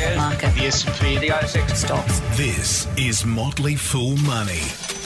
shares, 0.00 0.16
Market. 0.16 0.54
the 0.54 0.66
S&P, 0.66 1.18
the 1.18 1.28
ASX. 1.28 1.76
Stocks. 1.76 2.20
This 2.36 2.88
is 2.96 3.24
Motley 3.26 3.76
Fool 3.76 4.16
Money. 4.18 4.62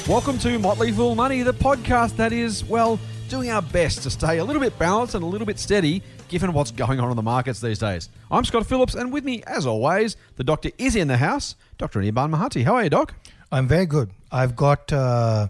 Welcome 0.08 0.38
to 0.38 0.56
Motley 0.58 0.92
Fool 0.92 1.16
Money, 1.16 1.42
the 1.42 1.52
podcast 1.54 2.16
that 2.16 2.32
is, 2.32 2.64
well, 2.64 3.00
doing 3.28 3.50
our 3.50 3.62
best 3.62 4.02
to 4.04 4.10
stay 4.10 4.38
a 4.38 4.44
little 4.44 4.62
bit 4.62 4.78
balanced 4.78 5.16
and 5.16 5.24
a 5.24 5.26
little 5.26 5.46
bit 5.46 5.58
steady 5.58 6.00
given 6.28 6.52
what's 6.52 6.70
going 6.70 7.00
on 7.00 7.10
in 7.10 7.16
the 7.16 7.22
markets 7.22 7.60
these 7.60 7.80
days. 7.80 8.08
I'm 8.30 8.44
Scott 8.44 8.66
Phillips, 8.66 8.94
and 8.94 9.12
with 9.12 9.24
me, 9.24 9.42
as 9.48 9.66
always, 9.66 10.16
the 10.36 10.44
doctor 10.44 10.70
is 10.78 10.94
in 10.94 11.08
the 11.08 11.16
house, 11.16 11.56
Dr. 11.76 12.00
Anirban 12.00 12.30
Mahanti. 12.32 12.62
How 12.64 12.76
are 12.76 12.84
you, 12.84 12.90
Doc? 12.90 13.14
I'm 13.50 13.66
very 13.66 13.86
good. 13.86 14.10
I've 14.30 14.54
got 14.54 14.92
uh, 14.92 15.48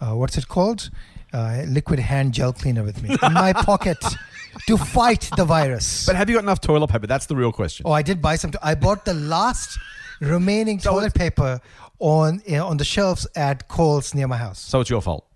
uh, 0.00 0.12
what's 0.14 0.38
it 0.38 0.46
called? 0.46 0.90
Uh, 1.32 1.64
liquid 1.66 1.98
hand 1.98 2.32
gel 2.32 2.52
cleaner 2.52 2.84
with 2.84 3.02
me 3.02 3.16
in 3.20 3.32
my 3.32 3.52
pocket 3.64 3.98
to 4.66 4.76
fight 4.76 5.30
the 5.36 5.44
virus. 5.44 6.06
But 6.08 6.16
have 6.16 6.28
you 6.28 6.36
got 6.36 6.44
enough 6.44 6.60
toilet 6.60 6.88
paper? 6.88 7.06
That's 7.06 7.26
the 7.26 7.36
real 7.36 7.52
question. 7.52 7.84
oh, 7.86 7.92
I 7.92 8.02
did 8.02 8.20
buy 8.22 8.36
some. 8.36 8.52
I 8.62 8.74
bought 8.74 9.04
the 9.04 9.14
last 9.14 9.78
remaining 10.20 10.78
So 10.80 10.90
toilet 10.92 11.14
paper 11.14 11.60
on 11.98 12.42
you 12.46 12.56
know, 12.56 12.66
on 12.66 12.76
the 12.76 12.84
shelves 12.84 13.26
at 13.36 13.68
Coles 13.68 14.14
near 14.14 14.26
my 14.28 14.36
house. 14.36 14.58
So 14.60 14.80
it's 14.80 14.90
your 14.90 15.00
fault. 15.02 15.26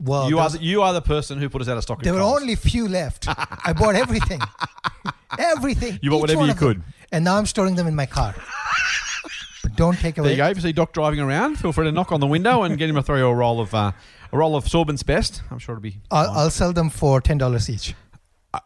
Well, 0.00 0.28
you, 0.28 0.36
there 0.36 0.44
are 0.44 0.50
the, 0.50 0.58
you 0.62 0.82
are 0.82 0.92
the 0.92 1.00
person 1.02 1.38
who 1.40 1.48
put 1.48 1.60
us 1.62 1.68
out 1.68 1.76
of 1.76 1.82
stock. 1.82 1.98
at 1.98 2.04
there 2.04 2.14
were 2.14 2.20
Coles. 2.20 2.40
only 2.42 2.54
few 2.54 2.86
left. 2.88 3.26
I 3.28 3.72
bought 3.72 3.96
everything, 3.96 4.40
everything. 5.38 5.98
You 6.02 6.10
bought 6.10 6.16
each 6.18 6.20
whatever 6.22 6.38
one 6.38 6.46
you 6.48 6.52
of 6.52 6.58
them. 6.60 6.68
could. 6.74 6.82
and 7.12 7.24
now 7.24 7.36
I'm 7.36 7.46
storing 7.46 7.74
them 7.74 7.86
in 7.88 7.94
my 7.96 8.06
car. 8.06 8.34
but 9.62 9.74
don't 9.76 9.98
take 9.98 10.14
There 10.14 10.22
away. 10.24 10.32
you 10.32 10.36
go. 10.36 10.46
If 10.48 10.56
you 10.58 10.62
see 10.62 10.72
Doc 10.72 10.92
driving 10.92 11.20
around, 11.20 11.56
feel 11.58 11.72
free 11.72 11.86
to 11.86 11.92
knock 11.92 12.12
on 12.12 12.20
the 12.20 12.26
window 12.26 12.62
and 12.62 12.78
get 12.78 12.88
him 12.88 12.94
to 12.96 13.02
throw 13.02 13.28
a 13.28 13.34
roll 13.34 13.60
of 13.60 13.74
uh, 13.74 13.90
a 14.32 14.36
roll 14.38 14.54
of 14.56 14.64
Sorbent's 14.66 15.02
best. 15.02 15.42
I'm 15.50 15.58
sure 15.58 15.74
it'll 15.74 15.82
be. 15.82 15.98
I'll. 16.10 16.30
I'll 16.30 16.50
sell 16.50 16.72
them 16.72 16.90
for 16.90 17.20
ten 17.20 17.38
dollars 17.38 17.68
each. 17.68 17.94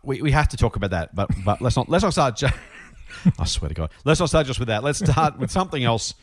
We, 0.02 0.22
we 0.22 0.30
have 0.30 0.48
to 0.48 0.56
talk 0.56 0.76
about 0.76 0.90
that, 0.90 1.14
but 1.14 1.28
but 1.44 1.60
let's 1.60 1.76
not 1.76 1.88
let's 1.88 2.04
not 2.04 2.12
start. 2.12 2.36
Ju- 2.36 2.48
I 3.38 3.44
swear 3.44 3.68
to 3.68 3.74
God, 3.74 3.90
let's 4.04 4.20
not 4.20 4.28
start 4.28 4.46
just 4.46 4.58
with 4.58 4.68
that. 4.68 4.82
Let's 4.84 4.98
start 4.98 5.38
with 5.38 5.50
something 5.50 5.82
else. 5.84 6.14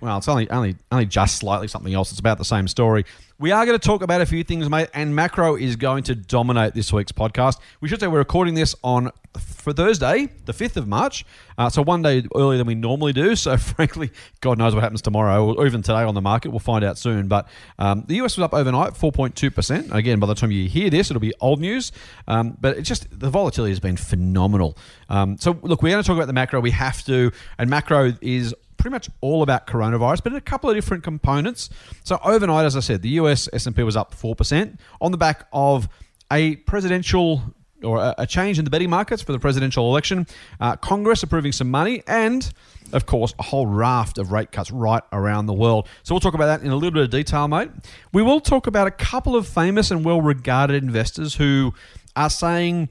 Well, 0.00 0.18
it's 0.18 0.28
only 0.28 0.48
only 0.50 0.76
only 0.92 1.06
just 1.06 1.36
slightly 1.36 1.68
something 1.68 1.94
else. 1.94 2.10
It's 2.10 2.20
about 2.20 2.38
the 2.38 2.44
same 2.44 2.68
story. 2.68 3.04
We 3.38 3.50
are 3.50 3.66
going 3.66 3.78
to 3.78 3.86
talk 3.86 4.02
about 4.02 4.22
a 4.22 4.26
few 4.26 4.42
things, 4.44 4.68
mate, 4.70 4.88
and 4.94 5.14
macro 5.14 5.56
is 5.56 5.76
going 5.76 6.04
to 6.04 6.14
dominate 6.14 6.72
this 6.72 6.90
week's 6.90 7.12
podcast. 7.12 7.58
We 7.82 7.88
should 7.88 8.00
say 8.00 8.06
we're 8.06 8.18
recording 8.18 8.54
this 8.54 8.74
on 8.82 9.10
for 9.38 9.74
Thursday, 9.74 10.30
the 10.46 10.54
fifth 10.54 10.78
of 10.78 10.88
March, 10.88 11.26
uh, 11.58 11.68
so 11.68 11.82
one 11.82 12.00
day 12.00 12.24
earlier 12.34 12.56
than 12.56 12.66
we 12.66 12.74
normally 12.74 13.12
do. 13.12 13.36
So, 13.36 13.56
frankly, 13.58 14.10
God 14.40 14.58
knows 14.58 14.74
what 14.74 14.82
happens 14.82 15.02
tomorrow 15.02 15.54
or 15.54 15.66
even 15.66 15.82
today 15.82 16.02
on 16.02 16.14
the 16.14 16.22
market. 16.22 16.50
We'll 16.50 16.60
find 16.60 16.84
out 16.84 16.96
soon. 16.96 17.28
But 17.28 17.48
um, 17.78 18.04
the 18.06 18.16
US 18.22 18.36
was 18.36 18.44
up 18.44 18.54
overnight, 18.54 18.96
four 18.96 19.12
point 19.12 19.34
two 19.34 19.50
percent. 19.50 19.94
Again, 19.94 20.18
by 20.18 20.26
the 20.26 20.34
time 20.34 20.50
you 20.50 20.68
hear 20.68 20.88
this, 20.88 21.10
it'll 21.10 21.20
be 21.20 21.34
old 21.40 21.60
news. 21.60 21.92
Um, 22.28 22.56
but 22.60 22.78
it's 22.78 22.88
just 22.88 23.06
the 23.18 23.30
volatility 23.30 23.70
has 23.70 23.80
been 23.80 23.96
phenomenal. 23.96 24.78
Um, 25.08 25.36
so, 25.38 25.58
look, 25.62 25.82
we're 25.82 25.90
going 25.90 26.02
to 26.02 26.06
talk 26.06 26.16
about 26.16 26.26
the 26.26 26.32
macro. 26.32 26.60
We 26.60 26.70
have 26.70 27.04
to, 27.04 27.32
and 27.58 27.68
macro 27.68 28.14
is 28.20 28.54
pretty 28.86 28.94
much 28.94 29.10
all 29.20 29.42
about 29.42 29.66
coronavirus, 29.66 30.22
but 30.22 30.30
in 30.32 30.38
a 30.38 30.40
couple 30.40 30.70
of 30.70 30.76
different 30.76 31.02
components. 31.02 31.70
So 32.04 32.20
overnight, 32.22 32.66
as 32.66 32.76
I 32.76 32.80
said, 32.80 33.02
the 33.02 33.08
US 33.20 33.48
S&P 33.52 33.82
was 33.82 33.96
up 33.96 34.14
4% 34.14 34.78
on 35.00 35.10
the 35.10 35.18
back 35.18 35.48
of 35.52 35.88
a 36.30 36.54
presidential 36.54 37.42
or 37.82 38.14
a, 38.16 38.26
change 38.26 38.60
in 38.60 38.64
the 38.64 38.70
betting 38.70 38.88
markets 38.88 39.22
for 39.22 39.32
the 39.32 39.40
presidential 39.40 39.90
election, 39.90 40.24
uh, 40.60 40.76
Congress 40.76 41.24
approving 41.24 41.50
some 41.50 41.68
money, 41.68 42.02
and 42.06 42.52
of 42.92 43.06
course, 43.06 43.34
a 43.40 43.42
whole 43.42 43.66
raft 43.66 44.18
of 44.18 44.30
rate 44.30 44.52
cuts 44.52 44.70
right 44.70 45.02
around 45.12 45.46
the 45.46 45.52
world. 45.52 45.88
So 46.04 46.14
we'll 46.14 46.20
talk 46.20 46.34
about 46.34 46.46
that 46.46 46.62
in 46.64 46.70
a 46.70 46.74
little 46.76 46.92
bit 46.92 47.02
of 47.02 47.10
detail, 47.10 47.48
mate. 47.48 47.70
We 48.12 48.22
will 48.22 48.40
talk 48.40 48.68
about 48.68 48.86
a 48.86 48.92
couple 48.92 49.34
of 49.34 49.48
famous 49.48 49.90
and 49.90 50.04
well 50.04 50.22
regarded 50.22 50.82
investors 50.82 51.34
who 51.34 51.74
are 52.14 52.30
saying 52.30 52.88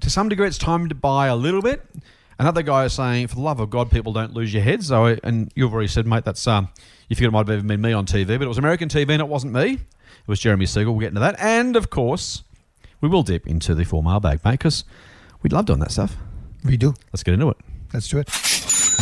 to 0.00 0.10
some 0.10 0.28
degree 0.28 0.46
it's 0.46 0.58
time 0.58 0.90
to 0.90 0.94
buy 0.94 1.26
a 1.26 1.36
little 1.36 1.62
bit. 1.62 1.84
Another 2.38 2.62
guy 2.62 2.84
is 2.84 2.92
saying, 2.92 3.26
for 3.26 3.34
the 3.34 3.40
love 3.40 3.58
of 3.58 3.68
God, 3.68 3.90
people 3.90 4.12
don't 4.12 4.32
lose 4.32 4.54
your 4.54 4.62
heads. 4.62 4.88
So, 4.88 5.16
and 5.24 5.50
you've 5.56 5.72
already 5.72 5.88
said, 5.88 6.06
mate, 6.06 6.24
that's 6.24 6.46
um, 6.46 6.68
you 7.08 7.16
figured 7.16 7.30
it 7.30 7.32
might 7.32 7.48
have 7.48 7.50
even 7.50 7.66
been 7.66 7.80
me 7.80 7.92
on 7.92 8.06
TV, 8.06 8.26
but 8.26 8.42
it 8.42 8.48
was 8.48 8.58
American 8.58 8.88
TV 8.88 9.10
and 9.10 9.20
it 9.20 9.28
wasn't 9.28 9.52
me. 9.52 9.72
It 9.72 10.28
was 10.28 10.38
Jeremy 10.38 10.66
Siegel. 10.66 10.92
We'll 10.92 11.00
get 11.00 11.08
into 11.08 11.20
that. 11.20 11.36
And 11.40 11.74
of 11.74 11.90
course, 11.90 12.44
we 13.00 13.08
will 13.08 13.22
dip 13.22 13.46
into 13.46 13.74
the 13.74 13.84
Fool 13.84 14.02
mailbag, 14.02 14.44
mate, 14.44 14.52
because 14.52 14.84
we 15.42 15.50
love 15.50 15.66
doing 15.66 15.80
that 15.80 15.90
stuff. 15.90 16.16
We 16.64 16.76
do. 16.76 16.94
Let's 17.12 17.22
get 17.22 17.34
into 17.34 17.48
it. 17.50 17.56
Let's 17.92 18.08
do 18.08 18.18
it. 18.18 18.28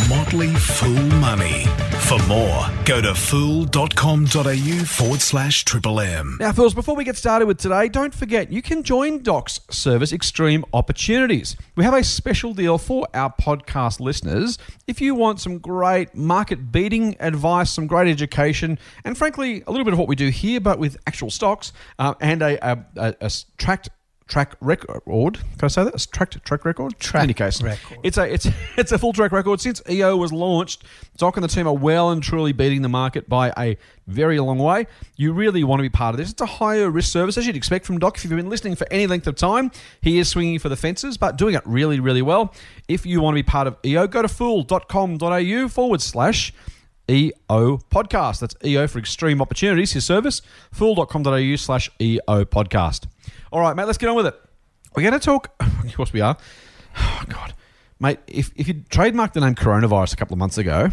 Motley 0.09 0.53
Fool 0.55 0.93
Money. 1.19 1.65
For 2.07 2.17
more, 2.25 2.65
go 2.85 3.01
to 3.01 3.13
fool.com.au 3.13 4.85
forward 4.85 5.19
slash 5.19 5.65
triple 5.65 5.99
M. 5.99 6.37
Now, 6.39 6.53
Phils, 6.53 6.73
before 6.73 6.95
we 6.95 7.03
get 7.03 7.17
started 7.17 7.47
with 7.47 7.57
today, 7.57 7.89
don't 7.89 8.15
forget 8.15 8.49
you 8.49 8.61
can 8.61 8.83
join 8.83 9.21
Doc's 9.23 9.59
service 9.69 10.13
Extreme 10.13 10.63
Opportunities. 10.71 11.57
We 11.75 11.83
have 11.83 11.93
a 11.93 12.05
special 12.05 12.53
deal 12.53 12.77
for 12.77 13.09
our 13.13 13.33
podcast 13.33 13.99
listeners. 13.99 14.57
If 14.87 15.01
you 15.01 15.15
want 15.15 15.41
some 15.41 15.57
great 15.57 16.15
market 16.15 16.71
beating 16.71 17.17
advice, 17.19 17.71
some 17.71 17.87
great 17.87 18.09
education, 18.09 18.79
and 19.03 19.17
frankly, 19.17 19.63
a 19.67 19.71
little 19.71 19.83
bit 19.83 19.91
of 19.91 19.99
what 19.99 20.07
we 20.07 20.15
do 20.15 20.29
here, 20.29 20.61
but 20.61 20.79
with 20.79 20.95
actual 21.07 21.29
stocks 21.29 21.73
uh, 21.99 22.13
and 22.21 22.41
a, 22.41 22.71
a, 22.71 22.85
a, 22.95 23.15
a 23.19 23.31
tracked 23.57 23.89
track 24.27 24.55
record. 24.61 25.35
Can 25.35 25.43
I 25.63 25.67
say 25.67 25.83
that? 25.85 25.95
A 25.95 26.07
tracked 26.09 26.43
track 26.43 26.65
record? 26.65 26.97
Track 26.99 27.21
In 27.23 27.27
any 27.27 27.33
case, 27.33 27.61
record. 27.61 27.99
it's 28.03 28.17
a 28.17 28.31
it's 28.33 28.47
it's 28.77 28.91
a 28.91 28.97
full 28.97 29.13
track 29.13 29.31
record 29.31 29.61
since 29.61 29.81
EO 29.89 30.15
was 30.17 30.31
launched. 30.33 30.83
Doc 31.17 31.37
and 31.37 31.43
the 31.43 31.47
team 31.47 31.67
are 31.67 31.75
well 31.75 32.11
and 32.11 32.21
truly 32.21 32.51
beating 32.51 32.81
the 32.81 32.89
market 32.89 33.27
by 33.29 33.51
a 33.57 33.77
very 34.07 34.39
long 34.39 34.57
way. 34.59 34.85
You 35.15 35.33
really 35.33 35.63
want 35.63 35.79
to 35.79 35.83
be 35.83 35.89
part 35.89 36.13
of 36.13 36.17
this. 36.17 36.31
It's 36.31 36.41
a 36.41 36.45
higher 36.45 36.89
risk 36.89 37.11
service 37.11 37.37
as 37.37 37.47
you'd 37.47 37.55
expect 37.55 37.85
from 37.85 37.97
Doc. 37.99 38.17
If 38.17 38.23
you've 38.23 38.35
been 38.35 38.49
listening 38.49 38.75
for 38.75 38.87
any 38.91 39.07
length 39.07 39.27
of 39.27 39.35
time, 39.35 39.71
he 40.01 40.19
is 40.19 40.29
swinging 40.29 40.59
for 40.59 40.69
the 40.69 40.75
fences, 40.77 41.17
but 41.17 41.37
doing 41.37 41.55
it 41.55 41.63
really 41.65 41.99
really 41.99 42.21
well. 42.21 42.53
If 42.87 43.05
you 43.05 43.21
want 43.21 43.33
to 43.35 43.43
be 43.43 43.47
part 43.47 43.67
of 43.67 43.77
EO, 43.85 44.07
go 44.07 44.21
to 44.21 44.27
fool.com.au 44.27 45.67
forward 45.69 46.01
slash. 46.01 46.53
EO 47.09 47.77
podcast. 47.89 48.41
That's 48.41 48.53
EO 48.65 48.85
for 48.85 48.99
Extreme 48.99 49.41
Opportunities, 49.41 49.93
his 49.93 50.03
service, 50.03 50.41
fool.com.au 50.73 51.55
slash 51.55 51.89
EO 52.01 52.43
podcast. 52.43 53.07
All 53.51 53.61
right, 53.61 53.75
mate, 53.75 53.85
let's 53.85 53.97
get 53.97 54.09
on 54.09 54.15
with 54.15 54.27
it. 54.27 54.39
We're 54.95 55.03
going 55.03 55.13
to 55.13 55.19
talk, 55.19 55.53
of 55.59 55.95
course 55.95 56.13
we 56.13 56.21
are. 56.21 56.37
Oh, 56.99 57.23
God. 57.29 57.53
Mate, 57.99 58.17
if, 58.25 58.51
if 58.55 58.67
you 58.67 58.73
trademarked 58.73 59.33
the 59.33 59.41
name 59.41 59.53
coronavirus 59.53 60.13
a 60.13 60.15
couple 60.15 60.33
of 60.33 60.39
months 60.39 60.57
ago, 60.57 60.89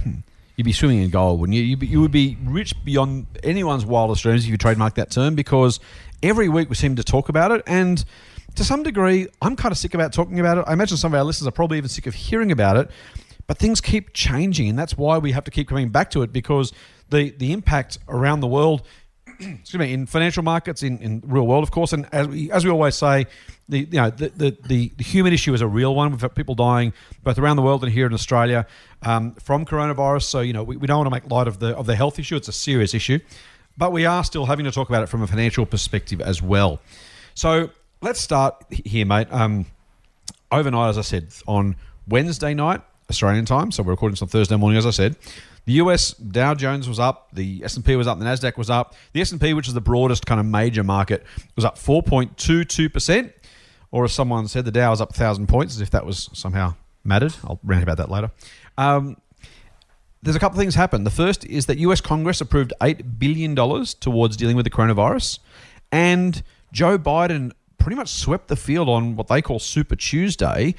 you'd 0.57 0.65
be 0.65 0.73
swimming 0.73 1.03
in 1.03 1.09
gold, 1.09 1.41
wouldn't 1.41 1.57
you? 1.57 1.63
You'd 1.63 1.79
be, 1.79 1.87
you 1.87 2.01
would 2.03 2.11
be 2.11 2.37
rich 2.45 2.75
beyond 2.85 3.27
anyone's 3.43 3.87
wildest 3.87 4.23
dreams 4.23 4.45
if 4.45 4.51
you 4.51 4.59
trademarked 4.59 4.97
that 4.97 5.11
term 5.11 5.35
because 5.35 5.81
every 6.23 6.51
week 6.51 6.69
we 6.69 6.75
seem 6.75 6.97
to 6.97 7.03
talk 7.03 7.31
about 7.31 7.53
it. 7.53 7.63
And 7.67 8.05
to 8.57 8.65
some 8.65 8.83
degree, 8.83 9.29
I'm 9.41 9.57
kind 9.57 9.73
of 9.73 9.79
sick 9.79 9.95
about 9.95 10.13
talking 10.13 10.41
about 10.41 10.59
it. 10.59 10.65
I 10.67 10.75
imagine 10.75 10.99
some 10.99 11.15
of 11.15 11.19
our 11.19 11.25
listeners 11.25 11.49
are 11.49 11.53
probably 11.53 11.79
even 11.79 11.89
sick 11.89 12.07
of 12.07 12.15
hearing 12.15 12.53
about 12.53 12.77
it. 12.77 12.91
But 13.47 13.59
things 13.59 13.81
keep 13.81 14.13
changing, 14.13 14.69
and 14.69 14.79
that's 14.79 14.97
why 14.97 15.19
we 15.19 15.33
have 15.33 15.45
to 15.45 15.51
keep 15.51 15.69
coming 15.69 15.89
back 15.89 16.11
to 16.11 16.23
it 16.23 16.33
because 16.33 16.73
the, 17.11 17.31
the 17.31 17.53
impact 17.53 17.99
around 18.09 18.41
the 18.41 18.47
world 18.47 18.83
excuse 19.41 19.79
me, 19.79 19.93
in 19.93 20.07
financial 20.07 20.43
markets, 20.43 20.83
in, 20.83 20.99
in 20.99 21.21
the 21.21 21.27
real 21.27 21.47
world, 21.47 21.63
of 21.63 21.71
course. 21.71 21.93
And 21.93 22.07
as 22.13 22.29
we, 22.29 22.51
as 22.51 22.65
we 22.65 22.71
always 22.71 22.95
say, 22.95 23.27
the 23.69 23.81
you 23.81 24.01
know 24.01 24.11
the, 24.11 24.29
the, 24.29 24.57
the, 24.67 24.93
the 24.97 25.05
human 25.05 25.33
issue 25.33 25.55
is 25.55 25.61
a 25.61 25.67
real 25.67 25.95
one. 25.95 26.11
We've 26.11 26.21
had 26.21 26.35
people 26.35 26.55
dying 26.55 26.93
both 27.23 27.39
around 27.39 27.57
the 27.57 27.63
world 27.63 27.83
and 27.83 27.93
here 27.93 28.07
in 28.07 28.13
Australia 28.13 28.67
um, 29.03 29.33
from 29.35 29.65
coronavirus. 29.65 30.25
So 30.25 30.41
you 30.41 30.53
know 30.53 30.63
we, 30.63 30.77
we 30.77 30.87
don't 30.87 30.99
want 30.99 31.07
to 31.07 31.11
make 31.11 31.31
light 31.31 31.49
of 31.49 31.59
the 31.59 31.77
of 31.77 31.87
the 31.87 31.97
health 31.97 32.19
issue. 32.19 32.37
It's 32.37 32.49
a 32.49 32.53
serious 32.53 32.95
issue, 32.95 33.21
but 33.77 33.93
we 33.93 34.05
are 34.05 34.25
still 34.25 34.47
having 34.47 34.65
to 34.65 34.71
talk 34.71 34.89
about 34.89 35.03
it 35.03 35.09
from 35.09 35.23
a 35.23 35.27
financial 35.27 35.67
perspective 35.67 36.21
as 36.21 36.43
well. 36.43 36.81
So 37.35 37.71
let's 38.01 38.21
start 38.21 38.65
here, 38.71 39.07
mate. 39.07 39.29
Um, 39.31 39.67
overnight, 40.53 40.91
as 40.91 40.99
I 40.99 41.03
said, 41.03 41.29
on 41.47 41.77
Wednesday 42.07 42.55
night, 42.55 42.83
Australian 43.11 43.45
time, 43.47 43.73
so 43.73 43.83
we're 43.83 43.93
recording 43.93 44.15
this 44.15 44.23
on 44.23 44.29
Thursday 44.29 44.57
morning, 44.57 44.79
as 44.79 44.87
I 44.87 44.91
said. 44.91 45.17
The 45.65 45.75
US 45.75 46.13
Dow 46.13 46.55
Jones 46.55 46.89
was 46.89 46.99
up, 46.99 47.29
the 47.33 47.63
S&P 47.65 47.97
was 47.97 48.07
up, 48.07 48.19
the 48.19 48.25
Nasdaq 48.25 48.57
was 48.57 48.71
up. 48.71 48.95
The 49.13 49.21
S&P, 49.21 49.55
which 49.55 49.69
is 49.69 49.75
the 49.75 49.81
broadest 49.81 50.27
kind 50.27 50.39
of 50.39 50.47
major 50.47 50.85
market, 50.85 51.25
was 51.57 51.65
up 51.65 51.77
4.22%, 51.79 53.33
or 53.91 54.05
as 54.05 54.13
someone 54.13 54.47
said, 54.49 54.65
the 54.65 54.71
Dow 54.71 54.91
was 54.91 55.01
up 55.01 55.11
1000 55.11 55.47
points 55.47 55.75
as 55.75 55.81
if 55.81 55.91
that 55.91 56.05
was 56.05 56.29
somehow 56.33 56.75
mattered. 57.03 57.35
I'll 57.45 57.61
rant 57.63 57.83
about 57.83 57.97
that 57.97 58.11
later. 58.11 58.31
Um, 58.77 59.17
there's 60.23 60.37
a 60.37 60.39
couple 60.39 60.59
of 60.59 60.63
things 60.63 60.75
happened. 60.75 61.07
The 61.07 61.11
first 61.11 61.45
is 61.45 61.67
that 61.67 61.79
US 61.79 62.01
Congress 62.01 62.41
approved 62.41 62.73
$8 62.81 63.19
billion 63.19 63.55
towards 63.55 64.37
dealing 64.37 64.57
with 64.57 64.65
the 64.65 64.71
coronavirus, 64.71 65.39
and 65.93 66.43
Joe 66.73 66.99
Biden 66.99 67.53
pretty 67.85 67.97
much 67.97 68.09
swept 68.09 68.49
the 68.49 68.57
field 68.57 68.89
on 68.89 69.15
what 69.15 69.29
they 69.29 69.43
call 69.43 69.59
Super 69.59 69.95
Tuesday. 69.95 70.75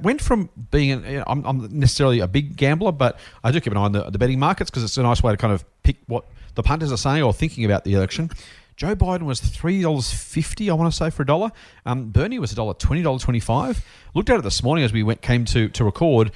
Went 0.00 0.22
from 0.22 0.48
being, 0.70 0.92
an, 0.92 1.04
you 1.04 1.18
know, 1.18 1.24
I'm, 1.26 1.44
I'm 1.44 1.78
necessarily 1.78 2.20
a 2.20 2.28
big 2.28 2.56
gambler, 2.56 2.92
but 2.92 3.18
I 3.42 3.50
do 3.50 3.60
keep 3.60 3.72
an 3.72 3.76
eye 3.76 3.82
on 3.82 3.92
the, 3.92 4.08
the 4.08 4.18
betting 4.18 4.38
markets 4.38 4.70
because 4.70 4.84
it's 4.84 4.96
a 4.96 5.02
nice 5.02 5.22
way 5.22 5.32
to 5.32 5.36
kind 5.36 5.52
of 5.52 5.64
pick 5.82 5.96
what 6.06 6.24
the 6.54 6.62
punters 6.62 6.92
are 6.92 6.96
saying 6.96 7.22
or 7.22 7.34
thinking 7.34 7.64
about 7.64 7.84
the 7.84 7.94
election. 7.94 8.30
Joe 8.76 8.94
Biden 8.94 9.22
was 9.22 9.40
three 9.40 9.82
dollars 9.82 10.10
fifty, 10.12 10.70
I 10.70 10.74
want 10.74 10.92
to 10.92 10.96
say, 10.96 11.10
for 11.10 11.22
a 11.22 11.26
dollar. 11.26 11.52
Um, 11.86 12.10
Bernie 12.10 12.38
was 12.38 12.52
a 12.52 12.54
dollar 12.54 12.74
twenty, 12.74 13.02
dollar 13.02 13.18
twenty-five. 13.18 13.84
Looked 14.14 14.30
at 14.30 14.38
it 14.38 14.42
this 14.42 14.62
morning 14.62 14.84
as 14.84 14.92
we 14.92 15.02
went 15.02 15.22
came 15.22 15.44
to 15.46 15.68
to 15.68 15.84
record 15.84 16.32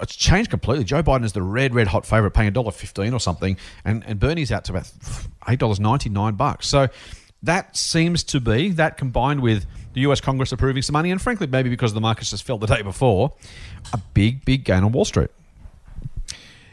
it's 0.00 0.16
changed 0.16 0.50
completely. 0.50 0.84
Joe 0.84 1.02
Biden 1.02 1.24
is 1.24 1.32
the 1.32 1.42
red, 1.42 1.74
red 1.74 1.86
hot 1.86 2.04
favorite, 2.06 2.32
paying 2.32 2.48
a 2.48 2.50
dollar 2.50 2.72
fifteen 2.72 3.12
or 3.12 3.20
something, 3.20 3.56
and 3.84 4.04
and 4.06 4.18
Bernie's 4.18 4.50
out 4.50 4.64
to 4.64 4.72
about 4.72 4.90
eight 5.48 5.58
dollars 5.58 5.80
ninety 5.80 6.08
nine 6.08 6.34
bucks. 6.34 6.66
So 6.66 6.88
that 7.44 7.76
seems 7.76 8.24
to 8.24 8.40
be 8.40 8.70
that 8.70 8.96
combined 8.96 9.40
with 9.40 9.66
the 9.92 10.00
U.S. 10.02 10.20
Congress 10.20 10.52
approving 10.52 10.82
some 10.82 10.94
money, 10.94 11.10
and 11.10 11.20
frankly, 11.20 11.46
maybe 11.46 11.70
because 11.70 11.94
the 11.94 12.00
markets 12.00 12.30
just 12.30 12.44
fell 12.44 12.58
the 12.58 12.66
day 12.66 12.82
before, 12.82 13.32
a 13.92 13.98
big, 14.12 14.44
big 14.44 14.64
gain 14.64 14.82
on 14.82 14.92
Wall 14.92 15.04
Street. 15.04 15.30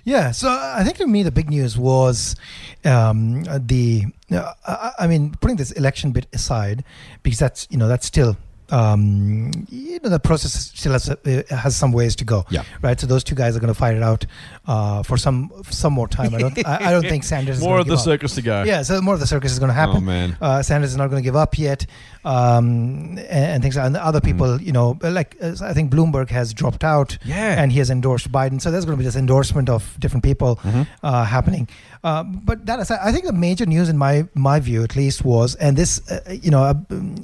Yeah, 0.03 0.31
so 0.31 0.49
I 0.49 0.83
think 0.83 0.97
to 0.97 1.05
me 1.05 1.21
the 1.21 1.31
big 1.31 1.49
news 1.49 1.77
was 1.77 2.35
um, 2.83 3.43
the. 3.43 4.05
Uh, 4.31 4.53
I, 4.65 4.91
I 4.99 5.07
mean, 5.07 5.35
putting 5.39 5.57
this 5.57 5.71
election 5.71 6.11
bit 6.11 6.25
aside, 6.33 6.83
because 7.21 7.37
that's 7.37 7.67
you 7.69 7.77
know 7.77 7.87
that's 7.87 8.07
still 8.07 8.35
um, 8.71 9.51
you 9.69 9.99
know 9.99 10.09
the 10.09 10.19
process 10.19 10.53
still 10.53 10.93
has, 10.93 11.09
uh, 11.09 11.43
has 11.49 11.75
some 11.75 11.91
ways 11.91 12.15
to 12.17 12.25
go. 12.25 12.45
Yeah. 12.49 12.63
Right. 12.81 12.99
So 12.99 13.07
those 13.07 13.23
two 13.23 13.35
guys 13.35 13.55
are 13.55 13.59
going 13.59 13.73
to 13.73 13.77
fight 13.79 13.95
it 13.95 14.03
out 14.03 14.25
uh, 14.65 15.03
for 15.03 15.17
some 15.17 15.51
some 15.69 15.93
more 15.93 16.07
time. 16.07 16.33
I 16.33 16.39
don't. 16.39 16.65
I, 16.67 16.87
I 16.87 16.91
don't 16.91 17.03
think 17.03 17.23
Sanders 17.31 17.57
is 17.57 17.61
More 17.61 17.69
gonna 17.69 17.75
More 17.75 17.81
of 17.81 17.87
the 17.87 17.93
up. 17.95 17.99
circus 17.99 18.35
to 18.35 18.41
go. 18.41 18.63
Yeah, 18.63 18.81
so 18.83 19.01
more 19.01 19.13
of 19.13 19.19
the 19.19 19.27
circus 19.27 19.51
is 19.51 19.59
going 19.59 19.69
to 19.69 19.73
happen. 19.73 19.97
Oh, 19.97 20.01
man. 20.01 20.37
Uh, 20.41 20.61
Sanders 20.63 20.91
is 20.91 20.97
not 20.97 21.09
going 21.09 21.21
to 21.21 21.25
give 21.25 21.35
up 21.35 21.57
yet, 21.57 21.85
um, 22.25 23.17
and, 23.17 23.19
and 23.29 23.63
things. 23.63 23.77
And 23.77 23.97
other 23.97 24.21
people, 24.21 24.61
you 24.61 24.71
know, 24.71 24.97
like 25.01 25.35
uh, 25.41 25.55
I 25.63 25.73
think 25.73 25.91
Bloomberg 25.91 26.29
has 26.29 26.53
dropped 26.53 26.83
out, 26.83 27.17
Yeah. 27.25 27.61
and 27.61 27.71
he 27.71 27.79
has 27.79 27.89
endorsed 27.89 28.31
Biden. 28.31 28.61
So 28.61 28.71
there's 28.71 28.85
going 28.85 28.97
to 28.97 28.99
be 28.99 29.05
this 29.05 29.15
endorsement 29.15 29.69
of 29.69 29.95
different 29.99 30.23
people 30.23 30.55
Mhm. 30.63 30.87
uh, 31.03 31.23
happening. 31.25 31.67
Uh, 32.03 32.23
but 32.23 32.65
that 32.65 32.79
aside, 32.79 32.99
I 33.03 33.11
think 33.11 33.25
the 33.25 33.33
major 33.33 33.65
news, 33.65 33.89
in 33.89 33.97
my 33.97 34.25
my 34.33 34.59
view 34.59 34.83
at 34.83 34.95
least, 34.95 35.23
was 35.25 35.55
and 35.55 35.77
this, 35.77 36.01
uh, 36.11 36.19
you 36.31 36.51
know, 36.51 36.63
uh, 36.63 36.73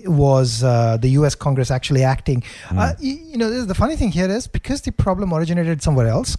was 0.06 0.64
uh, 0.64 0.98
the 0.98 1.10
U.S. 1.20 1.36
Congress 1.36 1.72
actually 1.72 2.04
acting. 2.04 2.44
Uh, 2.72 2.94
y- 3.02 3.20
you 3.32 3.38
know, 3.38 3.50
the 3.66 3.76
funny 3.76 3.96
thing 3.96 4.12
here 4.12 4.30
is 4.30 4.48
because 4.48 4.82
the 4.82 4.92
problem 4.92 5.34
originated 5.34 5.82
somewhere 5.82 6.08
else, 6.08 6.38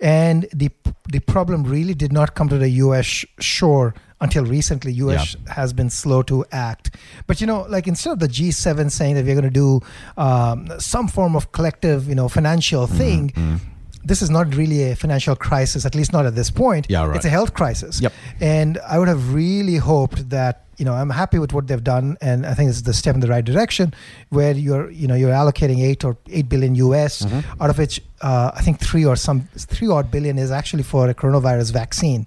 and 0.00 0.46
the 0.52 0.70
the 1.10 1.20
problem 1.20 1.64
really 1.64 1.94
did 1.94 2.12
not 2.12 2.34
come 2.34 2.48
to 2.48 2.58
the 2.58 2.68
U.S. 2.84 3.24
shore 3.40 3.94
until 4.20 4.44
recently. 4.44 4.92
U.S. 4.92 5.36
has 5.48 5.72
been 5.72 5.90
slow 5.90 6.22
to 6.22 6.44
act. 6.52 6.96
But 7.26 7.40
you 7.40 7.46
know, 7.46 7.62
like 7.68 7.86
instead 7.86 8.12
of 8.14 8.18
the 8.18 8.28
G7 8.28 8.90
saying 8.90 9.14
that 9.14 9.24
we're 9.24 9.34
going 9.34 9.44
to 9.44 9.50
do 9.50 9.80
um, 10.16 10.68
some 10.78 11.08
form 11.08 11.36
of 11.36 11.52
collective, 11.52 12.08
you 12.08 12.14
know, 12.14 12.28
financial 12.28 12.86
Mm-hmm. 12.86 12.98
thing. 12.98 13.60
This 14.04 14.22
is 14.22 14.30
not 14.30 14.54
really 14.54 14.90
a 14.92 14.96
financial 14.96 15.36
crisis, 15.36 15.84
at 15.84 15.94
least 15.94 16.12
not 16.14 16.24
at 16.24 16.34
this 16.34 16.50
point. 16.50 16.86
Yeah, 16.88 17.04
right. 17.04 17.16
It's 17.16 17.26
a 17.26 17.28
health 17.28 17.52
crisis. 17.52 18.00
Yep. 18.00 18.12
And 18.40 18.78
I 18.88 18.98
would 18.98 19.08
have 19.08 19.34
really 19.34 19.76
hoped 19.76 20.30
that 20.30 20.64
you 20.78 20.84
know 20.86 20.94
I'm 20.94 21.10
happy 21.10 21.38
with 21.38 21.52
what 21.52 21.66
they've 21.66 21.82
done, 21.82 22.16
and 22.22 22.46
I 22.46 22.54
think 22.54 22.68
this 22.70 22.76
is 22.76 22.84
the 22.84 22.94
step 22.94 23.14
in 23.16 23.20
the 23.20 23.26
right 23.28 23.44
direction, 23.44 23.92
where 24.30 24.52
you're 24.52 24.88
you 24.90 25.08
know 25.08 25.14
you're 25.14 25.32
allocating 25.32 25.80
eight 25.84 26.04
or 26.04 26.16
eight 26.30 26.48
billion 26.48 26.74
US, 26.76 27.22
Mm-hmm. 27.22 27.62
out 27.62 27.68
of 27.70 27.76
which 27.76 28.00
uh, 28.22 28.52
I 28.54 28.62
think 28.62 28.80
three 28.80 29.04
or 29.04 29.16
some 29.16 29.48
three 29.56 29.88
odd 29.88 30.10
billion 30.10 30.38
is 30.38 30.50
actually 30.52 30.84
for 30.84 31.08
a 31.10 31.14
coronavirus 31.14 31.72
vaccine. 31.72 32.26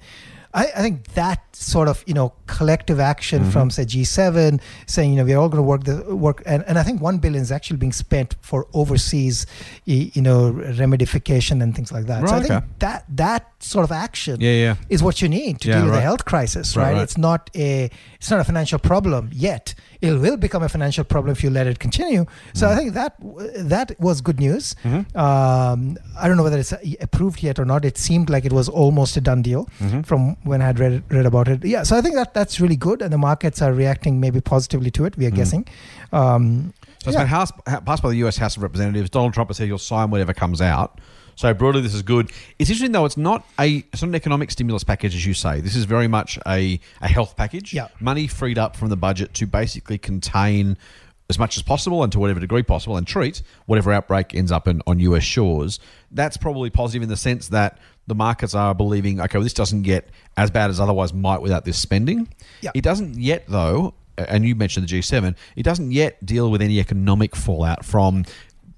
I, 0.53 0.63
I 0.75 0.81
think 0.81 1.07
that 1.13 1.39
sort 1.55 1.87
of 1.87 2.03
you 2.07 2.13
know 2.13 2.33
collective 2.47 2.99
action 2.99 3.41
Mm-hmm. 3.41 3.51
from 3.51 3.69
say 3.71 3.83
G7 3.85 4.59
saying 4.85 5.11
you 5.11 5.17
know 5.17 5.23
we're 5.25 5.37
all 5.37 5.49
going 5.49 5.63
to 5.63 5.69
work 5.73 5.83
the 5.85 6.15
work 6.15 6.43
and, 6.45 6.63
and 6.67 6.77
I 6.77 6.83
think 6.83 7.01
one 7.01 7.17
billion 7.19 7.41
is 7.41 7.51
actually 7.51 7.77
being 7.77 7.93
spent 7.93 8.35
for 8.41 8.67
overseas 8.73 9.45
you 9.85 10.21
know 10.21 10.51
remedification 10.53 11.61
and 11.63 11.75
things 11.75 11.91
like 11.91 12.05
that. 12.07 12.27
so 12.27 12.35
I 12.35 12.39
think 12.41 12.51
okay. 12.53 12.65
that 12.79 13.05
that 13.15 13.43
sort 13.63 13.83
of 13.83 13.91
action 13.91 14.39
Yeah, 14.41 14.51
yeah. 14.51 14.75
is 14.89 15.01
what 15.03 15.21
you 15.21 15.29
need 15.29 15.61
to 15.61 15.69
Yeah, 15.69 15.75
deal 15.75 15.85
with 15.85 15.93
the 15.93 16.01
health 16.01 16.25
crisis, 16.25 16.75
Right, 16.75 16.83
right? 16.83 16.93
right. 16.93 17.03
It's 17.03 17.17
not 17.17 17.49
a 17.55 17.89
it's 18.15 18.29
not 18.31 18.39
a 18.39 18.43
financial 18.43 18.79
problem 18.79 19.29
yet. 19.33 19.73
It 20.01 20.13
will 20.13 20.35
become 20.37 20.63
a 20.63 20.69
financial 20.69 21.03
problem 21.03 21.31
if 21.31 21.43
you 21.43 21.49
let 21.51 21.67
it 21.67 21.77
continue. 21.79 22.25
So 22.53 22.65
Mm. 22.67 22.71
I 22.71 22.75
think 22.75 22.93
that 22.93 23.13
that 23.69 23.91
was 23.99 24.19
good 24.21 24.39
news. 24.39 24.75
Mm-hmm. 24.83 25.15
Um, 25.17 25.97
I 26.19 26.27
don't 26.27 26.37
know 26.37 26.43
whether 26.43 26.57
it's 26.57 26.73
uh, 26.73 26.79
approved 27.01 27.43
yet 27.43 27.59
or 27.59 27.65
not. 27.65 27.85
It 27.85 27.97
seemed 27.97 28.29
like 28.29 28.43
it 28.43 28.51
was 28.53 28.67
almost 28.67 29.15
a 29.17 29.21
done 29.21 29.41
deal 29.43 29.69
Mm-hmm. 29.79 30.01
from 30.01 30.37
when 30.43 30.61
I 30.61 30.65
had 30.65 30.79
read 30.79 31.03
read 31.09 31.25
about 31.25 31.47
it. 31.47 31.63
Yeah, 31.63 31.83
so 31.83 31.95
I 31.97 32.01
think 32.01 32.15
that 32.15 32.33
that's 32.33 32.59
really 32.59 32.75
good, 32.77 33.01
and 33.01 33.13
the 33.13 33.17
markets 33.19 33.61
are 33.61 33.73
reacting 33.73 34.19
maybe 34.19 34.41
positively 34.41 34.91
to 34.91 35.05
it. 35.05 35.17
We 35.17 35.25
are 35.27 35.31
guessing. 35.31 35.67
Um, 36.11 36.73
So 37.03 37.09
it's 37.09 37.15
yeah. 37.15 37.23
been 37.23 37.27
house, 37.29 37.51
passed 37.85 38.03
by 38.03 38.09
the 38.09 38.17
US 38.27 38.37
House 38.37 38.57
of 38.57 38.63
Representatives. 38.63 39.09
Donald 39.09 39.33
Trump 39.33 39.49
has 39.49 39.57
said 39.57 39.67
he'll 39.67 39.77
sign 39.79 40.09
whatever 40.11 40.33
comes 40.33 40.61
out. 40.61 40.99
So 41.35 41.53
broadly, 41.53 41.81
this 41.81 41.93
is 41.93 42.01
good. 42.01 42.31
It's 42.59 42.69
interesting 42.69 42.91
though; 42.91 43.05
it's 43.05 43.17
not 43.17 43.45
a 43.59 43.83
it's 43.91 44.01
not 44.01 44.09
an 44.09 44.15
economic 44.15 44.51
stimulus 44.51 44.83
package, 44.83 45.15
as 45.15 45.25
you 45.25 45.33
say. 45.33 45.61
This 45.61 45.75
is 45.75 45.85
very 45.85 46.07
much 46.07 46.37
a, 46.47 46.79
a 47.01 47.07
health 47.07 47.35
package. 47.35 47.73
Yeah. 47.73 47.87
money 47.99 48.27
freed 48.27 48.57
up 48.57 48.75
from 48.75 48.89
the 48.89 48.97
budget 48.97 49.33
to 49.35 49.47
basically 49.47 49.97
contain 49.97 50.77
as 51.29 51.39
much 51.39 51.55
as 51.55 51.63
possible 51.63 52.03
and 52.03 52.11
to 52.11 52.19
whatever 52.19 52.39
degree 52.39 52.63
possible, 52.63 52.97
and 52.97 53.07
treat 53.07 53.41
whatever 53.65 53.91
outbreak 53.93 54.35
ends 54.35 54.51
up 54.51 54.67
in, 54.67 54.81
on 54.85 54.99
US 54.99 55.23
shores. 55.23 55.79
That's 56.11 56.35
probably 56.37 56.69
positive 56.69 57.03
in 57.03 57.09
the 57.09 57.17
sense 57.17 57.47
that 57.47 57.79
the 58.07 58.15
markets 58.15 58.53
are 58.53 58.75
believing, 58.75 59.21
okay, 59.21 59.37
well, 59.37 59.43
this 59.43 59.53
doesn't 59.53 59.83
get 59.83 60.09
as 60.35 60.51
bad 60.51 60.69
as 60.69 60.79
otherwise 60.79 61.13
might 61.13 61.41
without 61.41 61.63
this 61.63 61.77
spending. 61.77 62.27
Yeah. 62.59 62.71
It 62.73 62.83
doesn't 62.83 63.17
yet, 63.17 63.45
though, 63.47 63.93
and 64.17 64.45
you 64.45 64.55
mentioned 64.55 64.87
the 64.89 64.99
G7, 64.99 65.35
it 65.55 65.63
doesn't 65.63 65.91
yet 65.91 66.23
deal 66.25 66.51
with 66.51 66.61
any 66.61 66.79
economic 66.79 67.35
fallout 67.35 67.85
from 67.85 68.25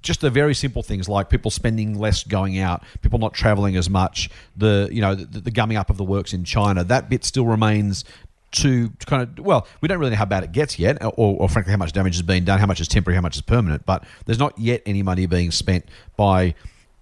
just 0.04 0.22
the 0.22 0.30
very 0.30 0.54
simple 0.54 0.84
things 0.84 1.10
like 1.10 1.30
people 1.30 1.50
spending 1.50 1.98
less 1.98 2.24
going 2.24 2.60
out, 2.60 2.84
people 3.02 3.18
not 3.18 3.34
traveling 3.34 3.76
as 3.76 3.90
much, 3.90 4.30
the 4.56 4.88
you 4.92 5.02
know 5.02 5.16
the, 5.16 5.40
the 5.40 5.52
gumming 5.52 5.78
up 5.78 5.90
of 5.90 5.98
the 5.98 6.04
works 6.04 6.34
in 6.34 6.44
China. 6.44 6.84
That 6.84 7.10
bit 7.10 7.26
still 7.26 7.48
remains 7.48 8.06
to 8.52 8.92
kind 9.08 9.24
of 9.24 9.44
well, 9.44 9.68
we 9.82 9.88
don't 9.88 9.98
really 9.98 10.12
know 10.12 10.18
how 10.18 10.26
bad 10.26 10.44
it 10.44 10.52
gets 10.52 10.78
yet, 10.78 11.04
or, 11.04 11.12
or 11.18 11.50
frankly 11.50 11.72
how 11.72 11.78
much 11.78 11.94
damage 11.94 12.16
has 12.16 12.22
been 12.22 12.46
done, 12.46 12.60
how 12.60 12.68
much 12.68 12.80
is 12.80 12.88
temporary, 12.88 13.16
how 13.16 13.22
much 13.22 13.36
is 13.36 13.42
permanent. 13.42 13.86
But 13.86 14.04
there's 14.26 14.40
not 14.40 14.58
yet 14.60 14.84
any 14.86 15.02
money 15.02 15.26
being 15.26 15.50
spent 15.52 15.86
by 16.16 16.54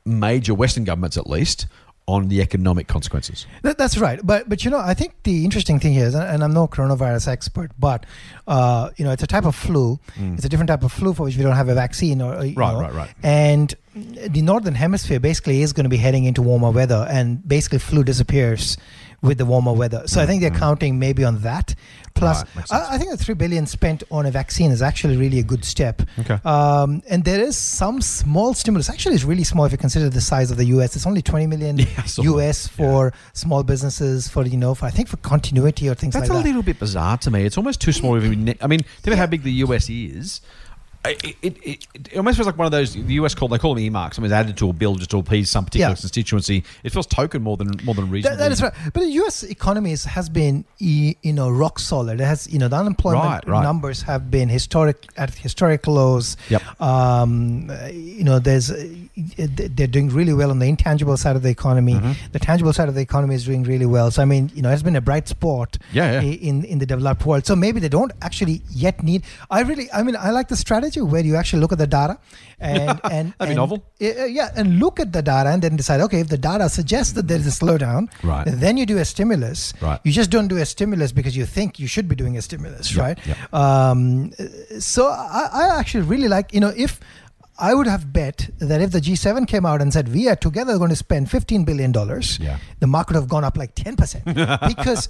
major 0.05 0.53
Western 0.53 0.83
governments, 0.83 1.17
at 1.17 1.27
least, 1.27 1.67
on 2.07 2.27
the 2.27 2.41
economic 2.41 2.87
consequences. 2.87 3.45
That, 3.61 3.77
that's 3.77 3.97
right, 3.97 4.19
but 4.23 4.49
but 4.49 4.65
you 4.65 4.71
know 4.71 4.79
I 4.79 4.93
think 4.93 5.13
the 5.23 5.45
interesting 5.45 5.79
thing 5.79 5.93
here 5.93 6.05
is, 6.05 6.15
and, 6.15 6.23
and 6.23 6.43
I'm 6.43 6.53
no 6.53 6.67
coronavirus 6.67 7.27
expert, 7.27 7.71
but 7.79 8.05
uh, 8.47 8.89
you 8.97 9.05
know 9.05 9.11
it's 9.11 9.23
a 9.23 9.27
type 9.27 9.45
of 9.45 9.55
flu. 9.55 9.99
It's 10.17 10.45
a 10.45 10.49
different 10.49 10.67
type 10.69 10.83
of 10.83 10.91
flu 10.91 11.13
for 11.13 11.23
which 11.23 11.37
we 11.37 11.43
don't 11.43 11.55
have 11.55 11.69
a 11.69 11.75
vaccine, 11.75 12.21
or, 12.21 12.35
Mm. 12.35 12.57
Right, 12.57 12.73
know, 12.73 12.81
right, 12.81 12.93
right. 12.93 13.09
And 13.23 13.73
the 13.93 14.41
northern 14.41 14.75
hemisphere 14.75 15.19
basically 15.19 15.61
is 15.61 15.73
going 15.73 15.83
to 15.83 15.89
be 15.89 15.97
heading 15.97 16.23
into 16.25 16.41
warmer 16.41 16.71
weather, 16.71 17.05
and 17.09 17.47
basically 17.47 17.79
flu 17.79 18.03
disappears 18.03 18.77
with 19.21 19.37
the 19.37 19.45
warmer 19.45 19.71
weather. 19.73 20.03
So 20.07 20.19
I 20.21 20.25
think 20.25 20.41
they're 20.41 20.49
counting 20.49 20.97
maybe 20.97 21.23
on 21.23 21.39
that. 21.41 21.75
Plus, 22.13 22.43
Mm-hmm. 22.43 22.59
Right. 22.59 22.71
I, 22.71 22.95
I 22.95 22.97
think 22.97 23.11
the 23.11 23.17
three 23.17 23.35
billion 23.35 23.65
spent 23.65 24.03
on 24.11 24.25
a 24.25 24.31
vaccine 24.31 24.69
is 24.71 24.81
actually 24.81 25.15
really 25.17 25.39
a 25.39 25.43
good 25.43 25.63
step. 25.63 26.01
Okay. 26.19 26.37
Um, 26.43 27.01
and 27.09 27.23
there 27.23 27.39
is 27.39 27.55
some 27.55 28.01
small 28.01 28.53
stimulus. 28.53 28.89
Actually, 28.89 29.15
it's 29.15 29.23
really 29.23 29.43
small 29.43 29.65
if 29.65 29.71
you 29.71 29.77
consider 29.77 30.09
the 30.09 30.21
size 30.21 30.51
of 30.51 30.57
the 30.57 30.65
U.S. 30.65 30.95
It's 30.95 31.05
only 31.07 31.21
20 31.21 31.47
million 31.47 31.77
Yeah. 31.79 32.03
U.S. 32.17 32.67
for 32.67 33.13
small 33.33 33.63
businesses, 33.63 34.27
for 34.27 34.45
you 34.45 34.57
know, 34.57 34.75
for 34.75 34.85
I 34.85 34.89
think 34.89 35.07
for 35.07 35.17
continuity 35.17 35.87
or 35.89 35.93
things 35.95 36.13
That's 36.13 36.29
like 36.29 36.39
a 36.39 36.43
little 36.43 36.63
bit 36.63 36.79
bizarre 36.79 37.17
to 37.19 37.31
me. 37.31 37.45
It's 37.45 37.57
almost 37.57 37.79
too 37.81 37.91
small. 37.93 38.15
of 38.17 38.23
a 38.23 38.29
ne- 38.35 38.57
I 38.61 38.67
mean, 38.67 38.79
think 38.81 39.07
about 39.07 39.17
how 39.19 39.27
big 39.27 39.43
the 39.43 39.53
US 39.65 39.89
is. 39.89 40.41
It, 41.03 41.35
it, 41.41 41.57
it, 41.63 41.87
it 41.95 42.17
almost 42.17 42.37
feels 42.37 42.45
like 42.45 42.57
one 42.59 42.65
of 42.67 42.71
those 42.71 42.93
the 42.93 43.13
US 43.15 43.33
call 43.33 43.47
they 43.47 43.57
call 43.57 43.73
them 43.73 43.83
earmarks. 43.83 44.19
I 44.19 44.21
mean, 44.21 44.27
it's 44.31 44.33
added 44.35 44.55
to 44.57 44.69
a 44.69 44.73
bill 44.73 44.95
just 44.95 45.09
to 45.11 45.17
appease 45.17 45.49
some 45.49 45.65
particular 45.65 45.89
Yeah. 45.91 45.95
constituency. 45.95 46.63
It 46.83 46.91
feels 46.91 47.07
token 47.07 47.41
more 47.41 47.57
than 47.57 47.71
more 47.83 47.95
than 47.95 48.09
reasonable. 48.11 48.37
That, 48.37 48.43
that 48.43 48.51
is 48.51 48.61
right. 48.61 48.73
But 48.93 48.99
the 49.01 49.09
U.S. 49.21 49.41
economy 49.43 49.93
is, 49.93 50.05
has 50.05 50.29
been, 50.29 50.63
you 50.77 51.15
know, 51.23 51.49
rock 51.49 51.79
solid. 51.79 52.21
It 52.21 52.25
has, 52.25 52.47
you 52.53 52.59
know, 52.59 52.67
the 52.67 52.75
unemployment 52.75 53.25
Right, 53.25 53.47
right. 53.47 53.63
numbers 53.63 54.03
have 54.03 54.29
been 54.29 54.47
historic 54.47 55.07
at 55.17 55.33
historic 55.33 55.87
lows. 55.87 56.37
Yep. 56.49 56.81
Um, 56.81 57.71
you 57.91 58.23
know, 58.23 58.37
there's, 58.37 58.71
they're 59.37 59.87
doing 59.87 60.09
really 60.09 60.33
well 60.33 60.51
on 60.51 60.59
the 60.59 60.67
intangible 60.67 61.17
side 61.17 61.35
of 61.35 61.41
the 61.41 61.49
economy. 61.49 61.93
Mm-hmm. 61.93 62.11
The 62.31 62.39
tangible 62.39 62.73
side 62.73 62.89
of 62.89 62.95
the 62.95 63.01
economy 63.01 63.35
is 63.35 63.45
doing 63.45 63.63
really 63.63 63.85
well. 63.85 64.11
So 64.11 64.21
I 64.21 64.25
mean, 64.25 64.51
you 64.53 64.61
know, 64.61 64.69
it's 64.69 64.83
been 64.83 64.95
a 64.95 65.01
bright 65.01 65.27
spot. 65.27 65.77
Yeah, 65.91 66.21
yeah. 66.21 66.29
In 66.31 66.63
in 66.65 66.77
the 66.79 66.85
developed 66.85 67.25
world. 67.25 67.45
So 67.45 67.55
maybe 67.55 67.79
they 67.79 67.89
don't 67.89 68.11
actually 68.21 68.61
yet 68.69 69.01
need. 69.03 69.23
I 69.49 69.61
really, 69.61 69.91
I 69.91 70.03
mean, 70.03 70.15
I 70.15 70.29
like 70.31 70.47
the 70.47 70.55
strategy 70.55 70.90
where 70.99 71.23
you 71.23 71.35
actually 71.37 71.59
look 71.61 71.71
at 71.71 71.77
the 71.77 71.87
data, 71.87 72.17
and 72.59 72.99
and 73.11 73.33
and- 73.39 73.55
novel. 73.55 73.83
uh, 74.01 74.25
yeah, 74.25 74.49
and 74.55 74.79
look 74.79 74.99
at 74.99 75.13
the 75.13 75.21
data 75.21 75.49
and 75.49 75.61
then 75.61 75.75
decide, 75.77 76.01
okay, 76.01 76.19
if 76.19 76.27
the 76.27 76.37
data 76.37 76.67
suggests 76.69 77.13
that 77.13 77.27
there 77.27 77.37
is 77.39 77.47
a 77.47 77.51
slowdown, 77.51 78.09
Right. 78.23 78.45
then 78.47 78.77
you 78.77 78.85
do 78.85 78.97
a 78.97 79.05
stimulus. 79.05 79.73
Right. 79.81 79.99
You 80.03 80.11
just 80.11 80.29
don't 80.29 80.47
do 80.49 80.57
a 80.57 80.65
stimulus 80.65 81.11
because 81.11 81.35
you 81.37 81.45
think 81.45 81.79
you 81.79 81.87
should 81.87 82.07
be 82.07 82.15
doing 82.15 82.37
a 82.37 82.41
stimulus, 82.41 82.93
Yeah, 82.95 83.01
right? 83.03 83.17
yeah. 83.25 83.35
Um, 83.53 84.31
so 84.79 85.07
I, 85.07 85.49
I 85.53 85.79
actually 85.79 86.03
really 86.03 86.27
like, 86.27 86.53
you 86.53 86.59
know, 86.59 86.73
if 86.75 86.99
I 87.61 87.75
would 87.75 87.85
have 87.87 88.11
bet 88.11 88.49
that 88.59 88.81
if 88.81 88.91
the 88.91 88.99
G7 88.99 89.47
came 89.47 89.65
out 89.67 89.81
and 89.81 89.93
said 89.93 90.07
we 90.13 90.27
are 90.27 90.35
together 90.35 90.77
going 90.79 90.89
to 90.89 90.95
spend 90.95 91.29
15 91.29 91.63
billion 91.63 91.91
dollars, 91.91 92.39
Yeah. 92.41 92.57
the 92.79 92.87
market 92.87 93.13
would 93.13 93.21
have 93.21 93.29
gone 93.29 93.43
up 93.43 93.55
like 93.55 93.75
10 93.75 93.95
percent 93.95 94.25
because 94.67 95.07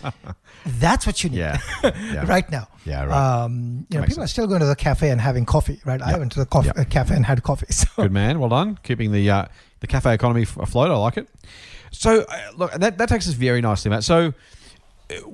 that's 0.65 1.07
what 1.07 1.23
you 1.23 1.29
need 1.29 1.37
Yeah. 1.39 1.57
Yeah. 1.83 2.25
right 2.27 2.49
now. 2.51 2.67
Yeah, 2.85 3.05
right. 3.05 3.43
Um, 3.43 3.85
you 3.89 3.97
know, 3.99 4.05
people 4.05 4.23
are 4.23 4.27
still 4.27 4.47
going 4.47 4.59
to 4.59 4.65
the 4.65 4.75
cafe 4.75 5.09
and 5.11 5.21
having 5.21 5.45
coffee, 5.45 5.79
right? 5.85 6.01
I 6.01 6.17
went 6.17 6.33
to 6.33 6.39
the 6.39 6.45
coffee, 6.45 6.71
Yeah. 6.75 6.81
uh, 6.81 6.85
cafe 6.89 7.15
and 7.15 7.25
had 7.25 7.41
coffee. 7.43 7.67
So 7.71 7.87
Good 7.95 8.11
man. 8.11 8.39
Well 8.39 8.49
done. 8.49 8.77
Keeping 8.83 9.11
the 9.13 9.29
uh, 9.29 9.45
the 9.79 9.87
cafe 9.87 10.13
economy 10.13 10.43
afloat. 10.43 10.91
I 10.91 10.95
like 10.95 11.17
it. 11.17 11.29
So 11.91 12.21
uh, 12.27 12.37
look, 12.57 12.71
that 12.73 12.97
that 12.97 13.07
takes 13.09 13.27
us 13.29 13.33
very 13.33 13.61
nicely, 13.61 13.89
Matt. 13.91 14.03
So. 14.03 14.33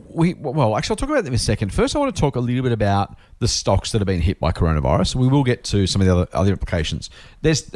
We 0.10 0.34
well, 0.34 0.76
actually, 0.76 0.94
I'll 0.94 0.98
talk 0.98 1.10
about 1.10 1.24
them 1.24 1.34
in 1.34 1.36
a 1.36 1.40
second. 1.40 1.74
First, 1.74 1.96
I 1.96 2.00
want 2.00 2.16
to 2.16 2.20
talk 2.20 2.36
a 2.36 2.40
little 2.40 2.64
bit 2.64 2.72
about 2.72 3.18
the 3.40 3.48
stocks 3.48 3.92
that 3.92 4.00
have 4.00 4.08
been 4.08 4.22
hit 4.22 4.40
by 4.40 4.52
coronavirus. 4.52 5.16
We 5.16 5.28
will 5.28 5.44
get 5.44 5.64
to 5.66 5.86
some 5.88 6.02
of 6.02 6.08
the 6.08 6.14
other 6.14 6.28
other 6.34 6.52
implications. 6.52 7.10
There's 7.42 7.70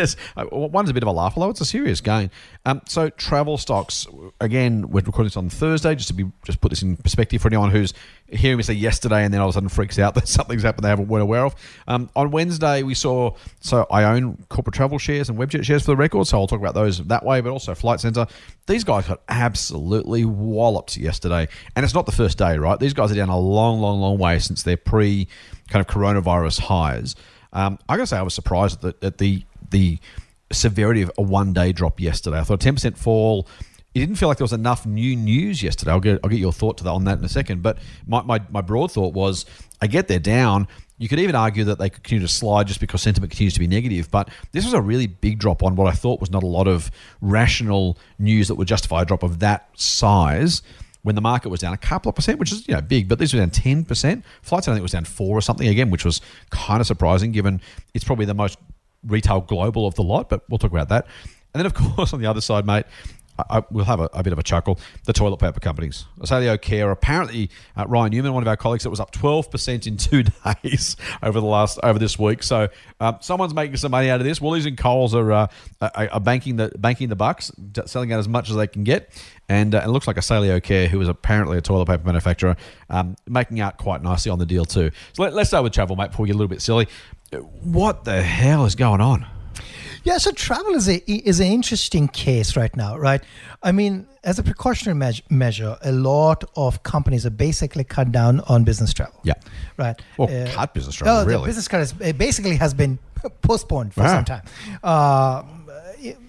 there's, 0.00 0.16
uh, 0.36 0.46
one's 0.50 0.90
a 0.90 0.94
bit 0.94 1.02
of 1.02 1.08
a 1.08 1.12
laugh, 1.12 1.34
although 1.36 1.50
it's 1.50 1.60
a 1.60 1.64
serious 1.64 2.00
gain. 2.00 2.30
Um, 2.64 2.80
so 2.88 3.10
travel 3.10 3.58
stocks 3.58 4.06
again. 4.40 4.88
We're 4.90 5.00
recording 5.00 5.26
this 5.26 5.36
on 5.36 5.50
Thursday, 5.50 5.94
just 5.94 6.08
to 6.08 6.14
be 6.14 6.30
just 6.44 6.60
put 6.60 6.70
this 6.70 6.82
in 6.82 6.96
perspective 6.96 7.42
for 7.42 7.48
anyone 7.48 7.70
who's 7.70 7.94
hearing 8.28 8.56
me 8.56 8.62
say 8.62 8.74
yesterday 8.74 9.24
and 9.24 9.34
then 9.34 9.40
all 9.40 9.48
of 9.48 9.52
a 9.52 9.54
sudden 9.54 9.68
freaks 9.68 9.98
out 9.98 10.14
that 10.16 10.28
something's 10.28 10.62
happened 10.62 10.84
they 10.84 10.88
haven't 10.88 11.08
weren't 11.08 11.22
aware 11.22 11.44
of. 11.44 11.54
Um, 11.86 12.10
on 12.16 12.30
Wednesday, 12.30 12.82
we 12.82 12.94
saw. 12.94 13.34
So 13.60 13.86
I 13.90 14.04
own 14.04 14.44
corporate 14.48 14.74
travel 14.74 14.98
shares 14.98 15.28
and 15.28 15.38
Webjet 15.38 15.64
shares 15.64 15.82
for 15.82 15.92
the 15.92 15.96
record, 15.96 16.26
so 16.26 16.38
I'll 16.38 16.46
talk 16.46 16.60
about 16.60 16.74
those 16.74 16.98
that 17.04 17.24
way. 17.24 17.40
But 17.40 17.50
also 17.50 17.74
Flight 17.74 18.00
Centre. 18.00 18.26
These 18.66 18.84
guys 18.84 19.06
got 19.06 19.20
absolutely 19.28 20.24
walloped 20.24 20.96
yesterday, 20.96 21.48
and 21.76 21.84
it's 21.84 21.94
not 21.94 22.06
the 22.06 22.12
first 22.12 22.38
day, 22.38 22.56
right? 22.58 22.78
These 22.78 22.94
guys 22.94 23.10
are 23.12 23.16
down 23.16 23.28
a 23.28 23.38
long, 23.38 23.80
long, 23.80 24.00
long 24.00 24.18
way 24.18 24.38
since 24.38 24.62
their 24.62 24.76
pre 24.76 25.28
kind 25.68 25.84
of 25.86 25.92
coronavirus 25.92 26.60
highs. 26.60 27.16
Um, 27.52 27.78
I 27.88 27.96
gotta 27.96 28.06
say, 28.06 28.16
I 28.16 28.22
was 28.22 28.34
surprised 28.34 28.84
at 28.84 29.00
the, 29.00 29.06
at 29.06 29.18
the 29.18 29.42
the 29.70 29.98
severity 30.52 31.02
of 31.02 31.10
a 31.16 31.22
one 31.22 31.52
day 31.52 31.72
drop 31.72 32.00
yesterday. 32.00 32.38
I 32.38 32.44
thought 32.44 32.54
a 32.54 32.64
ten 32.64 32.74
percent 32.74 32.98
fall. 32.98 33.46
It 33.94 33.98
didn't 33.98 34.16
feel 34.16 34.28
like 34.28 34.38
there 34.38 34.44
was 34.44 34.52
enough 34.52 34.86
new 34.86 35.16
news 35.16 35.62
yesterday. 35.62 35.90
I'll 35.90 36.00
get 36.00 36.20
I'll 36.22 36.30
get 36.30 36.38
your 36.38 36.52
thought 36.52 36.78
to 36.78 36.84
that 36.84 36.90
on 36.90 37.04
that 37.04 37.18
in 37.18 37.24
a 37.24 37.28
second. 37.28 37.62
But 37.62 37.78
my, 38.06 38.22
my, 38.22 38.40
my 38.50 38.60
broad 38.60 38.92
thought 38.92 39.14
was, 39.14 39.46
I 39.82 39.88
get 39.88 40.06
they're 40.06 40.18
down. 40.20 40.68
You 40.98 41.08
could 41.08 41.18
even 41.18 41.34
argue 41.34 41.64
that 41.64 41.78
they 41.78 41.88
continue 41.88 42.20
to 42.20 42.32
slide 42.32 42.66
just 42.66 42.78
because 42.78 43.00
sentiment 43.02 43.32
continues 43.32 43.54
to 43.54 43.60
be 43.60 43.66
negative. 43.66 44.10
But 44.10 44.28
this 44.52 44.64
was 44.64 44.74
a 44.74 44.80
really 44.80 45.06
big 45.06 45.38
drop 45.38 45.62
on 45.62 45.74
what 45.74 45.86
I 45.88 45.92
thought 45.92 46.20
was 46.20 46.30
not 46.30 46.42
a 46.42 46.46
lot 46.46 46.68
of 46.68 46.90
rational 47.20 47.96
news 48.18 48.48
that 48.48 48.56
would 48.56 48.68
justify 48.68 49.02
a 49.02 49.04
drop 49.04 49.22
of 49.22 49.38
that 49.40 49.70
size 49.74 50.62
when 51.02 51.14
the 51.14 51.20
market 51.20 51.48
was 51.48 51.60
down 51.60 51.72
a 51.72 51.78
couple 51.78 52.10
of 52.10 52.14
percent, 52.14 52.38
which 52.38 52.52
is 52.52 52.68
you 52.68 52.74
know 52.74 52.80
big, 52.82 53.08
but 53.08 53.18
these 53.18 53.32
were 53.32 53.40
down 53.40 53.50
ten 53.50 53.84
percent. 53.84 54.24
Flights 54.42 54.68
I 54.68 54.72
think 54.72 54.82
was 54.82 54.92
down 54.92 55.04
four 55.04 55.36
or 55.36 55.40
something 55.40 55.66
again, 55.66 55.90
which 55.90 56.04
was 56.04 56.20
kind 56.50 56.80
of 56.80 56.86
surprising 56.86 57.32
given 57.32 57.60
it's 57.94 58.04
probably 58.04 58.26
the 58.26 58.34
most 58.34 58.58
retail 59.06 59.40
global 59.40 59.86
of 59.86 59.94
the 59.94 60.02
lot. 60.02 60.28
But 60.28 60.48
we'll 60.48 60.58
talk 60.58 60.72
about 60.72 60.88
that. 60.88 61.06
And 61.52 61.60
then 61.60 61.66
of 61.66 61.74
course 61.96 62.12
on 62.12 62.20
the 62.20 62.26
other 62.26 62.40
side, 62.40 62.66
mate, 62.66 62.86
I, 63.48 63.62
we'll 63.70 63.84
have 63.84 64.00
a, 64.00 64.10
a, 64.12 64.22
bit 64.22 64.32
of 64.32 64.38
a 64.38 64.42
chuckle. 64.42 64.78
The 65.04 65.12
toilet 65.12 65.38
paper 65.38 65.60
companies, 65.60 66.06
Asaleo 66.18 66.60
Care. 66.60 66.90
Apparently, 66.90 67.50
uh, 67.76 67.86
Ryan 67.86 68.12
Newman, 68.12 68.34
one 68.34 68.42
of 68.42 68.48
our 68.48 68.56
colleagues, 68.56 68.84
it 68.84 68.90
was 68.90 69.00
up 69.00 69.10
twelve 69.10 69.50
percent 69.50 69.86
in 69.86 69.96
two 69.96 70.24
days 70.62 70.96
over 71.22 71.40
the 71.40 71.46
last 71.46 71.78
over 71.82 71.98
this 71.98 72.18
week. 72.18 72.42
So 72.42 72.68
uh, 73.00 73.18
someone's 73.20 73.54
making 73.54 73.76
some 73.76 73.90
money 73.90 74.10
out 74.10 74.20
of 74.20 74.26
this. 74.26 74.40
Woolies 74.40 74.66
and 74.66 74.76
Coles 74.76 75.14
are, 75.14 75.32
uh, 75.32 75.46
are, 75.80 76.08
are 76.12 76.20
banking 76.20 76.56
the 76.56 76.72
banking 76.78 77.08
the 77.08 77.16
bucks, 77.16 77.50
selling 77.86 78.12
out 78.12 78.18
as 78.18 78.28
much 78.28 78.50
as 78.50 78.56
they 78.56 78.66
can 78.66 78.84
get. 78.84 79.10
And, 79.48 79.74
uh, 79.74 79.82
it 79.84 79.88
looks 79.88 80.06
like 80.06 80.14
Asaleo 80.14 80.62
Care, 80.62 80.86
who 80.86 81.00
is 81.00 81.08
apparently 81.08 81.58
a 81.58 81.60
toilet 81.60 81.86
paper 81.86 82.04
manufacturer, 82.04 82.56
um, 82.88 83.16
making 83.26 83.58
out 83.58 83.78
quite 83.78 84.00
nicely 84.00 84.30
on 84.30 84.38
the 84.38 84.46
deal 84.46 84.64
too. 84.64 84.92
So 85.12 85.24
let, 85.24 85.34
let's 85.34 85.48
start 85.50 85.64
with 85.64 85.72
travel, 85.72 85.96
mate, 85.96 86.12
before 86.12 86.22
we 86.22 86.28
get 86.28 86.36
a 86.36 86.38
little 86.38 86.48
bit 86.48 86.62
silly. 86.62 86.86
What 87.62 88.04
the 88.04 88.22
hell 88.22 88.64
is 88.64 88.76
going 88.76 89.00
on? 89.00 89.26
Yeah, 90.04 90.18
so 90.18 90.30
travel 90.32 90.74
is 90.74 90.88
a 90.88 90.98
is 91.10 91.40
an 91.40 91.46
interesting 91.46 92.08
case 92.08 92.56
right 92.56 92.74
now, 92.76 92.96
right? 92.96 93.22
I 93.62 93.72
mean, 93.72 94.06
as 94.24 94.38
a 94.38 94.42
precautionary 94.42 94.98
me- 94.98 95.22
measure, 95.28 95.76
a 95.82 95.92
lot 95.92 96.44
of 96.56 96.82
companies 96.82 97.26
are 97.26 97.30
basically 97.30 97.84
cut 97.84 98.12
down 98.12 98.40
on 98.40 98.64
business 98.64 98.92
travel. 98.92 99.20
Yeah, 99.24 99.34
right. 99.76 100.00
Well, 100.16 100.28
uh, 100.28 100.50
cut 100.52 100.74
business 100.74 100.96
travel. 100.96 101.22
Oh, 101.22 101.26
really? 101.26 101.46
business 101.46 101.68
cut 101.68 101.80
is, 101.80 101.92
basically 101.92 102.56
has 102.56 102.74
been 102.74 102.98
postponed 103.42 103.94
for 103.94 104.06
some 104.06 104.24
time. 104.24 104.42
Uh, 104.82 105.42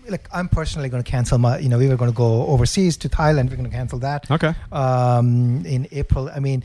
like 0.10 0.28
I'm 0.34 0.50
personally 0.50 0.90
going 0.90 1.04
to 1.04 1.10
cancel 1.10 1.38
my. 1.38 1.60
You 1.60 1.70
know, 1.70 1.78
we 1.78 1.88
were 1.88 1.96
going 1.96 2.12
to 2.12 2.18
go 2.18 2.46
overseas 2.48 2.98
to 2.98 3.10
Thailand. 3.10 3.50
We're 3.50 3.58
going 3.58 3.70
to 3.70 3.76
cancel 3.76 4.00
that. 4.00 4.30
Okay. 4.30 4.54
Um, 4.72 5.66
in 5.66 5.88
April. 5.92 6.30
I 6.30 6.40
mean, 6.40 6.64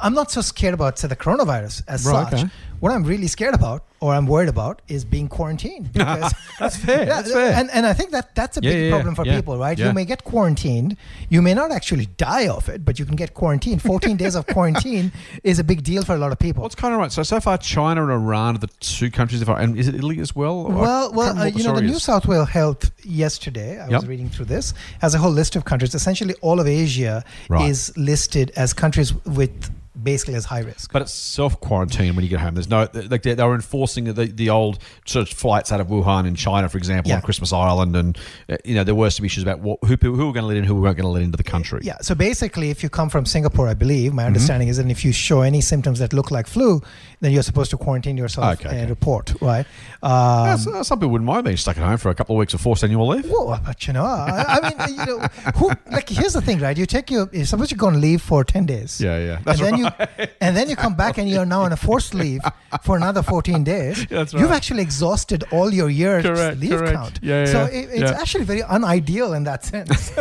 I'm 0.00 0.14
not 0.14 0.30
so 0.30 0.40
scared 0.40 0.74
about 0.74 0.98
say, 0.98 1.08
the 1.08 1.16
coronavirus 1.16 1.82
as 1.88 2.04
right, 2.06 2.30
such. 2.30 2.40
Okay. 2.40 2.50
What 2.80 2.92
I'm 2.92 3.04
really 3.04 3.26
scared 3.26 3.54
about 3.54 3.84
or 4.00 4.14
I'm 4.14 4.26
worried 4.26 4.48
about 4.48 4.80
is 4.88 5.04
being 5.04 5.28
quarantined. 5.28 5.92
that's 5.92 6.76
fair. 6.78 7.00
Yeah, 7.00 7.04
that's 7.04 7.30
fair. 7.30 7.52
And, 7.52 7.70
and 7.70 7.84
I 7.84 7.92
think 7.92 8.10
that 8.12 8.34
that's 8.34 8.56
a 8.56 8.62
yeah, 8.62 8.70
big 8.70 8.84
yeah, 8.84 8.90
problem 8.90 9.14
for 9.14 9.24
people, 9.24 9.58
right? 9.58 9.78
You 9.78 9.92
may 9.92 10.06
get 10.06 10.24
quarantined. 10.24 10.96
You 11.28 11.42
may 11.42 11.52
not 11.52 11.70
actually 11.70 12.06
die 12.16 12.48
of 12.48 12.70
it, 12.70 12.84
but 12.84 12.98
you 12.98 13.04
can 13.04 13.16
get 13.16 13.34
quarantined. 13.34 13.82
14 13.82 14.16
days 14.16 14.34
of 14.34 14.46
quarantine 14.46 15.12
is 15.44 15.58
a 15.58 15.64
big 15.64 15.82
deal 15.82 16.02
for 16.02 16.14
a 16.14 16.18
lot 16.18 16.32
of 16.32 16.38
people. 16.38 16.62
Well, 16.62 16.66
it's 16.66 16.74
kind 16.74 16.94
of 16.94 17.00
right. 17.00 17.12
So, 17.12 17.22
so 17.22 17.38
far, 17.40 17.58
China 17.58 18.02
and 18.02 18.10
Iran 18.10 18.54
are 18.56 18.58
the 18.58 18.68
two 18.80 19.10
countries. 19.10 19.42
And 19.46 19.78
is 19.78 19.86
it 19.86 19.94
Italy 19.94 20.18
as 20.20 20.34
well? 20.34 20.64
Well, 20.64 21.12
well, 21.12 21.38
uh, 21.38 21.44
you 21.44 21.62
know, 21.62 21.74
the 21.74 21.82
New 21.82 21.98
South 21.98 22.26
Wales 22.26 22.48
Health 22.48 22.90
yesterday, 23.04 23.78
I 23.78 23.88
yep. 23.88 24.00
was 24.00 24.06
reading 24.06 24.30
through 24.30 24.46
this, 24.46 24.72
has 25.00 25.14
a 25.14 25.18
whole 25.18 25.30
list 25.30 25.54
of 25.56 25.66
countries. 25.66 25.94
Essentially, 25.94 26.34
all 26.40 26.58
of 26.58 26.66
Asia 26.66 27.22
right. 27.50 27.68
is 27.68 27.92
listed 27.98 28.52
as 28.56 28.72
countries 28.72 29.14
with 29.26 29.70
basically 30.02 30.34
as 30.34 30.44
high 30.44 30.60
risk. 30.60 30.92
But 30.92 31.02
it's 31.02 31.12
self 31.12 31.60
quarantine 31.60 32.16
when 32.16 32.24
you 32.24 32.28
get 32.28 32.40
home. 32.40 32.54
There's 32.54 32.68
no 32.68 32.88
like 32.94 33.22
they, 33.22 33.34
they 33.34 33.44
were 33.44 33.54
enforcing 33.54 34.04
the, 34.04 34.26
the 34.26 34.50
old 34.50 34.78
sort 35.06 35.30
of 35.30 35.36
flights 35.36 35.72
out 35.72 35.80
of 35.80 35.88
Wuhan 35.88 36.26
in 36.26 36.34
China, 36.34 36.68
for 36.68 36.78
example, 36.78 37.10
yeah. 37.10 37.16
on 37.16 37.22
Christmas 37.22 37.52
Island, 37.52 37.96
and 37.96 38.18
uh, 38.48 38.56
you 38.64 38.74
know 38.74 38.84
there 38.84 38.94
were 38.94 39.10
some 39.10 39.24
issues 39.24 39.42
about 39.42 39.60
what, 39.60 39.78
who 39.84 39.96
who 39.96 40.26
were 40.26 40.32
going 40.32 40.42
to 40.42 40.46
let 40.46 40.56
in, 40.56 40.64
who 40.64 40.74
weren't 40.74 40.96
going 40.96 41.04
to 41.04 41.10
let 41.10 41.22
into 41.22 41.36
the 41.36 41.42
country. 41.42 41.80
Yeah. 41.82 41.98
So 42.00 42.14
basically, 42.14 42.70
if 42.70 42.82
you 42.82 42.88
come 42.88 43.08
from 43.08 43.26
Singapore, 43.26 43.68
I 43.68 43.74
believe 43.74 44.12
my 44.12 44.22
mm-hmm. 44.22 44.28
understanding 44.28 44.66
mm-hmm. 44.66 44.70
is 44.70 44.76
that 44.78 44.90
if 44.90 45.04
you 45.04 45.12
show 45.12 45.42
any 45.42 45.60
symptoms 45.60 45.98
that 45.98 46.12
look 46.12 46.30
like 46.30 46.46
flu, 46.46 46.82
then 47.20 47.32
you're 47.32 47.42
supposed 47.42 47.70
to 47.70 47.76
quarantine 47.76 48.16
yourself 48.16 48.60
okay, 48.60 48.68
and 48.68 48.78
okay. 48.78 48.86
report, 48.88 49.34
right? 49.40 49.66
Um, 50.02 50.46
yeah, 50.46 50.56
so, 50.56 50.82
some 50.82 50.98
people 50.98 51.10
wouldn't 51.10 51.26
mind 51.26 51.44
being 51.44 51.56
stuck 51.56 51.76
at 51.76 51.84
home 51.84 51.98
for 51.98 52.10
a 52.10 52.14
couple 52.14 52.34
of 52.36 52.38
weeks 52.38 52.54
of 52.54 52.60
forced 52.60 52.82
annual 52.82 53.06
leave. 53.08 53.28
Well, 53.30 53.60
but 53.64 53.86
you 53.86 53.92
know, 53.92 54.04
I, 54.04 54.44
I 54.48 54.86
mean, 54.86 54.98
you 54.98 55.06
know, 55.06 55.18
who, 55.56 55.70
like 55.90 56.08
here's 56.08 56.32
the 56.32 56.40
thing, 56.40 56.58
right? 56.60 56.76
You 56.76 56.86
take 56.86 57.10
your 57.10 57.28
suppose 57.44 57.70
you 57.70 57.76
go 57.76 57.88
on 57.88 58.00
leave 58.00 58.22
for 58.22 58.44
ten 58.44 58.66
days. 58.66 59.00
Yeah, 59.00 59.18
yeah. 59.18 59.40
That's 59.44 59.60
and 59.60 59.70
right. 59.70 59.76
then 59.76 59.78
you 59.78 59.89
and 60.40 60.56
then 60.56 60.68
you 60.68 60.76
come 60.76 60.94
back 60.94 61.18
and 61.18 61.28
you're 61.28 61.46
now 61.46 61.62
on 61.62 61.72
a 61.72 61.76
forced 61.76 62.14
leave 62.14 62.40
for 62.82 62.96
another 62.96 63.22
14 63.22 63.64
days. 63.64 64.06
That's 64.10 64.34
right. 64.34 64.40
You've 64.40 64.50
actually 64.50 64.82
exhausted 64.82 65.44
all 65.52 65.72
your 65.72 65.90
year's 65.90 66.24
correct, 66.24 66.58
leave 66.58 66.70
correct. 66.70 66.94
count. 66.94 67.18
Yeah, 67.22 67.40
yeah, 67.40 67.52
so 67.52 67.64
it, 67.64 67.88
it's 67.90 68.10
yeah. 68.10 68.20
actually 68.20 68.44
very 68.44 68.62
unideal 68.70 69.32
in 69.34 69.44
that 69.44 69.64
sense. 69.64 70.12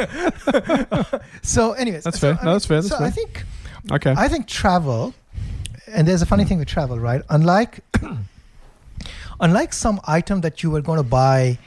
so, 1.41 1.73
anyways, 1.73 2.03
that's 2.03 2.19
so, 2.19 2.35
fair. 2.35 2.45
No, 2.45 2.53
that's 2.53 2.65
fair. 2.65 2.81
That's 2.81 2.89
so 2.89 2.97
fair. 2.97 3.07
I 3.07 3.11
think, 3.11 3.45
okay. 3.91 4.13
I 4.17 4.27
think 4.27 4.47
travel, 4.47 5.13
and 5.87 6.07
there's 6.07 6.21
a 6.21 6.25
funny 6.25 6.45
thing 6.45 6.59
with 6.59 6.67
travel, 6.67 6.99
right? 6.99 7.21
Unlike, 7.29 7.81
unlike 9.39 9.73
some 9.73 9.99
item 10.05 10.41
that 10.41 10.63
you 10.63 10.71
were 10.71 10.81
going 10.81 10.97
to 10.97 11.03
buy 11.03 11.57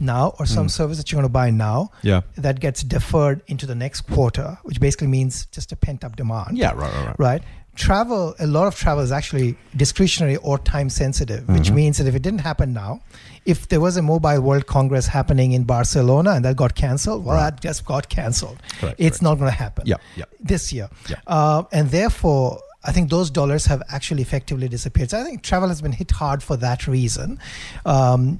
now 0.00 0.34
or 0.38 0.46
some 0.46 0.66
mm. 0.66 0.70
service 0.70 0.98
that 0.98 1.10
you're 1.10 1.18
going 1.20 1.28
to 1.28 1.32
buy 1.32 1.50
now 1.50 1.90
yeah. 2.02 2.22
that 2.36 2.60
gets 2.60 2.82
deferred 2.82 3.42
into 3.46 3.66
the 3.66 3.74
next 3.74 4.02
quarter, 4.02 4.58
which 4.62 4.80
basically 4.80 5.06
means 5.06 5.46
just 5.46 5.72
a 5.72 5.76
pent 5.76 6.04
up 6.04 6.16
demand. 6.16 6.56
Yeah, 6.56 6.72
right, 6.72 6.92
right, 6.92 7.06
right. 7.06 7.18
Right. 7.18 7.42
Travel, 7.76 8.34
a 8.38 8.46
lot 8.46 8.66
of 8.66 8.74
travel 8.74 9.02
is 9.02 9.12
actually 9.12 9.56
discretionary 9.76 10.36
or 10.38 10.58
time 10.58 10.90
sensitive, 10.90 11.44
mm-hmm. 11.44 11.54
which 11.54 11.70
means 11.70 11.98
that 11.98 12.06
if 12.06 12.14
it 12.14 12.22
didn't 12.22 12.40
happen 12.40 12.72
now, 12.72 13.00
if 13.46 13.68
there 13.68 13.80
was 13.80 13.96
a 13.96 14.02
Mobile 14.02 14.40
World 14.40 14.66
Congress 14.66 15.06
happening 15.06 15.52
in 15.52 15.64
Barcelona 15.64 16.32
and 16.32 16.44
that 16.44 16.56
got 16.56 16.74
canceled, 16.74 17.24
well, 17.24 17.36
right. 17.36 17.50
that 17.50 17.60
just 17.60 17.84
got 17.84 18.08
canceled. 18.08 18.60
Correct, 18.80 18.96
it's 18.98 19.18
correct. 19.18 19.22
not 19.22 19.34
going 19.36 19.50
to 19.50 19.56
happen 19.56 19.86
yeah, 19.86 19.96
yeah. 20.16 20.24
this 20.40 20.72
year. 20.72 20.90
Yeah. 21.08 21.16
Uh, 21.26 21.62
and 21.72 21.90
therefore, 21.90 22.60
I 22.82 22.92
think 22.92 23.10
those 23.10 23.30
dollars 23.30 23.66
have 23.66 23.82
actually 23.90 24.22
effectively 24.22 24.68
disappeared. 24.68 25.10
So 25.10 25.20
I 25.20 25.24
think 25.24 25.42
travel 25.42 25.68
has 25.68 25.82
been 25.82 25.92
hit 25.92 26.10
hard 26.10 26.42
for 26.42 26.56
that 26.56 26.86
reason. 26.86 27.38
Um, 27.84 28.38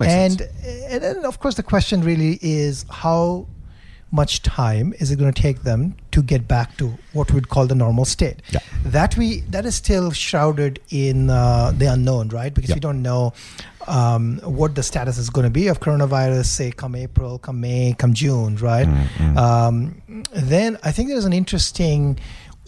and, 0.00 0.42
and 0.42 1.02
then, 1.02 1.24
of 1.24 1.40
course, 1.40 1.54
the 1.54 1.62
question 1.62 2.02
really 2.02 2.38
is 2.42 2.84
how 2.90 3.46
much 4.12 4.42
time 4.42 4.92
is 4.98 5.10
it 5.10 5.18
going 5.18 5.32
to 5.32 5.42
take 5.42 5.62
them 5.62 5.94
to 6.10 6.22
get 6.22 6.48
back 6.48 6.76
to 6.76 6.98
what 7.12 7.32
we'd 7.32 7.48
call 7.48 7.66
the 7.66 7.74
normal 7.74 8.04
state? 8.04 8.42
Yeah. 8.50 8.58
That 8.84 9.16
we 9.16 9.40
that 9.50 9.64
is 9.64 9.76
still 9.76 10.10
shrouded 10.10 10.80
in 10.90 11.30
uh, 11.30 11.72
the 11.74 11.86
unknown, 11.86 12.28
right? 12.28 12.52
Because 12.52 12.70
yeah. 12.70 12.76
we 12.76 12.80
don't 12.80 13.02
know 13.02 13.32
um, 13.86 14.38
what 14.38 14.74
the 14.74 14.82
status 14.82 15.16
is 15.16 15.30
going 15.30 15.44
to 15.44 15.50
be 15.50 15.68
of 15.68 15.80
coronavirus, 15.80 16.46
say, 16.46 16.70
come 16.70 16.94
April, 16.94 17.38
come 17.38 17.60
May, 17.60 17.94
come 17.96 18.12
June, 18.12 18.56
right? 18.56 18.86
Mm-hmm. 18.86 19.38
Um, 19.38 20.02
then 20.32 20.78
I 20.82 20.92
think 20.92 21.08
there's 21.08 21.24
an 21.24 21.32
interesting 21.32 22.18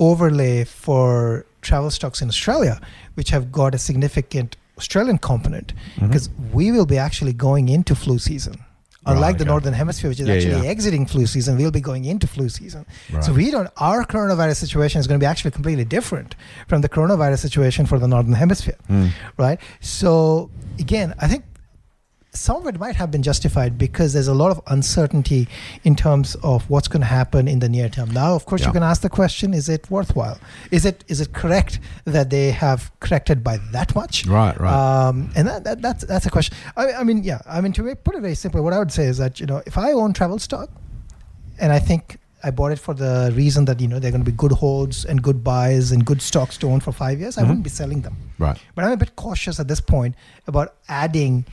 overlay 0.09 0.65
for 0.65 1.47
travel 1.69 1.91
stocks 1.91 2.21
in 2.23 2.29
Australia, 2.29 2.81
which 3.15 3.31
have 3.31 3.45
got 3.61 3.75
a 3.75 3.79
significant 3.79 4.57
Australian 4.79 5.19
component, 5.19 5.73
because 6.01 6.29
mm-hmm. 6.29 6.53
we 6.59 6.73
will 6.75 6.87
be 6.87 6.99
actually 6.99 7.35
going 7.49 7.69
into 7.69 7.95
flu 7.95 8.19
season. 8.19 8.57
Unlike 9.05 9.23
right, 9.23 9.39
the 9.39 9.45
okay. 9.45 9.55
northern 9.55 9.75
hemisphere, 9.75 10.11
which 10.11 10.21
is 10.21 10.29
yeah, 10.29 10.35
actually 10.35 10.63
yeah. 10.65 10.75
exiting 10.75 11.07
flu 11.07 11.27
season, 11.27 11.57
we'll 11.57 11.73
be 11.73 11.81
going 11.81 12.05
into 12.05 12.27
flu 12.29 12.49
season. 12.49 12.87
Right. 13.13 13.25
So 13.25 13.33
we 13.33 13.51
don't. 13.51 13.69
Our 13.77 14.05
coronavirus 14.05 14.59
situation 14.65 15.01
is 15.01 15.09
going 15.09 15.19
to 15.19 15.25
be 15.27 15.27
actually 15.27 15.51
completely 15.51 15.85
different 15.85 16.37
from 16.69 16.83
the 16.83 16.89
coronavirus 16.89 17.41
situation 17.41 17.85
for 17.85 17.99
the 17.99 18.07
northern 18.07 18.35
hemisphere, 18.35 18.79
mm. 18.89 19.11
right? 19.39 19.59
So 19.81 20.51
again, 20.79 21.15
I 21.19 21.27
think 21.27 21.43
some 22.35 22.57
of 22.57 22.67
it 22.67 22.79
might 22.79 22.97
have 22.97 23.11
been 23.11 23.23
justified 23.23 23.77
because 23.77 24.15
there's 24.15 24.29
a 24.29 24.35
lot 24.35 24.51
of 24.51 24.61
uncertainty 24.69 25.47
in 25.85 25.95
terms 25.95 26.35
of 26.37 26.69
what's 26.71 26.89
going 26.89 27.03
to 27.03 27.07
happen 27.07 27.47
in 27.47 27.59
the 27.59 27.69
near 27.69 27.89
term. 27.91 28.11
Now, 28.11 28.35
of 28.35 28.47
course, 28.47 28.63
yeah. 28.63 28.69
you 28.69 28.73
can 28.73 28.83
ask 28.83 29.03
the 29.03 29.11
question: 29.11 29.53
Is 29.53 29.69
it 29.69 29.91
worthwhile? 29.91 30.39
Is 30.71 30.87
it 30.87 31.05
is 31.09 31.21
it 31.21 31.33
correct 31.35 31.79
that 32.05 32.31
they 32.31 32.51
have 32.51 32.91
corrected 33.01 33.45
by 33.45 33.59
that 33.73 33.95
much? 33.95 34.27
Right, 34.27 34.59
right. 34.59 34.73
Um, 34.73 35.31
and 35.37 35.47
that, 35.47 35.65
that, 35.65 35.83
that's 35.83 36.05
that's 36.07 36.27
a 36.27 36.31
question. 36.31 36.57
I, 36.77 36.93
I 36.95 37.05
mean, 37.05 37.23
yeah. 37.23 37.41
I 37.47 37.61
mean, 37.61 37.73
to 37.75 37.95
put 37.97 38.15
it 38.15 38.21
very 38.23 38.35
simply, 38.35 38.61
what 38.63 38.73
I 38.73 38.79
would 38.79 38.93
say 38.93 39.05
is 39.05 39.19
that 39.19 39.39
you 39.39 39.47
know, 39.47 39.63
if 39.67 39.77
I 39.77 39.93
own 39.93 40.15
travel 40.15 40.39
stock, 40.39 40.71
and 41.59 41.71
I 41.71 41.79
think 41.79 42.17
I 42.45 42.51
bought 42.51 42.73
it 42.73 42.79
for 42.79 42.95
the 42.95 43.31
reason 43.35 43.67
that 43.67 43.81
you 43.81 43.89
know 43.89 43.99
they're 43.99 44.11
going 44.11 44.25
to 44.25 44.31
be 44.31 44.37
good 44.37 44.53
holds 44.53 45.05
and 45.05 45.23
good 45.23 45.45
buys 45.45 45.93
and 45.93 46.05
good 46.05 46.23
stocks 46.23 46.57
to 46.59 46.69
own 46.69 46.81
for 46.81 46.93
five 46.93 47.21
years. 47.21 47.37
I 47.37 47.43
Mhm. 47.43 47.49
wouldn't 47.49 47.65
be 47.65 47.71
selling 47.71 48.01
them. 48.01 48.17
Right. 48.39 48.59
But 48.75 48.85
I'm 48.85 48.93
a 48.93 48.97
bit 48.97 49.17
cautious 49.17 49.61
at 49.61 49.69
this 49.69 49.81
point 49.81 50.15
about 50.47 50.75
adding 50.89 51.45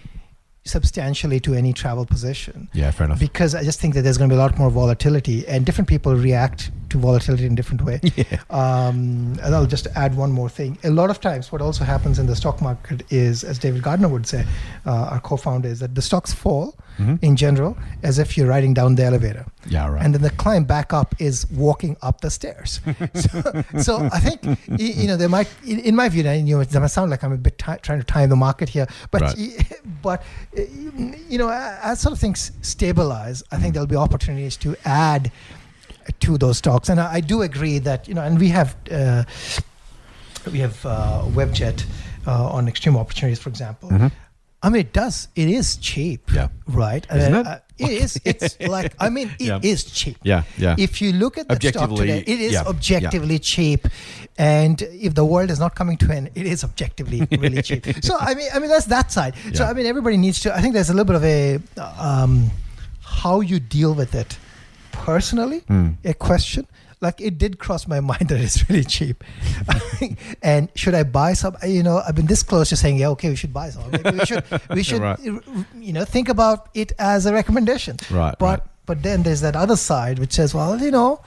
substantially 0.69 1.39
to 1.41 1.53
any 1.53 1.73
travel 1.73 2.05
position 2.05 2.69
Yeah, 2.73 2.91
fair 2.91 3.05
enough. 3.05 3.19
because 3.19 3.55
I 3.55 3.63
just 3.63 3.79
think 3.81 3.93
that 3.95 4.01
there's 4.03 4.17
going 4.17 4.29
to 4.29 4.33
be 4.35 4.37
a 4.39 4.41
lot 4.43 4.57
more 4.57 4.69
volatility 4.69 5.47
and 5.47 5.65
different 5.65 5.87
people 5.87 6.15
react 6.15 6.71
to 6.89 6.97
volatility 6.97 7.45
in 7.45 7.53
a 7.53 7.55
different 7.55 7.83
way. 7.83 7.99
yeah. 8.15 8.39
Um, 8.49 9.37
and 9.43 9.55
I'll 9.55 9.65
just 9.65 9.87
add 9.95 10.15
one 10.15 10.31
more 10.31 10.49
thing. 10.49 10.77
A 10.83 10.89
lot 10.89 11.09
of 11.09 11.19
times, 11.21 11.51
what 11.51 11.61
also 11.61 11.83
happens 11.83 12.19
in 12.19 12.25
the 12.27 12.35
stock 12.35 12.61
market 12.61 13.03
is, 13.11 13.43
as 13.43 13.57
David 13.59 13.81
Gardner 13.83 14.07
would 14.07 14.27
say, 14.27 14.45
uh, 14.85 14.91
our 15.11 15.19
co-founder, 15.19 15.67
is 15.69 15.79
that 15.79 15.95
the 15.95 16.01
stocks 16.01 16.33
fall 16.33 16.75
Mhm. 16.99 17.17
in 17.23 17.35
general 17.37 17.77
as 18.03 18.19
if 18.19 18.35
you're 18.37 18.47
riding 18.47 18.73
down 18.73 18.95
the 18.95 19.03
elevator, 19.05 19.45
Yeah, 19.67 19.87
right. 19.87 20.03
and 20.03 20.13
then 20.13 20.21
the 20.21 20.31
climb 20.31 20.65
back 20.65 20.91
up 20.91 21.15
is 21.17 21.49
walking 21.49 21.95
up 22.01 22.19
the 22.19 22.29
stairs. 22.29 22.81
so, 23.13 23.63
so 23.77 24.09
I 24.11 24.19
think 24.19 24.39
you 24.77 25.07
know 25.07 25.15
there 25.15 25.29
might, 25.29 25.47
in, 25.65 25.95
my 25.95 26.09
view, 26.09 26.25
and 26.27 26.45
you 26.49 26.55
know, 26.57 26.61
it 26.61 26.73
might 26.73 26.87
sound 26.87 27.09
like 27.09 27.23
I'm 27.23 27.31
a 27.31 27.37
bit 27.37 27.57
ti 27.57 27.71
trying 27.81 27.99
to 27.99 28.03
time 28.05 28.27
the 28.29 28.35
market 28.35 28.67
here, 28.67 28.85
but 29.11 29.21
Right. 29.21 29.37
but 30.01 30.23
you 31.29 31.37
know, 31.37 31.49
as 31.49 32.01
sort 32.01 32.11
of 32.13 32.19
things 32.19 32.51
stabilize, 32.61 33.43
I 33.51 33.57
think 33.57 33.73
there'll 33.75 33.87
be 33.87 33.95
opportunities 33.95 34.57
to 34.57 34.75
add 34.83 35.31
to 36.19 36.37
those 36.37 36.57
stocks. 36.57 36.89
And 36.89 36.99
I, 36.99 37.13
I 37.15 37.19
do 37.21 37.41
agree 37.41 37.79
that 37.79 38.07
you 38.07 38.13
know, 38.13 38.21
and 38.23 38.39
we 38.39 38.49
have 38.49 38.75
uh, 38.91 39.23
we 40.51 40.59
have 40.59 40.85
uh, 40.85 41.23
Webjet 41.27 41.85
uh, 42.27 42.49
on 42.51 42.67
extreme 42.67 42.97
opportunities, 42.97 43.39
for 43.39 43.49
example. 43.49 43.89
Mhm. 43.89 44.11
I 44.61 44.67
mean, 44.69 44.81
it 44.81 44.91
does. 44.91 45.29
It 45.37 45.47
is 45.47 45.77
cheap. 45.77 46.29
Yeah. 46.33 46.49
Right. 46.67 47.05
Isn't 47.15 47.33
Uh, 47.33 47.39
it? 47.39 47.47
uh, 47.47 47.57
it 47.77 47.91
is. 48.03 48.19
It's 48.25 48.59
like 48.59 48.93
I 48.99 49.09
mean, 49.09 49.31
it 49.39 49.63
is 49.63 49.85
Yeah. 49.85 49.93
cheap. 49.93 50.17
Yeah, 50.23 50.43
yeah. 50.57 50.75
If 50.77 51.01
you 51.01 51.13
look 51.13 51.37
at 51.37 51.47
the 51.47 51.55
stock 51.69 51.95
today, 51.95 52.19
it 52.27 52.39
is 52.41 52.51
yeah, 52.53 52.63
yeah. 52.63 52.67
objectively 52.69 53.39
cheap, 53.39 53.87
and 54.37 54.81
if 54.81 55.13
the 55.15 55.23
world 55.23 55.49
is 55.49 55.59
not 55.59 55.75
coming 55.75 55.97
to 55.99 56.11
an, 56.11 56.27
it 56.35 56.45
is 56.45 56.63
objectively 56.65 57.25
really 57.43 57.61
cheap. 57.61 57.85
So 58.03 58.17
I 58.19 58.33
mean, 58.35 58.49
I 58.53 58.59
mean 58.59 58.69
that's 58.69 58.87
that 58.87 59.11
side. 59.13 59.33
So 59.53 59.63
I 59.63 59.71
mean, 59.73 59.85
everybody 59.85 60.17
needs 60.17 60.41
to. 60.41 60.53
I 60.53 60.59
think 60.61 60.73
there's 60.73 60.89
a 60.89 60.93
little 60.93 61.05
bit 61.13 61.15
of 61.15 61.23
a 61.23 61.59
um, 61.97 62.51
how 63.21 63.39
you 63.39 63.59
deal 63.61 63.93
with 63.93 64.13
it 64.13 64.37
personally 65.05 65.61
Mm. 65.69 65.95
a 66.03 66.13
question. 66.13 66.65
Like 67.01 67.21
it 67.21 67.37
did 67.37 67.59
cross 67.63 67.87
my 67.87 67.99
mind 68.11 68.27
that 68.29 68.39
it's 68.45 68.59
really 68.69 68.83
cheap, 68.83 69.23
and 70.43 70.67
should 70.75 70.95
I 71.01 71.03
buy 71.03 71.31
some? 71.33 71.55
You 71.65 71.81
know, 71.83 72.01
I've 72.05 72.15
been 72.15 72.25
this 72.27 72.43
close 72.43 72.67
to 72.69 72.75
saying, 72.75 72.97
yeah, 72.97 73.07
okay, 73.15 73.29
we 73.29 73.37
should 73.41 73.53
buy 73.53 73.69
some. 73.69 73.89
Maybe 73.91 74.11
we 74.19 74.25
should, 74.25 74.43
we 74.77 74.83
should, 74.83 75.01
Right. 75.01 75.17
you 75.87 75.93
know, 75.95 76.03
think 76.15 76.27
about 76.27 76.67
it 76.73 76.91
as 76.99 77.25
a 77.25 77.31
recommendation. 77.33 77.95
Right, 78.11 78.35
But 78.37 78.45
right. 78.45 78.59
but 78.85 78.97
then 79.01 79.23
there's 79.23 79.39
that 79.47 79.55
other 79.55 79.77
side 79.77 80.19
which 80.19 80.33
says, 80.33 80.53
well, 80.53 80.75
you 80.81 80.91
know, 80.91 81.21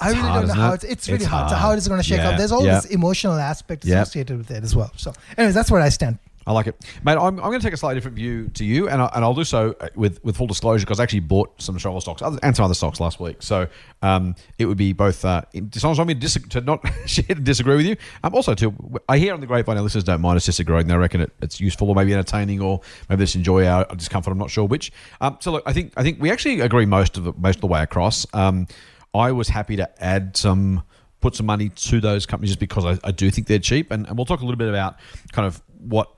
I 0.00 0.08
really 0.10 0.20
hard, 0.20 0.34
don't 0.46 0.48
know 0.48 0.62
how 0.62 0.72
it? 0.72 0.74
it's, 0.74 0.84
it's 0.84 1.08
really 1.08 1.24
It's 1.24 1.32
hard. 1.32 1.48
So 1.48 1.56
hard. 1.56 1.62
how 1.72 1.78
is 1.78 1.86
it 1.86 1.88
going 1.88 2.02
to 2.02 2.06
shake 2.06 2.18
Yeah, 2.18 2.30
out? 2.32 2.36
There's 2.38 2.52
all 2.52 2.66
yeah. 2.66 2.74
this 2.80 2.86
emotional 2.98 3.34
aspect 3.52 3.84
Yeah. 3.86 4.02
associated 4.02 4.36
with 4.36 4.50
it 4.50 4.62
as 4.62 4.76
well. 4.76 4.92
So, 4.96 5.14
anyways, 5.38 5.54
that's 5.54 5.70
where 5.70 5.80
I 5.80 5.88
stand. 5.88 6.18
I 6.46 6.52
like 6.52 6.66
it, 6.66 6.84
mate. 7.04 7.12
I'm, 7.12 7.38
I'm 7.38 7.50
going 7.50 7.60
to 7.60 7.64
take 7.64 7.72
a 7.72 7.76
slightly 7.76 7.96
different 7.96 8.16
view 8.16 8.48
to 8.48 8.64
you, 8.64 8.88
and, 8.88 9.00
I, 9.00 9.10
and 9.14 9.24
I'll 9.24 9.34
do 9.34 9.44
so 9.44 9.74
uh, 9.80 9.88
with, 9.94 10.22
with 10.24 10.36
full 10.36 10.46
disclosure 10.46 10.84
because 10.84 11.00
I 11.00 11.02
actually 11.02 11.20
bought 11.20 11.60
some 11.60 11.76
travel 11.78 12.00
stocks 12.00 12.22
and 12.22 12.56
some 12.56 12.64
other 12.64 12.74
stocks 12.74 13.00
last 13.00 13.18
week. 13.18 13.42
So 13.42 13.66
um, 14.02 14.34
it 14.58 14.66
would 14.66 14.76
be 14.76 14.92
both 14.92 15.24
uh, 15.24 15.42
dishonest 15.68 16.00
on 16.00 16.06
me 16.06 16.14
to, 16.14 16.48
to 16.48 16.60
not 16.60 16.84
share 17.06 17.24
to 17.24 17.34
disagree 17.34 17.76
with 17.76 17.86
you. 17.86 17.96
Um, 18.22 18.34
also, 18.34 18.54
too, 18.54 18.74
I 19.08 19.18
hear 19.18 19.32
on 19.34 19.40
the 19.40 19.46
grapevine 19.46 19.76
our 19.76 19.82
listeners 19.82 20.04
don't 20.04 20.20
mind 20.20 20.36
us 20.36 20.44
disagreeing. 20.44 20.86
They 20.86 20.96
reckon 20.96 21.22
it, 21.22 21.32
it's 21.40 21.60
useful 21.60 21.88
or 21.88 21.94
maybe 21.94 22.12
entertaining 22.12 22.60
or 22.60 22.80
maybe 23.08 23.22
just 23.22 23.36
enjoy 23.36 23.66
our 23.66 23.84
discomfort. 23.96 24.32
I'm 24.32 24.38
not 24.38 24.50
sure 24.50 24.64
which. 24.64 24.92
Um, 25.20 25.38
so 25.40 25.52
look, 25.52 25.62
I 25.66 25.72
think 25.72 25.92
I 25.96 26.02
think 26.02 26.20
we 26.20 26.30
actually 26.30 26.60
agree 26.60 26.86
most 26.86 27.16
of 27.16 27.24
the 27.24 27.32
most 27.38 27.56
of 27.56 27.60
the 27.62 27.68
way 27.68 27.82
across. 27.82 28.26
Um, 28.34 28.66
I 29.14 29.32
was 29.32 29.48
happy 29.48 29.76
to 29.76 30.04
add 30.04 30.36
some 30.36 30.82
put 31.24 31.34
some 31.34 31.46
money 31.46 31.70
to 31.70 32.02
those 32.02 32.26
companies 32.26 32.50
just 32.50 32.60
because 32.60 32.84
I, 32.84 33.08
I 33.08 33.10
do 33.10 33.30
think 33.30 33.46
they're 33.46 33.58
cheap. 33.58 33.90
And, 33.90 34.06
and 34.06 34.14
we'll 34.14 34.26
talk 34.26 34.40
a 34.40 34.44
little 34.44 34.58
bit 34.58 34.68
about 34.68 34.96
kind 35.32 35.46
of 35.46 35.62
what 35.78 36.10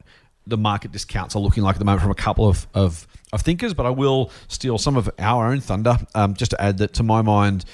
the 0.46 0.56
market 0.56 0.92
discounts 0.92 1.34
are 1.36 1.40
looking 1.40 1.62
like 1.62 1.76
at 1.76 1.78
the 1.78 1.84
moment 1.84 2.02
from 2.02 2.10
a 2.10 2.14
couple 2.14 2.48
of, 2.48 2.66
of, 2.74 3.06
of 3.32 3.42
thinkers. 3.42 3.74
But 3.74 3.86
I 3.86 3.90
will 3.90 4.30
steal 4.48 4.78
some 4.78 4.96
of 4.96 5.10
our 5.18 5.46
own 5.46 5.60
thunder 5.60 5.98
um, 6.14 6.34
just 6.34 6.52
to 6.52 6.60
add 6.60 6.78
that 6.78 6.94
to 6.94 7.02
my 7.02 7.22
mind. 7.22 7.64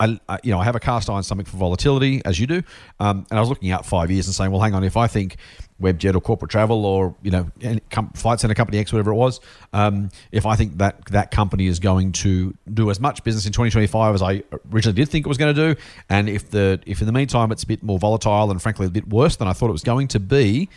I, 0.00 0.18
I, 0.28 0.38
you 0.42 0.50
know, 0.50 0.58
I 0.58 0.64
have 0.64 0.76
a 0.76 0.80
cast 0.80 1.10
iron 1.10 1.22
stomach 1.22 1.46
for 1.46 1.58
volatility, 1.58 2.22
as 2.24 2.40
you 2.40 2.46
do, 2.46 2.62
um, 3.00 3.26
and 3.28 3.38
I 3.38 3.40
was 3.40 3.50
looking 3.50 3.70
out 3.70 3.84
five 3.84 4.10
years 4.10 4.26
and 4.26 4.34
saying, 4.34 4.50
well, 4.50 4.60
hang 4.62 4.72
on, 4.72 4.82
if 4.82 4.96
I 4.96 5.08
think 5.08 5.36
Webjet 5.80 6.14
or 6.14 6.20
corporate 6.20 6.50
travel 6.50 6.86
or 6.86 7.16
you 7.22 7.30
know 7.30 7.48
com- 7.90 8.10
flight 8.10 8.40
center 8.40 8.54
company 8.54 8.78
X, 8.78 8.92
whatever 8.92 9.10
it 9.10 9.16
was, 9.16 9.40
um, 9.72 10.08
if 10.32 10.46
I 10.46 10.56
think 10.56 10.78
that 10.78 11.04
that 11.06 11.30
company 11.32 11.66
is 11.66 11.80
going 11.80 12.12
to 12.12 12.56
do 12.72 12.90
as 12.90 13.00
much 13.00 13.24
business 13.24 13.44
in 13.44 13.52
2025 13.52 14.14
as 14.14 14.22
I 14.22 14.42
originally 14.72 14.94
did 14.94 15.08
think 15.08 15.26
it 15.26 15.28
was 15.28 15.38
going 15.38 15.54
to 15.54 15.74
do, 15.74 15.80
and 16.08 16.28
if 16.28 16.50
the 16.50 16.80
if 16.86 17.00
in 17.00 17.06
the 17.06 17.12
meantime 17.12 17.52
it's 17.52 17.64
a 17.64 17.66
bit 17.66 17.82
more 17.82 17.98
volatile 17.98 18.50
and 18.50 18.62
frankly 18.62 18.86
a 18.86 18.90
bit 18.90 19.08
worse 19.08 19.36
than 19.36 19.48
I 19.48 19.52
thought 19.52 19.68
it 19.68 19.72
was 19.72 19.82
going 19.82 20.08
to 20.08 20.20
be, 20.20 20.68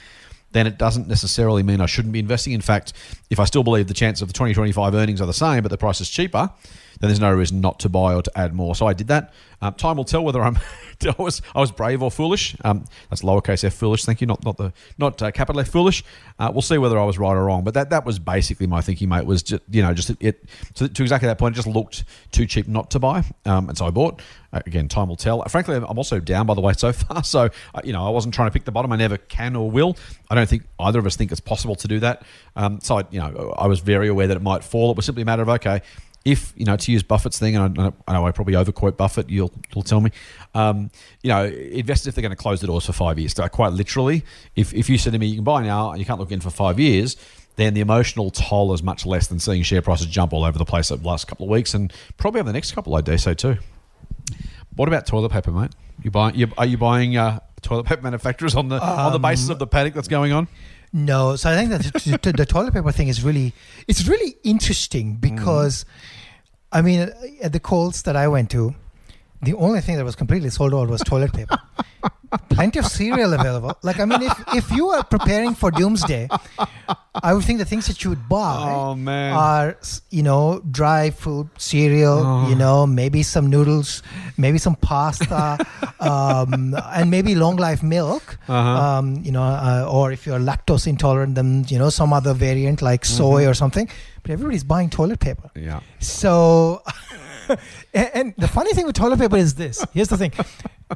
then 0.51 0.67
it 0.67 0.77
doesn't 0.77 1.07
necessarily 1.07 1.63
mean 1.63 1.81
I 1.81 1.85
shouldn't 1.85 2.13
be 2.13 2.19
investing. 2.19 2.53
In 2.53 2.61
fact, 2.61 2.93
if 3.29 3.39
I 3.39 3.45
still 3.45 3.63
believe 3.63 3.87
the 3.87 3.93
chance 3.93 4.21
of 4.21 4.27
the 4.27 4.33
2025 4.33 4.93
earnings 4.95 5.21
are 5.21 5.27
the 5.27 5.33
same, 5.33 5.61
but 5.63 5.69
the 5.69 5.77
price 5.77 6.01
is 6.01 6.09
cheaper, 6.09 6.51
then 6.99 7.09
there's 7.09 7.19
no 7.19 7.33
reason 7.33 7.61
not 7.61 7.79
to 7.79 7.89
buy 7.89 8.13
or 8.13 8.21
to 8.21 8.31
add 8.35 8.53
more. 8.53 8.75
So 8.75 8.87
I 8.87 8.93
did 8.93 9.07
that. 9.07 9.33
Um, 9.61 9.73
time 9.73 9.97
will 9.97 10.05
tell 10.05 10.23
whether 10.23 10.41
I'm 10.41 10.57
I 11.05 11.15
was 11.17 11.41
I 11.55 11.59
was 11.59 11.71
brave 11.71 12.01
or 12.01 12.11
foolish. 12.11 12.55
Um, 12.63 12.85
that's 13.09 13.21
lowercase 13.21 13.63
f 13.63 13.73
foolish. 13.73 14.05
Thank 14.05 14.21
you, 14.21 14.27
not 14.27 14.43
not 14.45 14.57
the 14.57 14.73
not 14.97 15.21
uh, 15.21 15.31
capital 15.31 15.59
F 15.59 15.69
foolish. 15.69 16.03
Uh, 16.39 16.51
we'll 16.53 16.61
see 16.61 16.77
whether 16.77 16.97
I 16.97 17.03
was 17.03 17.17
right 17.17 17.33
or 17.33 17.45
wrong. 17.45 17.63
But 17.63 17.73
that 17.73 17.89
that 17.89 18.05
was 18.05 18.19
basically 18.19 18.67
my 18.67 18.81
thinking, 18.81 19.09
mate. 19.09 19.25
Was 19.25 19.43
just 19.43 19.63
you 19.69 19.81
know 19.81 19.93
just 19.93 20.11
it 20.19 20.43
to, 20.75 20.87
to 20.87 21.03
exactly 21.03 21.27
that 21.27 21.37
point. 21.37 21.55
It 21.55 21.57
just 21.57 21.67
looked 21.67 22.03
too 22.31 22.45
cheap 22.45 22.67
not 22.67 22.91
to 22.91 22.99
buy, 22.99 23.23
um, 23.45 23.69
and 23.69 23.77
so 23.77 23.85
I 23.85 23.89
bought. 23.89 24.21
Uh, 24.53 24.61
again, 24.65 24.87
time 24.87 25.09
will 25.09 25.17
tell. 25.17 25.43
Frankly, 25.43 25.75
I'm 25.75 25.97
also 25.97 26.19
down 26.19 26.45
by 26.45 26.53
the 26.53 26.61
way 26.61 26.73
so 26.77 26.93
far. 26.93 27.23
So 27.23 27.49
uh, 27.73 27.81
you 27.83 27.93
know 27.93 28.05
I 28.05 28.09
wasn't 28.09 28.33
trying 28.33 28.49
to 28.49 28.53
pick 28.53 28.65
the 28.65 28.71
bottom. 28.71 28.91
I 28.91 28.95
never 28.95 29.17
can 29.17 29.55
or 29.55 29.69
will. 29.69 29.97
I 30.29 30.35
don't 30.35 30.47
think 30.47 30.67
either 30.79 30.99
of 30.99 31.05
us 31.05 31.15
think 31.15 31.31
it's 31.31 31.41
possible 31.41 31.75
to 31.75 31.87
do 31.87 31.99
that. 31.99 32.23
Um, 32.55 32.79
so 32.81 32.99
I, 32.99 33.03
you 33.09 33.19
know 33.19 33.55
I 33.57 33.67
was 33.67 33.79
very 33.79 34.07
aware 34.07 34.27
that 34.27 34.37
it 34.37 34.43
might 34.43 34.63
fall. 34.63 34.91
It 34.91 34.97
was 34.97 35.05
simply 35.05 35.23
a 35.23 35.25
matter 35.25 35.41
of 35.41 35.49
okay 35.49 35.81
if 36.25 36.53
you 36.55 36.65
know 36.65 36.75
to 36.75 36.91
use 36.91 37.03
Buffett's 37.03 37.39
thing, 37.39 37.55
and 37.55 37.79
I, 37.79 37.91
I 38.07 38.13
know 38.13 38.27
I 38.27 38.31
probably 38.31 38.55
overquote 38.55 38.97
Buffett, 38.97 39.29
you'll 39.29 39.51
you'll 39.73 39.83
tell 39.83 40.01
me. 40.01 40.11
Um, 40.53 40.91
you 41.23 41.29
know, 41.29 41.45
investors 41.45 42.07
if 42.07 42.15
they're 42.15 42.21
going 42.21 42.31
to 42.31 42.35
close 42.35 42.61
the 42.61 42.67
doors 42.67 42.85
for 42.85 42.93
five 42.93 43.17
years. 43.17 43.33
So 43.33 43.47
quite 43.47 43.73
literally, 43.73 44.23
if 44.55 44.73
if 44.73 44.89
you 44.89 44.97
said 44.97 45.13
to 45.13 45.19
me 45.19 45.27
you 45.27 45.35
can 45.35 45.43
buy 45.43 45.63
now 45.63 45.91
and 45.91 45.99
you 45.99 46.05
can't 46.05 46.19
look 46.19 46.31
in 46.31 46.41
for 46.41 46.49
five 46.49 46.79
years, 46.79 47.15
then 47.55 47.73
the 47.73 47.81
emotional 47.81 48.29
toll 48.29 48.73
is 48.73 48.83
much 48.83 49.05
less 49.05 49.27
than 49.27 49.39
seeing 49.39 49.63
share 49.63 49.81
prices 49.81 50.07
jump 50.07 50.33
all 50.33 50.43
over 50.43 50.57
the 50.57 50.65
place 50.65 50.91
over 50.91 51.01
the 51.01 51.07
last 51.07 51.27
couple 51.27 51.45
of 51.45 51.49
weeks, 51.49 51.73
and 51.73 51.93
probably 52.17 52.39
over 52.39 52.49
the 52.49 52.53
next 52.53 52.73
couple, 52.73 52.95
I 52.95 53.01
dare 53.01 53.17
say 53.17 53.33
too. 53.33 53.57
What 54.75 54.87
about 54.87 55.05
toilet 55.07 55.31
paper, 55.31 55.51
mate? 55.51 55.71
You 56.03 56.11
buying? 56.11 56.35
You, 56.35 56.47
are 56.57 56.65
you 56.65 56.77
buying 56.77 57.17
uh, 57.17 57.39
toilet 57.61 57.85
paper 57.85 58.01
manufacturers 58.01 58.53
on 58.55 58.69
the 58.69 58.79
on 58.81 59.11
the 59.11 59.19
basis 59.19 59.49
of 59.49 59.59
the 59.59 59.67
panic 59.67 59.93
that's 59.93 60.07
going 60.07 60.31
on? 60.31 60.47
No, 60.97 61.35
so 61.35 61.51
I 61.51 61.55
think 61.55 61.69
that 61.69 62.21
the, 62.23 62.31
the, 62.31 62.45
toilet 62.47 62.73
paper 62.73 62.91
thing 62.91 63.07
is 63.07 63.23
really 63.23 63.53
it's 63.87 64.07
really 64.07 64.35
interesting 64.43 65.17
mm. 65.17 65.21
because 65.21 65.85
I 66.71 66.81
mean 66.81 67.11
at 67.43 67.53
the 67.53 67.59
Coles 67.59 68.01
that 68.01 68.15
I 68.15 68.27
went 68.27 68.49
to, 68.51 68.73
the 69.41 69.53
only 69.55 69.81
thing 69.81 69.97
that 69.97 70.03
was 70.05 70.15
completely 70.15 70.49
sold 70.49 70.73
out 70.73 70.89
was 70.89 71.01
toilet 71.01 71.33
paper. 71.33 71.57
Plenty 72.49 72.79
of 72.79 72.85
cereal 72.85 73.33
available. 73.33 73.77
Like 73.83 73.99
I 74.01 74.05
mean, 74.05 74.21
if 74.23 74.33
if 74.53 74.71
you 74.71 74.89
are 74.89 75.03
preparing 75.03 75.53
for 75.55 75.71
doomsday, 75.71 76.27
I 77.23 77.33
would 77.33 77.43
think 77.45 77.59
the 77.59 77.65
things 77.65 77.87
that 77.87 78.03
you 78.03 78.09
would 78.09 78.27
buy 78.27 78.73
Oh, 78.75 78.95
man. 78.95 79.33
are 79.33 79.77
s- 79.79 80.01
you 80.09 80.23
know 80.23 80.61
dry 80.71 81.09
food, 81.11 81.49
cereal, 81.57 82.19
Oh. 82.25 82.49
you 82.49 82.55
know 82.55 82.85
maybe 82.85 83.23
some 83.23 83.47
noodles, 83.49 84.03
maybe 84.37 84.57
some 84.57 84.75
pasta, 84.75 85.57
um, 86.01 86.75
and 86.93 87.09
maybe 87.09 87.33
long 87.33 87.55
life 87.55 87.81
milk. 87.81 88.37
Uh-huh. 88.49 88.69
Um, 88.97 89.21
you 89.23 89.31
know, 89.31 89.43
uh, 89.43 89.87
or 89.89 90.11
if 90.11 90.25
you're 90.25 90.39
lactose 90.39 90.85
intolerant, 90.87 91.35
then 91.35 91.63
you 91.69 91.79
know 91.79 91.89
some 91.89 92.11
other 92.11 92.33
variant 92.33 92.81
like 92.81 93.05
soy 93.05 93.41
Mm-hmm. 93.43 93.51
or 93.51 93.53
something. 93.53 93.89
But 94.23 94.31
everybody's 94.31 94.65
buying 94.65 94.89
toilet 94.89 95.19
paper. 95.21 95.49
Yeah. 95.55 95.79
So, 95.99 96.81
and, 97.93 98.09
and 98.13 98.33
the 98.37 98.47
funny 98.47 98.73
thing 98.73 98.85
with 98.85 98.95
toilet 98.95 99.19
paper 99.19 99.37
is 99.37 99.55
this. 99.55 99.83
Here's 99.93 100.09
the 100.09 100.17
thing: 100.17 100.31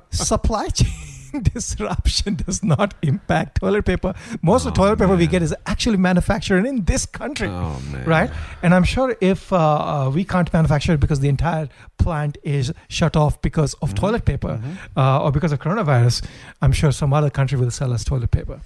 supply 0.09 0.67
chain 0.79 0.91
disruption 1.53 2.35
does 2.35 2.61
not 2.61 2.93
impact 3.01 3.61
toilet 3.61 3.85
paper. 3.85 4.13
Most 4.41 4.65
of 4.65 4.73
the 4.73 4.81
Oh, 4.81 4.83
toilet 4.83 4.99
paper 4.99 5.15
we 5.15 5.27
get 5.27 5.41
is 5.41 5.55
actually 5.65 5.95
manufactured 5.97 6.65
in 6.65 6.83
this 6.83 7.05
country. 7.05 7.47
Oh. 7.47 7.79
Right, 8.05 8.29
and 8.61 8.75
I'm 8.75 8.83
sure 8.83 9.15
if 9.21 9.53
uh, 9.53 9.57
uh, 9.57 10.09
we 10.09 10.25
can't 10.25 10.51
manufacture 10.51 10.91
it 10.93 10.99
because 10.99 11.21
the 11.21 11.29
entire 11.29 11.69
plant 11.97 12.37
is 12.43 12.73
shut 12.89 13.15
off 13.15 13.41
because 13.41 13.75
of 13.75 13.93
toilet 13.95 14.25
paper 14.25 14.59
uh, 14.97 15.23
or 15.23 15.31
because 15.31 15.51
of 15.53 15.59
coronavirus, 15.59 16.25
I'm 16.61 16.73
sure 16.73 16.91
some 16.91 17.13
other 17.13 17.29
country 17.29 17.57
will 17.57 17.71
sell 17.71 17.93
us 17.93 18.03
toilet 18.03 18.31
paper. 18.31 18.59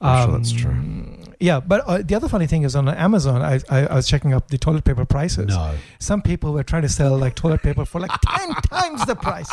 I'm 0.00 0.28
sure 0.28 0.38
that's 0.38 0.52
true. 0.52 0.70
Um, 0.70 1.12
Yeah, 1.38 1.60
but 1.60 1.80
uh, 1.86 2.00
the 2.02 2.14
other 2.14 2.28
funny 2.28 2.46
thing 2.46 2.62
is 2.64 2.74
on 2.74 2.88
Amazon, 2.88 3.42
I, 3.42 3.60
I, 3.68 3.86
I 3.88 3.94
was 3.94 4.08
checking 4.08 4.32
up 4.32 4.48
the 4.48 4.56
toilet 4.56 4.84
paper 4.84 5.04
prices 5.04 5.48
No. 5.48 5.74
some 5.98 6.22
people 6.22 6.52
were 6.54 6.64
trying 6.64 6.80
to 6.82 6.88
sell 6.88 7.16
like 7.18 7.34
toilet 7.34 7.62
paper 7.62 7.84
for 7.84 8.00
like 8.00 8.10
10 8.26 8.54
times 8.72 9.04
the 9.04 9.14
price. 9.16 9.50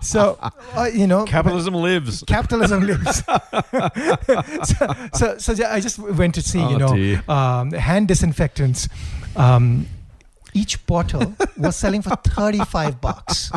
So, 0.00 0.36
uh, 0.40 0.88
you 0.92 1.06
know, 1.06 1.24
Capitalism 1.24 1.74
lives. 1.74 2.24
capitalism 2.26 2.80
lives. 2.90 3.22
so, 4.64 4.86
so, 5.14 5.38
so 5.38 5.52
yeah, 5.52 5.72
I 5.72 5.80
just 5.80 5.98
went 5.98 6.34
to 6.34 6.42
see, 6.42 6.60
Oh, 6.60 6.70
you 6.70 6.78
know, 6.78 7.32
um, 7.32 7.70
hand 7.72 8.08
disinfectants. 8.08 8.88
Um, 9.36 9.86
each 10.54 10.84
bottle 10.86 11.34
was 11.56 11.76
selling 11.76 12.02
for 12.02 12.16
35 12.16 13.00
bucks. 13.00 13.50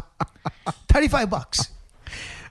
35 0.90 1.30
bucks. 1.30 1.70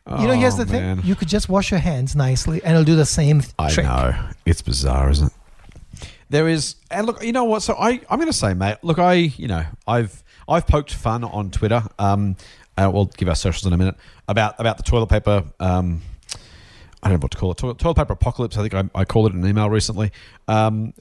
You 0.07 0.27
know, 0.27 0.35
here's 0.35 0.55
Oh, 0.55 0.65
the 0.65 0.67
thing: 0.67 1.01
you 1.03 1.15
could 1.15 1.29
just 1.29 1.49
wash 1.49 1.71
your 1.71 1.81
hands 1.81 2.15
nicely, 2.15 2.63
and 2.63 2.73
it'll 2.73 2.85
do 2.85 2.95
the 2.97 3.07
same 3.07 3.41
trick. 3.41 3.55
I 3.59 3.71
trick. 3.71 3.87
know 3.87 4.15
it's 4.45 4.61
bizarre, 4.61 5.09
isn't 5.11 5.29
it? 5.29 6.09
There 6.29 6.47
is, 6.49 6.77
and 6.91 7.07
look, 7.07 7.23
you 7.23 7.33
know 7.33 7.45
what? 7.45 7.63
So 7.63 7.75
I, 7.75 8.01
I'm 8.11 8.19
going 8.19 8.27
to 8.27 8.33
say, 8.33 8.53
mate. 8.55 8.77
Look, 8.83 8.99
I, 8.99 9.15
you 9.15 9.47
know, 9.49 9.65
I've, 9.87 10.23
I've 10.49 10.67
poked 10.67 10.93
fun 10.93 11.23
on 11.25 11.51
Twitter. 11.51 11.83
Um, 11.99 12.37
uh, 12.77 12.91
we'll 12.93 13.07
give 13.07 13.29
our 13.29 13.35
socials 13.35 13.67
in 13.67 13.73
a 13.73 13.77
minute 13.79 13.97
about 14.29 14.59
about 14.61 14.77
the 14.77 14.83
toilet 14.83 15.07
paper. 15.07 15.45
Um, 15.59 16.03
I 17.03 17.09
don't 17.09 17.21
know 17.21 17.25
what 17.25 17.31
to 17.33 17.39
call 17.39 17.53
it. 17.53 17.59
Toilet, 17.59 17.79
toilet 17.79 17.95
paper 17.97 18.13
apocalypse. 18.15 18.59
I 18.59 18.69
think 18.69 18.75
I, 18.75 19.01
I 19.01 19.05
called 19.07 19.31
it 19.31 19.35
in 19.37 19.43
an 19.45 19.49
email 19.49 19.71
recently. 19.71 20.11
Um, 20.49 20.93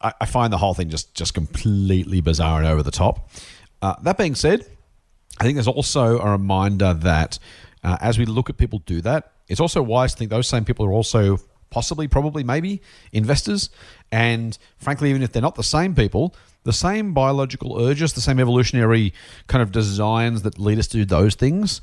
I, 0.00 0.12
I 0.20 0.26
find 0.26 0.52
the 0.52 0.58
whole 0.58 0.74
thing 0.74 0.90
just 0.90 1.14
just 1.14 1.32
completely 1.32 2.20
bizarre 2.20 2.58
and 2.58 2.66
over 2.68 2.82
the 2.82 2.90
top. 2.90 3.30
Uh, 3.80 3.94
that 4.02 4.18
being 4.18 4.34
said, 4.34 4.66
I 5.38 5.44
think 5.44 5.56
there's 5.56 5.68
also 5.68 6.18
a 6.18 6.30
reminder 6.32 6.92
that 6.92 7.38
uh, 7.86 7.96
as 8.00 8.18
we 8.18 8.26
look 8.26 8.50
at 8.50 8.56
people 8.56 8.80
do 8.80 9.00
that, 9.00 9.30
it's 9.46 9.60
also 9.60 9.80
wise 9.80 10.12
to 10.12 10.18
think 10.18 10.30
those 10.30 10.48
same 10.48 10.64
people 10.64 10.84
are 10.84 10.92
also 10.92 11.38
possibly, 11.70 12.08
probably, 12.08 12.42
maybe 12.42 12.82
investors. 13.12 13.70
And 14.10 14.58
frankly, 14.76 15.10
even 15.10 15.22
if 15.22 15.32
they're 15.32 15.40
not 15.40 15.54
the 15.54 15.62
same 15.62 15.94
people, 15.94 16.34
the 16.64 16.72
same 16.72 17.14
biological 17.14 17.80
urges, 17.80 18.12
the 18.12 18.20
same 18.20 18.40
evolutionary 18.40 19.14
kind 19.46 19.62
of 19.62 19.70
designs 19.70 20.42
that 20.42 20.58
lead 20.58 20.80
us 20.80 20.88
to 20.88 20.98
do 20.98 21.04
those 21.04 21.36
things 21.36 21.80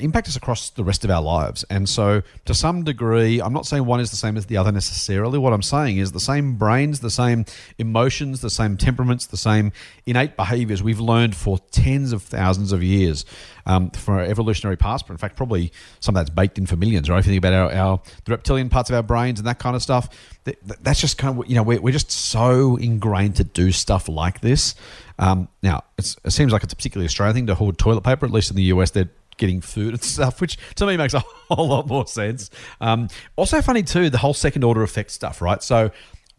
impact 0.00 0.26
us 0.28 0.36
across 0.36 0.70
the 0.70 0.84
rest 0.84 1.04
of 1.04 1.10
our 1.10 1.20
lives. 1.20 1.64
And 1.68 1.88
so, 1.88 2.22
to 2.46 2.54
some 2.54 2.82
degree, 2.82 3.40
I'm 3.40 3.52
not 3.52 3.66
saying 3.66 3.84
one 3.84 4.00
is 4.00 4.10
the 4.10 4.16
same 4.16 4.36
as 4.36 4.46
the 4.46 4.56
other 4.56 4.72
necessarily. 4.72 5.38
What 5.38 5.52
I'm 5.52 5.62
saying 5.62 5.98
is 5.98 6.12
the 6.12 6.20
same 6.20 6.54
brains, 6.54 7.00
the 7.00 7.10
same 7.10 7.44
emotions, 7.78 8.40
the 8.40 8.50
same 8.50 8.76
temperaments, 8.76 9.26
the 9.26 9.36
same 9.36 9.72
innate 10.06 10.36
behaviors 10.36 10.82
we've 10.82 11.00
learned 11.00 11.36
for 11.36 11.58
tens 11.70 12.12
of 12.12 12.22
thousands 12.22 12.72
of 12.72 12.82
years 12.82 13.24
um, 13.66 13.90
our 14.08 14.22
evolutionary 14.22 14.76
past. 14.76 15.06
But 15.06 15.14
in 15.14 15.18
fact, 15.18 15.36
probably 15.36 15.72
some 16.00 16.16
of 16.16 16.20
that's 16.20 16.34
baked 16.34 16.58
in 16.58 16.66
for 16.66 16.76
millions, 16.76 17.10
right? 17.10 17.18
If 17.18 17.26
you 17.26 17.32
think 17.32 17.44
about 17.44 17.52
our, 17.52 17.72
our 17.72 18.02
the 18.24 18.32
reptilian 18.32 18.68
parts 18.68 18.88
of 18.90 18.96
our 18.96 19.02
brains 19.02 19.40
and 19.40 19.46
that 19.46 19.58
kind 19.58 19.76
of 19.76 19.82
stuff, 19.82 20.08
that, 20.44 20.56
that's 20.82 21.00
just 21.00 21.18
kind 21.18 21.38
of, 21.38 21.48
you 21.48 21.54
know, 21.54 21.62
we're, 21.62 21.80
we're 21.80 21.92
just 21.92 22.10
so 22.10 22.76
ingrained 22.76 23.36
to 23.36 23.44
do 23.44 23.72
stuff 23.72 24.08
like 24.08 24.40
this. 24.40 24.74
Um, 25.18 25.48
now, 25.62 25.84
it 25.98 26.16
seems 26.28 26.52
like 26.52 26.62
it's 26.62 26.72
a 26.72 26.76
particularly 26.76 27.06
Australian 27.06 27.34
thing 27.34 27.46
to 27.48 27.54
hoard 27.54 27.78
toilet 27.78 28.02
paper, 28.02 28.26
at 28.26 28.32
least 28.32 28.50
in 28.50 28.56
the 28.56 28.64
US, 28.64 28.90
they're 28.90 29.10
getting 29.36 29.60
food 29.60 29.94
and 29.94 30.02
stuff, 30.02 30.40
which 30.40 30.58
to 30.76 30.86
me 30.86 30.96
makes 30.96 31.14
a 31.14 31.20
whole 31.50 31.68
lot 31.68 31.86
more 31.86 32.06
sense. 32.06 32.50
Um, 32.80 33.08
also, 33.36 33.60
funny 33.62 33.82
too, 33.82 34.10
the 34.10 34.18
whole 34.18 34.34
second 34.34 34.64
order 34.64 34.82
effect 34.82 35.10
stuff, 35.10 35.40
right? 35.40 35.62
So, 35.62 35.90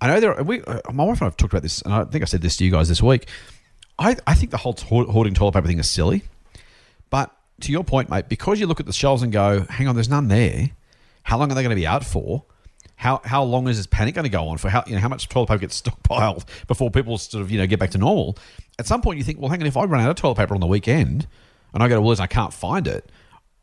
I 0.01 0.07
know 0.07 0.19
there. 0.19 0.33
Are, 0.37 0.43
we, 0.43 0.61
uh, 0.61 0.79
my 0.91 1.03
wife 1.03 1.19
and 1.19 1.23
I 1.23 1.25
have 1.25 1.37
talked 1.37 1.53
about 1.53 1.63
this, 1.63 1.81
and 1.81 1.93
I 1.93 2.03
think 2.03 2.23
I 2.23 2.25
said 2.25 2.41
this 2.41 2.57
to 2.57 2.65
you 2.65 2.71
guys 2.71 2.89
this 2.89 3.01
week. 3.01 3.27
I, 3.97 4.17
I 4.25 4.33
think 4.33 4.51
the 4.51 4.57
whole 4.57 4.73
hoard- 4.73 5.07
hoarding 5.07 5.33
toilet 5.33 5.53
paper 5.53 5.67
thing 5.67 5.79
is 5.79 5.89
silly, 5.89 6.23
but 7.09 7.33
to 7.61 7.71
your 7.71 7.83
point, 7.83 8.09
mate, 8.09 8.27
because 8.27 8.59
you 8.59 8.67
look 8.67 8.79
at 8.79 8.85
the 8.85 8.93
shelves 8.93 9.23
and 9.23 9.31
go, 9.31 9.61
"Hang 9.69 9.87
on, 9.87 9.95
there's 9.95 10.09
none 10.09 10.27
there. 10.27 10.71
How 11.23 11.37
long 11.37 11.51
are 11.51 11.55
they 11.55 11.61
going 11.61 11.69
to 11.69 11.75
be 11.75 11.87
out 11.87 12.03
for?" 12.03 12.45
How, 12.95 13.21
how 13.25 13.43
long 13.43 13.67
is 13.67 13.77
this 13.77 13.87
panic 13.87 14.15
going 14.15 14.23
to 14.23 14.29
go 14.29 14.47
on 14.47 14.57
for? 14.57 14.69
How 14.69 14.83
you 14.87 14.95
know 14.95 15.01
how 15.01 15.09
much 15.09 15.27
toilet 15.27 15.47
paper 15.47 15.59
gets 15.59 15.81
stockpiled 15.81 16.45
before 16.67 16.91
people 16.91 17.17
sort 17.17 17.41
of 17.41 17.51
you 17.51 17.57
know 17.57 17.67
get 17.67 17.79
back 17.79 17.91
to 17.91 17.97
normal? 17.97 18.37
At 18.79 18.87
some 18.87 19.01
point, 19.01 19.17
you 19.17 19.23
think, 19.23 19.39
well, 19.39 19.49
hang 19.49 19.61
on, 19.61 19.67
if 19.67 19.77
I 19.77 19.85
run 19.85 20.01
out 20.01 20.09
of 20.09 20.15
toilet 20.15 20.35
paper 20.35 20.53
on 20.53 20.59
the 20.59 20.67
weekend 20.67 21.27
and 21.73 21.83
I 21.83 21.87
go 21.87 21.95
to 21.95 22.01
Woolies 22.01 22.19
and 22.19 22.25
I 22.25 22.27
can't 22.27 22.53
find 22.53 22.87
it, 22.87 23.09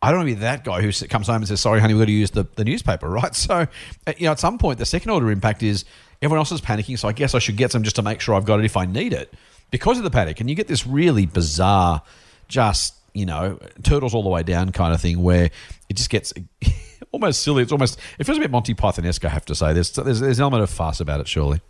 I 0.02 0.10
don't 0.10 0.20
want 0.20 0.30
to 0.30 0.34
be 0.36 0.40
that 0.40 0.64
guy 0.64 0.80
who 0.80 0.92
comes 1.08 1.26
home 1.26 1.36
and 1.36 1.48
says, 1.48 1.60
"Sorry, 1.60 1.80
honey, 1.80 1.94
we've 1.94 2.02
got 2.02 2.06
to 2.06 2.12
use 2.12 2.30
the, 2.30 2.46
the 2.56 2.64
newspaper," 2.64 3.08
right? 3.10 3.34
So, 3.34 3.66
uh, 4.06 4.12
you 4.16 4.26
know, 4.26 4.32
at 4.32 4.40
some 4.40 4.58
point, 4.58 4.78
the 4.78 4.86
second 4.86 5.10
order 5.10 5.30
impact 5.30 5.62
is 5.62 5.84
everyone 6.22 6.38
else 6.38 6.52
is 6.52 6.60
panicking, 6.60 6.98
so 6.98 7.08
I 7.08 7.12
guess 7.12 7.34
I 7.34 7.38
should 7.38 7.56
get 7.56 7.72
some 7.72 7.82
just 7.82 7.96
to 7.96 8.02
make 8.02 8.20
sure 8.20 8.34
I've 8.34 8.46
got 8.46 8.60
it 8.60 8.64
if 8.64 8.76
I 8.76 8.86
need 8.86 9.12
it 9.12 9.32
because 9.70 9.98
of 9.98 10.04
the 10.04 10.10
panic, 10.10 10.40
and 10.40 10.48
you 10.48 10.56
get 10.56 10.68
this 10.68 10.86
really 10.86 11.26
bizarre, 11.26 12.02
just 12.48 12.94
you 13.12 13.26
know, 13.26 13.58
turtles 13.82 14.14
all 14.14 14.22
the 14.22 14.28
way 14.28 14.42
down 14.42 14.70
kind 14.70 14.94
of 14.94 15.00
thing 15.00 15.22
where 15.22 15.50
it 15.88 15.96
just 15.96 16.10
gets. 16.10 16.32
Almost 17.12 17.42
silly. 17.42 17.64
It's 17.64 17.72
almost. 17.72 17.98
It 18.20 18.24
feels 18.24 18.38
a 18.38 18.40
bit 18.40 18.52
Monty 18.52 18.72
Python-esque. 18.72 19.24
I 19.24 19.30
have 19.30 19.44
to 19.46 19.54
say. 19.56 19.72
There's 19.72 19.90
there's, 19.90 20.20
there's 20.20 20.38
an 20.38 20.42
element 20.42 20.62
of 20.62 20.70
farce 20.70 21.00
about 21.00 21.18
it. 21.18 21.26
Surely. 21.26 21.60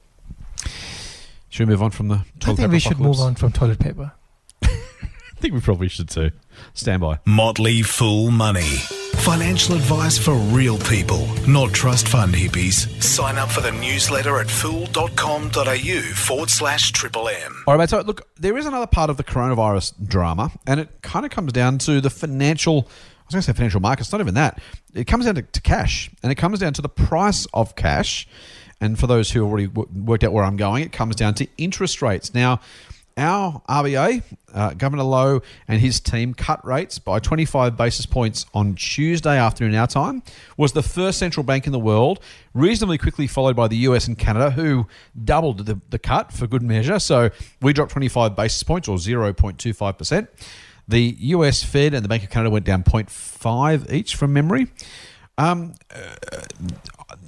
Should 1.49 1.67
we 1.67 1.73
move 1.73 1.83
on 1.83 1.91
from 1.93 2.09
the? 2.09 2.17
Toilet 2.17 2.27
paper? 2.41 2.51
I 2.51 2.55
think 2.57 2.73
we 2.73 2.79
should 2.79 3.01
move 3.01 3.19
on 3.21 3.37
from 3.37 3.51
toilet 3.51 3.79
paper. 3.79 4.13
I 5.41 5.43
think 5.43 5.55
we 5.55 5.61
probably 5.61 5.89
should 5.89 6.11
too. 6.11 6.33
Stand 6.75 7.01
by. 7.01 7.19
Motley 7.25 7.81
Fool 7.81 8.31
Money. 8.31 8.77
Financial 9.21 9.75
advice 9.75 10.19
for 10.19 10.35
real 10.35 10.77
people, 10.81 11.27
not 11.49 11.73
trust 11.73 12.09
fund 12.09 12.35
hippies. 12.35 13.03
Sign 13.03 13.39
up 13.39 13.51
for 13.51 13.63
the 13.63 13.73
newsletter 13.73 14.39
at 14.39 14.51
fool.com.au 14.51 16.01
forward 16.15 16.51
slash 16.51 16.93
triple 16.93 17.27
M. 17.31 17.65
All 17.67 17.73
right, 17.73 17.79
mate. 17.79 17.89
So, 17.89 18.03
look, 18.03 18.29
there 18.37 18.59
is 18.59 18.67
another 18.67 18.87
part 18.87 19.09
of 19.09 19.17
the 19.17 19.25
coronavirus 19.25 20.07
drama, 20.07 20.53
and 20.67 20.79
it 20.79 21.01
kind 21.01 21.25
of 21.25 21.31
comes 21.31 21.55
down 21.55 21.79
to 21.79 22.03
the 22.03 22.11
financial. 22.11 22.81
I 22.81 23.25
was 23.25 23.33
going 23.33 23.41
to 23.41 23.43
say 23.43 23.53
financial 23.55 23.81
markets. 23.81 24.13
Not 24.13 24.21
even 24.21 24.35
that. 24.35 24.61
It 24.93 25.07
comes 25.07 25.25
down 25.25 25.37
to, 25.37 25.43
to 25.43 25.61
cash, 25.63 26.11
and 26.23 26.31
it 26.31 26.35
comes 26.35 26.59
down 26.59 26.75
to 26.75 26.83
the 26.83 26.91
price 26.91 27.47
of 27.55 27.77
cash. 27.77 28.29
And 28.79 28.99
for 28.99 29.07
those 29.07 29.31
who 29.31 29.43
already 29.43 29.69
w- 29.69 29.89
worked 30.05 30.23
out 30.23 30.35
where 30.35 30.45
I'm 30.45 30.57
going, 30.59 30.85
it 30.85 30.93
comes 30.93 31.17
down 31.17 31.33
to 31.35 31.49
interest 31.57 32.03
rates. 32.03 32.35
Now, 32.35 32.61
our 33.17 33.63
RBA, 33.69 34.23
uh, 34.53 34.75
Governor 34.75 35.03
Lowe 35.03 35.43
and 35.69 35.81
his 35.81 36.01
team 36.01 36.35
cut 36.35 36.65
rates 36.65 36.99
by 36.99 37.19
25 37.19 37.77
basis 37.77 38.07
points 38.07 38.47
on 38.55 38.75
Tuesday 38.75 39.39
afternoon 39.39 39.75
our 39.75 39.87
time. 39.87 40.23
Was 40.57 40.73
the 40.73 40.83
first 40.83 41.19
central 41.19 41.45
bank 41.45 41.67
in 41.67 41.73
the 41.73 41.79
world, 41.79 42.21
reasonably 42.55 42.99
quickly 42.99 43.27
followed 43.27 43.57
by 43.57 43.69
the 43.69 43.77
US 43.79 44.07
and 44.07 44.19
Canada, 44.19 44.51
who 44.51 44.87
doubled 45.25 45.67
the, 45.67 45.81
the 45.91 45.99
cut 45.99 46.33
for 46.33 46.47
good 46.47 46.63
measure. 46.63 46.99
So 46.99 47.31
we 47.61 47.73
dropped 47.73 47.93
25 47.93 48.35
basis 48.35 48.63
points 48.63 48.89
or 48.89 48.97
0.25 48.97 49.99
percent. 49.99 50.31
The 50.89 51.17
US 51.21 51.63
Fed 51.63 51.95
and 51.95 52.05
the 52.05 52.09
Bank 52.09 52.25
of 52.25 52.31
Canada 52.31 52.51
went 52.51 52.65
down 52.65 52.83
0.5 52.83 53.93
each 53.93 54.17
from 54.17 54.33
memory. 54.33 54.67
Um, 55.39 55.75
uh, 55.91 56.43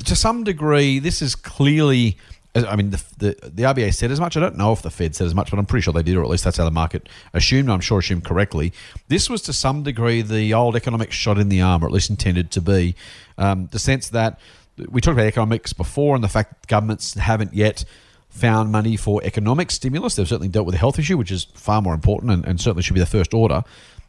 to 0.05 0.16
some 0.16 0.45
degree, 0.45 0.99
this 0.99 1.23
is 1.23 1.35
clearly. 1.35 2.18
I 2.54 2.76
mean, 2.76 2.90
the, 2.90 3.02
the 3.18 3.36
the 3.42 3.62
RBA 3.62 3.94
said 3.94 4.10
as 4.10 4.20
much. 4.20 4.36
I 4.36 4.40
don't 4.40 4.58
know 4.58 4.72
if 4.72 4.82
the 4.82 4.90
Fed 4.90 5.14
said 5.16 5.26
as 5.26 5.34
much, 5.34 5.50
but 5.50 5.58
I'm 5.58 5.64
pretty 5.64 5.84
sure 5.84 5.94
they 5.94 6.02
did, 6.02 6.16
or 6.16 6.22
at 6.22 6.28
least 6.28 6.44
that's 6.44 6.58
how 6.58 6.64
the 6.64 6.70
market 6.70 7.08
assumed. 7.32 7.70
I'm 7.70 7.80
sure 7.80 8.00
assumed 8.00 8.24
correctly. 8.24 8.72
This 9.08 9.30
was 9.30 9.40
to 9.42 9.52
some 9.52 9.82
degree 9.82 10.20
the 10.20 10.52
old 10.52 10.76
economic 10.76 11.12
shot 11.12 11.38
in 11.38 11.48
the 11.48 11.62
arm, 11.62 11.82
or 11.82 11.86
at 11.86 11.92
least 11.92 12.10
intended 12.10 12.50
to 12.50 12.60
be. 12.60 12.94
Um, 13.38 13.68
the 13.72 13.78
sense 13.78 14.10
that 14.10 14.38
we 14.76 15.00
talked 15.00 15.14
about 15.14 15.26
economics 15.26 15.72
before, 15.72 16.14
and 16.14 16.22
the 16.22 16.28
fact 16.28 16.50
that 16.50 16.66
governments 16.68 17.14
haven't 17.14 17.54
yet 17.54 17.84
found 18.28 18.72
money 18.72 18.96
for 18.96 19.22
economic 19.24 19.70
stimulus. 19.70 20.16
They've 20.16 20.28
certainly 20.28 20.48
dealt 20.48 20.66
with 20.66 20.74
the 20.74 20.78
health 20.78 20.98
issue, 20.98 21.16
which 21.16 21.30
is 21.30 21.44
far 21.54 21.82
more 21.82 21.94
important 21.94 22.32
and, 22.32 22.44
and 22.44 22.60
certainly 22.60 22.82
should 22.82 22.94
be 22.94 23.00
the 23.00 23.06
first 23.06 23.34
order. 23.34 23.62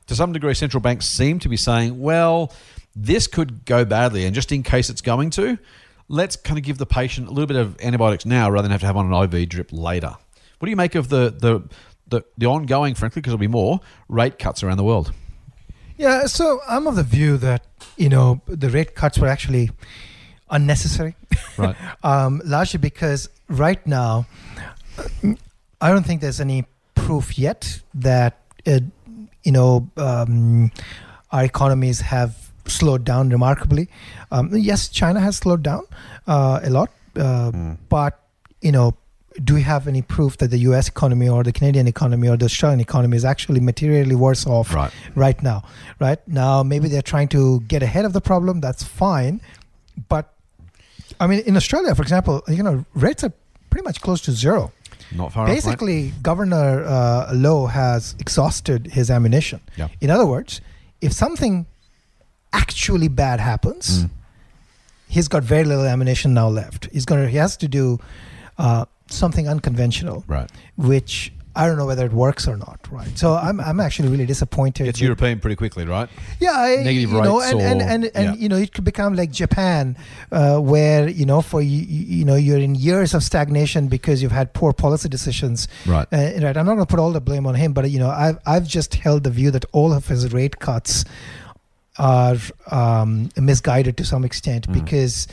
To 0.08 0.16
some 0.16 0.34
degree, 0.34 0.54
central 0.54 0.82
banks 0.82 1.06
seem 1.06 1.40
to 1.40 1.50
be 1.50 1.58
saying, 1.58 2.00
well, 2.00 2.52
this 2.96 3.28
could 3.28 3.66
go 3.66 3.86
badly, 3.86 4.26
and 4.26 4.36
just 4.36 4.52
in 4.52 4.64
case 4.64 4.90
it's 4.90 5.02
going 5.02 5.30
to, 5.32 5.58
let's 6.08 6.36
kind 6.36 6.58
of 6.58 6.64
give 6.64 6.78
the 6.78 6.86
patient 6.86 7.28
a 7.28 7.32
little 7.32 7.48
bit 7.48 7.58
of 7.58 7.80
antibiotics 7.82 8.26
now 8.26 8.50
rather 8.50 8.64
than 8.64 8.72
have 8.72 8.82
to 8.82 8.88
have 8.88 8.98
on 8.98 9.12
an 9.12 9.34
IV 9.34 9.50
drip 9.50 9.70
later. 9.72 10.16
What 10.60 10.66
do 10.66 10.70
you 10.70 10.76
make 10.76 10.96
of 10.96 11.10
the 11.10 11.30
the 11.30 11.64
the, 12.08 12.24
the 12.38 12.46
ongoing, 12.46 12.94
frankly, 12.96 13.22
because 13.22 13.32
there'll 13.32 13.40
be 13.40 13.48
more 13.48 13.80
rate 14.08 14.38
cuts 14.38 14.62
around 14.64 14.78
the 14.78 14.84
world? 14.84 15.12
Yeah, 15.98 16.26
so 16.26 16.60
I'm 16.68 16.86
of 16.88 16.96
the 16.96 17.04
view 17.04 17.38
that 17.38 17.66
you 17.98 18.10
know 18.10 18.42
the 18.48 18.70
rate 18.70 18.96
cuts 18.96 19.18
were 19.18 19.28
actually 19.28 19.72
unnecessary, 20.50 21.16
Right. 21.58 21.76
um, 22.04 22.42
largely 22.46 22.78
because 22.80 23.30
right 23.50 23.86
now 23.88 24.26
I 25.82 25.90
don't 25.90 26.06
think 26.06 26.22
there's 26.22 26.40
any 26.42 26.66
proof 26.96 27.38
yet 27.38 27.82
that 27.96 28.40
uh, 28.68 28.80
you 29.44 29.52
know 29.52 29.90
um, 29.98 30.72
our 31.32 31.44
economies 31.44 32.02
have 32.02 32.43
slowed 32.68 33.04
down 33.04 33.30
remarkably. 33.30 33.90
Um, 34.32 34.50
yes, 34.54 34.90
China 34.90 35.20
has 35.20 35.38
slowed 35.38 35.64
down 35.64 35.84
uh, 36.28 36.60
a 36.64 36.70
lot, 36.70 36.90
uh, 37.16 37.52
but 37.90 38.20
you 38.62 38.72
know. 38.72 38.96
Do 39.44 39.56
we 39.56 39.64
have 39.64 39.88
any 39.88 40.04
proof 40.04 40.38
that 40.38 40.52
the 40.52 40.60
U.S. 40.70 40.88
economy 40.88 41.28
or 41.28 41.44
the 41.44 41.52
Canadian 41.52 41.88
economy 41.88 42.28
or 42.30 42.38
the 42.38 42.46
Australian 42.46 42.80
economy 42.80 43.18
is 43.18 43.26
actually 43.26 43.60
materially 43.60 44.14
worse 44.14 44.46
off 44.46 44.72
Right. 44.76 44.92
right 45.16 45.42
now? 45.42 45.64
Right 46.00 46.20
now, 46.28 46.62
maybe 46.62 46.88
they're 46.88 47.02
trying 47.02 47.30
to 47.30 47.62
get 47.62 47.82
ahead 47.82 48.06
of 48.06 48.14
the 48.14 48.22
problem. 48.22 48.62
That's 48.62 48.84
fine, 48.84 49.42
but 50.08 50.32
I 51.20 51.26
mean, 51.26 51.40
in 51.48 51.58
Australia, 51.58 51.96
for 51.96 52.04
example, 52.04 52.44
you 52.48 52.62
know, 52.62 52.86
rates 52.94 53.24
are 53.24 53.34
pretty 53.72 53.84
much 53.84 54.02
close 54.02 54.22
to 54.22 54.32
zero. 54.34 54.72
Not 55.12 55.34
far 55.34 55.46
off. 55.46 55.50
right? 55.50 55.56
Basically, 55.56 56.14
Governor 56.22 56.84
uh, 56.86 57.32
Lowe 57.34 57.66
has 57.66 58.14
exhausted 58.20 58.86
his 58.92 59.10
ammunition. 59.10 59.62
Yeah. 59.78 59.88
In 60.00 60.12
other 60.12 60.28
words, 60.28 60.62
if 61.02 61.12
something 61.12 61.66
actually 62.54 63.08
bad 63.10 63.40
happens, 63.40 64.04
Mm. 64.04 64.10
he's 65.08 65.28
got 65.28 65.44
very 65.44 65.64
little 65.64 65.86
ammunition 65.86 66.34
now 66.34 66.48
left. 66.50 66.88
He's 66.92 67.06
gonna 67.06 67.28
he 67.28 67.38
has 67.38 67.58
to 67.58 67.68
do 67.68 68.00
uh, 68.58 68.86
something 69.10 69.48
unconventional, 69.50 70.24
Right. 70.28 70.50
which 70.78 71.34
I 71.56 71.68
don't 71.68 71.78
know 71.78 71.86
whether 71.86 72.04
it 72.06 72.14
works 72.14 72.48
or 72.48 72.58
not, 72.58 72.80
right? 72.90 73.16
So 73.16 73.36
I'm, 73.36 73.60
I'm 73.62 73.80
actually 73.80 74.10
really 74.10 74.26
disappointed. 74.26 74.88
It's 74.88 75.00
European 75.00 75.40
pretty 75.40 75.56
quickly, 75.56 75.86
right? 75.86 76.10
yeah, 76.40 76.52
I, 76.54 76.78
Negative 76.78 77.12
you 77.12 77.22
know, 77.22 77.40
rates 77.40 77.52
and, 77.52 77.62
and, 77.62 77.82
or- 77.82 77.86
and, 77.94 78.04
and 78.16 78.26
yeah. 78.26 78.34
you 78.42 78.50
know, 78.50 78.56
it 78.58 78.74
could 78.74 78.84
become 78.84 79.14
like 79.16 79.32
Japan, 79.32 79.96
uh, 80.32 80.58
where 80.58 81.08
you 81.08 81.26
know, 81.28 81.42
for 81.44 81.62
you, 81.62 81.82
you 81.88 82.26
know, 82.26 82.34
you're 82.36 82.58
in 82.58 82.74
years 82.74 83.14
of 83.14 83.22
stagnation 83.24 83.88
because 83.88 84.24
you've 84.24 84.32
had 84.32 84.54
poor 84.54 84.74
policy 84.74 85.10
decisions. 85.10 85.68
Right. 85.86 86.08
Uh, 86.12 86.18
right. 86.42 86.58
I'm 86.58 86.66
not 86.66 86.74
going 86.74 86.80
to 86.80 86.86
put 86.88 87.00
all 87.00 87.12
the 87.12 87.22
blame 87.22 87.46
on 87.46 87.54
him, 87.54 87.74
but 87.74 87.88
you 87.92 88.00
know, 88.00 88.10
I've 88.10 88.40
I've 88.48 88.68
just 88.68 88.96
held 88.96 89.24
the 89.24 89.30
view 89.30 89.52
that 89.52 89.66
all 89.74 89.94
of 89.94 90.08
his 90.08 90.34
rate 90.34 90.58
cuts 90.60 91.06
are 91.98 92.38
um, 92.72 93.30
misguided 93.38 93.98
to 93.98 94.06
some 94.06 94.24
extent 94.26 94.68
Mm. 94.68 94.74
because 94.74 95.28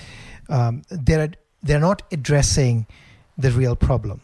um, 0.49 0.83
they're 0.91 1.33
they're 1.63 1.81
not 1.81 2.03
addressing 2.13 2.87
the 3.39 3.51
real 3.51 3.77
problem. 3.77 4.21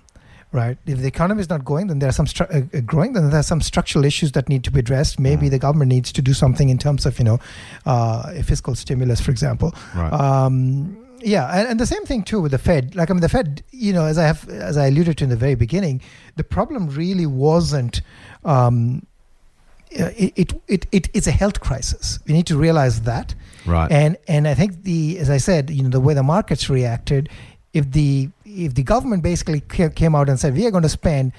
Right. 0.53 0.79
If 0.87 0.99
the 1.01 1.07
economy 1.09 1.41
is 1.41 1.51
not 1.51 1.65
going, 1.65 1.89
then 1.89 1.99
there 1.99 2.09
are 2.09 2.13
some 2.13 2.25
stru- 2.27 2.49
uh, 2.55 2.77
uh, 2.77 2.81
growing. 2.81 3.13
Then 3.13 3.29
there 3.31 3.41
are 3.41 3.43
some 3.43 3.61
structural 3.61 4.05
issues 4.07 4.33
that 4.33 4.49
need 4.49 4.65
to 4.65 4.71
be 4.71 4.79
addressed. 4.81 5.19
Maybe 5.21 5.49
Mm. 5.49 5.51
the 5.51 5.59
government 5.59 5.89
needs 5.91 6.13
to 6.13 6.23
do 6.23 6.33
something 6.33 6.69
in 6.71 6.79
terms 6.79 7.05
of 7.05 7.19
you 7.19 7.25
know, 7.25 7.39
uh, 7.85 8.33
a 8.35 8.43
fiscal 8.43 8.75
stimulus, 8.75 9.21
for 9.21 9.31
example. 9.33 9.75
Right. 9.95 10.13
Um, 10.13 10.97
yeah, 11.21 11.49
and, 11.59 11.69
and 11.69 11.81
the 11.81 11.87
same 11.87 12.05
thing 12.05 12.23
too 12.23 12.41
with 12.41 12.53
the 12.53 12.59
Fed. 12.59 12.95
Like 12.95 13.11
I 13.11 13.15
mean, 13.15 13.21
the 13.23 13.29
Fed, 13.29 13.63
you 13.73 13.93
know, 13.93 14.05
as 14.07 14.17
I 14.19 14.25
have 14.25 14.49
as 14.49 14.77
I 14.79 14.87
alluded 14.87 15.19
to 15.19 15.25
in 15.25 15.31
the 15.31 15.37
very 15.37 15.57
beginning, 15.57 16.01
the 16.37 16.45
problem 16.45 16.89
really 16.89 17.27
wasn't. 17.27 18.01
Um, 18.45 19.05
Uh, 19.99 20.11
it, 20.17 20.33
it, 20.37 20.53
it, 20.69 20.87
it 20.93 21.09
it's 21.15 21.27
a 21.27 21.31
health 21.33 21.61
crisis. 21.61 22.19
We 22.27 22.35
need 22.35 22.47
to 22.47 22.57
realize 22.57 23.03
that. 23.03 23.35
right. 23.65 23.91
And 23.91 24.17
and 24.29 24.47
I 24.47 24.55
think 24.55 24.83
the 24.83 25.19
as 25.19 25.31
I 25.31 25.39
said, 25.39 25.71
you 25.71 25.83
know, 25.83 25.89
the 25.89 26.01
way 26.01 26.15
the 26.15 26.23
markets 26.23 26.69
reacted, 26.69 27.29
if 27.73 27.91
the 27.93 28.29
if 28.45 28.75
the 28.75 28.83
government 28.83 29.23
basically 29.23 29.61
came 29.61 30.15
out 30.15 30.29
and 30.29 30.39
said 30.39 30.55
we 30.55 30.67
are 30.67 30.71
going 30.71 30.83
to 30.83 30.89
spend 30.89 31.33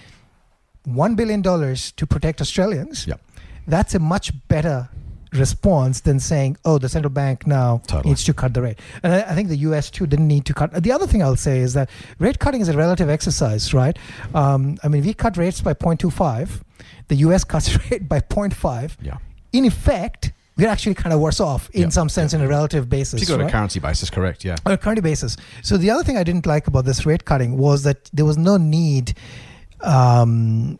one 0.85 1.15
billion 1.15 1.41
dollars 1.41 1.91
to 1.93 2.07
protect 2.07 2.41
Australians, 2.41 3.07
that's 3.67 3.93
a 3.95 3.99
much 3.99 4.31
better 4.47 4.89
response 5.37 6.01
than 6.01 6.19
saying, 6.19 6.57
oh, 6.65 6.77
the 6.77 6.89
central 6.89 7.11
bank 7.11 7.45
now 7.47 7.81
Totally. 7.87 8.09
needs 8.11 8.23
to 8.25 8.33
cut 8.33 8.53
the 8.53 8.61
rate. 8.61 8.79
And 9.03 9.13
I, 9.13 9.21
I 9.21 9.35
think 9.35 9.49
the 9.49 9.57
U.S. 9.57 9.89
too 9.91 10.07
didn't 10.07 10.27
need 10.27 10.45
to 10.45 10.53
cut. 10.53 10.83
The 10.83 10.91
other 10.91 11.07
thing 11.07 11.21
I'll 11.23 11.35
say 11.35 11.59
is 11.59 11.73
that 11.73 11.89
rate 12.19 12.39
cutting 12.39 12.61
is 12.61 12.69
a 12.69 12.77
relative 12.77 13.09
exercise, 13.09 13.73
right? 13.73 13.97
Um, 14.33 14.77
I 14.83 14.87
mean, 14.87 15.03
we 15.03 15.13
cut 15.13 15.37
rates 15.37 15.61
by 15.61 15.73
0.25. 15.73 16.61
The 17.07 17.15
U.S. 17.15 17.43
cuts 17.43 17.75
rate 17.91 18.07
by 18.07 18.19
0.5 18.19 18.97
yeah. 19.01 19.17
in 19.53 19.65
effect, 19.65 20.31
we're 20.57 20.67
actually 20.67 20.95
kind 20.95 21.13
of 21.13 21.19
worse 21.19 21.39
off 21.39 21.69
in 21.71 21.81
Yeah. 21.83 21.89
some 21.89 22.09
sense 22.09 22.33
in 22.33 22.41
a 22.41 22.47
relative 22.47 22.89
basis. 22.89 23.29
On 23.29 23.39
right? 23.39 23.47
a 23.47 23.51
currency 23.51 23.79
basis, 23.79 24.09
correct? 24.09 24.43
Yeah. 24.43 24.55
on 24.65 24.71
a 24.71 24.77
current 24.77 25.01
basis. 25.03 25.37
So 25.61 25.77
the 25.77 25.91
other 25.91 26.03
thing 26.03 26.17
I 26.17 26.23
didn't 26.23 26.45
like 26.47 26.67
about 26.67 26.85
this 26.85 27.05
rate 27.05 27.25
cutting 27.25 27.57
was 27.57 27.83
that 27.83 28.09
there 28.11 28.25
was 28.25 28.37
no 28.37 28.57
need. 28.57 29.13
Um, 29.81 30.79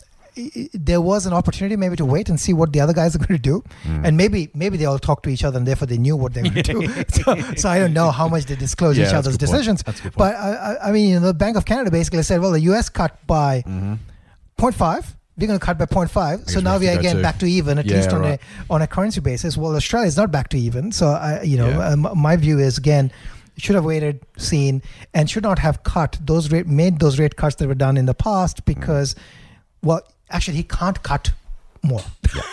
there 0.74 1.02
was 1.02 1.26
an 1.26 1.34
opportunity 1.34 1.76
maybe 1.76 1.96
to 1.96 2.06
wait 2.06 2.30
and 2.30 2.40
see 2.40 2.54
what 2.54 2.72
the 2.74 2.80
other 2.80 2.94
guys 2.94 3.16
are 3.16 3.20
going 3.26 3.36
to 3.36 3.38
do, 3.38 3.64
Mm. 3.84 4.06
and 4.08 4.18
maybe 4.18 4.50
maybe 4.54 4.78
they 4.78 4.86
all 4.86 5.00
talked 5.00 5.24
to 5.24 5.30
each 5.30 5.44
other 5.44 5.58
and 5.58 5.68
therefore 5.68 5.88
they 5.88 5.98
knew 5.98 6.16
what 6.16 6.34
they 6.34 6.42
were 6.44 6.50
going 6.50 6.64
to 6.64 6.74
do. 6.74 7.04
So, 7.10 7.36
so 7.56 7.70
I 7.70 7.80
don't 7.80 7.94
know 7.94 8.12
how 8.12 8.28
much 8.28 8.46
they 8.46 8.56
disclose 8.56 8.98
Yeah, 8.98 9.08
each 9.08 9.14
other's 9.14 9.38
decisions. 9.38 9.84
That's 9.84 10.00
good 10.02 10.14
point. 10.14 10.34
But 10.34 10.36
I, 10.36 10.78
I, 10.90 10.92
mean, 10.92 11.10
you 11.10 11.20
know, 11.20 11.28
the 11.28 11.34
Bank 11.34 11.58
of 11.58 11.66
Canada 11.66 11.92
basically 11.92 12.24
said, 12.24 12.42
well, 12.42 12.52
the 12.52 12.62
U.S. 12.72 12.90
cut 12.90 13.26
by 13.28 13.64
Mm-hmm. 13.68 13.94
0.5. 14.58 15.14
We're 15.38 15.46
going 15.48 15.60
to 15.60 15.64
cut 15.66 15.78
by 15.78 15.86
0.5. 15.86 16.50
So 16.50 16.60
now 16.60 16.80
we 16.80 16.90
are 16.90 16.98
again 16.98 17.18
to- 17.18 17.22
back 17.22 17.38
to 17.40 17.46
even, 17.46 17.78
at 17.78 17.86
Yeah, 17.86 17.98
least 17.98 18.12
on 18.12 18.22
right. 18.22 18.40
a 18.70 18.74
on 18.74 18.82
a 18.82 18.88
currency 18.88 19.22
basis. 19.22 19.56
Well, 19.56 19.76
Australia 19.76 20.08
is 20.08 20.18
not 20.18 20.32
back 20.32 20.50
to 20.50 20.58
even. 20.58 20.92
So 20.92 21.10
I, 21.10 21.44
you 21.44 21.58
know, 21.58 21.70
Yeah. 21.70 21.90
um, 21.90 22.08
my 22.16 22.36
view 22.38 22.58
is 22.58 22.78
again, 22.80 23.12
should 23.58 23.76
have 23.76 23.86
waited, 23.86 24.22
seen, 24.38 24.82
and 25.14 25.30
should 25.30 25.44
not 25.44 25.60
have 25.60 25.84
cut 25.84 26.18
those 26.24 26.52
rate 26.52 26.66
made 26.68 27.00
those 27.00 27.20
rate 27.20 27.36
cuts 27.36 27.56
that 27.58 27.68
were 27.68 27.76
done 27.76 27.98
in 27.98 28.06
the 28.08 28.14
past 28.16 28.66
because, 28.66 29.16
well, 29.84 30.02
actually 30.30 30.58
he 30.58 30.64
can't 30.64 31.02
cut 31.04 31.32
more. 31.84 32.02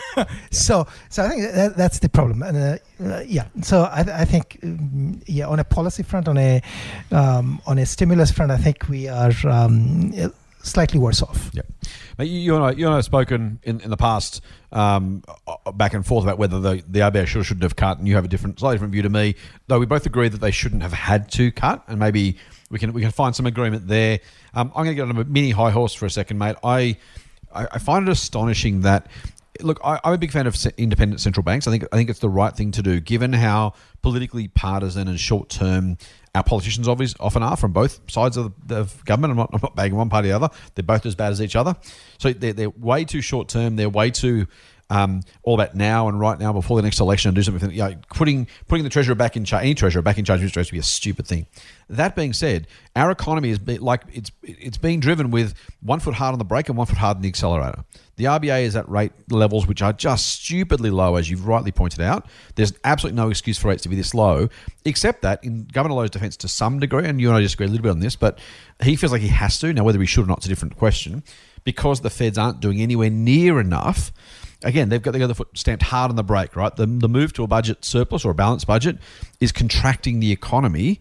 so 0.51 0.87
so 1.09 1.25
I 1.25 1.29
think 1.29 1.43
that, 1.53 1.77
that's 1.77 1.99
the 1.99 2.09
problem. 2.09 2.43
And 2.43 2.81
uh, 3.01 3.21
yeah, 3.27 3.47
so 3.63 3.83
I, 3.83 4.01
I 4.01 4.25
think 4.25 4.59
um, 4.63 5.21
yeah, 5.27 5.47
on 5.47 5.59
a 5.59 5.65
policy 5.65 6.03
front, 6.03 6.29
on 6.29 6.39
a 6.39 6.63
um, 7.11 7.61
on 7.67 7.79
a 7.79 7.87
stimulus 7.87 8.31
front, 8.31 8.51
I 8.51 8.57
think 8.57 8.89
we 8.89 9.09
are 9.09 9.33
um, 9.49 10.13
slightly 10.63 10.99
worse 10.99 11.23
off. 11.23 11.51
Yeah. 11.53 11.63
Mate, 12.19 12.27
you, 12.27 12.55
and 12.55 12.65
I, 12.65 12.71
you 12.73 12.87
and 12.87 12.95
I 12.95 12.97
have 12.97 13.05
spoken 13.05 13.59
in, 13.65 13.81
in 13.81 13.91
the 13.91 13.97
past 13.97 14.41
um, 14.73 15.23
back 15.75 15.95
and 15.95 16.07
forth 16.07 16.25
about 16.25 16.39
whether 16.39 16.61
the, 16.61 16.83
the 16.89 17.01
RBA 17.01 17.27
should 17.27 17.41
or 17.41 17.45
shouldn't 17.45 17.63
have 17.63 17.77
cut, 17.77 17.99
and 17.99 18.09
you 18.09 18.15
have 18.15 18.25
a 18.25 18.29
different, 18.29 18.59
slightly 18.59 18.77
different 18.77 18.93
view 18.93 19.03
to 19.03 19.11
me. 19.11 19.35
Though 19.67 19.79
we 19.79 19.87
both 19.87 20.07
agree 20.07 20.29
that 20.29 20.41
they 20.41 20.51
shouldn't 20.51 20.83
have 20.83 20.93
had 20.93 21.31
to 21.33 21.51
cut, 21.53 21.85
and 21.89 21.99
maybe 21.99 22.39
we 22.71 22.79
can 22.79 22.93
we 22.93 23.03
can 23.03 23.11
find 23.11 23.35
some 23.35 23.47
agreement 23.47 23.89
there. 23.89 24.21
Um, 24.55 24.73
I'm 24.75 24.85
going 24.85 24.95
to 24.97 25.03
get 25.03 25.09
on 25.09 25.17
a 25.17 25.25
mini 25.25 25.51
high 25.51 25.71
horse 25.71 25.95
for 25.95 26.07
a 26.07 26.11
second, 26.11 26.39
mate. 26.39 26.57
I 26.63 26.97
I, 27.55 27.79
find 27.79 28.09
it 28.09 28.13
astonishing 28.13 28.83
that. 28.83 29.07
Look, 29.61 29.81
I, 29.85 30.01
I'm 30.03 30.15
a 30.15 30.19
big 30.19 30.33
fan 30.33 30.49
of 30.49 30.57
independent 30.77 31.21
central 31.21 31.45
banks. 31.45 31.69
I 31.69 31.71
think 31.71 31.85
I 31.93 31.97
think 31.97 32.11
it's 32.11 32.19
the 32.19 32.29
right 32.29 32.55
thing 32.55 32.73
to 32.73 32.83
do, 32.83 32.99
given 33.01 33.33
how 33.33 33.75
politically 34.03 34.49
partisan 34.49 35.07
and 35.07 35.19
short 35.19 35.49
term 35.49 35.97
our 36.35 36.43
politicians 36.43 36.89
obviously 36.89 37.17
often 37.21 37.43
are 37.45 37.57
from 37.57 37.73
both 37.73 38.01
sides 38.11 38.37
of 38.37 38.53
the 38.67 38.81
of 38.81 39.05
government. 39.05 39.31
I'm 39.31 39.37
not, 39.37 39.51
I'm 39.53 39.61
not 39.63 39.77
bagging 39.77 39.97
one 39.97 40.09
party 40.09 40.29
or 40.31 40.39
the 40.39 40.47
other. 40.47 40.55
They're 40.75 40.83
both 40.83 41.07
as 41.07 41.15
bad 41.15 41.31
as 41.31 41.41
each 41.41 41.55
other. 41.55 41.77
So 42.19 42.33
they're, 42.33 42.53
they're 42.53 42.71
way 42.71 43.05
too 43.05 43.21
short 43.21 43.49
term. 43.49 43.77
They're 43.77 43.89
way 43.89 44.11
too 44.11 44.49
um, 44.91 45.23
all 45.43 45.55
about 45.55 45.75
now 45.75 46.09
and 46.09 46.21
right 46.21 46.39
now 46.39 46.53
before 46.53 46.77
the 46.77 46.83
next 46.83 47.01
election 47.01 47.29
and 47.29 47.37
do 47.37 47.43
something. 47.43 47.71
You 47.71 47.79
know, 47.79 47.95
putting 48.11 48.47
putting 48.69 48.85
the 48.85 48.91
treasurer 48.91 49.15
back 49.15 49.37
in 49.37 49.45
charge, 49.45 49.63
any 49.63 49.75
treasurer 49.75 50.03
back 50.03 50.19
in 50.19 50.25
charge 50.25 50.43
of 50.43 50.55
would 50.55 50.71
be 50.71 50.79
a 50.79 50.83
stupid 50.83 51.27
thing. 51.27 51.47
That 51.89 52.15
being 52.17 52.33
said, 52.33 52.67
our 52.97 53.11
economy 53.11 53.51
is 53.51 53.59
be, 53.59 53.79
like 53.79 54.03
it's 54.13 54.31
it's 54.43 54.79
being 54.79 55.01
driven 55.01 55.31
with 55.31 55.55
one 55.81 56.01
foot 56.01 56.15
hard 56.15 56.33
on 56.33 56.39
the 56.39 56.45
brake 56.45 56.69
and 56.69 56.77
one 56.77 56.87
foot 56.87 56.99
hard 56.99 57.17
on 57.17 57.23
the 57.23 57.29
accelerator. 57.29 57.85
The 58.17 58.25
RBA 58.25 58.63
is 58.63 58.77
at 58.77 58.89
rate 58.89 59.13
levels 59.31 59.67
which 59.67 59.83
are 59.83 59.93
just 59.93 60.29
stupidly 60.29 60.91
low, 60.91 61.17
as 61.17 61.29
you've 61.29 61.47
rightly 61.47 61.73
pointed 61.73 62.01
out. 62.01 62.27
There's 62.55 62.73
absolutely 62.85 63.17
no 63.17 63.29
excuse 63.29 63.59
for 63.59 63.69
rates 63.69 63.83
to 63.83 63.89
be 63.89 63.97
this 63.97 64.15
low, 64.15 64.49
except 64.85 65.23
that 65.23 65.43
in 65.43 65.65
Governor 65.65 65.97
Lowe's 65.97 66.11
defence 66.11 66.37
to 66.39 66.49
some 66.49 66.79
degree, 66.79 67.07
and 67.07 67.21
you 67.21 67.29
and 67.29 67.37
I 67.37 67.41
disagree 67.41 67.67
a 67.67 67.71
little 67.71 67.83
bit 67.83 67.91
on 67.91 68.01
this, 68.01 68.15
but 68.15 68.39
he 68.83 68.95
feels 68.97 69.11
like 69.11 69.23
he 69.23 69.29
has 69.29 69.59
to. 69.61 69.73
Now, 69.73 69.83
whether 69.83 69.99
he 69.99 70.07
should 70.07 70.25
or 70.25 70.29
not 70.29 70.41
is 70.41 70.47
a 70.47 70.49
different 70.49 70.77
question. 70.77 71.25
Because 71.65 72.03
the 72.03 72.11
feds 72.11 72.37
aren't 72.37 72.61
doing 72.61 72.83
anywhere 72.83 73.09
near 73.09 73.59
enough 73.59 74.13
again, 74.65 74.89
they've 74.89 75.03
got 75.03 75.13
the 75.13 75.23
other 75.23 75.35
foot 75.35 75.49
stamped 75.55 75.85
hard 75.85 76.11
on 76.11 76.17
the 76.17 76.25
brake, 76.25 76.57
right? 76.57 76.75
The, 76.75 76.87
the 76.87 77.09
move 77.09 77.33
to 77.35 77.45
a 77.45 77.47
budget 77.47 77.85
surplus 77.85 78.25
or 78.25 78.31
a 78.31 78.35
balanced 78.35 78.67
budget 78.67 78.99
is 79.41 79.53
contracting 79.53 80.21
the 80.21 80.33
economy. 80.33 81.01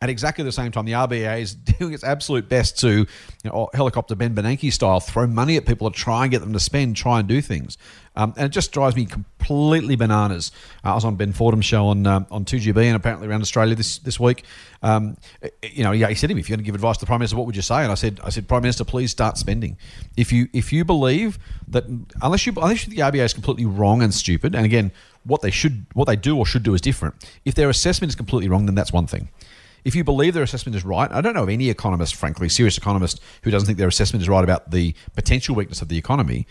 At 0.00 0.10
exactly 0.10 0.42
the 0.42 0.50
same 0.50 0.72
time, 0.72 0.84
the 0.84 0.92
RBA 0.92 1.40
is 1.40 1.54
doing 1.78 1.92
its 1.92 2.02
absolute 2.02 2.48
best 2.48 2.78
to, 2.80 2.90
you 2.90 3.06
know, 3.44 3.68
helicopter 3.72 4.16
Ben 4.16 4.34
Bernanke 4.34 4.72
style, 4.72 4.98
throw 4.98 5.26
money 5.26 5.56
at 5.56 5.66
people 5.66 5.90
to 5.90 5.96
try 5.96 6.22
and 6.22 6.30
get 6.30 6.40
them 6.40 6.52
to 6.52 6.60
spend, 6.60 6.96
try 6.96 7.20
and 7.20 7.28
do 7.28 7.40
things. 7.40 7.78
Um, 8.14 8.34
and 8.36 8.46
it 8.46 8.50
just 8.50 8.72
drives 8.72 8.94
me 8.94 9.06
completely 9.06 9.96
bananas. 9.96 10.52
Uh, 10.84 10.90
I 10.90 10.94
was 10.94 11.04
on 11.04 11.16
Ben 11.16 11.32
Fordham's 11.32 11.64
show 11.64 11.86
on 11.86 12.06
um, 12.06 12.26
on 12.30 12.44
2GB 12.44 12.84
and 12.84 12.96
apparently 12.96 13.26
around 13.26 13.40
Australia 13.40 13.74
this 13.74 13.98
this 13.98 14.20
week. 14.20 14.44
Um, 14.82 15.16
you 15.62 15.82
know, 15.82 15.92
he 15.92 16.14
said 16.14 16.28
to 16.28 16.34
me, 16.34 16.40
"If 16.40 16.48
you're 16.48 16.56
going 16.56 16.64
to 16.64 16.66
give 16.66 16.74
advice 16.74 16.98
to 16.98 17.00
the 17.00 17.06
Prime 17.06 17.20
Minister, 17.20 17.36
what 17.36 17.46
would 17.46 17.56
you 17.56 17.62
say?" 17.62 17.82
And 17.82 17.90
I 17.90 17.94
said, 17.94 18.20
"I 18.22 18.28
said, 18.28 18.48
Prime 18.48 18.62
Minister, 18.62 18.84
please 18.84 19.10
start 19.10 19.38
spending. 19.38 19.78
If 20.16 20.32
you 20.32 20.48
if 20.52 20.72
you 20.72 20.84
believe 20.84 21.38
that 21.68 21.84
unless 22.20 22.46
you 22.46 22.52
unless 22.56 22.84
the 22.84 22.98
RBA 22.98 23.24
is 23.24 23.32
completely 23.32 23.64
wrong 23.64 24.02
and 24.02 24.12
stupid, 24.12 24.54
and 24.54 24.66
again, 24.66 24.92
what 25.24 25.40
they 25.40 25.50
should 25.50 25.86
what 25.94 26.06
they 26.06 26.16
do 26.16 26.36
or 26.36 26.44
should 26.44 26.62
do 26.62 26.74
is 26.74 26.80
different. 26.80 27.14
If 27.44 27.54
their 27.54 27.70
assessment 27.70 28.10
is 28.10 28.16
completely 28.16 28.48
wrong, 28.48 28.66
then 28.66 28.74
that's 28.74 28.92
one 28.92 29.06
thing." 29.06 29.30
If 29.84 29.96
you 29.96 30.04
believe 30.04 30.34
their 30.34 30.44
assessment 30.44 30.76
is 30.76 30.84
right, 30.84 31.10
I 31.10 31.20
don't 31.20 31.34
know 31.34 31.42
of 31.42 31.48
any 31.48 31.68
economist, 31.68 32.14
frankly, 32.14 32.48
serious 32.48 32.78
economist, 32.78 33.20
who 33.42 33.50
doesn't 33.50 33.66
think 33.66 33.78
their 33.78 33.88
assessment 33.88 34.22
is 34.22 34.28
right 34.28 34.44
about 34.44 34.70
the 34.70 34.94
potential 35.16 35.56
weakness 35.56 35.82
of 35.82 35.88
the 35.88 35.98
economy. 35.98 36.46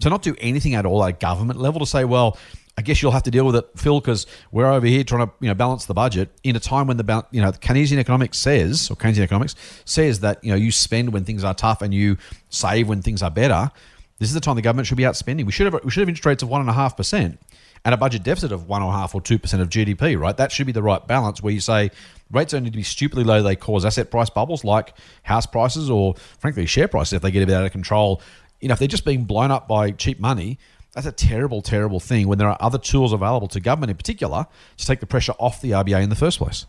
To 0.00 0.10
not 0.10 0.22
do 0.22 0.34
anything 0.38 0.74
at 0.74 0.84
all 0.86 1.04
at 1.04 1.20
government 1.20 1.58
level 1.58 1.80
to 1.80 1.86
say, 1.86 2.04
well, 2.04 2.36
I 2.76 2.82
guess 2.82 3.00
you'll 3.00 3.12
have 3.12 3.22
to 3.24 3.30
deal 3.30 3.46
with 3.46 3.54
it, 3.56 3.68
Phil, 3.76 4.00
because 4.00 4.26
we're 4.50 4.66
over 4.66 4.86
here 4.86 5.04
trying 5.04 5.26
to 5.26 5.32
you 5.40 5.48
know 5.48 5.54
balance 5.54 5.86
the 5.86 5.94
budget 5.94 6.30
in 6.42 6.56
a 6.56 6.60
time 6.60 6.88
when 6.88 6.96
the 6.96 7.26
you 7.30 7.40
know 7.40 7.52
Keynesian 7.52 7.98
economics 7.98 8.38
says 8.38 8.90
or 8.90 8.96
Keynesian 8.96 9.20
economics 9.20 9.54
says 9.84 10.20
that 10.20 10.42
you 10.42 10.50
know 10.50 10.56
you 10.56 10.72
spend 10.72 11.12
when 11.12 11.24
things 11.24 11.44
are 11.44 11.54
tough 11.54 11.82
and 11.82 11.94
you 11.94 12.16
save 12.50 12.88
when 12.88 13.00
things 13.02 13.22
are 13.22 13.30
better. 13.30 13.70
This 14.18 14.28
is 14.28 14.34
the 14.34 14.40
time 14.40 14.56
the 14.56 14.62
government 14.62 14.86
should 14.86 14.96
be 14.96 15.06
out 15.06 15.16
spending. 15.16 15.46
We 15.46 15.52
should 15.52 15.72
have 15.72 15.84
we 15.84 15.90
should 15.90 16.00
have 16.00 16.08
interest 16.08 16.26
rates 16.26 16.42
of 16.42 16.48
one 16.48 16.60
and 16.60 16.70
a 16.70 16.72
half 16.72 16.96
percent 16.96 17.40
and 17.84 17.94
a 17.94 17.96
budget 17.96 18.22
deficit 18.22 18.50
of 18.50 18.68
one 18.68 18.82
and 18.82 18.90
a 18.90 18.92
half 18.92 19.14
or 19.14 19.20
two 19.20 19.38
percent 19.38 19.62
of 19.62 19.68
GDP. 19.68 20.18
Right, 20.18 20.36
that 20.36 20.50
should 20.50 20.66
be 20.66 20.72
the 20.72 20.82
right 20.82 21.04
balance 21.06 21.42
where 21.42 21.52
you 21.52 21.60
say 21.60 21.90
rates 22.32 22.52
don't 22.52 22.64
need 22.64 22.72
to 22.72 22.76
be 22.76 22.82
stupidly 22.82 23.22
low. 23.22 23.42
They 23.42 23.54
cause 23.54 23.84
asset 23.84 24.10
price 24.10 24.30
bubbles 24.30 24.64
like 24.64 24.94
house 25.22 25.46
prices 25.46 25.90
or 25.90 26.14
frankly 26.38 26.66
share 26.66 26.88
prices 26.88 27.12
if 27.12 27.22
they 27.22 27.30
get 27.30 27.42
a 27.42 27.46
bit 27.46 27.54
out 27.54 27.64
of 27.64 27.72
control. 27.72 28.20
You 28.64 28.68
know, 28.68 28.72
if 28.72 28.78
they're 28.78 28.88
just 28.88 29.04
being 29.04 29.24
blown 29.24 29.50
up 29.50 29.68
by 29.68 29.90
cheap 29.90 30.18
money, 30.18 30.58
that's 30.94 31.06
a 31.06 31.12
terrible, 31.12 31.60
terrible 31.60 32.00
thing 32.00 32.26
when 32.28 32.38
there 32.38 32.48
are 32.48 32.56
other 32.60 32.78
tools 32.78 33.12
available 33.12 33.46
to 33.48 33.60
government 33.60 33.90
in 33.90 33.96
particular 33.98 34.46
to 34.78 34.86
take 34.86 35.00
the 35.00 35.06
pressure 35.06 35.34
off 35.38 35.60
the 35.60 35.72
RBA 35.72 36.02
in 36.02 36.08
the 36.08 36.16
first 36.16 36.38
place. 36.38 36.64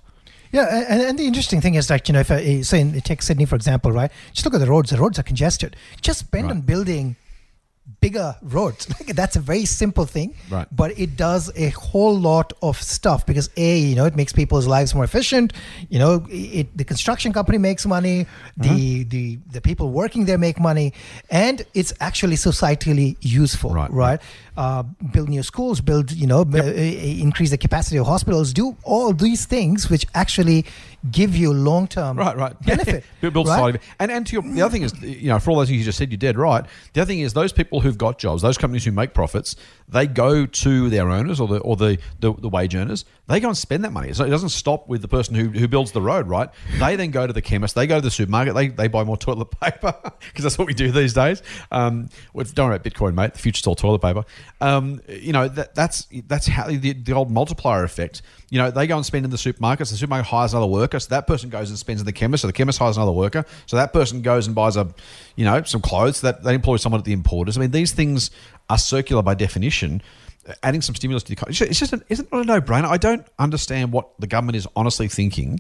Yeah, 0.52 0.84
and, 0.90 1.02
and 1.02 1.18
the 1.18 1.26
interesting 1.26 1.62
thing 1.62 1.76
is 1.76 1.88
that 1.88 2.10
you 2.10 2.14
know, 2.14 2.20
if 2.20 2.30
I 2.32 2.62
say 2.62 2.82
in, 2.82 3.00
take 3.02 3.22
Sydney 3.22 3.46
for 3.46 3.56
example, 3.56 3.94
right? 3.94 4.12
Just 4.34 4.46
look 4.46 4.54
at 4.54 4.60
the 4.60 4.68
roads. 4.68 4.90
The 4.90 4.98
roads 4.98 5.18
are 5.20 5.24
congested. 5.24 5.76
Just 6.02 6.20
spend 6.20 6.46
Right. 6.48 6.52
on 6.52 6.62
building 6.62 7.16
bigger 8.02 8.36
roads. 8.42 8.88
Like 9.00 9.16
that's 9.16 9.36
a 9.36 9.40
very 9.40 9.66
simple 9.66 10.06
thing, 10.06 10.36
Right. 10.50 10.68
but 10.72 10.98
it 10.98 11.16
does 11.18 11.52
a 11.56 11.70
whole 11.70 12.18
lot 12.18 12.54
of 12.62 12.82
stuff 12.82 13.26
because 13.26 13.50
a 13.58 13.78
you 13.80 13.96
know 13.96 14.06
it 14.06 14.16
makes 14.16 14.34
people's 14.34 14.68
lives 14.68 14.94
more 14.96 15.04
efficient. 15.04 15.54
You 15.90 16.00
know, 16.00 16.26
it 16.30 16.76
the 16.78 16.84
construction 16.84 17.34
company 17.34 17.58
makes 17.58 17.86
money, 17.86 18.26
the 18.58 18.70
Mm-hmm. 18.70 19.10
the 19.10 19.40
the 19.52 19.62
people 19.62 19.90
working 19.92 20.26
there 20.26 20.38
make 20.38 20.60
money, 20.60 20.94
and 21.30 21.66
it's 21.74 21.94
actually 22.00 22.36
societally 22.38 23.18
useful. 23.22 23.72
Right. 23.72 23.92
Right. 23.92 24.20
Uh, 24.58 24.84
build 25.12 25.28
new 25.28 25.44
schools, 25.44 25.82
build 25.82 26.12
you 26.12 26.26
know, 26.26 26.46
b- 26.46 26.60
uh, 26.60 26.64
increase 26.64 27.50
the 27.50 27.58
capacity 27.58 27.98
of 27.98 28.06
hospitals, 28.06 28.54
do 28.54 28.76
all 28.84 29.12
these 29.12 29.46
things 29.46 29.90
which 29.90 30.06
actually 30.14 30.64
give 31.12 31.36
you 31.36 31.52
long 31.54 31.88
term 31.88 32.18
Right, 32.18 32.38
right. 32.38 32.60
benefit. 32.66 33.04
Build 33.20 33.36
right? 33.36 33.46
society. 33.46 33.80
And 34.00 34.12
and 34.12 34.26
to 34.28 34.34
your, 34.34 34.42
the 34.44 34.62
other 34.62 34.72
thing 34.72 34.84
is, 34.84 34.94
you 35.02 35.28
know, 35.28 35.40
for 35.40 35.52
all 35.52 35.58
those 35.58 35.68
things 35.68 35.80
you 35.80 35.86
just 35.86 35.98
said, 35.98 36.10
you're 36.10 36.18
dead 36.18 36.38
right. 36.38 36.64
The 36.94 37.02
other 37.02 37.08
thing 37.10 37.20
is 37.20 37.34
those 37.34 37.52
people 37.52 37.82
who've 37.82 37.98
got 37.98 38.18
jobs, 38.18 38.42
those 38.44 38.58
companies 38.58 38.86
who 38.86 38.92
make 38.94 39.14
profits, 39.14 39.58
they 39.90 40.08
go 40.08 40.46
to 40.46 40.90
their 40.90 41.10
owners 41.10 41.40
or 41.42 41.48
the 41.50 41.60
or 41.60 41.76
the, 41.76 41.98
the, 42.22 42.34
the 42.34 42.48
wage 42.50 42.76
earners. 42.76 43.04
They 43.28 43.40
go 43.40 43.48
and 43.50 43.58
spend 43.58 43.84
that 43.84 43.92
money. 43.92 44.14
So 44.14 44.24
it 44.24 44.30
doesn't 44.30 44.50
stop 44.50 44.88
with 44.88 45.02
the 45.02 45.08
person 45.08 45.36
who, 45.36 45.50
who 45.50 45.68
builds 45.68 45.92
the 45.92 46.02
road, 46.02 46.28
right? 46.28 46.50
They 46.80 46.96
then 46.96 47.10
go 47.12 47.26
to 47.28 47.34
the 47.34 47.42
chemist, 47.42 47.74
they 47.76 47.88
go 47.88 47.96
to 47.96 48.02
the 48.02 48.12
supermarket, 48.12 48.54
they, 48.54 48.68
they 48.70 48.88
buy 48.88 49.04
more 49.04 49.18
toilet 49.18 49.46
paper 49.60 49.94
because 50.04 50.44
that's 50.44 50.58
what 50.58 50.68
we 50.68 50.74
do 50.74 50.92
these 50.92 51.14
days. 51.14 51.42
Um, 51.72 52.08
don't 52.34 52.68
worry 52.68 52.76
about 52.76 52.84
Bitcoin, 52.84 53.16
mate. 53.16 53.34
The 53.34 53.40
future's 53.40 53.66
all 53.68 53.76
toilet 53.76 54.00
paper. 54.02 54.24
Um, 54.62 55.02
you 55.10 55.34
know 55.34 55.48
that 55.50 55.76
that's 55.76 56.08
that's 56.28 56.48
how 56.48 56.68
the, 56.68 56.94
the 56.94 57.14
old 57.14 57.30
multiplier 57.30 57.84
effect. 57.84 58.22
You 58.50 58.60
know, 58.60 58.72
they 58.72 58.88
go 58.88 58.96
and 58.96 59.06
spend 59.06 59.26
in 59.26 59.32
the 59.32 59.38
supermarkets. 59.38 59.90
The 59.92 59.98
supermarket 59.98 60.28
hires 60.28 60.54
another 60.54 60.72
worker, 60.72 61.00
so 61.00 61.10
that 61.10 61.28
person 61.28 61.50
goes 61.50 61.70
and 61.70 61.78
spends 61.78 62.00
in 62.00 62.06
the 62.06 62.14
chemist. 62.14 62.42
So 62.42 62.48
the 62.48 62.54
chemist 62.54 62.80
hires 62.80 62.96
another 62.98 63.12
worker, 63.12 63.46
so 63.66 63.76
that 63.76 63.92
person 63.92 64.22
goes 64.22 64.48
and 64.48 64.56
buys 64.56 64.78
a, 64.78 64.88
you 65.36 65.44
know, 65.46 65.62
some 65.64 65.82
clothes. 65.82 66.22
That 66.22 66.44
they 66.44 66.54
employ 66.54 66.78
someone 66.78 67.00
at 67.00 67.06
the 67.06 67.14
importers. 67.14 67.58
I 67.58 67.62
mean, 67.62 67.72
these 67.72 67.92
things 67.92 68.32
are 68.70 68.78
circular 68.78 69.22
by 69.22 69.36
definition. 69.36 70.02
Adding 70.62 70.82
some 70.84 70.94
stimulus 70.94 71.24
to 71.24 71.30
the 71.30 71.34
economy, 71.34 71.58
it's 71.68 71.80
just, 71.80 71.92
an, 71.92 72.04
isn't 72.08 72.28
it 72.32 72.32
a 72.32 72.44
no-brainer? 72.44 72.86
I 72.86 72.98
don't 72.98 73.26
understand 73.40 73.92
what 73.92 74.12
the 74.20 74.28
government 74.28 74.56
is 74.56 74.68
honestly 74.76 75.08
thinking 75.08 75.60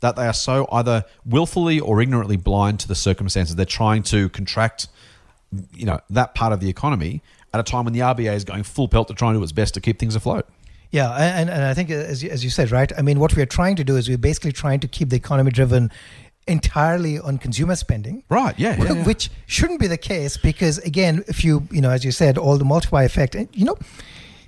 that 0.00 0.16
they 0.16 0.26
are 0.26 0.32
so 0.32 0.66
either 0.72 1.04
willfully 1.26 1.78
or 1.78 2.00
ignorantly 2.00 2.38
blind 2.38 2.80
to 2.80 2.88
the 2.88 2.94
circumstances. 2.94 3.54
They're 3.54 3.66
trying 3.66 4.02
to 4.04 4.30
contract, 4.30 4.88
you 5.74 5.84
know, 5.84 6.00
that 6.08 6.34
part 6.34 6.54
of 6.54 6.60
the 6.60 6.70
economy 6.70 7.20
at 7.54 7.60
a 7.60 7.62
time 7.62 7.84
when 7.84 7.94
the 7.94 8.00
RBA 8.00 8.34
is 8.34 8.44
going 8.44 8.64
full 8.64 8.88
pelt 8.88 9.06
to 9.08 9.14
try 9.14 9.30
and 9.30 9.38
do 9.38 9.42
its 9.42 9.52
best 9.52 9.74
to 9.74 9.80
keep 9.80 9.98
things 9.98 10.16
afloat. 10.16 10.46
Yeah, 10.90 11.10
and, 11.12 11.48
and 11.48 11.64
I 11.64 11.72
think 11.72 11.90
uh, 11.90 11.94
as 11.94 12.22
you, 12.22 12.30
as 12.30 12.42
you 12.44 12.50
said, 12.50 12.70
right? 12.70 12.92
I 12.98 13.02
mean, 13.02 13.20
what 13.20 13.34
we 13.34 13.42
are 13.42 13.46
trying 13.46 13.76
to 13.76 13.84
do 13.84 13.96
is 13.96 14.08
we're 14.08 14.18
basically 14.18 14.52
trying 14.52 14.80
to 14.80 14.88
keep 14.88 15.10
the 15.10 15.16
economy 15.16 15.52
driven 15.52 15.90
entirely 16.46 17.18
on 17.18 17.38
consumer 17.38 17.76
spending. 17.76 18.24
Right, 18.28 18.58
yeah, 18.58 18.76
yeah, 18.76 18.92
yeah. 18.92 19.04
Which 19.04 19.30
shouldn't 19.46 19.80
be 19.80 19.86
the 19.86 19.96
case 19.96 20.36
because 20.36 20.78
again, 20.78 21.24
if 21.28 21.44
you 21.44 21.66
you 21.70 21.80
know, 21.80 21.90
as 21.90 22.04
you 22.04 22.10
said, 22.10 22.36
all 22.38 22.58
the 22.58 22.64
multiplier 22.64 23.06
effect, 23.06 23.34
and 23.36 23.48
you 23.52 23.64
know, 23.64 23.76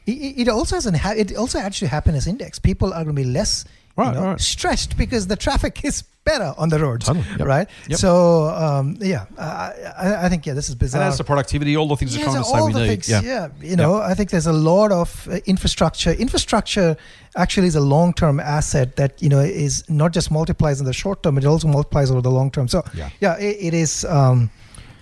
it, 0.07 0.40
it 0.40 0.49
also 0.49 0.77
has 0.77 0.87
an 0.87 0.95
ha- 0.95 1.14
it 1.16 1.35
also 1.37 1.59
adds 1.59 1.79
to 1.79 1.87
happiness 1.87 2.27
index. 2.27 2.59
People 2.59 2.92
are 2.92 3.05
going 3.05 3.16
to 3.16 3.23
be 3.23 3.29
less 3.29 3.64
you 3.99 4.05
know, 4.05 4.23
right. 4.23 4.40
stressed 4.40 4.99
because 4.99 5.29
the 5.29 5.37
traffic 5.37 5.81
is 5.85 6.05
better 6.26 6.52
on 6.58 6.68
the 6.68 6.78
roads, 6.78 7.06
Totally, 7.06 7.24
yep. 7.38 7.46
right? 7.46 7.68
Yep. 7.88 7.98
So 7.98 8.48
um, 8.48 8.98
yeah, 9.00 9.24
I, 9.38 9.72
I, 10.04 10.24
I 10.26 10.28
think 10.28 10.44
yeah, 10.46 10.52
this 10.58 10.68
is 10.68 10.74
bizarre. 10.74 11.00
And 11.00 11.06
that's 11.08 11.16
the 11.18 11.24
productivity, 11.24 11.76
all 11.76 11.88
the 11.88 11.96
things 11.96 12.14
Yeah, 12.14 12.24
the 12.24 12.30
economists 12.30 12.50
so 12.52 12.58
say 12.58 12.66
we 12.66 12.72
the 12.74 12.80
need. 12.80 13.02
things, 13.04 13.08
yeah. 13.24 13.48
you 13.62 13.76
know, 13.76 13.92
I 14.10 14.12
think 14.14 14.28
there's 14.30 14.46
a 14.46 14.52
lot 14.72 14.92
of 14.92 15.08
uh, 15.30 15.36
infrastructure. 15.46 16.10
Infrastructure 16.12 16.96
actually 17.36 17.68
is 17.68 17.76
a 17.76 17.80
long-term 17.80 18.40
asset 18.40 18.96
that 18.96 19.22
you 19.22 19.28
know 19.30 19.40
is 19.40 19.84
not 19.88 20.12
just 20.12 20.30
multiplies 20.30 20.80
in 20.80 20.86
the 20.86 20.92
short 20.92 21.22
term; 21.22 21.38
it 21.38 21.44
also 21.46 21.68
multiplies 21.68 22.10
over 22.10 22.20
the 22.20 22.30
long 22.30 22.50
term. 22.50 22.68
So, 22.68 22.82
Yeah. 22.94 23.08
yeah, 23.20 23.38
it, 23.38 23.56
it 23.68 23.74
is. 23.74 24.04
Um, 24.04 24.50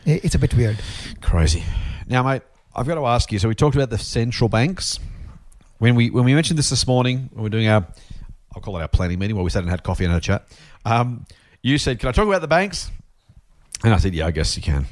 it- 0.06 0.22
it's 0.24 0.34
a 0.34 0.38
bit 0.38 0.52
weird. 0.54 0.76
Crazy. 1.22 1.64
Now, 2.06 2.22
mate, 2.22 2.42
I've 2.76 2.86
got 2.86 2.96
to 2.96 3.06
ask 3.06 3.32
you. 3.32 3.38
So 3.38 3.48
we 3.48 3.54
talked 3.54 3.76
about 3.76 3.88
the 3.90 3.98
central 3.98 4.48
banks 4.50 5.00
when 5.78 5.94
we 5.94 6.10
when 6.10 6.24
we 6.24 6.34
mentioned 6.34 6.58
this 6.58 6.68
this 6.70 6.86
morning. 6.86 7.30
When 7.32 7.36
we 7.36 7.42
we're 7.44 7.48
doing 7.56 7.68
our, 7.68 7.86
I'll 8.54 8.62
call 8.62 8.76
it 8.78 8.82
our 8.82 8.88
planning 8.88 9.18
meeting, 9.18 9.36
where 9.36 9.44
we 9.44 9.50
sat 9.50 9.62
and 9.62 9.70
had 9.70 9.82
coffee 9.82 10.04
and 10.04 10.12
had 10.12 10.18
a 10.18 10.24
chat. 10.24 10.46
Um, 10.84 11.26
you 11.62 11.78
said, 11.78 11.98
"Can 11.98 12.08
I 12.08 12.12
talk 12.12 12.26
about 12.26 12.40
the 12.40 12.48
banks?" 12.48 12.90
And 13.82 13.92
I 13.92 13.98
said, 13.98 14.14
"Yeah, 14.14 14.26
I 14.26 14.30
guess 14.30 14.56
you 14.56 14.62
can." 14.62 14.86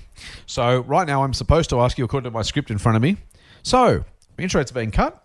So 0.46 0.80
right 0.80 1.06
now, 1.06 1.22
I'm 1.24 1.34
supposed 1.34 1.70
to 1.70 1.80
ask 1.80 1.98
you 1.98 2.04
according 2.04 2.30
to 2.30 2.34
my 2.34 2.42
script 2.42 2.70
in 2.70 2.78
front 2.78 2.96
of 2.96 3.02
me. 3.02 3.16
So 3.62 4.04
interest 4.38 4.54
rates 4.54 4.70
are 4.70 4.74
being 4.74 4.90
cut. 4.90 5.18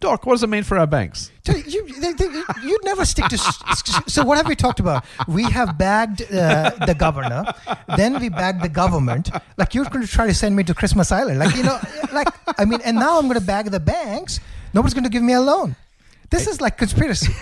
Doc, 0.00 0.26
what 0.26 0.34
does 0.34 0.44
it 0.44 0.48
mean 0.48 0.62
for 0.62 0.78
our 0.78 0.86
banks? 0.86 1.32
You, 1.48 1.84
you'd 2.62 2.84
never 2.84 3.04
stick 3.04 3.26
to. 3.26 3.38
So 4.06 4.22
what 4.24 4.36
have 4.36 4.46
we 4.46 4.54
talked 4.54 4.78
about? 4.78 5.04
We 5.26 5.42
have 5.44 5.76
bagged 5.76 6.22
uh, 6.32 6.70
the 6.86 6.94
governor, 6.94 7.52
then 7.96 8.20
we 8.20 8.28
bagged 8.28 8.62
the 8.62 8.68
government. 8.68 9.30
Like 9.56 9.74
you're 9.74 9.84
going 9.86 10.06
to 10.06 10.10
try 10.10 10.28
to 10.28 10.34
send 10.34 10.54
me 10.54 10.62
to 10.64 10.74
Christmas 10.74 11.10
Island, 11.10 11.40
like 11.40 11.56
you 11.56 11.64
know, 11.64 11.80
like 12.12 12.28
I 12.58 12.64
mean, 12.64 12.80
and 12.84 12.96
now 12.96 13.18
I'm 13.18 13.26
going 13.26 13.40
to 13.40 13.44
bag 13.44 13.72
the 13.72 13.80
banks. 13.80 14.38
Nobody's 14.72 14.94
going 14.94 15.04
to 15.04 15.10
give 15.10 15.22
me 15.22 15.32
a 15.32 15.40
loan. 15.40 15.74
This 16.30 16.46
is 16.46 16.60
like 16.60 16.78
conspiracy. 16.78 17.32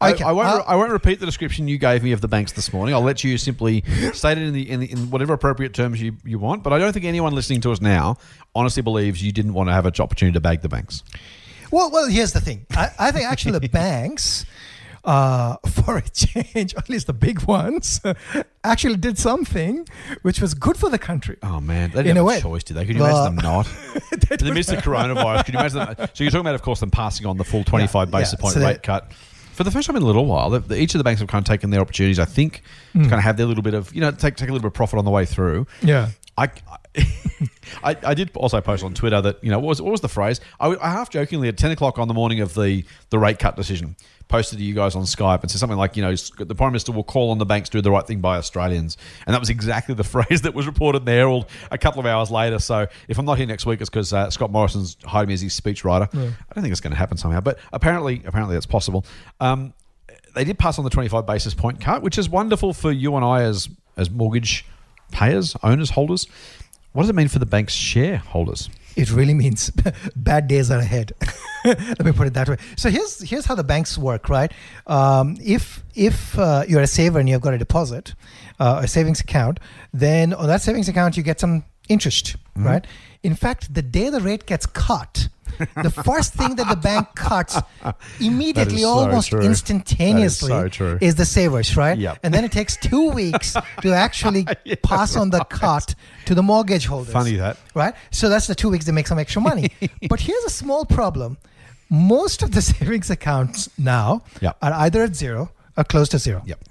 I, 0.00 0.12
Okay, 0.12 0.22
I 0.22 0.30
won't. 0.32 0.46
I'll- 0.48 0.64
I 0.68 0.76
won't 0.76 0.92
repeat 0.92 1.18
the 1.18 1.26
description 1.26 1.66
you 1.66 1.76
gave 1.76 2.04
me 2.04 2.12
of 2.12 2.20
the 2.20 2.28
banks 2.28 2.52
this 2.52 2.72
morning. 2.72 2.94
I'll 2.94 3.02
let 3.02 3.24
you 3.24 3.36
simply 3.36 3.82
state 4.12 4.38
it 4.38 4.44
in 4.44 4.52
the, 4.54 4.70
in, 4.70 4.80
the, 4.80 4.92
in 4.92 5.10
whatever 5.10 5.32
appropriate 5.32 5.74
terms 5.74 6.00
you, 6.00 6.16
you 6.24 6.38
want. 6.38 6.62
But 6.62 6.72
I 6.72 6.78
don't 6.78 6.92
think 6.92 7.04
anyone 7.04 7.32
listening 7.34 7.60
to 7.62 7.72
us 7.72 7.80
now 7.80 8.16
honestly 8.54 8.82
believes 8.82 9.22
you 9.22 9.32
didn't 9.32 9.54
want 9.54 9.68
to 9.68 9.72
have 9.72 9.86
an 9.86 9.92
opportunity 9.98 10.34
to 10.34 10.40
bag 10.40 10.62
the 10.62 10.68
banks. 10.68 11.02
Well, 11.72 11.90
well, 11.90 12.06
here's 12.08 12.32
the 12.32 12.40
thing. 12.40 12.64
I, 12.70 12.90
I 12.98 13.10
think 13.10 13.26
actually 13.28 13.58
the 13.58 13.68
banks, 13.72 14.46
uh, 15.04 15.56
for 15.68 15.96
a 15.98 16.02
change, 16.08 16.74
at 16.76 16.88
least 16.88 17.08
the 17.08 17.12
big 17.12 17.42
ones, 17.42 18.00
actually 18.64 18.96
did 18.98 19.18
something 19.18 19.84
which 20.22 20.40
was 20.40 20.54
good 20.54 20.76
for 20.76 20.90
the 20.90 20.98
country. 21.00 21.38
Oh 21.42 21.60
man, 21.60 21.90
they 21.90 22.04
didn't 22.04 22.10
In 22.12 22.16
a 22.18 22.20
have 22.20 22.26
way. 22.26 22.38
a 22.38 22.42
choice, 22.42 22.62
did 22.62 22.74
they? 22.74 22.86
Could 22.86 22.94
you 22.94 23.02
Well- 23.02 23.26
imagine 23.26 23.36
them 23.36 23.44
not? 23.44 23.68
in 24.40 24.46
the 24.46 24.52
midst 24.54 24.72
of 24.72 24.78
coronavirus, 24.82 25.44
could 25.44 25.54
you 25.54 25.60
imagine? 25.60 25.78
Them, 25.78 26.08
so 26.14 26.22
you're 26.24 26.30
talking 26.30 26.40
about, 26.42 26.54
of 26.54 26.62
course, 26.62 26.78
them 26.80 26.90
passing 26.92 27.26
on 27.26 27.36
the 27.36 27.44
full 27.44 27.64
25 27.64 28.08
Yeah, 28.08 28.18
basis 28.18 28.34
yeah. 28.38 28.40
point 28.40 28.54
So 28.54 28.60
rate 28.60 28.82
cut. 28.84 29.10
For 29.58 29.64
the 29.64 29.72
first 29.72 29.88
time 29.88 29.96
in 29.96 30.02
a 30.04 30.06
little 30.06 30.24
while, 30.24 30.50
the, 30.50 30.60
the, 30.60 30.80
each 30.80 30.94
of 30.94 30.98
the 30.98 31.04
banks 31.04 31.18
have 31.20 31.28
kind 31.28 31.42
of 31.42 31.48
taken 31.48 31.70
their 31.70 31.80
opportunities. 31.80 32.20
I 32.20 32.26
think 32.26 32.62
Hmm. 32.92 33.02
to 33.02 33.08
kind 33.08 33.18
of 33.18 33.24
have 33.24 33.36
their 33.36 33.46
little 33.46 33.64
bit 33.64 33.74
of, 33.74 33.92
you 33.92 34.00
know, 34.00 34.12
take 34.12 34.36
take 34.36 34.48
a 34.48 34.52
little 34.52 34.62
bit 34.62 34.68
of 34.68 34.74
profit 34.74 35.00
on 35.00 35.04
the 35.04 35.10
way 35.10 35.24
through. 35.24 35.66
Yeah. 35.82 36.10
I, 36.36 36.48
I, 37.82 37.96
I 38.04 38.14
did 38.14 38.30
also 38.36 38.60
post 38.60 38.84
on 38.84 38.94
Twitter 38.94 39.20
that 39.20 39.42
you 39.42 39.50
know 39.50 39.58
what 39.58 39.66
was 39.70 39.82
what 39.82 39.90
was 39.90 40.00
the 40.00 40.08
phrase? 40.08 40.40
I, 40.60 40.68
I 40.76 40.90
half 40.90 41.10
jokingly 41.10 41.48
at 41.48 41.56
ten 41.58 41.72
o'clock 41.72 41.98
on 41.98 42.06
the 42.06 42.14
morning 42.14 42.38
of 42.40 42.54
the 42.54 42.84
the 43.10 43.18
rate 43.18 43.40
cut 43.40 43.56
decision 43.56 43.96
posted 44.28 44.58
to 44.58 44.64
you 44.64 44.74
guys 44.74 44.94
on 44.94 45.02
Skype 45.04 45.42
and 45.42 45.50
said 45.50 45.58
something 45.58 45.78
like 45.78 45.96
you 45.96 46.02
know 46.02 46.14
the 46.14 46.54
Prime 46.54 46.72
Minister 46.72 46.92
will 46.92 47.04
call 47.04 47.30
on 47.30 47.38
the 47.38 47.46
banks 47.46 47.68
to 47.70 47.78
do 47.78 47.82
the 47.82 47.90
right 47.90 48.06
thing 48.06 48.20
by 48.20 48.36
Australians, 48.36 48.96
and 49.26 49.34
that 49.34 49.40
was 49.40 49.50
exactly 49.50 49.94
the 49.94 50.04
phrase 50.14 50.42
that 50.42 50.54
was 50.54 50.66
reported 50.66 51.00
in 51.00 51.04
the 51.06 51.12
Herald 51.12 51.46
a 51.70 51.78
couple 51.78 52.00
of 52.00 52.06
hours 52.06 52.30
later. 52.30 52.58
So 52.58 52.86
if 53.08 53.18
I'm 53.18 53.24
not 53.24 53.38
here 53.38 53.46
next 53.46 53.66
week, 53.66 53.80
it's 53.80 53.90
because 53.90 54.12
uh, 54.12 54.30
Scott 54.30 54.50
Morrison's 54.50 54.96
hired 55.04 55.28
me 55.28 55.34
as 55.34 55.40
his 55.40 55.58
speechwriter. 55.58 56.08
I 56.14 56.54
don't 56.54 56.62
think 56.62 56.72
it's 56.72 56.80
going 56.80 56.92
to 56.92 56.98
happen 56.98 57.16
somehow, 57.16 57.40
but 57.40 57.58
apparently 57.72 58.22
apparently 58.24 58.54
that's 58.54 58.66
possible. 58.66 59.04
Um, 59.40 59.72
they 60.34 60.44
did 60.44 60.58
pass 60.58 60.78
on 60.78 60.84
the 60.84 60.90
25 60.90 61.26
basis 61.26 61.54
point 61.54 61.80
cut, 61.80 62.02
which 62.02 62.18
is 62.18 62.28
wonderful 62.28 62.72
for 62.72 62.92
you 62.92 63.16
and 63.16 63.24
I 63.24 63.42
as 63.42 63.68
as 63.96 64.10
mortgage 64.10 64.64
payers, 65.10 65.56
owners, 65.62 65.90
holders. 65.90 66.26
What 66.92 67.02
does 67.02 67.10
it 67.10 67.14
mean 67.16 67.28
for 67.28 67.38
the 67.38 67.46
bank's 67.46 67.74
shareholders? 67.74 68.68
It 68.98 69.10
really 69.12 69.34
means 69.34 69.70
bad 70.16 70.48
days 70.48 70.70
are 70.70 70.78
ahead. 70.80 71.12
Let 71.64 72.04
me 72.04 72.12
put 72.12 72.26
it 72.26 72.34
that 72.34 72.48
way. 72.48 72.56
So 72.76 72.90
here's 72.90 73.20
here's 73.30 73.46
how 73.46 73.54
the 73.54 73.64
banks 73.64 73.96
work, 73.98 74.28
right? 74.28 74.52
Um, 74.86 75.36
if 75.40 75.82
if 75.94 76.38
uh, 76.38 76.64
you're 76.68 76.82
a 76.82 76.86
saver 76.86 77.18
and 77.20 77.28
you've 77.28 77.40
got 77.40 77.54
a 77.54 77.58
deposit, 77.58 78.14
uh, 78.58 78.80
a 78.84 78.88
savings 78.88 79.20
account, 79.20 79.60
then 79.92 80.34
on 80.34 80.46
that 80.48 80.62
savings 80.62 80.88
account 80.88 81.16
you 81.16 81.22
get 81.22 81.40
some 81.40 81.64
interest, 81.88 82.36
Mm-hmm. 82.56 82.66
right? 82.66 82.86
In 83.22 83.34
fact, 83.36 83.72
the 83.74 83.82
day 83.82 84.10
the 84.10 84.20
rate 84.20 84.46
gets 84.46 84.66
cut, 84.66 85.28
the 85.82 85.90
first 85.90 86.34
thing 86.34 86.56
that 86.56 86.68
the 86.68 86.76
bank 86.76 87.08
cuts 87.14 87.58
immediately, 88.20 88.78
so 88.82 88.88
almost 88.88 89.30
true. 89.30 89.40
instantaneously, 89.40 90.52
is 90.52 90.74
so 90.74 90.98
is 91.00 91.14
the 91.14 91.24
savers, 91.24 91.76
right? 91.76 91.98
Yep. 91.98 92.18
And 92.22 92.32
then 92.34 92.44
it 92.44 92.52
takes 92.52 92.76
two 92.76 93.10
weeks 93.10 93.54
to 93.82 93.92
actually 93.92 94.46
pass 94.82 95.16
on 95.16 95.30
the 95.30 95.44
cut 95.44 95.94
to 96.26 96.34
the 96.34 96.42
mortgage 96.42 96.86
holders 96.86 97.12
Funny 97.12 97.36
that. 97.36 97.56
right? 97.74 97.94
So 98.10 98.28
that's 98.28 98.46
the 98.46 98.54
two 98.54 98.68
weeks 98.70 98.84
they 98.86 98.92
make 98.92 99.06
some 99.06 99.18
extra 99.18 99.40
money. 99.42 99.70
but 100.08 100.20
here's 100.20 100.44
a 100.44 100.50
small 100.50 100.84
problem: 100.84 101.38
most 101.90 102.42
of 102.42 102.52
the 102.52 102.62
savings 102.62 103.10
accounts 103.10 103.68
now 103.78 104.22
Yep. 104.40 104.56
are 104.62 104.72
either 104.72 105.02
at 105.02 105.14
zero 105.16 105.50
or 105.76 105.84
close 105.84 106.08
to 106.10 106.18
zero. 106.18 106.42
Yep. 106.46 106.64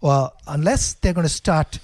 Well, 0.00 0.34
unless 0.46 0.94
they're 0.94 1.12
going 1.14 1.26
to 1.26 1.32
start 1.32 1.78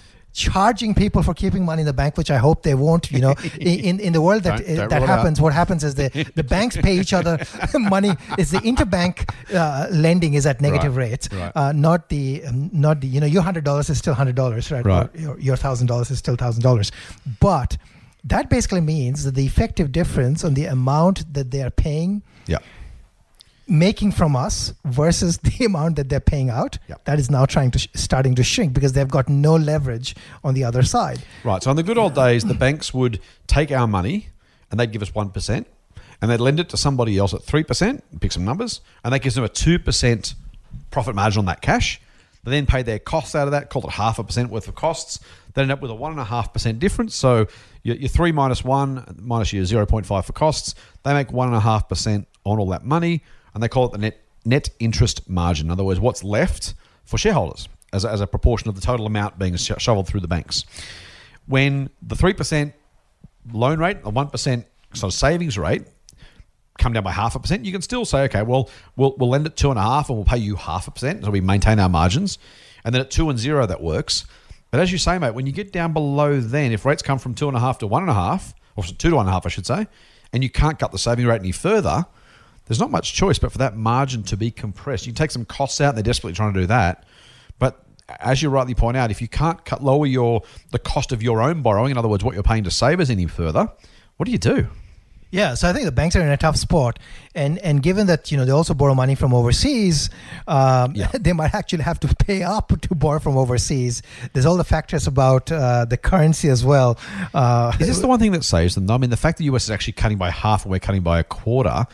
charging 0.46 0.94
people 1.02 1.22
for 1.28 1.34
keeping 1.42 1.64
money 1.70 1.82
in 1.84 1.86
the 1.92 1.98
bank, 2.02 2.16
which 2.20 2.30
I 2.30 2.38
hope 2.46 2.58
they 2.68 2.74
won't. 2.86 3.10
You 3.16 3.20
know, 3.26 3.34
in 3.60 3.98
in, 4.06 4.12
the 4.16 4.22
world 4.26 4.42
that 4.48 4.58
that 4.66 4.76
rule 4.78 4.92
it 4.92 4.92
out. 4.92 5.08
happens, 5.14 5.40
what 5.46 5.52
happens 5.60 5.82
is 5.88 5.92
the 6.00 6.08
the 6.40 6.44
banks 6.54 6.76
pay 6.86 6.94
each 7.02 7.12
other 7.18 7.34
money. 7.96 8.12
Is 8.42 8.50
the 8.56 8.62
interbank 8.70 9.14
uh, 9.54 9.86
lending 10.06 10.32
is 10.34 10.46
at 10.46 10.60
negative 10.60 10.96
Right, 10.96 11.10
rates, 11.10 11.26
right. 11.32 11.52
uh, 11.60 11.72
not 11.88 12.08
the 12.14 12.24
um, 12.48 12.70
not 12.72 13.00
the 13.02 13.08
you 13.14 13.20
know 13.22 13.30
your 13.36 13.42
hundred 13.42 13.64
dollars 13.64 13.90
is 13.90 13.98
still 13.98 14.14
hundred 14.14 14.36
dollars, 14.42 14.70
right? 14.74 14.84
Right. 14.94 15.08
Your 15.48 15.56
thousand 15.56 15.86
dollars 15.88 16.10
is 16.10 16.18
still 16.18 16.36
thousand 16.36 16.62
dollars, 16.62 16.92
but 17.40 17.76
that 18.24 18.48
basically 18.50 18.80
means 18.80 19.24
that 19.24 19.34
the 19.34 19.46
effective 19.52 19.88
difference 20.00 20.44
on 20.44 20.54
the 20.54 20.66
amount 20.66 21.16
that 21.34 21.50
they 21.52 21.62
are 21.62 21.70
paying 21.86 22.22
Yeah. 22.46 22.58
Making 23.68 24.12
from 24.12 24.34
us 24.34 24.72
versus 24.84 25.38
the 25.48 25.64
amount 25.64 25.96
that 25.96 26.08
they're 26.08 26.20
paying 26.20 26.50
out. 26.50 26.78
Yep. 26.88 27.04
That 27.04 27.18
is 27.18 27.30
now 27.30 27.46
trying 27.46 27.70
to 27.72 27.78
sh- 27.78 27.88
starting 27.94 28.34
to 28.36 28.42
shrink 28.42 28.72
because 28.72 28.92
they've 28.94 29.08
got 29.08 29.28
no 29.28 29.56
leverage 29.56 30.16
on 30.42 30.54
the 30.54 30.64
other 30.64 30.82
side. 30.82 31.22
Right. 31.44 31.62
So 31.62 31.70
in 31.70 31.76
the 31.76 31.82
good 31.82 31.98
old 31.98 32.14
days, 32.14 32.44
the 32.44 32.54
banks 32.54 32.92
would 32.94 33.20
take 33.46 33.70
our 33.70 33.86
money 33.86 34.28
and 34.70 34.78
they'd 34.78 34.92
give 34.92 35.02
us 35.02 35.10
1%, 35.10 35.64
and 36.20 36.30
they'd 36.30 36.40
lend 36.40 36.60
it 36.60 36.68
to 36.70 36.76
somebody 36.76 37.16
else 37.16 37.32
at 37.32 37.40
3%, 37.40 38.02
pick 38.20 38.32
some 38.32 38.44
numbers, 38.44 38.80
and 39.04 39.14
that 39.14 39.20
gives 39.20 39.34
them 39.34 39.44
a 39.44 39.48
2% 39.48 40.34
profit 40.90 41.14
margin 41.14 41.40
on 41.40 41.44
that 41.46 41.62
cash. 41.62 42.00
They 42.44 42.50
then 42.50 42.66
pay 42.66 42.82
their 42.82 42.98
costs 42.98 43.34
out 43.34 43.48
of 43.48 43.52
that, 43.52 43.70
call 43.70 43.82
it 43.86 43.92
half 43.92 44.18
a 44.18 44.24
percent 44.24 44.50
worth 44.50 44.68
of 44.68 44.74
costs. 44.74 45.20
They 45.54 45.62
end 45.62 45.72
up 45.72 45.80
with 45.80 45.90
a 45.90 45.94
1.5% 45.94 46.78
difference. 46.78 47.14
So 47.14 47.46
your, 47.82 47.96
your 47.96 48.08
3 48.08 48.32
minus 48.32 48.64
1 48.64 49.16
minus 49.20 49.52
your 49.52 49.64
0.5 49.64 50.24
for 50.24 50.32
costs, 50.32 50.74
they 51.02 51.12
make 51.14 51.28
1.5% 51.28 52.26
on 52.44 52.58
all 52.58 52.68
that 52.68 52.84
money, 52.84 53.22
and 53.58 53.62
they 53.64 53.68
call 53.68 53.86
it 53.86 53.90
the 53.90 53.98
net, 53.98 54.20
net 54.44 54.70
interest 54.78 55.28
margin. 55.28 55.66
In 55.66 55.72
other 55.72 55.82
words, 55.82 55.98
what's 55.98 56.22
left 56.22 56.74
for 57.04 57.18
shareholders 57.18 57.68
as 57.92 58.04
a, 58.04 58.08
as 58.08 58.20
a 58.20 58.26
proportion 58.28 58.68
of 58.68 58.76
the 58.76 58.80
total 58.80 59.04
amount 59.04 59.36
being 59.36 59.56
sho- 59.56 59.78
shoveled 59.78 60.06
through 60.06 60.20
the 60.20 60.28
banks. 60.28 60.64
When 61.46 61.90
the 62.00 62.14
3% 62.14 62.72
loan 63.52 63.80
rate, 63.80 64.04
the 64.04 64.12
1% 64.12 64.64
sort 64.94 65.12
of 65.12 65.18
savings 65.18 65.58
rate, 65.58 65.82
come 66.78 66.92
down 66.92 67.02
by 67.02 67.10
half 67.10 67.34
a 67.34 67.40
percent, 67.40 67.64
you 67.64 67.72
can 67.72 67.82
still 67.82 68.04
say, 68.04 68.20
okay, 68.22 68.42
well, 68.42 68.70
we'll, 68.94 69.16
we'll 69.18 69.30
lend 69.30 69.44
it 69.44 69.56
two 69.56 69.70
and 69.70 69.78
a 69.78 69.82
half 69.82 70.08
and 70.08 70.16
we'll 70.16 70.24
pay 70.24 70.38
you 70.38 70.54
half 70.54 70.86
a 70.86 70.92
percent. 70.92 71.24
So 71.24 71.32
we 71.32 71.40
maintain 71.40 71.80
our 71.80 71.88
margins. 71.88 72.38
And 72.84 72.94
then 72.94 73.02
at 73.02 73.10
two 73.10 73.28
and 73.28 73.38
zero, 73.40 73.66
that 73.66 73.82
works. 73.82 74.24
But 74.70 74.78
as 74.78 74.92
you 74.92 74.98
say, 74.98 75.18
mate, 75.18 75.34
when 75.34 75.46
you 75.46 75.52
get 75.52 75.72
down 75.72 75.92
below 75.92 76.38
then, 76.38 76.70
if 76.70 76.84
rates 76.84 77.02
come 77.02 77.18
from 77.18 77.34
two 77.34 77.48
and 77.48 77.56
a 77.56 77.60
half 77.60 77.78
to 77.78 77.88
one 77.88 78.02
and 78.02 78.10
a 78.10 78.14
half, 78.14 78.54
or 78.76 78.84
two 78.84 79.10
to 79.10 79.16
one 79.16 79.26
and 79.26 79.30
a 79.30 79.32
half, 79.32 79.46
I 79.46 79.48
should 79.48 79.66
say, 79.66 79.88
and 80.32 80.44
you 80.44 80.50
can't 80.50 80.78
cut 80.78 80.92
the 80.92 80.98
saving 80.98 81.26
rate 81.26 81.40
any 81.40 81.50
further, 81.50 82.06
there's 82.68 82.78
not 82.80 82.90
much 82.90 83.14
choice 83.14 83.38
but 83.38 83.50
for 83.50 83.58
that 83.58 83.76
margin 83.76 84.22
to 84.24 84.36
be 84.36 84.50
compressed. 84.50 85.06
You 85.06 85.12
take 85.12 85.30
some 85.30 85.44
costs 85.44 85.80
out, 85.80 85.88
and 85.90 85.96
they're 85.96 86.02
desperately 86.02 86.34
trying 86.36 86.54
to 86.54 86.60
do 86.60 86.66
that. 86.66 87.04
But 87.58 87.82
as 88.20 88.42
you 88.42 88.50
rightly 88.50 88.74
point 88.74 88.96
out, 88.96 89.10
if 89.10 89.20
you 89.20 89.28
can't 89.28 89.64
cut 89.64 89.82
lower 89.82 90.06
your 90.06 90.42
the 90.70 90.78
cost 90.78 91.12
of 91.12 91.22
your 91.22 91.42
own 91.42 91.62
borrowing, 91.62 91.90
in 91.90 91.98
other 91.98 92.08
words, 92.08 92.22
what 92.22 92.34
you're 92.34 92.42
paying 92.42 92.64
to 92.64 92.70
savers 92.70 93.10
any 93.10 93.26
further, 93.26 93.68
what 94.16 94.26
do 94.26 94.32
you 94.32 94.38
do? 94.38 94.68
Yeah, 95.30 95.52
so 95.56 95.68
I 95.68 95.74
think 95.74 95.84
the 95.84 95.92
banks 95.92 96.16
are 96.16 96.22
in 96.22 96.28
a 96.30 96.38
tough 96.38 96.56
spot, 96.56 96.98
and 97.34 97.58
and 97.58 97.82
given 97.82 98.06
that 98.06 98.30
you 98.32 98.38
know 98.38 98.46
they 98.46 98.50
also 98.52 98.72
borrow 98.72 98.94
money 98.94 99.14
from 99.14 99.34
overseas, 99.34 100.08
um, 100.46 100.94
Yeah. 100.94 101.10
they 101.20 101.34
might 101.34 101.54
actually 101.54 101.82
have 101.82 102.00
to 102.00 102.14
pay 102.14 102.42
up 102.42 102.72
to 102.80 102.94
borrow 102.94 103.18
from 103.18 103.36
overseas. 103.36 104.00
There's 104.32 104.46
all 104.46 104.56
the 104.56 104.64
factors 104.64 105.06
about 105.06 105.52
uh, 105.52 105.84
the 105.84 105.98
currency 105.98 106.48
as 106.48 106.64
well. 106.64 106.96
Uh, 107.34 107.72
Is 107.78 107.88
this 107.88 107.98
the 107.98 108.06
one 108.06 108.18
thing 108.18 108.32
that 108.32 108.42
saves 108.44 108.74
them? 108.74 108.86
though? 108.86 108.94
I 108.94 108.98
mean, 108.98 109.10
the 109.10 109.18
fact 109.18 109.36
that 109.36 109.42
the 109.44 109.54
US 109.54 109.64
is 109.64 109.70
actually 109.70 109.92
cutting 109.94 110.16
by 110.16 110.30
half 110.30 110.64
and 110.64 110.72
we're 110.72 110.78
cutting 110.78 111.02
by 111.02 111.18
a 111.18 111.24
quarter, 111.24 111.86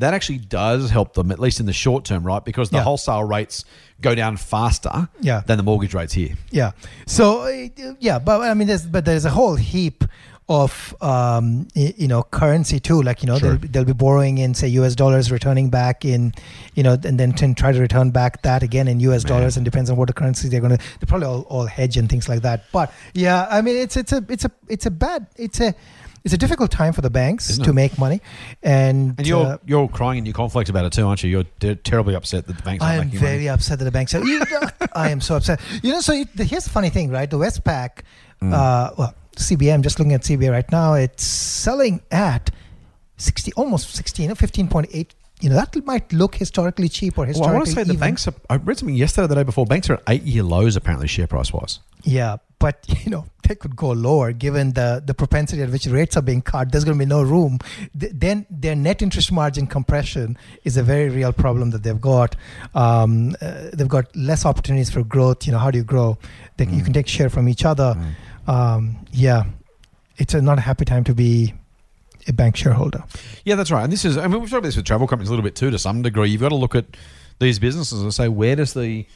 that 0.00 0.12
actually 0.14 0.38
does 0.38 0.90
help 0.90 1.14
them, 1.14 1.30
at 1.30 1.38
least 1.38 1.60
in 1.60 1.66
the 1.66 1.72
short 1.72 2.04
term, 2.04 2.24
right? 2.24 2.44
Because 2.44 2.70
the 2.70 2.76
Yeah. 2.78 2.84
wholesale 2.84 3.24
rates 3.24 3.64
go 4.00 4.14
down 4.14 4.36
faster 4.36 5.08
Yeah. 5.20 5.42
than 5.46 5.56
the 5.56 5.62
mortgage 5.62 5.94
rates 5.94 6.12
here. 6.14 6.34
Yeah. 6.50 6.72
So 7.06 7.42
uh, 7.42 7.68
yeah, 8.00 8.18
but 8.18 8.40
I 8.42 8.54
mean, 8.54 8.68
there's 8.68 8.86
but 8.86 9.04
there's 9.04 9.24
a 9.24 9.30
whole 9.30 9.56
heap 9.56 10.04
of 10.48 10.96
um, 11.00 11.68
you 11.76 12.08
know 12.08 12.24
currency 12.24 12.80
too. 12.80 13.00
Like 13.00 13.22
you 13.22 13.28
know, 13.28 13.38
Sure. 13.38 13.54
they'll, 13.56 13.70
they'll 13.70 13.84
be 13.84 13.92
borrowing 13.92 14.38
in 14.38 14.52
say 14.54 14.66
U.S. 14.68 14.96
dollars, 14.96 15.30
returning 15.30 15.70
back 15.70 16.04
in 16.04 16.32
you 16.74 16.82
know, 16.82 16.94
and 17.04 17.20
then 17.20 17.32
try 17.54 17.70
to 17.70 17.78
return 17.80 18.10
back 18.10 18.42
that 18.42 18.62
again 18.64 18.88
in 18.88 18.98
U.S. 19.00 19.22
dollars, 19.22 19.56
and 19.56 19.64
depends 19.64 19.90
on 19.90 19.96
what 19.96 20.08
the 20.08 20.12
currency 20.12 20.48
they're 20.48 20.60
going 20.60 20.76
to. 20.76 20.84
They 20.98 21.06
probably 21.06 21.28
all, 21.28 21.42
all 21.42 21.66
hedge 21.66 21.96
and 21.96 22.08
things 22.08 22.28
like 22.28 22.42
that. 22.42 22.64
But 22.72 22.92
yeah, 23.14 23.46
I 23.48 23.60
mean, 23.62 23.76
it's 23.76 23.96
it's 23.96 24.12
a 24.12 24.24
it's 24.28 24.44
a 24.44 24.50
it's 24.68 24.86
a 24.86 24.90
bad 24.90 25.26
it's 25.36 25.60
a 25.60 25.72
it's 26.24 26.34
a 26.34 26.38
difficult 26.38 26.70
time 26.70 26.92
for 26.92 27.00
the 27.00 27.10
banks 27.10 27.56
to 27.58 27.72
make 27.72 27.98
money, 27.98 28.20
and, 28.62 29.14
And 29.18 29.26
you're 29.26 29.46
uh, 29.46 29.58
you're 29.64 29.88
crying 29.88 30.18
in 30.18 30.26
your 30.26 30.34
conflict 30.34 30.68
about 30.70 30.84
it 30.84 30.92
too, 30.92 31.06
aren't 31.06 31.22
you? 31.22 31.30
You're 31.30 31.44
ter- 31.60 31.74
terribly 31.76 32.14
upset 32.14 32.46
that 32.46 32.56
the 32.56 32.62
banks 32.62 32.84
I 32.84 32.96
am 32.96 33.08
very 33.10 33.36
money. 33.36 33.48
upset 33.48 33.78
that 33.78 33.84
the 33.86 33.90
banks 33.90 34.14
are. 34.14 34.22
You- 34.24 34.42
I 34.94 35.10
am 35.10 35.20
so 35.20 35.36
upset. 35.36 35.60
You 35.82 35.92
know, 35.92 36.00
so 36.00 36.12
it, 36.12 36.36
the, 36.36 36.44
here's 36.44 36.64
the 36.64 36.70
funny 36.70 36.90
thing, 36.90 37.10
right? 37.10 37.28
The 37.30 37.38
Westpac, 37.38 38.02
Mm. 38.42 38.54
uh, 38.54 38.92
well, 38.96 39.14
CBM, 39.36 39.82
just 39.82 39.98
looking 39.98 40.14
at 40.14 40.22
CBA 40.22 40.50
right 40.50 40.70
now, 40.72 40.94
it's 40.94 41.24
selling 41.26 42.00
at 42.10 42.50
60, 43.18 43.52
almost 43.54 43.94
16, 43.94 44.30
15.8. 44.30 45.10
You 45.42 45.48
know, 45.50 45.56
that 45.56 45.74
might 45.86 46.12
look 46.12 46.34
historically 46.34 46.88
cheap 46.88 47.16
or 47.18 47.24
historically. 47.26 47.40
Well, 47.48 47.50
I 47.50 47.58
want 47.58 47.66
to 47.66 47.72
say 47.72 47.82
the 47.84 47.94
banks 47.98 48.26
are. 48.28 48.34
I 48.50 48.56
read 48.56 48.78
something 48.78 48.94
yesterday, 48.94 49.26
the 49.26 49.34
day 49.36 49.42
before. 49.42 49.64
Banks 49.66 49.88
are 49.90 49.94
at 49.94 50.02
eight 50.08 50.22
year 50.22 50.42
lows, 50.42 50.76
apparently, 50.76 51.06
share 51.08 51.26
price 51.26 51.52
wise. 51.52 51.80
Yeah, 52.02 52.36
but 52.60 52.84
you 53.04 53.10
know 53.10 53.24
they 53.48 53.56
could 53.56 53.74
go 53.74 53.90
lower 53.90 54.30
given 54.32 54.74
the 54.74 55.02
the 55.04 55.14
propensity 55.14 55.62
at 55.62 55.70
which 55.70 55.86
rates 55.86 56.16
are 56.16 56.22
being 56.22 56.42
cut. 56.42 56.70
There's 56.70 56.84
going 56.84 56.96
to 56.96 57.04
be 57.04 57.08
no 57.08 57.22
room. 57.22 57.58
Th- 57.98 58.12
then 58.14 58.46
their 58.48 58.76
net 58.76 59.02
interest 59.02 59.32
margin 59.32 59.66
compression 59.66 60.38
is 60.62 60.76
a 60.76 60.84
very 60.84 61.08
real 61.08 61.32
problem 61.32 61.70
that 61.70 61.82
they've 61.82 62.00
got. 62.00 62.36
Um, 62.74 63.34
uh, 63.42 63.70
they've 63.72 63.88
got 63.88 64.14
less 64.14 64.46
opportunities 64.46 64.90
for 64.90 65.02
growth. 65.02 65.46
You 65.46 65.52
know, 65.52 65.58
how 65.58 65.72
do 65.72 65.78
you 65.78 65.84
grow? 65.84 66.16
They, 66.56 66.66
You 66.66 66.84
can 66.84 66.92
take 66.92 67.08
share 67.08 67.30
from 67.30 67.48
each 67.48 67.64
other. 67.64 67.96
Um, 68.46 69.04
yeah, 69.10 69.44
it's 70.18 70.34
a 70.34 70.40
not 70.40 70.58
a 70.58 70.60
happy 70.60 70.84
time 70.84 71.04
to 71.04 71.14
be 71.14 71.54
a 72.28 72.32
bank 72.32 72.56
shareholder. 72.56 73.02
Yeah, 73.44 73.54
that's 73.54 73.70
right. 73.70 73.82
And 73.82 73.92
this 73.92 74.04
is, 74.04 74.16
I 74.16 74.26
mean, 74.28 74.40
we've 74.40 74.50
talked 74.50 74.58
about 74.58 74.68
this 74.68 74.76
with 74.76 74.84
travel 74.84 75.06
companies 75.06 75.28
a 75.28 75.32
little 75.32 75.42
bit 75.44 75.56
too, 75.56 75.70
to 75.70 75.78
some 75.78 76.02
degree. 76.02 76.28
You've 76.28 76.40
got 76.42 76.50
to 76.50 76.56
look 76.56 76.74
at 76.74 76.84
these 77.38 77.58
businesses 77.58 78.02
and 78.02 78.12
say, 78.12 78.28
where 78.28 78.56
does 78.56 78.74
the, 78.74 79.06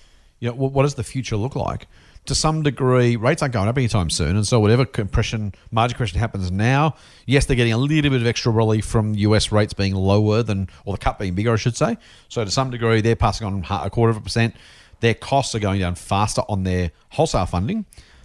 you 0.41 0.49
know, 0.49 0.55
what, 0.55 0.73
what 0.73 0.83
does 0.83 0.95
the 0.95 1.05
future 1.05 1.37
look 1.37 1.55
like? 1.55 1.87
To 2.27 2.35
some 2.35 2.63
degree, 2.63 3.17
rates 3.17 3.43
aren't 3.43 3.53
going 3.53 3.69
up 3.69 3.77
anytime 3.77 4.09
soon. 4.09 4.37
And 4.37 4.47
so, 4.47 4.59
whatever 4.59 4.87
compression, 4.87 5.53
margin 5.71 5.95
compression 5.95 6.19
happens 6.19 6.51
now, 6.51 6.97
yes, 7.27 7.45
they're 7.45 7.57
getting 7.57 7.75
a 7.75 7.79
little 7.79 8.11
bit 8.11 8.21
of 8.21 8.27
extra 8.27 8.51
relief 8.51 8.87
from 8.87 9.15
US 9.15 9.53
rates 9.53 9.75
being 9.75 9.95
lower 9.95 10.43
than, 10.43 10.69
or 10.87 10.95
the 10.95 10.99
cut 10.99 11.19
being 11.19 11.35
bigger, 11.35 11.53
I 11.53 11.57
should 11.57 11.77
say. 11.77 11.99
So, 12.29 12.43
to 12.43 12.51
some 12.51 12.71
degree, 12.71 13.03
they're 13.03 13.15
passing 13.15 13.47
on 13.47 13.65
a 13.69 13.91
quarter 13.91 14.11
of 14.11 14.17
a 14.17 14.21
percent. 14.21 14.55
Their 15.01 15.15
costs 15.15 15.55
are 15.55 15.59
going 15.59 15.81
down 15.81 15.97
faster 15.97 16.43
on 16.49 16.63
their 16.65 16.93
wholesale 17.11 17.45
funding. 17.45 17.85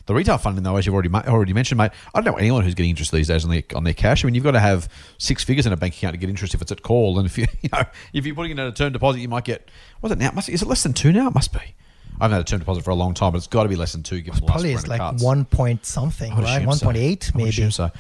The 0.09 0.15
retail 0.15 0.39
funding, 0.39 0.63
though, 0.63 0.75
as 0.75 0.87
you've 0.87 0.95
already 0.95 1.13
already 1.13 1.53
mentioned, 1.53 1.77
mate, 1.77 1.91
I 2.15 2.21
don't 2.21 2.33
know 2.33 2.39
anyone 2.39 2.63
who's 2.63 2.73
getting 2.73 2.89
interest 2.89 3.11
these 3.11 3.27
days 3.27 3.43
on 3.43 3.51
their 3.51 3.61
on 3.75 3.83
their 3.83 3.93
cash. 3.93 4.23
I 4.23 4.27
mean, 4.27 4.33
you've 4.33 4.43
got 4.43 4.53
to 4.53 4.59
have 4.59 4.89
six 5.19 5.43
figures 5.43 5.67
in 5.67 5.71
a 5.71 5.77
bank 5.77 5.95
account 5.95 6.13
to 6.13 6.17
get 6.17 6.31
interest 6.31 6.55
if 6.55 6.63
it's 6.63 6.71
at 6.71 6.81
call, 6.81 7.19
and 7.19 7.27
if 7.27 7.37
you 7.37 7.45
you 7.61 7.69
know 7.71 7.83
if 8.11 8.25
you're 8.25 8.33
putting 8.33 8.53
it 8.53 8.59
in 8.59 8.65
a 8.65 8.71
term 8.71 8.91
deposit, 8.91 9.19
you 9.19 9.27
might 9.27 9.43
get 9.43 9.69
what's 9.99 10.11
it 10.11 10.17
now? 10.17 10.31
Must 10.31 10.49
is 10.49 10.63
it 10.63 10.67
less 10.67 10.81
than 10.81 10.93
two 10.93 11.11
now? 11.11 11.27
It 11.27 11.35
must 11.35 11.53
be. 11.53 11.75
I 12.19 12.25
haven't 12.25 12.35
had 12.35 12.41
a 12.41 12.45
term 12.45 12.59
deposit 12.59 12.83
for 12.83 12.91
a 12.91 12.95
long 12.95 13.13
time, 13.13 13.31
but 13.31 13.37
it's 13.37 13.47
got 13.47 13.63
to 13.63 13.69
be 13.69 13.75
less 13.75 13.93
than 13.93 14.03
two. 14.03 14.21
Given 14.21 14.45
Probably 14.45 14.73
it's 14.73 14.87
like 14.87 14.99
cuts. 14.99 15.23
one 15.23 15.45
point 15.45 15.85
something, 15.85 16.35
right? 16.35 16.65
One 16.65 16.77
so. 16.77 16.85
point 16.85 16.97
eight, 16.97 17.31
I 17.33 17.37
would 17.37 17.45
maybe. 17.45 17.71
so. 17.71 17.91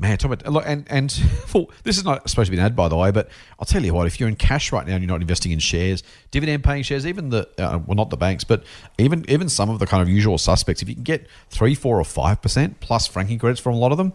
Man, 0.00 0.16
talk 0.16 0.32
about 0.32 0.52
look, 0.52 0.64
and 0.64 0.86
and 0.88 1.10
full, 1.46 1.72
this 1.82 1.98
is 1.98 2.04
not 2.04 2.30
supposed 2.30 2.46
to 2.46 2.50
be 2.52 2.56
an 2.56 2.64
ad, 2.64 2.76
by 2.76 2.88
the 2.88 2.96
way, 2.96 3.10
but 3.10 3.28
I'll 3.58 3.66
tell 3.66 3.84
you 3.84 3.92
what: 3.92 4.06
if 4.06 4.20
you're 4.20 4.28
in 4.28 4.36
cash 4.36 4.70
right 4.70 4.86
now 4.86 4.94
and 4.94 5.02
you're 5.02 5.08
not 5.08 5.20
investing 5.20 5.50
in 5.50 5.58
shares, 5.58 6.04
dividend-paying 6.30 6.84
shares, 6.84 7.04
even 7.04 7.30
the 7.30 7.48
uh, 7.58 7.80
well, 7.84 7.96
not 7.96 8.10
the 8.10 8.16
banks, 8.16 8.44
but 8.44 8.62
even 8.96 9.28
even 9.28 9.48
some 9.48 9.68
of 9.70 9.80
the 9.80 9.86
kind 9.86 10.00
of 10.00 10.08
usual 10.08 10.38
suspects, 10.38 10.82
if 10.82 10.88
you 10.88 10.94
can 10.94 11.02
get 11.02 11.26
three, 11.50 11.74
four, 11.74 11.98
or 11.98 12.04
five 12.04 12.40
percent 12.40 12.78
plus 12.78 13.08
franking 13.08 13.40
credits 13.40 13.60
from 13.60 13.74
a 13.74 13.78
lot 13.78 13.90
of 13.90 13.98
them, 13.98 14.12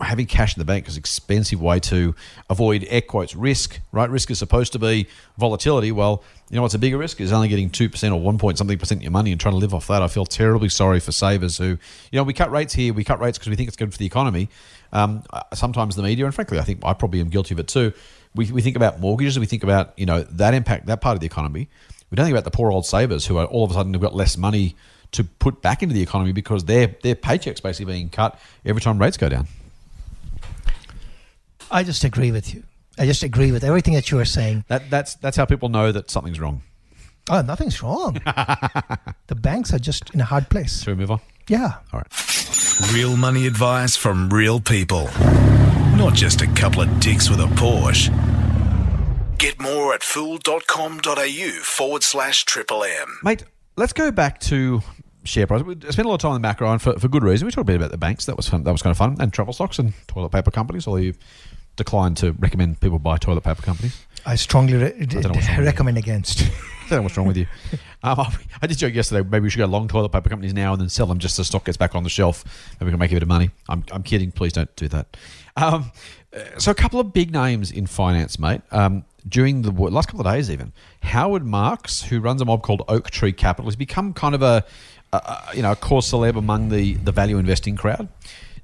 having 0.00 0.26
cash 0.26 0.56
in 0.56 0.60
the 0.60 0.64
bank 0.64 0.88
is 0.88 0.96
an 0.96 1.00
expensive 1.00 1.60
way 1.60 1.78
to 1.80 2.14
avoid 2.50 2.86
air 2.88 3.00
quotes 3.00 3.34
risk. 3.34 3.80
Right, 3.92 4.10
risk 4.10 4.30
is 4.30 4.38
supposed 4.38 4.72
to 4.72 4.78
be 4.78 5.06
volatility. 5.36 5.92
Well, 5.92 6.22
you 6.50 6.56
know 6.56 6.62
what's 6.62 6.74
a 6.74 6.78
bigger 6.78 6.98
risk 6.98 7.20
is 7.20 7.32
only 7.32 7.48
getting 7.48 7.70
two 7.70 7.88
percent 7.88 8.12
or 8.12 8.20
one 8.20 8.38
point 8.38 8.58
something 8.58 8.78
percent 8.78 9.00
of 9.00 9.02
your 9.02 9.12
money 9.12 9.32
and 9.32 9.40
trying 9.40 9.54
to 9.54 9.58
live 9.58 9.74
off 9.74 9.86
that. 9.88 10.02
I 10.02 10.08
feel 10.08 10.26
terribly 10.26 10.68
sorry 10.68 11.00
for 11.00 11.12
savers 11.12 11.58
who, 11.58 11.64
you 11.64 11.78
know, 12.14 12.22
we 12.22 12.32
cut 12.32 12.50
rates 12.50 12.74
here, 12.74 12.92
we 12.92 13.04
cut 13.04 13.20
rates 13.20 13.38
because 13.38 13.50
we 13.50 13.56
think 13.56 13.68
it's 13.68 13.76
good 13.76 13.92
for 13.92 13.98
the 13.98 14.06
economy. 14.06 14.48
Um, 14.92 15.22
uh, 15.30 15.42
sometimes 15.54 15.96
the 15.96 16.02
media, 16.02 16.24
and 16.24 16.34
frankly, 16.34 16.58
I 16.58 16.62
think 16.62 16.80
I 16.84 16.94
probably 16.94 17.20
am 17.20 17.28
guilty 17.28 17.54
of 17.54 17.60
it 17.60 17.68
too. 17.68 17.92
We, 18.34 18.50
we 18.50 18.62
think 18.62 18.76
about 18.76 19.00
mortgages, 19.00 19.38
we 19.38 19.46
think 19.46 19.62
about 19.62 19.92
you 19.98 20.06
know 20.06 20.22
that 20.22 20.54
impact, 20.54 20.86
that 20.86 21.00
part 21.00 21.14
of 21.14 21.20
the 21.20 21.26
economy. 21.26 21.68
We 22.10 22.16
don't 22.16 22.24
think 22.24 22.34
about 22.34 22.44
the 22.44 22.50
poor 22.50 22.72
old 22.72 22.86
savers 22.86 23.26
who 23.26 23.36
are 23.36 23.44
all 23.44 23.64
of 23.64 23.70
a 23.70 23.74
sudden 23.74 23.92
have 23.92 24.00
got 24.00 24.14
less 24.14 24.38
money 24.38 24.76
to 25.12 25.24
put 25.24 25.60
back 25.62 25.82
into 25.82 25.94
the 25.94 26.02
economy 26.02 26.32
because 26.32 26.64
their 26.64 26.94
their 27.02 27.14
paychecks 27.14 27.62
basically 27.62 27.92
being 27.92 28.08
cut 28.08 28.38
every 28.64 28.80
time 28.80 28.98
rates 28.98 29.16
go 29.16 29.28
down. 29.28 29.46
I 31.70 31.82
just 31.82 32.04
agree 32.04 32.32
with 32.32 32.54
you. 32.54 32.62
I 32.98 33.06
just 33.06 33.22
agree 33.22 33.52
with 33.52 33.62
everything 33.64 33.94
that 33.94 34.10
you 34.10 34.18
are 34.18 34.24
saying. 34.24 34.64
That 34.68 34.90
that's 34.90 35.14
that's 35.16 35.36
how 35.36 35.44
people 35.44 35.68
know 35.68 35.92
that 35.92 36.10
something's 36.10 36.40
wrong. 36.40 36.62
Oh, 37.30 37.42
nothing's 37.42 37.82
wrong. 37.82 38.14
the 39.26 39.34
banks 39.34 39.72
are 39.72 39.78
just 39.78 40.14
in 40.14 40.20
a 40.20 40.24
hard 40.24 40.48
place. 40.48 40.82
Should 40.82 40.96
we 40.96 41.00
move 41.00 41.10
on? 41.10 41.20
Yeah. 41.46 41.74
All 41.92 42.00
right. 42.00 42.92
Real 42.92 43.16
money 43.16 43.46
advice 43.46 43.96
from 43.96 44.30
real 44.30 44.60
people. 44.60 45.08
Not 45.96 46.14
just 46.14 46.40
a 46.40 46.46
couple 46.46 46.80
of 46.80 47.00
dicks 47.00 47.28
with 47.28 47.40
a 47.40 47.46
Porsche. 47.46 48.08
Get 49.38 49.60
more 49.60 49.94
at 49.94 50.02
fool.com.au 50.02 51.50
forward 51.62 52.02
slash 52.02 52.44
triple 52.44 52.82
M. 52.82 53.18
Mate, 53.22 53.44
let's 53.76 53.92
go 53.92 54.10
back 54.10 54.40
to 54.40 54.80
share 55.24 55.46
price. 55.46 55.62
We 55.62 55.74
spent 55.74 56.06
a 56.06 56.08
lot 56.08 56.14
of 56.14 56.20
time 56.20 56.30
in 56.30 56.42
the 56.42 56.46
background 56.46 56.82
for, 56.82 56.98
for 56.98 57.08
good 57.08 57.22
reason. 57.22 57.46
We 57.46 57.52
talked 57.52 57.68
a 57.68 57.72
bit 57.72 57.76
about 57.76 57.90
the 57.90 57.98
banks. 57.98 58.26
That 58.26 58.36
was 58.36 58.48
fun. 58.48 58.64
That 58.64 58.72
was 58.72 58.82
kind 58.82 58.90
of 58.90 58.96
fun. 58.96 59.16
And 59.20 59.32
travel 59.32 59.52
stocks 59.52 59.78
and 59.78 59.92
toilet 60.06 60.30
paper 60.30 60.50
companies. 60.50 60.86
Although 60.86 61.00
you've 61.00 61.18
declined 61.78 62.18
to 62.18 62.32
recommend 62.32 62.80
people 62.80 62.98
buy 62.98 63.16
toilet 63.16 63.42
paper 63.42 63.62
companies. 63.62 64.04
I 64.26 64.34
strongly 64.34 64.74
re- 64.74 65.06
don't 65.06 65.22
know 65.22 65.30
what's 65.30 65.48
wrong 65.48 65.58
with 65.58 65.66
recommend 65.66 65.96
against. 65.96 66.42
I 66.88 66.90
don't 66.90 66.98
know 66.98 67.02
what's 67.02 67.16
wrong 67.16 67.26
with 67.26 67.36
you. 67.38 67.46
Um, 68.00 68.20
I, 68.62 68.68
did 68.68 68.78
joke 68.78 68.94
yesterday. 68.94 69.28
Maybe 69.28 69.42
we 69.42 69.50
should 69.50 69.58
go 69.58 69.66
long 69.66 69.88
toilet 69.88 70.10
paper 70.10 70.28
companies 70.28 70.54
now 70.54 70.72
and 70.72 70.80
then 70.80 70.88
sell 70.88 71.06
them 71.06 71.18
just 71.18 71.34
so 71.34 71.42
stock 71.42 71.64
gets 71.64 71.76
back 71.76 71.96
on 71.96 72.04
the 72.04 72.08
shelf. 72.08 72.44
Maybe 72.78 72.84
we 72.86 72.90
can 72.92 73.00
make 73.00 73.10
a 73.10 73.16
bit 73.16 73.24
of 73.24 73.28
money. 73.28 73.50
I'm, 73.68 73.84
I'm 73.90 74.04
kidding. 74.04 74.30
Please 74.30 74.52
don't 74.52 74.74
do 74.76 74.86
that. 74.86 75.16
Um, 75.56 75.90
uh, 76.32 76.58
so 76.58 76.70
a 76.70 76.76
couple 76.76 77.00
of 77.00 77.12
big 77.12 77.32
names 77.32 77.72
in 77.72 77.88
finance, 77.88 78.38
mate. 78.38 78.60
Um, 78.70 79.04
during 79.28 79.62
the 79.62 79.72
last 79.72 80.06
couple 80.06 80.24
of 80.24 80.32
days, 80.32 80.48
even 80.48 80.72
Howard 81.02 81.44
Marks, 81.44 82.02
who 82.02 82.20
runs 82.20 82.40
a 82.40 82.44
mob 82.44 82.62
called 82.62 82.82
Oaktree 82.86 83.32
Capital, 83.32 83.66
has 83.68 83.74
become 83.74 84.14
kind 84.14 84.36
of 84.36 84.42
a, 84.42 84.64
a, 85.12 85.16
a 85.16 85.50
you 85.54 85.62
know 85.62 85.72
a 85.72 85.76
core 85.76 86.00
celeb 86.00 86.36
among 86.36 86.68
the 86.68 86.94
the 86.94 87.10
value 87.10 87.38
investing 87.38 87.74
crowd. 87.74 88.08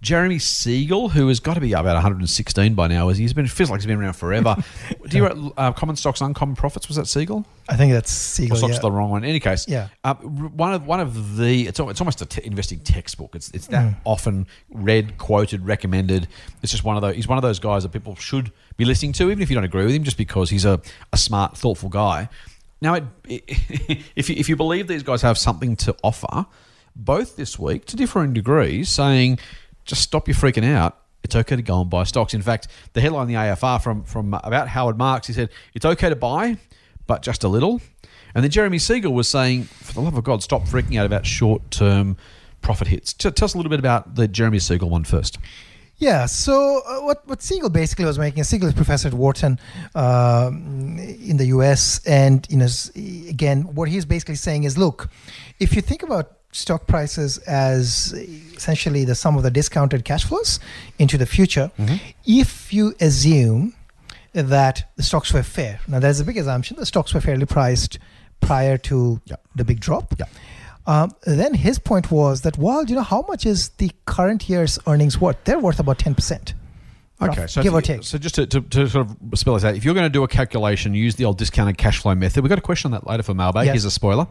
Jeremy 0.04 0.38
Siegel, 0.38 1.08
who 1.08 1.28
has 1.28 1.40
got 1.40 1.54
to 1.54 1.60
be 1.60 1.72
about 1.72 1.94
116 1.94 2.74
by 2.74 2.88
now, 2.88 3.08
is 3.08 3.16
he's 3.16 3.32
been 3.32 3.46
feels 3.46 3.70
like 3.70 3.80
he's 3.80 3.86
been 3.86 3.98
around 3.98 4.12
forever. 4.12 4.54
Do 5.08 5.16
you 5.16 5.26
write 5.26 5.52
uh, 5.56 5.72
common 5.72 5.96
stocks, 5.96 6.20
uncommon 6.20 6.56
profits? 6.56 6.88
Was 6.88 6.98
that 6.98 7.06
Siegel? 7.06 7.46
I 7.70 7.76
think 7.76 7.92
that's 7.94 8.10
Siegel. 8.10 8.54
Or 8.54 8.58
stocks 8.58 8.74
yeah. 8.74 8.80
the 8.80 8.92
wrong 8.92 9.08
one. 9.08 9.24
In 9.24 9.30
any 9.30 9.40
case, 9.40 9.66
Yeah. 9.66 9.88
uh, 10.04 10.12
one 10.14 10.74
of 10.74 10.86
one 10.86 11.00
of 11.00 11.38
the 11.38 11.66
it's 11.66 11.80
it's 11.80 12.00
almost 12.02 12.20
a 12.20 12.26
te- 12.26 12.44
investing 12.44 12.80
textbook. 12.80 13.34
It's 13.34 13.50
it's 13.52 13.66
Mm. 13.68 13.70
that 13.70 13.94
often 14.04 14.46
read, 14.70 15.16
quoted, 15.16 15.64
recommended. 15.64 16.28
It's 16.62 16.70
just 16.70 16.84
one 16.84 16.96
of 16.96 17.02
those. 17.02 17.14
He's 17.16 17.26
one 17.26 17.38
of 17.38 17.42
those 17.42 17.58
guys 17.58 17.82
that 17.84 17.88
people 17.92 18.14
should 18.14 18.52
be 18.76 18.84
listening 18.84 19.14
to, 19.14 19.30
even 19.30 19.40
if 19.42 19.48
you 19.48 19.54
don't 19.54 19.64
agree 19.64 19.86
with 19.86 19.94
him, 19.94 20.04
just 20.04 20.18
because 20.18 20.50
he's 20.50 20.66
a, 20.66 20.82
a 21.14 21.16
smart, 21.16 21.56
thoughtful 21.56 21.88
guy. 21.88 22.28
Now, 22.82 22.94
it, 22.94 23.06
if 24.14 24.28
you, 24.28 24.36
if 24.36 24.50
you 24.50 24.56
believe 24.56 24.86
these 24.86 25.02
guys 25.02 25.22
have 25.22 25.38
something 25.38 25.76
to 25.76 25.96
offer, 26.02 26.44
both 26.94 27.36
this 27.36 27.58
week 27.58 27.86
to 27.86 27.96
differing 27.96 28.34
degrees, 28.34 28.88
saying 28.90 29.38
just 29.84 30.02
stop 30.02 30.28
your 30.28 30.34
freaking 30.34 30.64
out. 30.64 30.98
It's 31.22 31.34
okay 31.34 31.56
to 31.56 31.62
go 31.62 31.80
and 31.80 31.88
buy 31.88 32.04
stocks. 32.04 32.34
In 32.34 32.42
fact, 32.42 32.68
the 32.92 33.00
headline 33.00 33.28
in 33.28 33.28
the 33.28 33.34
AFR 33.34 33.82
from 33.82 34.04
from 34.04 34.34
about 34.34 34.68
Howard 34.68 34.98
Marks, 34.98 35.26
he 35.26 35.32
said 35.32 35.48
it's 35.74 35.84
okay 35.84 36.08
to 36.08 36.16
buy, 36.16 36.58
but 37.06 37.22
just 37.22 37.44
a 37.44 37.48
little. 37.48 37.80
And 38.34 38.42
then 38.42 38.50
Jeremy 38.50 38.78
Siegel 38.78 39.14
was 39.14 39.28
saying, 39.28 39.64
for 39.64 39.92
the 39.92 40.00
love 40.00 40.16
of 40.16 40.24
God, 40.24 40.42
stop 40.42 40.62
freaking 40.64 40.98
out 40.98 41.06
about 41.06 41.24
short 41.24 41.70
term 41.70 42.16
profit 42.60 42.88
hits. 42.88 43.12
T- 43.12 43.30
tell 43.30 43.46
us 43.46 43.54
a 43.54 43.56
little 43.56 43.70
bit 43.70 43.78
about 43.78 44.16
the 44.16 44.26
Jeremy 44.26 44.58
Siegel 44.58 44.90
one 44.90 45.04
first. 45.04 45.38
Yeah. 45.96 46.26
So 46.26 46.82
uh, 46.86 47.00
what 47.02 47.26
what 47.28 47.40
Siegel 47.42 47.70
basically 47.70 48.04
was 48.04 48.18
making, 48.18 48.42
Siegel 48.44 48.68
is 48.68 48.74
professor 48.74 49.08
at 49.08 49.14
Wharton 49.14 49.58
um, 49.94 50.98
in 50.98 51.36
the 51.36 51.46
U.S. 51.46 52.04
And 52.04 52.46
you 52.50 52.56
know, 52.56 52.66
again, 53.28 53.62
what 53.74 53.88
he's 53.88 54.04
basically 54.04 54.34
saying 54.34 54.64
is, 54.64 54.76
look, 54.76 55.08
if 55.60 55.76
you 55.76 55.80
think 55.80 56.02
about 56.02 56.32
stock 56.54 56.86
prices 56.86 57.38
as 57.38 58.12
essentially 58.56 59.04
the 59.04 59.14
sum 59.14 59.36
of 59.36 59.42
the 59.42 59.50
discounted 59.50 60.04
cash 60.04 60.24
flows 60.24 60.60
into 60.98 61.18
the 61.18 61.26
future, 61.26 61.70
if 62.24 62.72
you 62.72 62.94
assume 63.00 63.74
that 64.32 64.88
the 64.96 65.02
stocks 65.02 65.32
were 65.32 65.42
fair, 65.42 65.80
now 65.88 65.98
there's 65.98 66.20
a 66.20 66.24
big 66.24 66.38
assumption 66.38 66.76
the 66.76 66.86
stocks 66.86 67.12
were 67.14 67.20
fairly 67.20 67.46
priced 67.46 67.98
prior 68.40 68.76
to 68.78 69.20
Yep. 69.26 69.40
the 69.56 69.64
big 69.64 69.80
drop. 69.80 70.14
Yep. 70.18 70.28
Um, 70.86 71.12
then 71.26 71.54
his 71.54 71.78
point 71.78 72.10
was 72.10 72.42
that, 72.42 72.58
well, 72.58 72.84
you 72.84 72.94
know, 72.94 73.02
how 73.02 73.24
much 73.26 73.46
is 73.46 73.70
the 73.78 73.90
current 74.06 74.48
year's 74.48 74.78
earnings 74.86 75.18
worth? 75.20 75.36
They're 75.44 75.58
worth 75.58 75.80
about 75.80 75.98
10%. 75.98 76.52
Okay, 77.22 77.42
rough- 77.42 77.50
so 77.50 77.62
give 77.62 77.72
or 77.74 77.80
take. 77.80 78.02
So 78.02 78.18
just 78.18 78.34
to, 78.34 78.46
to, 78.46 78.60
to 78.60 78.88
sort 78.88 79.06
of 79.08 79.38
spell 79.38 79.54
this 79.54 79.64
out, 79.64 79.76
if 79.76 79.84
you're 79.84 79.94
going 79.94 80.04
to 80.06 80.10
do 80.10 80.24
a 80.24 80.28
calculation, 80.28 80.94
use 80.94 81.14
the 81.14 81.24
old 81.24 81.38
discounted 81.38 81.78
cash 81.78 81.98
flow 82.00 82.14
method. 82.14 82.42
We've 82.42 82.48
got 82.48 82.58
a 82.58 82.62
question 82.62 82.92
on 82.92 83.00
that 83.00 83.06
later 83.08 83.22
for 83.22 83.34
Mailbag. 83.34 83.68
Here's 83.68 83.84
a 83.84 83.90
spoiler. 83.90 84.26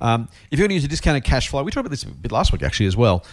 Um, 0.00 0.28
if 0.50 0.58
you're 0.58 0.64
going 0.64 0.70
to 0.70 0.74
use 0.74 0.84
a 0.84 0.88
discounted 0.88 1.24
cash 1.24 1.48
flow, 1.48 1.62
we 1.64 1.70
talked 1.72 1.86
about 1.86 1.90
this 1.90 2.04
a 2.04 2.08
bit 2.08 2.30
last 2.32 2.52
week 2.52 2.62
actually 2.62 2.86
as 2.86 2.96
well. 2.96 3.24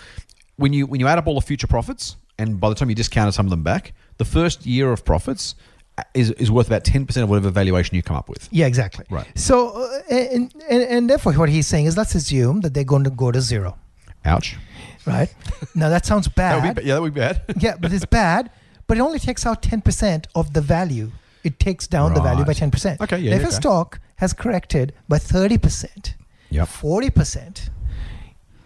When 0.57 0.73
you 0.73 0.87
when 0.87 0.99
you 0.99 1.07
add 1.07 1.17
up 1.17 1.27
all 1.27 1.35
the 1.35 1.45
future 1.45 1.67
profits, 1.67 2.15
and 2.39 2.59
by 2.59 2.69
the 2.69 2.75
time 2.75 2.89
you 2.89 2.95
discounted 2.95 3.33
some 3.33 3.45
of 3.45 3.49
them 3.49 3.61
back, 3.63 3.93
the 4.17 4.25
first 4.25 4.65
year 4.65 4.91
of 4.91 5.05
profits 5.05 5.55
uh, 5.97 6.03
is, 6.13 6.31
is 6.31 6.49
worth 6.51 6.67
about 6.67 6.83
10% 6.83 7.23
of 7.23 7.29
whatever 7.29 7.49
valuation 7.49 7.95
you 7.95 8.01
come 8.01 8.17
up 8.17 8.27
with. 8.27 8.49
Yeah, 8.51 8.65
exactly. 8.65 9.05
Right. 9.09 9.25
So, 9.37 9.69
uh, 9.83 10.01
and, 10.13 10.53
and, 10.69 10.83
and 10.83 11.09
therefore, 11.09 11.31
what 11.33 11.47
he's 11.49 11.67
saying 11.67 11.85
is 11.85 11.95
let's 11.95 12.15
assume 12.15 12.61
that 12.61 12.73
they're 12.73 12.83
going 12.83 13.03
to 13.05 13.09
go 13.09 13.31
to 13.31 13.39
zero, 13.39 13.77
Ouch. 14.25 14.57
right? 15.05 15.33
now, 15.75 15.87
that 15.89 16.05
sounds 16.05 16.25
That 16.27 16.35
bad. 16.35 16.63
would 16.65 16.75
be, 16.83 16.87
yeah, 16.89 16.95
that 16.95 17.01
would 17.01 17.13
be 17.13 17.19
bad. 17.21 17.41
yeah, 17.59 17.75
but 17.79 17.93
it's 17.93 18.05
bad, 18.05 18.49
but 18.87 18.97
it 18.97 19.01
only 19.01 19.19
takes 19.19 19.45
out 19.45 19.61
10% 19.61 20.25
of 20.35 20.53
the 20.53 20.61
value. 20.61 21.11
It 21.43 21.59
takes 21.59 21.85
down 21.87 22.13
the 22.13 22.21
value 22.21 22.43
by 22.45 22.53
10%. 22.53 22.99
Okay, 23.01 23.19
yeah, 23.19 23.35
if 23.35 23.41
yeah, 23.43 23.47
a 23.49 23.51
stock 23.51 23.99
has 24.17 24.33
corrected 24.33 24.93
by 25.07 25.17
30%, 25.17 26.13
Yep. 26.49 26.67
40%, 26.67 27.69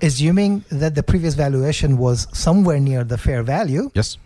assuming 0.02 0.64
that 0.70 0.96
the 0.96 1.04
previous 1.04 1.34
valuation 1.36 1.98
was 1.98 2.28
somewhere 2.34 2.80
near 2.80 3.04
the 3.04 3.18
fair 3.18 3.44
value, 3.44 3.92
Yes. 3.94 4.18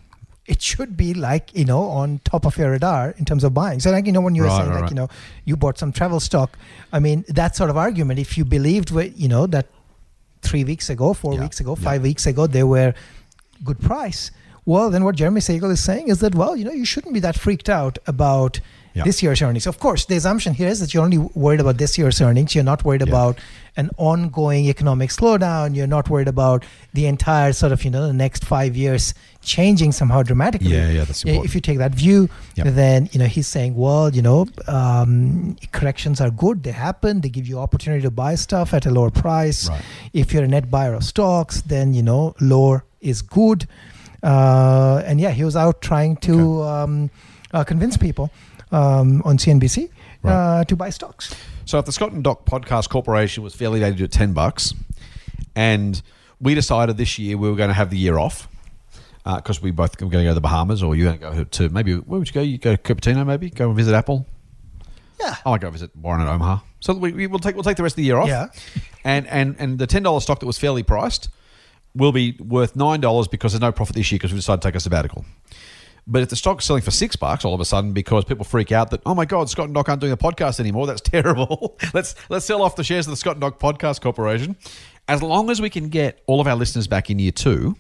it 0.46 0.62
should 0.62 0.96
be 0.98 1.14
like 1.14 1.50
you 1.56 1.66
know 1.66 1.84
on 2.02 2.20
top 2.26 2.46
of 2.46 2.58
your 2.58 2.72
radar 2.72 3.12
in 3.18 3.26
terms 3.26 3.44
of 3.44 3.54
buying. 3.54 3.80
So 3.80 3.92
like 3.92 4.06
you 4.06 4.12
know 4.12 4.22
when 4.22 4.36
you 4.36 4.44
were 4.44 4.50
Right, 4.50 4.58
saying 4.58 4.70
right, 4.70 4.76
like 4.76 4.82
right. 4.84 4.92
you 4.92 4.96
know 4.96 5.08
you 5.46 5.56
bought 5.58 5.78
some 5.78 5.92
travel 5.92 6.20
stock, 6.20 6.58
I 6.92 7.00
mean 7.00 7.24
that 7.30 7.56
sort 7.56 7.70
of 7.70 7.78
argument. 7.78 8.20
If 8.20 8.38
you 8.38 8.46
believed 8.46 8.92
what 8.92 9.18
you 9.18 9.28
know 9.28 9.48
that 9.48 9.68
three 10.42 10.64
weeks 10.64 10.90
ago, 10.90 11.14
four 11.14 11.34
Yeah, 11.36 11.42
weeks 11.42 11.60
ago, 11.60 11.76
yeah. 11.78 11.84
five 11.90 12.02
weeks 12.04 12.26
ago 12.28 12.46
they 12.48 12.64
were 12.64 12.94
good 13.64 13.80
price. 13.80 14.30
Well, 14.66 14.90
then 14.90 15.04
what 15.04 15.16
Jeremy 15.16 15.42
Siegel 15.42 15.72
is 15.72 15.84
saying 15.84 16.08
is 16.10 16.20
that 16.20 16.36
well 16.36 16.56
you 16.56 16.64
know 16.66 16.72
you 16.72 16.86
shouldn't 16.86 17.14
be 17.14 17.20
that 17.22 17.38
freaked 17.38 17.70
out 17.70 17.98
about. 18.08 18.60
Yeah. 18.96 19.06
This 19.06 19.24
year's 19.24 19.42
earnings. 19.42 19.66
Of 19.66 19.80
course, 19.80 20.06
the 20.06 20.16
assumption 20.18 20.54
here 20.54 20.68
is 20.68 20.80
that 20.80 20.94
you're 20.94 21.02
only 21.04 21.18
worried 21.18 21.60
about 21.60 21.80
this 21.80 21.98
year's 21.98 22.22
earnings. 22.22 22.54
You're 22.54 22.64
not 22.64 22.86
worried 22.86 23.02
Yeah. 23.02 23.08
about 23.08 23.40
an 23.76 23.90
ongoing 23.98 24.66
economic 24.66 25.10
slowdown. 25.10 25.76
You're 25.76 25.88
not 25.88 26.12
worried 26.12 26.28
about 26.28 26.64
the 26.94 27.08
entire 27.08 27.54
sort 27.54 27.72
of, 27.72 27.84
you 27.84 27.90
know, 27.90 28.06
the 28.06 28.14
next 28.14 28.46
five 28.46 28.78
years 28.78 29.16
changing 29.42 29.94
somehow 29.94 30.22
dramatically. 30.22 30.68
Yeah, 30.76 30.92
yeah, 30.92 31.06
that's 31.06 31.24
important. 31.24 31.46
If 31.50 31.56
you 31.56 31.62
take 31.62 31.80
that 31.80 31.96
view, 31.96 32.30
Yep. 32.54 32.68
then 32.76 33.10
you 33.12 33.18
know 33.18 33.26
he's 33.26 33.48
saying, 33.48 33.74
well, 33.76 34.12
you 34.14 34.22
know, 34.22 34.46
um, 34.68 35.58
corrections 35.72 36.22
are 36.22 36.30
good. 36.30 36.62
They 36.62 36.72
happen. 36.72 37.22
They 37.22 37.30
give 37.30 37.48
you 37.48 37.58
opportunity 37.58 38.04
to 38.04 38.12
buy 38.12 38.36
stuff 38.36 38.76
at 38.76 38.86
a 38.86 38.92
lower 38.92 39.10
price. 39.10 39.70
Right. 39.70 39.82
If 40.14 40.32
you're 40.34 40.44
a 40.44 40.48
net 40.48 40.70
buyer 40.70 40.94
of 40.94 41.04
stocks, 41.04 41.62
then 41.62 41.96
you 41.96 42.04
know 42.04 42.36
lower 42.40 42.84
is 43.02 43.24
good. 43.24 43.68
Uh, 44.24 45.04
and 45.06 45.20
yeah, 45.20 45.32
he 45.32 45.44
was 45.44 45.56
out 45.56 45.82
trying 45.82 46.16
to 46.18 46.62
um, 46.64 47.12
uh, 47.52 47.64
convince 47.64 47.98
people 47.98 48.32
um, 48.72 49.22
on 49.26 49.38
CNBC 49.38 49.90
Right. 50.24 50.34
uh, 50.34 50.64
to 50.66 50.76
buy 50.78 50.90
stocks. 50.90 51.36
So 51.66 51.78
if 51.80 51.86
the 51.86 51.92
Scott 51.92 52.14
and 52.14 52.24
Doc 52.24 52.46
Podcast 52.46 52.90
Corporation 52.90 53.44
was 53.44 53.54
fairly 53.54 53.82
valued 53.82 54.02
at 54.02 54.12
ten 54.12 54.32
bucks, 54.34 54.74
and 55.56 56.02
we 56.40 56.56
decided 56.56 56.96
this 56.98 57.20
year 57.20 57.38
we 57.38 57.50
were 57.50 57.56
going 57.58 57.68
to 57.70 57.74
have 57.74 57.90
the 57.90 57.98
year 57.98 58.18
off 58.18 58.48
because 59.26 59.62
we 59.62 59.72
both 59.72 60.00
were 60.00 60.08
going 60.10 60.24
to 60.24 60.30
go 60.30 60.30
to 60.32 60.36
the 60.36 60.42
Bahamas, 60.42 60.82
or 60.82 60.96
you're 60.96 61.14
going 61.14 61.20
to 61.20 61.38
go 61.38 61.44
to 61.44 61.70
maybe 61.70 61.96
where 61.96 62.20
would 62.20 62.28
you 62.30 62.34
go? 62.34 62.42
You 62.42 62.58
go 62.58 62.76
to 62.76 62.82
Cupertino, 62.82 63.26
maybe 63.26 63.50
go 63.50 63.68
and 63.68 63.76
visit 63.76 63.94
Apple. 63.94 64.26
Yeah. 65.20 65.36
I 65.46 65.50
might 65.52 65.62
go 65.62 65.70
visit 65.70 65.96
Warren 65.96 66.22
at 66.22 66.28
Omaha. 66.28 66.60
So 66.82 66.94
we, 66.94 67.12
we 67.14 67.28
will 67.28 67.40
take 67.40 67.56
we'll 67.56 67.64
take 67.64 67.78
the 67.78 67.84
rest 67.84 67.94
of 67.94 67.98
the 67.98 68.04
year 68.04 68.18
off. 68.18 68.28
Yeah. 68.28 68.48
And 69.04 69.28
and 69.28 69.56
and 69.60 69.80
the 69.80 69.88
ten 69.88 70.04
dollars 70.04 70.24
stock 70.24 70.40
that 70.40 70.46
was 70.46 70.58
fairly 70.58 70.84
priced 70.84 71.30
will 71.96 72.12
be 72.12 72.38
worth 72.40 72.76
nine 72.76 73.02
dollars 73.02 73.28
because 73.28 73.54
there's 73.54 73.62
no 73.62 73.72
profit 73.72 73.96
this 73.96 74.12
year 74.12 74.18
because 74.18 74.32
we 74.32 74.38
decided 74.38 74.62
to 74.62 74.68
take 74.68 74.76
a 74.76 74.80
sabbatical. 74.80 75.26
But 76.06 76.22
if 76.22 76.30
the 76.30 76.36
stock's 76.36 76.66
selling 76.66 76.82
for 76.82 76.92
six 76.92 77.16
bucks 77.16 77.46
all 77.46 77.54
of 77.54 77.62
a 77.62 77.66
sudden 77.66 77.94
because 77.94 78.26
people 78.26 78.44
freak 78.44 78.72
out 78.72 78.92
that 78.92 79.02
oh 79.06 79.16
my 79.16 79.26
god 79.26 79.50
Scott 79.50 79.66
and 79.66 79.74
Doc 79.74 79.88
aren't 79.88 80.02
doing 80.02 80.12
the 80.12 80.18
podcast 80.18 80.60
anymore, 80.60 80.88
that's 80.88 81.02
terrible. 81.16 81.78
let's 81.94 82.16
let's 82.30 82.46
sell 82.46 82.62
off 82.62 82.76
the 82.76 82.84
shares 82.84 83.08
of 83.08 83.12
the 83.12 83.18
Scott 83.18 83.36
and 83.36 83.42
Doc 83.42 83.60
Podcast 83.60 84.02
Corporation. 84.02 84.56
As 85.08 85.22
long 85.22 85.50
as 85.50 85.62
we 85.62 85.70
can 85.70 85.90
get 85.90 86.22
all 86.28 86.40
of 86.42 86.48
our 86.48 86.56
listeners 86.56 86.88
back 86.88 87.10
in 87.10 87.20
year 87.20 87.32
two, 87.32 87.76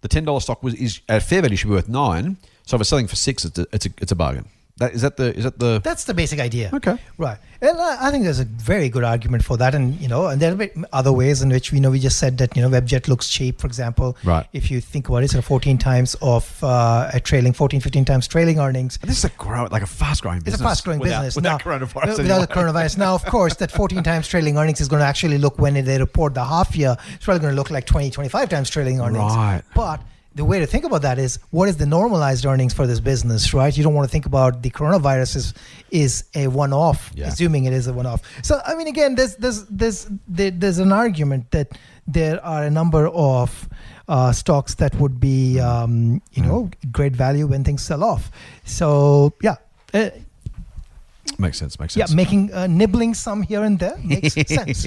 the 0.00 0.08
ten 0.08 0.24
dollar 0.24 0.40
stock 0.40 0.62
was 0.62 0.74
is 0.74 1.00
at 1.08 1.22
fair 1.22 1.42
value 1.42 1.56
should 1.56 1.68
be 1.68 1.74
worth 1.74 1.88
nine. 1.88 2.36
So 2.66 2.76
if 2.76 2.80
it's 2.80 2.90
selling 2.90 3.06
for 3.06 3.16
six, 3.16 3.44
it's 3.44 3.58
a, 3.58 3.66
it's 3.72 3.86
a, 3.86 3.90
it's 3.98 4.12
a 4.12 4.16
bargain. 4.16 4.48
That 4.78 4.92
is 4.92 5.02
that 5.02 5.16
the 5.16 5.32
is 5.36 5.44
that 5.44 5.60
the 5.60 5.80
That's 5.84 6.02
the 6.02 6.14
basic 6.14 6.40
idea. 6.40 6.70
Okay. 6.74 6.98
Right. 7.16 7.38
And 7.60 7.78
I 7.78 8.08
I 8.08 8.10
think 8.10 8.24
there's 8.24 8.40
a 8.40 8.44
very 8.44 8.88
good 8.88 9.04
argument 9.04 9.44
for 9.44 9.56
that. 9.58 9.72
And, 9.72 9.94
you 10.00 10.08
know, 10.08 10.26
and 10.26 10.42
there 10.42 10.52
are 10.52 10.68
other 10.92 11.12
ways 11.12 11.42
in 11.42 11.48
which, 11.50 11.72
you 11.72 11.80
know, 11.80 11.92
we 11.92 12.00
just 12.00 12.18
said 12.18 12.38
that, 12.38 12.56
you 12.56 12.62
know, 12.62 12.68
Webjet 12.68 13.06
looks 13.06 13.28
cheap, 13.28 13.60
for 13.60 13.68
example. 13.68 14.16
Right. 14.24 14.48
If 14.52 14.72
you 14.72 14.80
think 14.80 15.08
about 15.08 15.22
it, 15.22 15.30
sort 15.30 15.38
of 15.38 15.44
14 15.44 15.78
times 15.78 16.16
of 16.22 16.62
uh, 16.64 17.08
a 17.12 17.20
trailing, 17.20 17.52
14, 17.52 17.80
15 17.80 18.04
times 18.04 18.26
trailing 18.26 18.58
earnings. 18.58 18.98
this 18.98 19.18
is 19.18 19.24
a 19.24 19.28
grow 19.30 19.68
like 19.70 19.82
a 19.82 19.86
fast 19.86 20.22
growing 20.22 20.40
business. 20.40 20.54
It's 20.54 20.62
business. 20.62 20.66
a 20.66 20.70
fast 20.70 20.84
growing 20.84 20.98
without, 20.98 21.22
business. 21.22 21.36
without 21.36 21.64
now, 21.64 21.78
coronavirus. 21.78 22.18
Without 22.18 22.40
the 22.40 22.52
coronavirus. 22.52 22.98
Now, 22.98 23.14
of 23.14 23.24
course, 23.26 23.54
that 23.56 23.70
14 23.70 24.02
times 24.10 24.26
trailing 24.26 24.58
earnings 24.58 24.80
is 24.80 24.88
going 24.88 25.00
to 25.00 25.06
actually 25.06 25.38
look 25.38 25.60
when 25.60 25.74
they 25.74 25.98
report 25.98 26.34
the 26.34 26.44
half 26.44 26.74
year, 26.74 26.96
it's 27.14 27.24
probably 27.24 27.42
going 27.42 27.52
to 27.52 27.56
look 27.56 27.70
like 27.70 27.86
20, 27.86 28.10
25 28.10 28.48
times 28.48 28.70
trailing 28.70 29.00
earnings. 29.00 29.32
Right. 29.36 29.62
But 29.72 30.00
the 30.34 30.44
way 30.44 30.58
to 30.58 30.66
think 30.66 30.84
about 30.84 31.02
that 31.02 31.18
is 31.18 31.38
what 31.50 31.68
is 31.68 31.76
the 31.76 31.86
normalized 31.86 32.44
earnings 32.44 32.74
for 32.74 32.86
this 32.86 32.98
business, 33.00 33.54
right? 33.54 33.76
You 33.76 33.84
don't 33.84 33.94
want 33.94 34.08
to 34.08 34.12
think 34.12 34.26
about 34.26 34.62
the 34.62 34.70
coronavirus 34.70 35.36
is, 35.36 35.54
is 35.90 36.24
a 36.34 36.48
one 36.48 36.72
off, 36.72 37.10
Yeah. 37.14 37.28
assuming 37.28 37.64
it 37.66 37.72
is 37.72 37.86
a 37.86 37.92
one 37.92 38.06
off. 38.06 38.20
So, 38.42 38.60
I 38.66 38.74
mean, 38.74 38.88
again, 38.88 39.14
there's, 39.14 39.36
there's, 39.36 39.64
there's, 39.66 40.08
there, 40.26 40.50
there's 40.50 40.78
an 40.78 40.92
argument 40.92 41.50
that 41.52 41.68
there 42.08 42.44
are 42.44 42.64
a 42.64 42.70
number 42.70 43.06
of 43.08 43.68
uh, 44.08 44.32
stocks 44.32 44.74
that 44.74 44.94
would 44.96 45.20
be, 45.20 45.60
um, 45.60 46.20
you 46.32 46.42
know, 46.42 46.68
great 46.90 47.12
value 47.14 47.46
when 47.46 47.62
things 47.64 47.82
sell 47.82 48.02
off. 48.02 48.30
So, 48.64 49.32
yeah. 49.40 49.56
Uh, 49.94 50.10
Makes 51.38 51.58
sense. 51.58 51.80
Makes 51.80 51.94
sense. 51.94 52.10
yeah, 52.10 52.14
making 52.16 52.52
uh, 52.52 52.66
nibbling 52.66 53.14
some 53.14 53.42
here 53.42 53.62
and 53.64 53.78
there 53.78 53.96
makes 54.04 54.34
sense. 54.48 54.86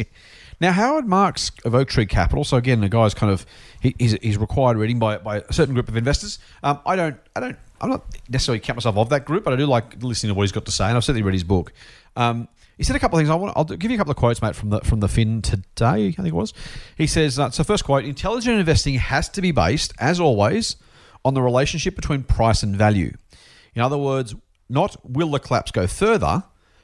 Now, 0.60 0.72
Howard 0.72 1.06
Marks 1.06 1.52
of 1.66 1.76
Oaktree 1.76 2.08
Capital. 2.08 2.44
So 2.44 2.58
again, 2.58 2.82
the 2.82 2.90
guy's 2.90 3.14
kind 3.14 3.32
of 3.32 3.46
he, 3.82 3.96
he's, 4.00 4.14
he's 4.22 4.38
required 4.38 4.78
reading 4.78 5.00
by, 5.00 5.18
by 5.18 5.38
a 5.38 5.54
certain 5.54 5.74
group 5.74 5.88
of 5.88 5.96
investors. 5.96 6.40
Um, 6.64 6.80
I 6.86 6.96
don't, 6.96 7.18
I 7.36 7.40
don't, 7.40 7.58
I'm 7.80 7.90
not 7.90 8.06
necessarily 8.28 8.60
count 8.60 8.78
myself 8.78 8.98
of 8.98 9.10
that 9.10 9.26
group, 9.26 9.44
but 9.44 9.54
I 9.54 9.56
do 9.56 9.68
like 9.68 10.02
listening 10.02 10.32
to 10.32 10.34
what 10.34 10.44
he's 10.44 10.52
got 10.52 10.66
to 10.66 10.72
say, 10.72 10.86
and 10.86 10.98
I've 10.98 11.04
certainly 11.04 11.22
read 11.22 11.34
his 11.34 11.44
book. 11.44 11.74
Um, 12.16 12.48
he 12.78 12.84
said 12.84 12.96
a 12.96 13.00
couple 13.00 13.18
of 13.18 13.22
things. 13.22 13.30
I 13.30 13.36
want. 13.36 13.54
I'll 13.56 13.66
give 13.66 13.90
you 13.90 13.96
a 13.96 13.98
couple 13.98 14.12
of 14.12 14.18
quotes, 14.18 14.42
mate, 14.42 14.56
from 14.56 14.70
the 14.70 14.80
from 14.82 15.00
the 15.00 15.08
Fin 15.08 15.42
today. 15.42 16.08
I 16.08 16.12
think 16.12 16.28
it 16.28 16.36
was. 16.36 16.54
He 16.96 17.08
says, 17.08 17.40
uh, 17.40 17.50
so 17.50 17.64
first 17.64 17.84
quote: 17.84 18.06
Intelligent 18.06 18.60
investing 18.60 18.96
has 18.96 19.30
to 19.30 19.42
be 19.42 19.52
based, 19.52 19.94
as 20.00 20.20
always, 20.20 20.76
on 21.26 21.34
the 21.34 21.42
relationship 21.42 21.96
between 21.96 22.24
price 22.24 22.62
and 22.62 22.76
value. 22.76 23.16
In 23.74 23.82
other 23.82 23.98
words, 23.98 24.36
not 24.70 24.96
will 25.04 25.32
the 25.32 25.40
collapse 25.40 25.72
go 25.72 25.88
further, 25.88 26.44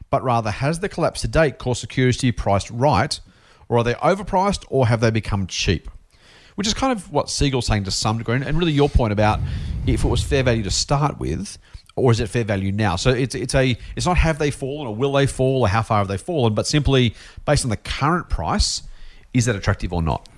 but 0.09 0.24
rather 0.24 0.49
has 0.49 0.80
the 0.80 0.89
collapse 0.89 1.21
to 1.21 1.28
date 1.28 1.59
caused 1.59 1.82
security 1.82 2.32
priced 2.32 2.71
right, 2.71 3.19
or 3.74 3.80
are 3.80 3.84
they 3.84 3.95
overpriced, 3.95 4.65
or 4.69 4.88
have 4.88 5.01
they 5.01 5.09
become 5.09 5.47
cheap? 5.47 5.89
Which 6.55 6.67
is 6.67 6.74
kind 6.74 6.91
of 6.91 7.11
what 7.11 7.30
Siegel's 7.30 7.65
saying 7.65 7.86
to 7.86 7.91
some 7.91 8.19
degree, 8.19 8.36
and 8.36 8.57
really 8.57 8.71
your 8.71 8.89
point 8.89 9.11
about 9.11 9.39
if 9.88 10.03
it 10.03 10.07
was 10.07 10.24
fair 10.24 10.43
value 10.43 10.63
to 10.63 10.71
start 10.71 11.19
with, 11.19 11.57
or 11.95 12.11
is 12.11 12.19
it 12.19 12.28
fair 12.28 12.43
value 12.43 12.71
now? 12.71 12.95
So 12.95 13.09
it's 13.09 13.34
it's 13.34 13.55
a 13.55 13.76
it's 13.95 14.05
not 14.05 14.17
have 14.17 14.38
they 14.38 14.51
fallen 14.51 14.88
or 14.88 14.95
will 14.95 15.11
they 15.11 15.26
fall 15.26 15.61
or 15.61 15.67
how 15.67 15.82
far 15.82 15.97
have 15.99 16.07
they 16.07 16.17
fallen, 16.17 16.53
but 16.53 16.67
simply 16.67 17.15
based 17.45 17.65
on 17.65 17.69
the 17.69 17.78
current 17.78 18.30
price, 18.30 18.84
is 19.34 19.45
that 19.45 19.55
attractive 19.55 19.91
or 19.91 20.03
not? 20.03 20.30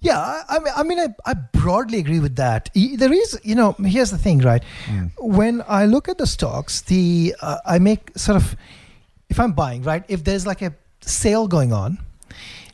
Yeah, 0.00 0.18
I, 0.18 0.42
I 0.48 0.58
mean, 0.58 0.72
I, 0.76 0.82
mean 0.84 0.98
I, 1.00 1.08
I, 1.26 1.34
broadly 1.34 1.98
agree 1.98 2.20
with 2.20 2.36
that. 2.36 2.70
There 2.72 3.12
is, 3.12 3.40
you 3.42 3.56
know, 3.56 3.72
here's 3.72 4.12
the 4.12 4.18
thing, 4.18 4.38
right? 4.38 4.62
Mm. 4.86 5.10
When 5.18 5.64
I 5.66 5.86
look 5.86 6.08
at 6.08 6.18
the 6.18 6.26
stocks, 6.26 6.82
the 6.82 7.34
uh, 7.42 7.58
I 7.66 7.80
make 7.80 8.16
sort 8.16 8.36
of, 8.36 8.54
if 9.28 9.40
I'm 9.40 9.50
buying, 9.50 9.82
right, 9.82 10.04
if 10.06 10.22
there's 10.22 10.46
like 10.46 10.62
a 10.62 10.72
sale 11.00 11.48
going 11.48 11.72
on, 11.72 11.98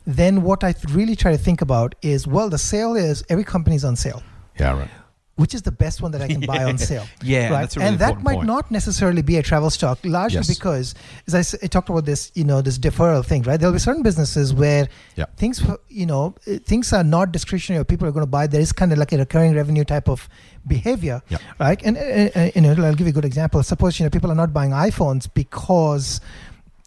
then 0.05 0.43
what 0.43 0.63
I 0.63 0.75
really 0.91 1.15
try 1.15 1.31
to 1.31 1.37
think 1.37 1.61
about 1.61 1.95
is, 2.01 2.27
well, 2.27 2.49
the 2.49 2.57
sale 2.57 2.95
is 2.95 3.23
every 3.29 3.43
company's 3.43 3.83
on 3.83 3.95
sale. 3.95 4.21
Yeah, 4.59 4.77
right 4.77 4.89
which 5.35 5.53
is 5.53 5.61
the 5.63 5.71
best 5.71 6.01
one 6.01 6.11
that 6.11 6.21
I 6.21 6.27
can 6.27 6.41
buy 6.41 6.63
on 6.63 6.77
sale. 6.89 7.05
yeah, 7.21 7.49
right. 7.49 7.73
Really 7.75 7.87
and 7.87 7.99
that 7.99 8.23
might 8.23 8.35
point. 8.35 8.47
not 8.47 8.71
necessarily 8.71 9.21
be 9.21 9.37
a 9.37 9.43
travel 9.43 9.69
stock, 9.69 9.99
largely 10.03 10.37
yes. 10.37 10.47
because, 10.47 10.95
as 11.27 11.53
I, 11.53 11.57
I, 11.65 11.67
talked 11.67 11.89
about 11.89 12.05
this, 12.05 12.31
you 12.35 12.45
know, 12.45 12.61
this 12.61 12.77
deferral 12.77 13.25
thing, 13.25 13.43
right? 13.43 13.59
There'll 13.59 13.73
be 13.73 13.79
certain 13.79 14.03
businesses 14.03 14.53
where 14.53 14.87
yep. 15.15 15.35
things, 15.35 15.61
you 15.89 16.05
know, 16.05 16.35
uh, 16.47 16.59
things 16.65 16.93
are 16.93 17.03
not 17.03 17.31
discretionary. 17.31 17.81
Or 17.81 17.83
people 17.83 18.07
are 18.07 18.11
going 18.11 18.25
to 18.25 18.29
buy. 18.29 18.47
There 18.47 18.61
is 18.61 18.71
kind 18.71 18.93
of 18.93 18.97
like 18.97 19.11
a 19.11 19.17
recurring 19.17 19.55
revenue 19.55 19.83
type 19.83 20.07
of 20.07 20.29
behavior, 20.67 21.21
yep. 21.27 21.41
right? 21.59 21.81
And 21.83 21.97
uh, 21.97 21.99
uh, 21.99 22.43
uh, 22.45 22.51
you 22.55 22.61
know, 22.61 22.85
I'll 22.85 22.95
give 22.95 23.07
you 23.07 23.11
a 23.11 23.13
good 23.13 23.25
example. 23.25 23.61
Suppose 23.63 23.99
you 23.99 24.05
know 24.05 24.09
people 24.09 24.31
are 24.31 24.35
not 24.35 24.53
buying 24.53 24.71
iPhones 24.71 25.27
because 25.33 26.21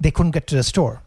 they 0.01 0.11
couldn't 0.11 0.31
get 0.31 0.47
to 0.47 0.57
the 0.57 0.63
store 0.63 1.03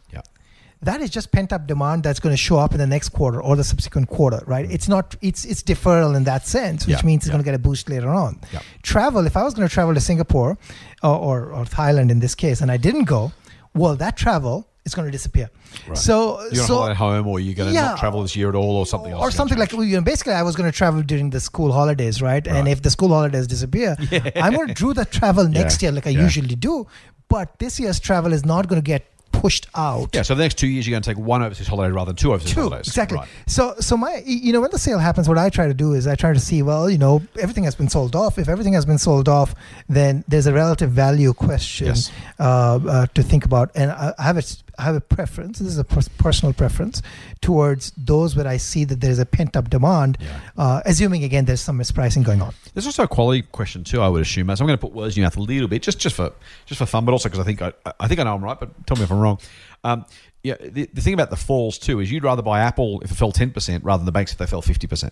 that 0.83 0.99
is 1.01 1.09
just 1.09 1.31
pent 1.31 1.53
up 1.53 1.67
demand 1.67 2.03
that's 2.03 2.19
going 2.19 2.33
to 2.33 2.37
show 2.37 2.57
up 2.57 2.71
in 2.71 2.79
the 2.79 2.87
next 2.87 3.09
quarter 3.09 3.41
or 3.41 3.55
the 3.55 3.63
subsequent 3.63 4.09
quarter, 4.09 4.41
right? 4.47 4.69
It's 4.69 4.87
not 4.87 5.15
it's 5.21 5.45
it's 5.45 5.61
deferral 5.61 6.15
in 6.15 6.23
that 6.23 6.47
sense, 6.47 6.87
which 6.87 6.97
yeah, 6.97 7.05
means 7.05 7.23
it's 7.23 7.27
yeah. 7.27 7.33
going 7.33 7.43
to 7.43 7.45
get 7.45 7.55
a 7.55 7.59
boost 7.59 7.89
later 7.89 8.09
on. 8.09 8.39
Yeah. 8.51 8.61
Travel, 8.81 9.25
if 9.27 9.37
I 9.37 9.43
was 9.43 9.53
going 9.53 9.67
to 9.67 9.73
travel 9.73 9.93
to 9.93 9.99
Singapore 9.99 10.57
or, 11.03 11.15
or, 11.15 11.53
or 11.53 11.65
Thailand 11.65 12.09
in 12.09 12.19
this 12.19 12.33
case, 12.33 12.61
and 12.61 12.71
I 12.71 12.77
didn't 12.77 13.03
go, 13.03 13.31
well, 13.75 13.95
that 13.97 14.17
travel 14.17 14.67
is 14.83 14.95
going 14.95 15.05
to 15.05 15.11
disappear. 15.11 15.51
Right. 15.87 15.97
So 15.97 16.41
you're 16.51 16.65
so, 16.65 16.89
at 16.89 16.97
home, 16.97 17.27
or 17.27 17.39
you're 17.39 17.53
going 17.53 17.69
to 17.69 17.75
yeah, 17.75 17.89
not 17.89 17.99
travel 17.99 18.23
this 18.23 18.35
year 18.35 18.49
at 18.49 18.55
all, 18.55 18.77
or 18.77 18.85
something 18.87 19.11
else, 19.11 19.21
or 19.21 19.29
something 19.29 19.57
like 19.57 19.71
you 19.73 19.85
know, 19.85 20.01
basically, 20.01 20.33
I 20.33 20.41
was 20.41 20.55
going 20.55 20.69
to 20.69 20.75
travel 20.75 21.03
during 21.03 21.29
the 21.29 21.39
school 21.39 21.71
holidays, 21.71 22.21
right? 22.21 22.45
right. 22.45 22.55
And 22.55 22.67
if 22.67 22.81
the 22.81 22.89
school 22.89 23.09
holidays 23.09 23.45
disappear, 23.45 23.95
yeah. 24.11 24.31
I'm 24.35 24.53
going 24.53 24.69
to 24.69 24.73
do 24.73 24.93
the 24.93 25.05
travel 25.05 25.47
next 25.47 25.81
year, 25.83 25.91
like 25.91 26.07
I 26.07 26.11
usually 26.11 26.55
do. 26.55 26.87
But 27.29 27.59
this 27.59 27.79
year's 27.79 27.99
travel 27.99 28.33
is 28.33 28.43
not 28.43 28.67
going 28.67 28.81
to 28.81 28.85
get 28.85 29.10
pushed 29.31 29.67
out. 29.75 30.09
Yeah, 30.13 30.21
so 30.21 30.35
the 30.35 30.43
next 30.43 30.57
two 30.57 30.67
years 30.67 30.87
you're 30.87 30.93
going 30.93 31.03
to 31.03 31.09
take 31.09 31.17
one 31.17 31.41
overseas 31.41 31.67
holiday 31.67 31.91
rather 31.91 32.09
than 32.09 32.15
two 32.17 32.33
overseas 32.33 32.53
two, 32.53 32.61
holidays. 32.61 32.87
Exactly. 32.87 33.17
Right. 33.17 33.27
So, 33.47 33.75
so 33.79 33.97
my, 33.97 34.21
you 34.25 34.53
know, 34.53 34.61
when 34.61 34.71
the 34.71 34.79
sale 34.79 34.99
happens, 34.99 35.27
what 35.27 35.37
I 35.37 35.49
try 35.49 35.67
to 35.67 35.73
do 35.73 35.93
is 35.93 36.07
I 36.07 36.15
try 36.15 36.33
to 36.33 36.39
see, 36.39 36.61
well, 36.61 36.89
you 36.89 36.97
know, 36.97 37.21
everything 37.39 37.63
has 37.63 37.75
been 37.75 37.89
sold 37.89 38.15
off. 38.15 38.37
If 38.37 38.49
everything 38.49 38.73
has 38.73 38.85
been 38.85 38.97
sold 38.97 39.27
off, 39.27 39.55
then 39.89 40.23
there's 40.27 40.47
a 40.47 40.53
relative 40.53 40.91
value 40.91 41.33
question 41.33 41.87
yes. 41.87 42.11
uh, 42.39 42.79
uh, 42.87 43.05
to 43.13 43.23
think 43.23 43.45
about. 43.45 43.71
And 43.75 43.91
I 43.91 44.13
have 44.19 44.37
a, 44.37 44.43
I 44.77 44.83
have 44.83 44.95
a 44.95 45.01
preference. 45.01 45.59
This 45.59 45.69
is 45.69 45.77
a 45.77 45.83
personal 45.83 46.53
preference 46.53 47.01
towards 47.41 47.91
those 47.97 48.35
where 48.35 48.47
I 48.47 48.57
see 48.57 48.83
that 48.85 49.01
there 49.01 49.11
is 49.11 49.19
a 49.19 49.25
pent 49.25 49.55
up 49.55 49.69
demand. 49.69 50.17
Yeah. 50.19 50.39
Uh, 50.57 50.81
assuming 50.85 51.23
again 51.23 51.45
there's 51.45 51.61
some 51.61 51.77
mispricing 51.79 52.23
going 52.23 52.41
on. 52.41 52.53
There's 52.73 52.85
also 52.85 53.03
a 53.03 53.07
quality 53.07 53.43
question 53.43 53.83
too. 53.83 54.01
I 54.01 54.07
would 54.07 54.21
assume. 54.21 54.47
So 54.47 54.63
I'm 54.63 54.67
going 54.67 54.77
to 54.77 54.81
put 54.81 54.93
words 54.93 55.15
in 55.15 55.21
your 55.21 55.25
mouth 55.25 55.37
a 55.37 55.41
little 55.41 55.67
bit, 55.67 55.81
just 55.81 55.99
just 55.99 56.15
for 56.15 56.33
just 56.65 56.79
for 56.79 56.85
fun, 56.85 57.05
but 57.05 57.11
also 57.11 57.29
because 57.29 57.39
I 57.39 57.43
think 57.43 57.61
I, 57.61 57.73
I 57.99 58.07
think 58.07 58.19
I 58.19 58.23
know 58.23 58.35
I'm 58.35 58.43
right. 58.43 58.59
But 58.59 58.87
tell 58.87 58.97
me 58.97 59.03
if 59.03 59.11
I'm 59.11 59.19
wrong. 59.19 59.39
Um, 59.83 60.05
yeah, 60.43 60.55
the, 60.59 60.89
the 60.93 61.01
thing 61.01 61.13
about 61.13 61.29
the 61.29 61.35
falls 61.35 61.77
too 61.77 61.99
is 61.99 62.11
you'd 62.11 62.23
rather 62.23 62.41
buy 62.41 62.61
Apple 62.61 63.01
if 63.01 63.11
it 63.11 63.15
fell 63.15 63.31
10% 63.31 63.81
rather 63.83 63.99
than 63.99 64.05
the 64.05 64.11
banks 64.11 64.31
if 64.31 64.37
they 64.37 64.47
fell 64.47 64.61
50%. 64.61 65.11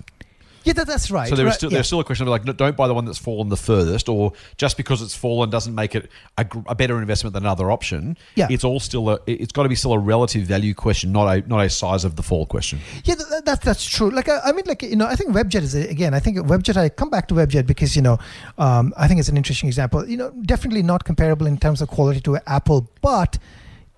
Yeah, 0.64 0.74
that, 0.74 0.88
that's 0.88 1.10
right. 1.10 1.30
So 1.30 1.36
there's 1.36 1.48
right, 1.48 1.56
still 1.56 1.72
yeah. 1.72 1.78
there's 1.78 1.88
still 1.88 2.00
a 2.00 2.04
question 2.04 2.28
of 2.28 2.32
like 2.32 2.44
don't 2.44 2.76
buy 2.76 2.88
the 2.88 2.94
one 2.94 3.06
that's 3.06 3.18
fallen 3.18 3.50
the 3.50 3.58
furthest, 3.58 4.10
or 4.10 4.34
just 4.58 4.78
because 4.78 5.02
it's 5.02 5.16
fallen 5.16 5.50
doesn't 5.50 5.74
make 5.74 5.96
it 5.96 6.10
a, 6.38 6.46
a 6.68 6.76
better 6.76 7.00
investment 7.00 7.34
than 7.34 7.44
another 7.44 7.72
option. 7.72 8.18
Yeah. 8.36 8.48
it's 8.50 8.64
all 8.64 8.80
still 8.80 9.10
a 9.10 9.20
it's 9.26 9.52
got 9.52 9.64
to 9.64 9.70
be 9.70 9.76
still 9.76 9.94
a 9.94 10.00
relative 10.00 10.44
value 10.44 10.74
question, 10.74 11.12
not 11.12 11.28
a 11.28 11.48
not 11.48 11.60
a 11.60 11.70
size 11.70 12.04
of 12.04 12.16
the 12.16 12.24
fall 12.24 12.46
question. 12.46 12.80
Yeah, 13.04 13.16
that, 13.16 13.46
that 13.46 13.62
that's 13.62 13.86
true. 13.86 14.10
Like 14.10 14.30
I, 14.30 14.40
I, 14.46 14.52
mean, 14.52 14.66
like 14.66 14.84
you 14.84 14.96
know, 14.96 15.06
I 15.06 15.16
think 15.16 15.32
Webjet 15.32 15.62
is 15.62 15.76
again. 15.76 16.14
I 16.14 16.20
think 16.20 16.38
Webjet. 16.38 16.78
I 16.78 16.90
come 16.90 17.10
back 17.10 17.28
to 17.30 17.34
Webjet 17.34 17.66
because 17.66 17.96
you 17.96 18.02
know, 18.02 18.18
um, 18.58 18.94
I 18.98 19.08
think 19.08 19.20
it's 19.20 19.30
an 19.30 19.38
interesting 19.38 19.68
example. 19.68 20.08
You 20.08 20.18
know, 20.18 20.30
definitely 20.42 20.84
not 20.84 21.04
comparable 21.04 21.48
in 21.48 21.58
terms 21.58 21.82
of 21.82 21.88
quality 21.88 22.22
to 22.22 22.38
Apple, 22.48 22.90
but 23.02 23.38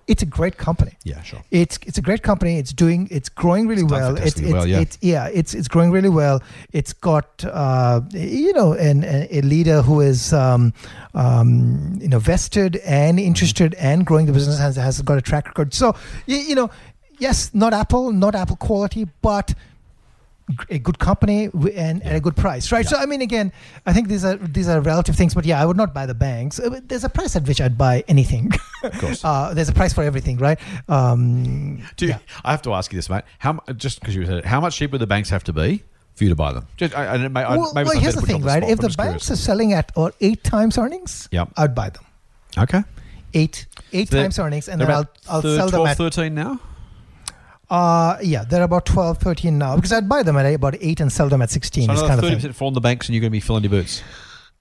it's 0.06 0.22
a 0.22 0.26
great 0.26 0.56
company. 0.56 0.96
Yeah, 1.04 1.22
sure. 1.22 1.42
It's 1.50 1.78
it's 1.86 1.98
a 1.98 2.02
great 2.02 2.22
company. 2.22 2.58
It's 2.58 2.72
doing 2.72 3.08
it's 3.10 3.28
growing 3.28 3.68
really 3.68 3.82
it's 3.82 3.92
well. 3.92 4.16
It's, 4.16 4.40
it's, 4.40 4.52
well, 4.52 4.66
yeah. 4.66 4.80
It's, 4.80 4.98
yeah, 5.00 5.28
it's 5.32 5.54
it's 5.54 5.68
growing 5.68 5.90
really 5.90 6.08
well. 6.08 6.42
It's 6.72 6.92
got 6.92 7.44
uh, 7.44 8.00
you 8.12 8.52
know 8.52 8.72
an, 8.72 9.04
a 9.04 9.40
leader 9.42 9.82
who 9.82 10.00
is 10.00 10.32
um, 10.32 10.72
um, 11.14 11.98
you 12.00 12.08
know 12.08 12.18
vested 12.18 12.76
and 12.84 13.18
interested 13.20 13.72
mm-hmm. 13.72 13.86
and 13.86 14.06
growing 14.06 14.26
the 14.26 14.32
business 14.32 14.58
has 14.58 14.76
has 14.76 15.00
got 15.02 15.18
a 15.18 15.22
track 15.22 15.46
record. 15.46 15.74
So 15.74 15.94
you, 16.26 16.36
you 16.36 16.54
know, 16.54 16.70
yes, 17.18 17.54
not 17.54 17.72
Apple, 17.72 18.12
not 18.12 18.34
Apple 18.34 18.56
quality, 18.56 19.06
but 19.22 19.54
a 20.68 20.78
good 20.78 20.98
company 20.98 21.50
and 21.74 22.02
at 22.02 22.16
a 22.16 22.20
good 22.20 22.36
price, 22.36 22.72
right? 22.72 22.84
Yeah. 22.84 22.90
So 22.90 22.96
I 22.96 23.06
mean, 23.06 23.22
again, 23.22 23.52
I 23.86 23.92
think 23.92 24.08
these 24.08 24.24
are 24.24 24.36
these 24.36 24.68
are 24.68 24.80
relative 24.80 25.16
things, 25.16 25.34
but 25.34 25.44
yeah, 25.44 25.60
I 25.60 25.66
would 25.66 25.76
not 25.76 25.94
buy 25.94 26.06
the 26.06 26.14
banks. 26.14 26.58
Uh, 26.58 26.80
there's 26.84 27.04
a 27.04 27.08
price 27.08 27.36
at 27.36 27.46
which 27.46 27.60
I'd 27.60 27.78
buy 27.78 28.04
anything. 28.08 28.52
Of 28.82 28.92
course, 29.00 29.24
uh, 29.24 29.54
there's 29.54 29.68
a 29.68 29.72
price 29.72 29.92
for 29.92 30.02
everything, 30.02 30.38
right? 30.38 30.58
Um, 30.88 31.82
Do 31.96 32.06
you, 32.06 32.12
yeah. 32.12 32.18
I 32.44 32.50
have 32.50 32.62
to 32.62 32.74
ask 32.74 32.92
you 32.92 32.98
this, 32.98 33.08
mate? 33.08 33.24
How 33.38 33.60
just 33.76 34.00
because 34.00 34.14
you 34.14 34.26
said 34.26 34.38
it, 34.38 34.44
how 34.44 34.60
much 34.60 34.76
cheaper 34.76 34.98
the 34.98 35.06
banks 35.06 35.30
have 35.30 35.44
to 35.44 35.52
be 35.52 35.82
for 36.14 36.24
you 36.24 36.30
to 36.30 36.36
buy 36.36 36.52
them? 36.52 36.66
Just, 36.76 36.96
I, 36.96 37.06
I, 37.06 37.28
may, 37.28 37.42
well, 37.42 37.72
well 37.74 37.98
here's 37.98 38.14
the 38.14 38.22
thing, 38.22 38.42
right? 38.42 38.60
The 38.60 38.70
if 38.70 38.78
the 38.78 38.88
banks 38.88 39.26
curious. 39.26 39.30
are 39.30 39.36
selling 39.36 39.72
at 39.72 39.92
or 39.96 40.12
eight 40.20 40.44
times 40.44 40.78
earnings, 40.78 41.28
yep. 41.30 41.48
I'd 41.56 41.74
buy 41.74 41.90
them. 41.90 42.04
Okay, 42.58 42.82
eight 43.34 43.66
eight 43.92 44.10
so 44.10 44.20
times 44.20 44.38
earnings, 44.38 44.68
and 44.68 44.80
then 44.80 44.90
I'll 44.90 45.08
I'll 45.28 45.42
third, 45.42 45.56
sell 45.56 45.70
12, 45.70 45.70
them 45.70 45.86
at 45.86 45.96
13 45.96 46.34
now. 46.34 46.60
Uh, 47.72 48.18
yeah, 48.22 48.44
they're 48.44 48.64
about 48.64 48.84
12, 48.84 49.16
13 49.16 49.56
now 49.56 49.76
because 49.76 49.92
I'd 49.92 50.06
buy 50.06 50.22
them 50.22 50.36
at 50.36 50.44
about 50.52 50.76
8 50.78 51.00
and 51.00 51.10
sell 51.10 51.30
them 51.30 51.40
at 51.40 51.48
16. 51.48 51.86
So 51.86 51.92
another 51.92 52.06
kind 52.06 52.20
30% 52.38 52.50
of 52.50 52.56
fall 52.56 52.70
the 52.70 52.82
banks 52.82 53.08
and 53.08 53.14
you're 53.14 53.22
going 53.22 53.30
to 53.30 53.32
be 53.32 53.40
filling 53.40 53.62
your 53.62 53.70
boots. 53.70 54.02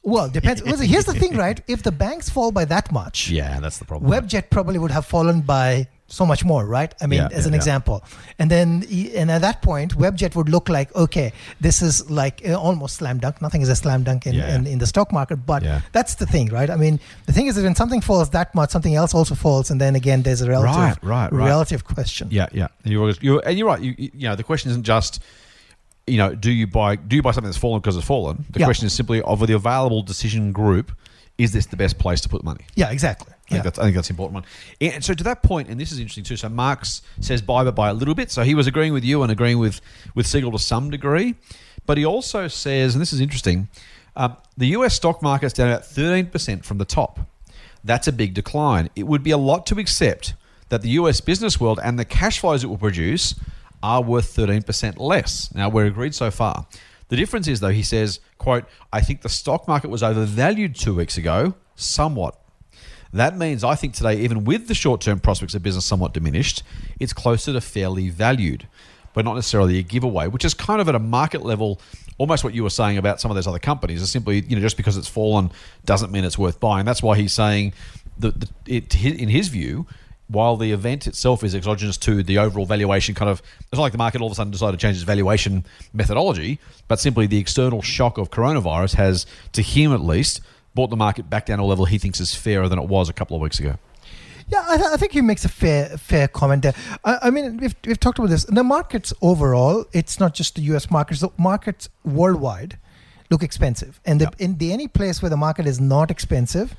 Well, 0.02 0.30
depends. 0.30 0.64
Listen, 0.64 0.88
here's 0.88 1.04
the 1.04 1.14
thing, 1.14 1.36
right? 1.36 1.60
If 1.68 1.84
the 1.84 1.92
banks 1.92 2.30
fall 2.30 2.54
by 2.54 2.64
that 2.66 2.90
much, 2.90 3.30
yeah, 3.40 3.60
that's 3.60 3.80
the 3.80 3.86
problem. 3.86 4.10
Webjet 4.10 4.50
probably 4.50 4.80
would 4.80 4.92
have 4.92 5.06
fallen 5.06 5.42
by 5.42 5.88
so 6.12 6.26
much 6.26 6.44
more, 6.44 6.66
right? 6.66 6.94
I 7.02 7.08
mean, 7.08 7.20
yeah, 7.20 7.30
as 7.32 7.44
yeah, 7.44 7.48
an 7.48 7.54
yeah. 7.54 7.56
example. 7.58 8.04
And 8.38 8.52
then, 8.52 8.84
and 9.16 9.32
at 9.32 9.42
that 9.42 9.62
point, 9.62 9.98
Webjet 9.98 10.36
would 10.36 10.50
look 10.50 10.70
like, 10.70 10.94
okay, 10.96 11.32
this 11.60 11.82
is 11.82 12.10
like 12.12 12.42
uh, 12.48 12.54
almost 12.54 12.98
slam 12.98 13.20
dunk. 13.20 13.42
Nothing 13.42 13.62
is 13.62 13.70
a 13.70 13.76
slam 13.76 14.04
dunk 14.04 14.28
in, 14.28 14.36
in, 14.36 14.68
in 14.68 14.78
the 14.80 14.88
stock 14.88 15.12
market, 15.12 15.38
but 15.46 15.64
that's 15.92 16.16
the 16.16 16.26
thing, 16.26 16.50
right? 16.50 16.70
I 16.70 16.76
mean, 16.76 17.00
the 17.26 17.34
thing 17.34 17.48
is 17.48 17.56
that 17.56 17.64
when 17.64 17.76
something 17.76 18.02
falls 18.02 18.30
that 18.32 18.54
much, 18.54 18.72
something 18.72 18.96
else 18.96 19.16
also 19.16 19.36
falls, 19.36 19.72
and 19.72 19.80
then 19.80 19.96
again, 19.96 20.22
there's 20.24 20.42
a 20.42 20.50
relative, 20.50 20.72
Right, 20.72 21.04
right, 21.04 21.32
right. 21.32 21.48
relative 21.48 21.86
question. 21.86 22.28
Yeah, 22.32 22.48
yeah. 22.52 22.68
And 22.84 22.94
you're, 22.94 23.12
you're, 23.22 23.42
and 23.46 23.58
you're 23.58 23.68
right. 23.68 23.82
You, 23.82 23.96
you 23.98 24.28
know, 24.30 24.36
the 24.36 24.44
question 24.44 24.72
isn't 24.72 24.84
just, 24.84 25.22
you 26.08 26.18
know, 26.18 26.36
do 26.36 26.52
you 26.52 26.68
buy 26.68 26.96
do 26.96 27.16
you 27.16 27.22
buy 27.22 27.32
something 27.32 27.48
that's 27.48 27.58
fallen 27.58 27.80
because 27.80 27.96
it's 27.96 28.06
fallen? 28.06 28.46
The 28.50 28.64
question 28.64 28.86
is 28.88 28.94
simply 28.94 29.22
of 29.22 29.46
the 29.46 29.54
available 29.54 30.02
decision 30.02 30.52
group, 30.52 30.92
is 31.38 31.54
this 31.54 31.68
the 31.68 31.78
best 31.78 31.98
place 32.00 32.22
to 32.22 32.30
put 32.30 32.44
money? 32.44 32.66
Yeah, 32.76 32.92
exactly. 32.92 33.34
I 33.52 33.56
Yeah. 33.58 33.62
think, 33.62 33.64
that's, 33.66 33.80
I 33.80 33.84
think 33.84 33.96
that's 33.96 34.10
an 34.10 34.14
important 34.14 34.34
one. 34.36 34.44
And 34.94 35.04
so 35.04 35.14
to 35.14 35.24
that 35.26 35.44
point, 35.44 35.68
and 35.70 35.80
this 35.80 35.92
is 35.92 36.00
interesting 36.00 36.24
too. 36.24 36.38
So 36.38 36.50
Marks 36.50 37.02
says 37.20 37.42
buy, 37.42 37.64
but 37.64 37.76
buy 37.76 37.90
a 37.90 37.94
little 37.94 38.16
bit. 38.16 38.32
So 38.32 38.44
he 38.44 38.56
was 38.56 38.68
agreeing 38.68 38.94
with 38.94 39.04
you 39.04 39.22
and 39.24 39.32
agreeing 39.32 39.60
with 39.60 39.82
with 40.16 40.26
Siegel 40.28 40.52
to 40.52 40.60
some 40.60 40.90
degree, 40.90 41.36
but 41.86 41.98
he 41.98 42.06
also 42.06 42.48
says, 42.48 42.96
and 42.96 43.02
this 43.02 43.14
is 43.14 43.20
interesting, 43.20 43.68
um, 44.16 44.36
the 44.58 44.68
U.S. 44.68 44.96
stock 44.96 45.22
market's 45.22 45.54
down 45.54 45.70
about 45.70 45.86
thirteen 45.86 46.28
percent 46.28 46.66
from 46.66 46.78
the 46.78 46.86
top. 46.86 47.20
That's 47.84 48.08
a 48.08 48.12
big 48.12 48.34
decline. 48.34 48.90
It 48.96 49.08
would 49.08 49.24
be 49.24 49.32
a 49.32 49.38
lot 49.38 49.66
to 49.68 49.80
accept 49.80 50.34
that 50.70 50.82
the 50.82 50.90
U.S. 50.90 51.20
business 51.22 51.60
world 51.60 51.80
and 51.84 51.98
the 52.00 52.06
cash 52.06 52.40
flows 52.40 52.64
it 52.64 52.68
will 52.68 52.78
produce 52.78 53.36
are 53.84 54.02
worth 54.02 54.34
thirteen 54.36 54.62
percent 54.64 54.98
less. 55.00 55.54
Now 55.56 55.68
we're 55.70 55.86
agreed 55.88 56.14
so 56.16 56.30
far. 56.32 56.68
The 57.10 57.18
difference 57.18 57.48
is, 57.50 57.60
though, 57.60 57.70
he 57.72 57.84
says, 57.84 58.20
"quote 58.38 58.66
I 58.94 59.02
think 59.02 59.22
the 59.22 59.30
stock 59.30 59.68
market 59.68 59.90
was 59.90 60.02
overvalued 60.04 60.76
two 60.76 60.96
weeks 60.96 61.18
ago, 61.18 61.56
somewhat." 61.76 62.38
That 63.14 63.38
means 63.38 63.64
I 63.64 63.76
think 63.76 63.94
today, 63.94 64.20
even 64.22 64.46
with 64.46 64.68
the 64.68 64.74
short 64.74 65.02
term 65.02 65.20
prospects 65.20 65.54
of 65.54 65.64
business 65.64 65.86
somewhat 65.86 66.14
diminished, 66.14 66.64
it's 67.00 67.14
closer 67.14 67.54
to 67.54 67.62
fairly 67.62 68.10
valued, 68.10 68.68
but 69.14 69.26
not 69.26 69.36
necessarily 69.36 69.78
a 69.80 69.84
giveaway, 69.84 70.28
which 70.28 70.46
is 70.46 70.54
kind 70.54 70.80
of 70.80 70.88
at 70.88 70.96
a 70.96 71.00
market 71.00 71.44
level, 71.44 71.82
almost 72.18 72.44
what 72.44 72.54
you 72.54 72.64
were 72.64 72.70
saying 72.70 72.98
about 72.98 73.20
some 73.20 73.30
of 73.30 73.36
those 73.36 73.48
other 73.48 73.60
companies. 73.60 74.02
Is 74.02 74.12
simply, 74.12 74.42
you 74.42 74.56
know, 74.56 74.62
just 74.62 74.78
because 74.78 74.98
it's 74.98 75.10
fallen 75.10 75.52
doesn't 75.86 76.12
mean 76.12 76.24
it's 76.24 76.38
worth 76.38 76.60
buying. 76.60 76.86
That's 76.86 77.04
why 77.04 77.18
he's 77.18 77.34
saying 77.34 77.74
that 78.20 78.50
it, 78.66 78.96
in 79.04 79.30
his 79.30 79.50
view, 79.50 79.88
while 80.32 80.56
the 80.56 80.72
event 80.72 81.08
itself 81.08 81.44
is 81.44 81.54
exogenous 81.54 81.98
to 81.98 82.24
the 82.24 82.38
overall 82.38 82.66
valuation, 82.66 83.14
kind 83.14 83.30
of 83.30 83.42
it's 83.60 83.74
not 83.74 83.82
like 83.82 83.92
the 83.92 83.98
market 83.98 84.22
all 84.22 84.28
of 84.28 84.32
a 84.32 84.36
sudden 84.36 84.52
decided 84.52 84.80
to 84.80 84.82
change 84.82 84.96
its 84.96 85.04
valuation 85.04 85.66
methodology, 85.92 86.60
but 86.88 87.00
simply 87.00 87.28
the 87.28 87.38
external 87.38 87.82
shock 87.82 88.18
of 88.18 88.32
coronavirus 88.32 88.96
has, 88.96 89.26
to 89.52 89.62
him 89.62 89.92
at 89.92 90.00
least, 90.00 90.40
brought 90.76 90.90
the 90.90 90.96
market 90.98 91.30
back 91.30 91.46
down 91.46 91.58
to 91.58 91.64
a 91.64 91.66
level 91.66 91.86
he 91.86 91.98
thinks 91.98 92.20
is 92.20 92.34
fairer 92.36 92.68
than 92.70 92.80
it 92.80 92.88
was 92.88 93.10
a 93.10 93.14
couple 93.14 93.36
of 93.36 93.42
weeks 93.42 93.60
ago. 93.60 93.78
Yeah, 94.48 94.66
I, 94.68 94.78
th- 94.78 94.90
I 94.92 94.98
think 94.98 95.14
he 95.14 95.22
makes 95.22 95.46
a 95.46 95.50
fair 95.50 95.98
fair 95.98 96.28
comment 96.28 96.64
there. 96.64 96.74
I, 97.06 97.20
I 97.24 97.30
mean, 97.30 97.58
we've, 97.58 97.76
we've 97.86 98.00
talked 98.00 98.20
about 98.20 98.30
this. 98.30 98.44
The 98.46 98.64
markets 98.64 99.14
overall, 99.22 99.86
it's 99.94 100.20
not 100.20 100.34
just 100.34 100.56
the 100.56 100.62
U.S. 100.74 100.92
markets. 100.92 101.22
The 101.22 101.30
markets 101.38 101.88
worldwide 102.04 102.78
look 103.30 103.44
expensive, 103.44 104.02
and 104.06 104.20
the, 104.20 104.26
Yep. 104.26 104.36
in 104.40 104.58
the 104.58 104.74
any 104.74 104.88
place 104.90 105.22
where 105.22 105.30
the 105.30 105.38
market 105.38 105.68
is 105.68 105.80
not 105.80 106.12
expensive, 106.12 106.76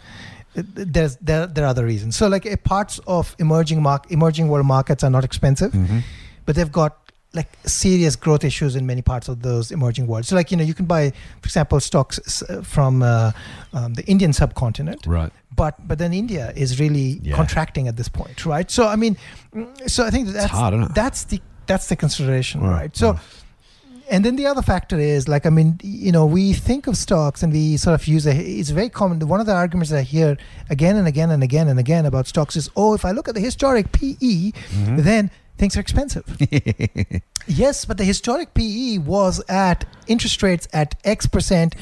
there's 0.54 1.16
there 1.16 1.46
there 1.46 1.64
are 1.64 1.68
other 1.68 1.86
reasons. 1.86 2.14
So, 2.16 2.28
like 2.28 2.62
parts 2.64 3.00
of 3.06 3.34
emerging 3.38 3.80
mark 3.82 4.10
emerging 4.10 4.48
world 4.48 4.66
markets 4.66 5.02
are 5.02 5.10
not 5.10 5.24
expensive, 5.24 5.72
mm-hmm. 5.72 6.00
but 6.44 6.56
they've 6.56 6.70
got 6.72 6.98
like 7.34 7.48
serious 7.64 8.14
growth 8.16 8.44
issues 8.44 8.76
in 8.76 8.84
many 8.86 9.02
parts 9.02 9.28
of 9.28 9.40
those 9.42 9.70
emerging 9.72 10.06
worlds. 10.06 10.28
So, 10.28 10.36
like 10.36 10.50
you 10.50 10.56
know, 10.56 10.64
you 10.64 10.74
can 10.74 10.84
buy, 10.86 11.10
for 11.40 11.46
example, 11.46 11.80
stocks 11.80 12.42
from 12.62 13.02
uh, 13.02 13.32
um, 13.72 13.94
the 13.94 14.04
Indian 14.06 14.32
subcontinent 14.32 15.06
Right. 15.06 15.32
but 15.56 15.74
but 15.88 15.98
then 15.98 16.12
India 16.12 16.52
is 16.56 16.78
really 16.78 17.20
Yeah. 17.22 17.36
contracting 17.36 17.88
at 17.88 17.96
this 17.96 18.08
point, 18.08 18.44
right? 18.44 18.70
So 18.70 18.86
I 18.86 18.96
mean, 18.96 19.16
so 19.86 20.04
I 20.04 20.10
think 20.10 20.28
that's 20.28 20.50
hard, 20.52 20.74
that's 20.94 21.24
the 21.24 21.40
that's 21.66 21.86
the 21.88 21.96
consideration, 21.96 22.60
Right, 22.60 22.80
right? 22.82 22.96
So. 22.96 23.18
And 24.10 24.24
then 24.26 24.36
the 24.36 24.46
other 24.46 24.60
factor 24.62 24.98
is 24.98 25.26
like 25.26 25.46
I 25.46 25.50
mean 25.50 25.78
you 25.82 26.12
know 26.12 26.26
we 26.26 26.52
think 26.52 26.86
of 26.86 26.96
stocks 26.98 27.42
and 27.42 27.50
we 27.52 27.78
sort 27.78 27.94
of 27.98 28.06
use 28.06 28.26
a 28.26 28.34
it's 28.60 28.68
very 28.70 28.90
common 28.90 29.26
one 29.26 29.40
of 29.40 29.46
the 29.46 29.54
arguments 29.54 29.90
that 29.90 30.00
I 30.00 30.02
hear 30.02 30.36
again 30.68 30.96
and 30.96 31.06
again 31.08 31.30
and 31.30 31.42
again 31.42 31.66
and 31.68 31.78
again 31.78 32.04
about 32.04 32.26
stocks 32.26 32.54
is 32.56 32.68
oh 32.76 32.92
if 32.94 33.04
I 33.06 33.12
look 33.12 33.26
at 33.28 33.34
the 33.34 33.40
historic 33.40 33.90
PE 33.92 34.52
then 35.06 35.30
things 35.62 35.76
are 35.76 35.80
expensive 35.88 36.24
yes 37.62 37.84
but 37.88 37.96
the 38.00 38.04
historic 38.12 38.48
PE 38.54 38.98
was 38.98 39.40
at 39.48 39.84
interest 40.06 40.42
rates 40.42 40.66
at 40.72 40.94
X 41.04 41.26
percent 41.26 41.74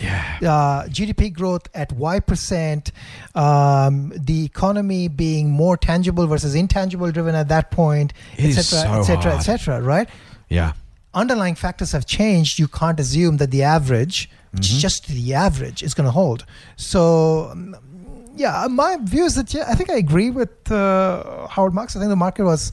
uh, 0.43 0.85
GDP 0.97 1.33
growth 1.33 1.67
at 1.75 1.93
Y 1.93 2.21
percent, 2.21 2.93
um, 3.35 4.13
the 4.17 4.45
economy 4.45 5.09
being 5.09 5.51
more 5.51 5.77
tangible 5.77 6.27
versus 6.27 6.55
intangible 6.55 7.11
driven 7.11 7.35
at 7.35 7.49
that 7.49 7.71
point, 7.71 8.13
etc., 8.39 8.99
etc., 8.99 9.35
etc. 9.37 9.81
Right? 9.81 10.09
Yeah. 10.49 10.73
Underlying 11.15 11.55
factors 11.55 11.93
have 11.93 12.07
changed. 12.07 12.59
You 12.59 12.69
can't 12.69 12.99
assume 13.01 13.39
that 13.39 13.51
the 13.51 13.63
average, 13.63 14.31
Mm-hmm. 14.51 14.79
just 14.87 15.07
the 15.07 15.35
average, 15.35 15.81
is 15.83 15.95
going 15.95 16.07
to 16.07 16.11
hold. 16.23 16.45
So. 16.77 17.51
um, 17.53 17.77
yeah, 18.37 18.67
my 18.71 18.97
view 19.03 19.25
is 19.25 19.35
that 19.35 19.53
yeah, 19.53 19.65
I 19.69 19.75
think 19.75 19.91
I 19.91 19.97
agree 20.07 20.31
with 20.31 20.51
uh, 20.73 21.47
Howard 21.49 21.75
Marks. 21.75 21.95
I 21.95 21.99
think 22.01 22.09
the 22.11 22.17
market 22.17 22.45
was 22.45 22.73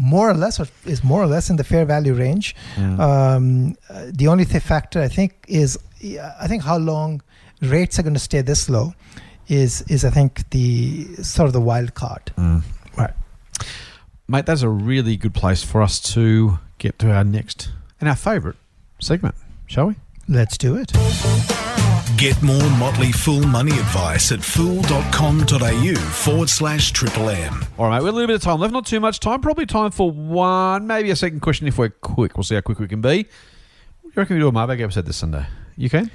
more 0.00 0.30
or 0.30 0.34
less, 0.34 0.58
or 0.58 0.66
is 0.86 1.04
more 1.04 1.22
or 1.22 1.26
less 1.26 1.50
in 1.50 1.56
the 1.56 1.64
fair 1.64 1.84
value 1.84 2.14
range. 2.14 2.56
Um, 2.78 3.76
uh, 3.90 4.06
the 4.12 4.28
only 4.28 4.44
th- 4.44 4.62
factor 4.62 5.00
I 5.02 5.08
think 5.08 5.32
is, 5.46 5.78
I 6.42 6.46
think 6.48 6.62
how 6.64 6.78
long 6.78 7.22
rates 7.60 7.98
are 7.98 8.02
going 8.02 8.14
to 8.14 8.20
stay 8.20 8.40
this 8.42 8.68
low 8.70 8.94
is 9.48 9.82
is 9.88 10.04
I 10.04 10.10
think 10.10 10.48
the 10.50 11.04
sort 11.22 11.46
of 11.48 11.52
the 11.52 11.60
wild 11.60 11.94
card. 11.94 12.32
Right. 12.96 13.14
Mate, 14.28 14.46
that's 14.46 14.62
a 14.62 14.68
really 14.68 15.16
good 15.16 15.34
place 15.34 15.62
for 15.64 15.82
us 15.82 16.00
to 16.14 16.58
get 16.78 16.98
to 17.00 17.10
our 17.12 17.24
next 17.24 17.70
and 18.00 18.08
our 18.08 18.16
favourite 18.16 18.56
segment, 19.00 19.34
shall 19.66 19.86
we? 19.88 19.94
Let's 20.28 20.56
do 20.56 20.76
it. 20.76 20.92
Get 22.20 22.42
more 22.42 22.68
Motley 22.72 23.12
Fool 23.12 23.46
money 23.46 23.72
advice 23.72 24.30
at 24.30 24.44
fool.com.au 24.44 25.94
forward 25.94 26.50
slash 26.50 26.90
triple 26.90 27.30
M. 27.30 27.64
All 27.78 27.88
right, 27.88 27.96
mate, 27.96 28.04
we've 28.04 28.12
a 28.12 28.14
little 28.14 28.26
bit 28.26 28.36
of 28.36 28.42
time 28.42 28.60
left, 28.60 28.74
not 28.74 28.84
too 28.84 29.00
much 29.00 29.20
time. 29.20 29.40
Probably 29.40 29.64
time 29.64 29.90
for 29.90 30.10
one, 30.10 30.86
maybe 30.86 31.08
a 31.10 31.16
second 31.16 31.40
question 31.40 31.66
if 31.66 31.78
we're 31.78 31.88
quick. 31.88 32.36
We'll 32.36 32.44
see 32.44 32.56
how 32.56 32.60
quick 32.60 32.78
we 32.78 32.88
can 32.88 33.00
be. 33.00 33.22
do 33.22 33.28
You 34.04 34.12
reckon 34.16 34.36
we 34.36 34.40
do 34.40 34.48
a 34.48 34.52
Mailbag 34.52 34.82
episode 34.82 35.06
this 35.06 35.16
Sunday? 35.16 35.46
You 35.78 35.88
can? 35.88 36.10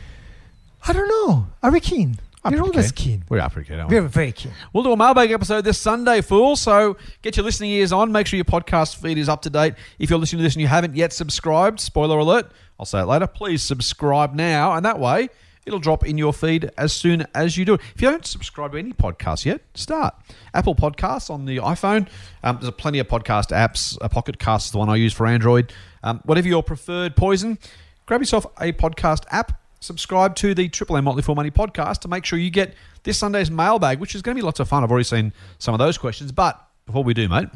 I 0.88 0.94
don't 0.94 1.08
know. 1.08 1.48
Are 1.64 1.72
we 1.72 1.80
keen? 1.80 2.20
I'm 2.44 2.54
We're 2.54 2.60
pretty 2.60 2.78
always 2.78 2.92
keen. 2.92 3.24
We 3.28 3.40
are 3.40 3.50
pretty 3.50 3.70
keen, 3.70 3.80
aren't 3.80 3.90
we? 3.90 4.00
We're 4.00 4.08
very 4.08 4.32
keen. 4.32 4.52
We'll 4.74 4.84
do 4.84 4.92
a 4.92 4.98
mailbag 4.98 5.32
episode 5.32 5.62
this 5.66 5.80
Sunday, 5.80 6.22
fool. 6.22 6.56
So 6.56 6.98
get 7.24 7.36
your 7.36 7.46
listening 7.46 7.72
ears 7.72 7.92
on. 7.92 8.12
Make 8.12 8.28
sure 8.28 8.38
your 8.38 8.46
podcast 8.46 8.98
feed 8.98 9.18
is 9.18 9.28
up 9.28 9.42
to 9.42 9.50
date. 9.50 9.74
If 9.98 10.12
you're 10.12 10.20
listening 10.20 10.42
to 10.42 10.44
this 10.44 10.54
and 10.54 10.62
you 10.62 10.68
haven't 10.68 10.96
yet 10.96 11.14
subscribed, 11.14 11.80
spoiler 11.80 12.20
alert, 12.20 12.52
I'll 12.80 12.86
say 12.86 13.00
it 13.00 13.06
later. 13.06 13.26
Please 13.26 13.64
subscribe 13.64 14.36
now, 14.36 14.74
and 14.74 14.86
that 14.86 15.00
way 15.00 15.30
it'll 15.66 15.80
drop 15.80 16.06
in 16.06 16.18
your 16.18 16.34
feed 16.34 16.70
as 16.78 16.94
soon 16.94 17.26
as 17.34 17.58
you 17.58 17.66
do 17.66 17.76
it. 17.76 17.82
If 17.96 18.02
you 18.02 18.10
don't 18.10 18.26
subscribe 18.26 18.74
to 18.74 18.78
any 18.78 18.94
podcast 18.94 19.46
yet, 19.46 19.62
start. 19.74 20.16
Apple 20.54 20.76
Podcasts 20.76 21.30
on 21.30 21.46
the 21.46 21.58
iPhone. 21.58 22.08
Um, 22.44 22.60
there's 22.62 22.72
plenty 22.74 23.00
of 23.00 23.08
podcast 23.08 23.50
apps. 23.50 23.98
A 24.02 24.10
Pocket 24.10 24.40
Cast 24.40 24.68
is 24.68 24.72
the 24.72 24.78
one 24.78 24.90
I 24.90 24.96
use 24.96 25.14
for 25.14 25.26
Android. 25.26 25.74
Um, 26.04 26.22
whatever 26.26 26.48
your 26.48 26.64
preferred 26.64 27.16
poison, 27.16 27.58
grab 28.06 28.22
yourself 28.22 28.46
a 28.60 28.72
podcast 28.74 29.24
app. 29.32 29.60
Subscribe 29.80 30.36
to 30.38 30.56
the 30.56 30.70
Triple 30.70 30.98
M 30.98 31.04
Motley 31.04 31.22
Fool 31.22 31.36
Money 31.36 31.52
podcast 31.52 32.00
to 32.00 32.08
make 32.08 32.26
sure 32.26 32.40
you 32.40 32.50
get 32.50 32.74
this 33.04 33.18
Sunday's 33.18 33.52
mailbag, 33.52 34.00
which 34.00 34.16
is 34.16 34.22
going 34.22 34.36
to 34.36 34.40
be 34.40 34.46
lots 34.46 34.60
of 34.60 34.68
fun. 34.68 34.84
I've 34.84 34.90
already 34.90 35.04
seen 35.04 35.34
some 35.60 35.74
of 35.74 35.80
those 35.80 35.98
questions, 35.98 36.32
but 36.32 36.60
before 36.86 37.04
we 37.04 37.14
do, 37.14 37.28
mate, 37.30 37.50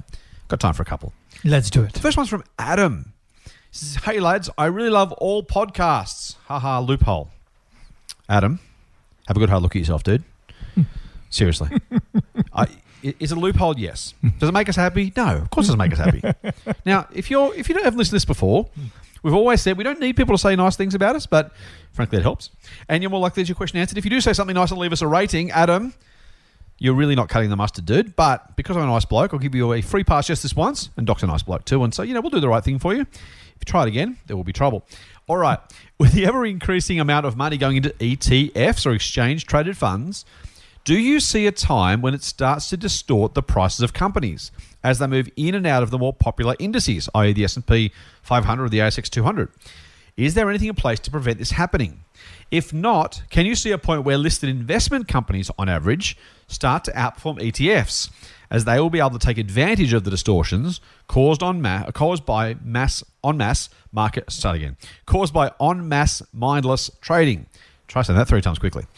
got 0.47 0.59
time 0.59 0.73
for 0.73 0.83
a 0.83 0.85
couple. 0.85 1.13
Let's 1.43 1.69
do 1.69 1.83
it. 1.83 1.93
The 1.93 1.99
first 1.99 2.17
one's 2.17 2.29
from 2.29 2.43
Adam. 2.57 3.13
He 3.45 3.51
says, 3.71 4.03
Hey 4.03 4.19
lads, 4.19 4.49
I 4.57 4.65
really 4.65 4.89
love 4.89 5.11
all 5.13 5.43
podcasts. 5.43 6.35
Haha, 6.45 6.79
loophole. 6.79 7.29
Adam, 8.29 8.59
have 9.27 9.35
a 9.35 9.39
good 9.39 9.49
hard 9.49 9.63
look 9.63 9.75
at 9.75 9.79
yourself, 9.79 10.03
dude. 10.03 10.23
Seriously. 11.29 11.69
I, 12.53 12.67
is 13.01 13.31
it 13.31 13.37
a 13.37 13.39
loophole? 13.39 13.77
Yes. 13.77 14.13
Does 14.37 14.49
it 14.49 14.51
make 14.51 14.69
us 14.69 14.75
happy? 14.75 15.11
No. 15.17 15.37
Of 15.37 15.49
course 15.49 15.67
it 15.67 15.75
doesn't 15.75 15.79
make 15.79 15.93
us 15.93 15.99
happy. 15.99 16.21
now, 16.85 17.07
if 17.13 17.31
you're 17.31 17.53
if 17.55 17.69
you 17.69 17.75
don't 17.75 17.83
have 17.85 17.95
listened 17.95 18.11
to 18.11 18.15
this 18.15 18.25
before, 18.25 18.69
we've 19.23 19.33
always 19.33 19.61
said 19.61 19.77
we 19.77 19.83
don't 19.83 19.99
need 19.99 20.15
people 20.15 20.35
to 20.35 20.41
say 20.41 20.55
nice 20.55 20.75
things 20.75 20.95
about 20.95 21.15
us, 21.15 21.25
but 21.25 21.51
frankly 21.91 22.19
it 22.19 22.21
helps. 22.21 22.51
And 22.87 23.01
you're 23.01 23.09
more 23.09 23.19
likely 23.19 23.43
to 23.43 23.45
get 23.45 23.49
your 23.49 23.55
question 23.55 23.79
answered. 23.79 23.97
If 23.97 24.05
you 24.05 24.11
do 24.11 24.21
say 24.21 24.33
something 24.33 24.53
nice 24.53 24.71
and 24.71 24.79
leave 24.79 24.93
us 24.93 25.01
a 25.01 25.07
rating, 25.07 25.51
Adam, 25.51 25.93
you're 26.77 26.93
really 26.93 27.15
not 27.15 27.29
cutting 27.29 27.49
the 27.49 27.55
mustard, 27.55 27.85
dude. 27.85 28.15
But 28.15 28.55
because 28.55 28.77
I'm 28.77 28.83
a 28.83 28.87
nice 28.87 29.05
bloke, 29.05 29.33
I'll 29.33 29.39
give 29.39 29.55
you 29.55 29.73
a 29.73 29.81
free 29.81 30.03
pass 30.03 30.27
just 30.27 30.43
this 30.43 30.55
once. 30.55 30.89
And 30.97 31.05
Doc's 31.05 31.23
a 31.23 31.27
nice 31.27 31.43
bloke 31.43 31.65
too. 31.65 31.83
And 31.83 31.93
so, 31.93 32.03
you 32.03 32.13
know, 32.13 32.21
we'll 32.21 32.31
do 32.31 32.39
the 32.39 32.49
right 32.49 32.63
thing 32.63 32.79
for 32.79 32.93
you. 32.93 33.05
If 33.59 33.67
you 33.67 33.71
try 33.71 33.83
it 33.83 33.89
again, 33.89 34.17
there 34.27 34.37
will 34.37 34.45
be 34.45 34.53
trouble. 34.53 34.85
All 35.27 35.37
right. 35.37 35.59
With 35.99 36.13
the 36.13 36.25
ever 36.25 36.45
increasing 36.45 36.99
amount 36.99 37.25
of 37.25 37.35
money 37.35 37.57
going 37.57 37.75
into 37.75 37.89
ETFs 37.89 38.85
or 38.85 38.93
exchange 38.93 39.45
traded 39.45 39.75
funds, 39.75 40.23
do 40.85 40.97
you 40.97 41.19
see 41.19 41.45
a 41.45 41.51
time 41.51 42.01
when 42.01 42.13
it 42.13 42.23
starts 42.23 42.69
to 42.69 42.77
distort 42.77 43.33
the 43.33 43.43
prices 43.43 43.81
of 43.81 43.93
companies 43.93 44.51
as 44.81 44.99
they 44.99 45.07
move 45.07 45.29
in 45.35 45.55
and 45.55 45.67
out 45.67 45.83
of 45.83 45.91
the 45.91 45.97
more 45.97 46.13
popular 46.13 46.55
indices, 46.57 47.09
i.e., 47.13 47.33
the 47.33 47.43
S&P 47.43 47.91
500 48.23 48.63
or 48.63 48.69
the 48.69 48.79
ASX 48.79 49.09
200? 49.09 49.49
Is 50.15 50.35
there 50.35 50.49
anything 50.49 50.69
in 50.69 50.75
place 50.75 50.99
to 51.01 51.11
prevent 51.11 51.37
this 51.37 51.51
happening? 51.51 52.05
If 52.49 52.73
not, 52.73 53.23
can 53.29 53.45
you 53.45 53.55
see 53.55 53.71
a 53.71 53.77
point 53.77 54.03
where 54.03 54.17
listed 54.17 54.49
investment 54.49 55.07
companies, 55.07 55.51
on 55.59 55.67
average, 55.67 56.17
start 56.49 56.83
to 56.83 56.91
outperform 56.91 57.39
ETFs, 57.39 58.09
as 58.51 58.65
they 58.65 58.79
will 58.79 58.89
be 58.89 58.99
able 58.99 59.11
to 59.11 59.19
take 59.19 59.37
advantage 59.37 59.93
of 59.93 60.03
the 60.03 60.11
distortions 60.11 60.81
caused 61.07 61.41
on 61.41 61.61
ma- 61.61 61.89
caused 61.91 62.25
by 62.25 62.55
mass 62.63 63.03
on 63.23 63.37
mass 63.37 63.69
market 63.91 64.29
start 64.31 64.55
again 64.55 64.77
caused 65.05 65.33
by 65.33 65.51
on 65.59 65.87
mass 65.87 66.21
mindless 66.33 66.91
trading. 67.01 67.45
Try 67.87 68.01
saying 68.01 68.17
that 68.17 68.27
three 68.27 68.41
times 68.41 68.59
quickly. 68.59 68.85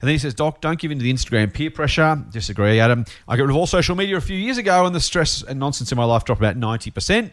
And 0.00 0.08
then 0.08 0.16
he 0.16 0.18
says, 0.18 0.34
Doc, 0.34 0.60
don't 0.60 0.78
give 0.78 0.90
in 0.90 0.98
to 0.98 1.02
the 1.02 1.10
Instagram 1.10 1.50
peer 1.50 1.70
pressure. 1.70 2.22
Disagree, 2.30 2.78
Adam. 2.78 3.06
I 3.26 3.38
got 3.38 3.44
rid 3.44 3.50
of 3.50 3.56
all 3.56 3.66
social 3.66 3.96
media 3.96 4.18
a 4.18 4.20
few 4.20 4.36
years 4.36 4.58
ago, 4.58 4.84
and 4.84 4.94
the 4.94 5.00
stress 5.00 5.42
and 5.42 5.58
nonsense 5.58 5.92
in 5.92 5.96
my 5.96 6.04
life 6.04 6.26
dropped 6.26 6.42
about 6.42 6.58
90%. 6.58 7.32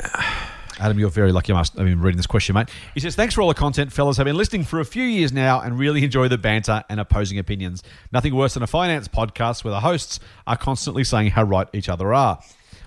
Adam, 0.80 0.98
you're 0.98 1.10
very 1.10 1.32
lucky. 1.32 1.52
I 1.52 1.56
must. 1.56 1.78
I've 1.78 1.86
been 1.86 2.00
reading 2.00 2.16
this 2.16 2.26
question, 2.26 2.54
mate. 2.54 2.68
He 2.94 3.00
says, 3.00 3.16
"Thanks 3.16 3.34
for 3.34 3.42
all 3.42 3.48
the 3.48 3.54
content, 3.54 3.92
fellas. 3.92 4.18
I've 4.18 4.26
been 4.26 4.36
listening 4.36 4.64
for 4.64 4.80
a 4.80 4.84
few 4.84 5.02
years 5.02 5.32
now 5.32 5.60
and 5.60 5.78
really 5.78 6.04
enjoy 6.04 6.28
the 6.28 6.38
banter 6.38 6.84
and 6.88 7.00
opposing 7.00 7.38
opinions. 7.38 7.82
Nothing 8.12 8.34
worse 8.34 8.54
than 8.54 8.62
a 8.62 8.66
finance 8.66 9.08
podcast 9.08 9.64
where 9.64 9.72
the 9.72 9.80
hosts 9.80 10.20
are 10.46 10.56
constantly 10.56 11.04
saying 11.04 11.32
how 11.32 11.42
right 11.42 11.68
each 11.72 11.88
other 11.88 12.14
are. 12.14 12.40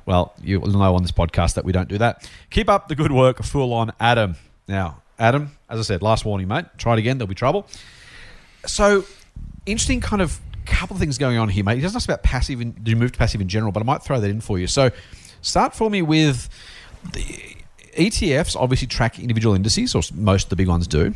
Well, 0.05 0.33
you 0.41 0.59
will 0.59 0.69
know 0.69 0.95
on 0.95 1.03
this 1.03 1.11
podcast 1.11 1.55
that 1.55 1.65
we 1.65 1.71
don't 1.71 1.89
do 1.89 1.97
that. 1.97 2.29
Keep 2.49 2.69
up 2.69 2.87
the 2.87 2.95
good 2.95 3.11
work, 3.11 3.43
Fool 3.43 3.73
on, 3.73 3.91
Adam. 3.99 4.35
Now, 4.67 5.01
Adam, 5.19 5.51
as 5.69 5.79
I 5.79 5.83
said, 5.83 6.01
last 6.01 6.25
warning, 6.25 6.47
mate. 6.47 6.65
Try 6.77 6.93
it 6.93 6.99
again. 6.99 7.17
There'll 7.17 7.27
be 7.27 7.35
trouble. 7.35 7.67
So, 8.65 9.05
interesting 9.65 10.01
kind 10.01 10.21
of 10.21 10.39
couple 10.65 10.95
of 10.95 10.99
things 10.99 11.17
going 11.17 11.37
on 11.37 11.49
here, 11.49 11.63
mate. 11.63 11.75
He 11.75 11.81
doesn't 11.81 11.95
ask 11.95 12.07
about 12.07 12.23
passive, 12.23 12.61
in, 12.61 12.71
do 12.71 12.91
you 12.91 12.97
move 12.97 13.11
to 13.11 13.17
passive 13.17 13.41
in 13.41 13.47
general, 13.47 13.71
but 13.71 13.81
I 13.81 13.85
might 13.85 14.01
throw 14.03 14.19
that 14.19 14.29
in 14.29 14.41
for 14.41 14.57
you. 14.57 14.67
So, 14.67 14.91
start 15.41 15.75
for 15.75 15.89
me 15.89 16.01
with 16.01 16.49
the 17.13 17.57
ETFs 17.97 18.55
obviously 18.55 18.87
track 18.87 19.19
individual 19.19 19.55
indices, 19.55 19.95
or 19.95 20.01
most 20.13 20.45
of 20.45 20.49
the 20.49 20.55
big 20.55 20.67
ones 20.67 20.87
do. 20.87 21.13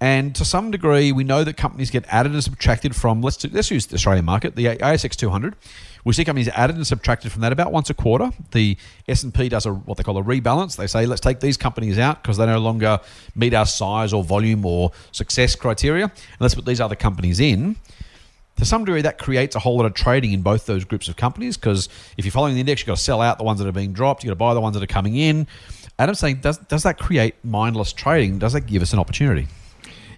And 0.00 0.34
to 0.34 0.44
some 0.44 0.70
degree, 0.70 1.10
we 1.10 1.24
know 1.24 1.42
that 1.42 1.56
companies 1.56 1.90
get 1.90 2.04
added 2.08 2.32
and 2.32 2.44
subtracted 2.44 2.94
from, 2.94 3.22
let's, 3.22 3.38
do, 3.38 3.48
let's 3.50 3.70
use 3.70 3.86
the 3.86 3.94
Australian 3.94 4.26
market, 4.26 4.54
the 4.54 4.66
ASX 4.66 5.16
200. 5.16 5.56
We 6.04 6.12
see 6.12 6.24
companies 6.24 6.48
added 6.48 6.76
and 6.76 6.86
subtracted 6.86 7.32
from 7.32 7.40
that 7.42 7.50
about 7.50 7.72
once 7.72 7.88
a 7.88 7.94
quarter. 7.94 8.30
The 8.52 8.76
S&P 9.08 9.48
does 9.48 9.64
a 9.64 9.72
what 9.72 9.96
they 9.96 10.04
call 10.04 10.18
a 10.18 10.22
rebalance. 10.22 10.76
They 10.76 10.86
say, 10.86 11.06
let's 11.06 11.20
take 11.20 11.40
these 11.40 11.56
companies 11.56 11.98
out 11.98 12.22
because 12.22 12.36
they 12.36 12.46
no 12.46 12.58
longer 12.58 13.00
meet 13.34 13.54
our 13.54 13.66
size 13.66 14.12
or 14.12 14.22
volume 14.22 14.64
or 14.66 14.92
success 15.12 15.56
criteria. 15.56 16.04
And 16.04 16.40
let's 16.40 16.54
put 16.54 16.66
these 16.66 16.80
other 16.80 16.94
companies 16.94 17.40
in. 17.40 17.76
to 18.56 18.64
some 18.64 18.84
degree, 18.84 19.02
that 19.02 19.18
creates 19.18 19.56
a 19.56 19.58
whole 19.58 19.78
lot 19.78 19.86
of 19.86 19.94
trading 19.94 20.32
in 20.32 20.42
both 20.42 20.66
those 20.66 20.84
groups 20.84 21.08
of 21.08 21.16
companies 21.16 21.56
because 21.56 21.88
if 22.16 22.24
you're 22.24 22.32
following 22.32 22.54
the 22.54 22.60
index, 22.60 22.82
you've 22.82 22.86
got 22.86 22.98
to 22.98 23.02
sell 23.02 23.20
out 23.20 23.38
the 23.38 23.44
ones 23.44 23.58
that 23.58 23.66
are 23.66 23.72
being 23.72 23.92
dropped, 23.92 24.22
you've 24.22 24.28
got 24.28 24.34
to 24.34 24.38
buy 24.38 24.54
the 24.54 24.60
ones 24.60 24.74
that 24.74 24.82
are 24.82 24.86
coming 24.86 25.16
in. 25.16 25.46
Adam's 25.98 26.18
saying, 26.18 26.36
does, 26.36 26.58
does 26.58 26.82
that 26.82 26.98
create 26.98 27.34
mindless 27.44 27.92
trading? 27.92 28.38
Does 28.38 28.52
that 28.52 28.62
give 28.62 28.82
us 28.82 28.92
an 28.92 28.98
opportunity? 28.98 29.48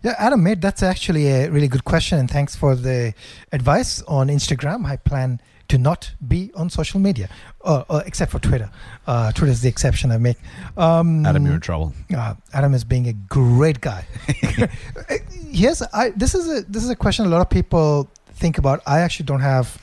Yeah, 0.02 0.14
Adam, 0.18 0.42
mate, 0.42 0.60
that's 0.60 0.82
actually 0.82 1.28
a 1.28 1.50
really 1.50 1.68
good 1.68 1.84
question, 1.84 2.18
and 2.18 2.30
thanks 2.30 2.54
for 2.54 2.76
the 2.76 3.14
advice 3.52 4.02
on 4.02 4.28
Instagram. 4.28 4.86
I 4.86 4.96
plan 4.96 5.40
to 5.68 5.78
not 5.78 6.12
be 6.26 6.50
on 6.54 6.70
social 6.70 6.98
media, 6.98 7.28
uh, 7.64 7.84
uh, 7.90 8.02
except 8.06 8.30
for 8.32 8.38
Twitter. 8.38 8.70
Uh, 9.06 9.32
Twitter 9.32 9.52
is 9.52 9.60
the 9.60 9.68
exception 9.68 10.10
I 10.10 10.18
make. 10.18 10.38
Um, 10.76 11.26
Adam, 11.26 11.44
you're 11.44 11.56
in 11.56 11.60
trouble. 11.60 11.92
uh, 12.16 12.34
Adam 12.52 12.74
is 12.74 12.84
being 12.84 13.08
a 13.08 13.12
great 13.12 13.80
guy. 13.80 14.06
Here's 15.50 15.82
I, 15.92 16.10
this 16.10 16.34
is 16.34 16.48
a 16.48 16.62
this 16.62 16.84
is 16.84 16.90
a 16.90 16.96
question 16.96 17.26
a 17.26 17.28
lot 17.28 17.40
of 17.40 17.50
people 17.50 18.08
think 18.34 18.58
about. 18.58 18.80
I 18.86 19.00
actually 19.00 19.26
don't 19.26 19.40
have 19.40 19.78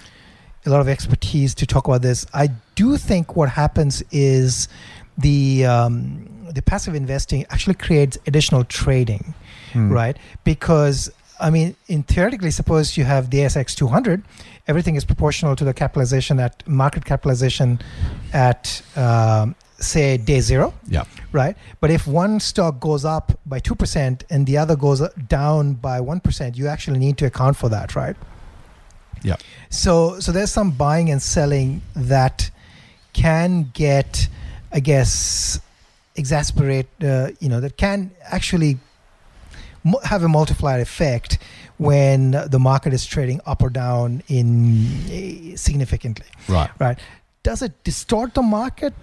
a 0.65 0.69
lot 0.69 0.81
of 0.81 0.87
expertise 0.87 1.53
to 1.55 1.65
talk 1.67 1.87
about 1.87 2.01
this. 2.01 2.25
I 2.33 2.49
do 2.73 2.97
think 2.97 3.35
what 3.35 3.49
happens 3.49 4.01
is 4.11 4.67
the 5.17 5.65
um, 5.65 6.27
the 6.53 6.61
passive 6.61 6.95
investing 6.95 7.45
actually 7.49 7.75
creates 7.75 8.17
additional 8.27 8.63
trading, 8.63 9.33
Hmm. 9.73 9.91
right? 9.91 10.17
Because 10.43 11.11
I 11.39 11.49
mean, 11.49 11.75
in 11.87 12.03
theoretically, 12.03 12.51
suppose 12.51 12.95
you 12.97 13.03
have 13.03 13.29
the 13.29 13.39
ASX 13.39 13.75
200, 13.75 14.23
everything 14.67 14.95
is 14.95 15.03
proportional 15.03 15.55
to 15.57 15.65
the 15.65 15.73
capitalization 15.73 16.39
at 16.39 16.65
market 16.67 17.03
capitalization 17.03 17.79
at 18.31 18.81
um, 18.95 19.53
say 19.77 20.15
day 20.15 20.39
zero 20.39 20.73
Yeah. 20.87 21.03
right? 21.33 21.57
But 21.81 21.91
if 21.91 22.07
one 22.07 22.39
stock 22.39 22.79
goes 22.79 23.03
up 23.03 23.37
by 23.45 23.59
2% 23.59 24.23
and 24.29 24.45
the 24.47 24.57
other 24.57 24.77
goes 24.77 25.01
down 25.27 25.73
by 25.73 25.99
1%, 25.99 26.55
you 26.55 26.67
actually 26.67 26.99
need 26.99 27.17
to 27.17 27.25
account 27.25 27.57
for 27.57 27.67
that, 27.67 27.93
right? 27.97 28.15
Yeah. 29.21 29.35
So 29.69 30.19
so 30.21 30.31
there's 30.31 30.51
some 30.51 30.71
buying 30.71 31.09
and 31.11 31.21
selling 31.21 31.81
that 31.95 32.49
can 33.11 33.71
get 33.73 34.29
I 34.71 34.79
guess 34.79 35.59
exasperate 36.15 36.87
uh, 37.03 37.29
you 37.39 37.49
know 37.49 37.59
that 37.59 37.75
can 37.77 38.11
actually 38.23 38.77
mo- 39.83 39.99
have 40.03 40.23
a 40.23 40.29
multiplier 40.29 40.79
effect 40.81 41.37
when 41.77 42.31
the 42.31 42.59
market 42.59 42.93
is 42.93 43.05
trading 43.05 43.41
up 43.45 43.61
or 43.61 43.69
down 43.69 44.23
in 44.27 44.87
eh, 45.11 45.55
significantly. 45.57 46.25
Right. 46.47 46.69
right. 46.79 46.97
Does 47.43 47.61
it 47.61 47.83
distort 47.83 48.33
the 48.33 48.41
market 48.41 48.93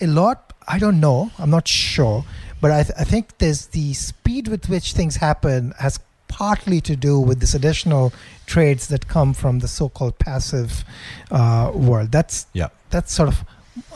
a 0.00 0.06
lot? 0.06 0.52
I 0.66 0.78
don't 0.78 0.98
know. 0.98 1.30
I'm 1.38 1.50
not 1.50 1.68
sure. 1.68 2.24
But 2.60 2.70
i, 2.72 2.82
th- 2.82 2.94
I 2.98 3.04
think 3.04 3.38
there's 3.38 3.66
the 3.66 3.92
speed 3.92 4.48
with 4.48 4.68
which 4.68 4.92
things 4.94 5.16
happen 5.16 5.72
has 5.78 6.00
partly 6.26 6.80
to 6.80 6.96
do 6.96 7.20
with 7.20 7.38
this 7.38 7.54
additional 7.54 8.12
trades 8.46 8.88
that 8.88 9.06
come 9.06 9.34
from 9.34 9.60
the 9.60 9.68
so-called 9.68 10.18
passive 10.18 10.84
uh, 11.30 11.70
world. 11.72 12.10
That's 12.10 12.46
Yeah. 12.54 12.68
that's 12.90 13.12
sort 13.12 13.28
of 13.28 13.44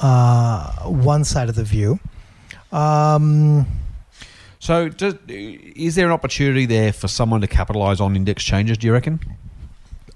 uh, 0.01 0.72
one 0.85 1.24
side 1.24 1.49
of 1.49 1.55
the 1.55 1.64
view 1.64 1.99
um, 2.72 3.66
So, 4.61 4.89
does, 4.89 5.14
is 5.29 5.95
there 5.95 6.07
an 6.07 6.12
opportunity 6.12 6.66
there 6.66 6.93
for 6.93 7.09
someone 7.09 7.41
to 7.41 7.47
capitalize 7.47 8.01
on 8.01 8.16
index 8.16 8.45
changes, 8.45 8.79
do 8.79 8.87
you 8.87 8.93
reckon? 8.93 9.20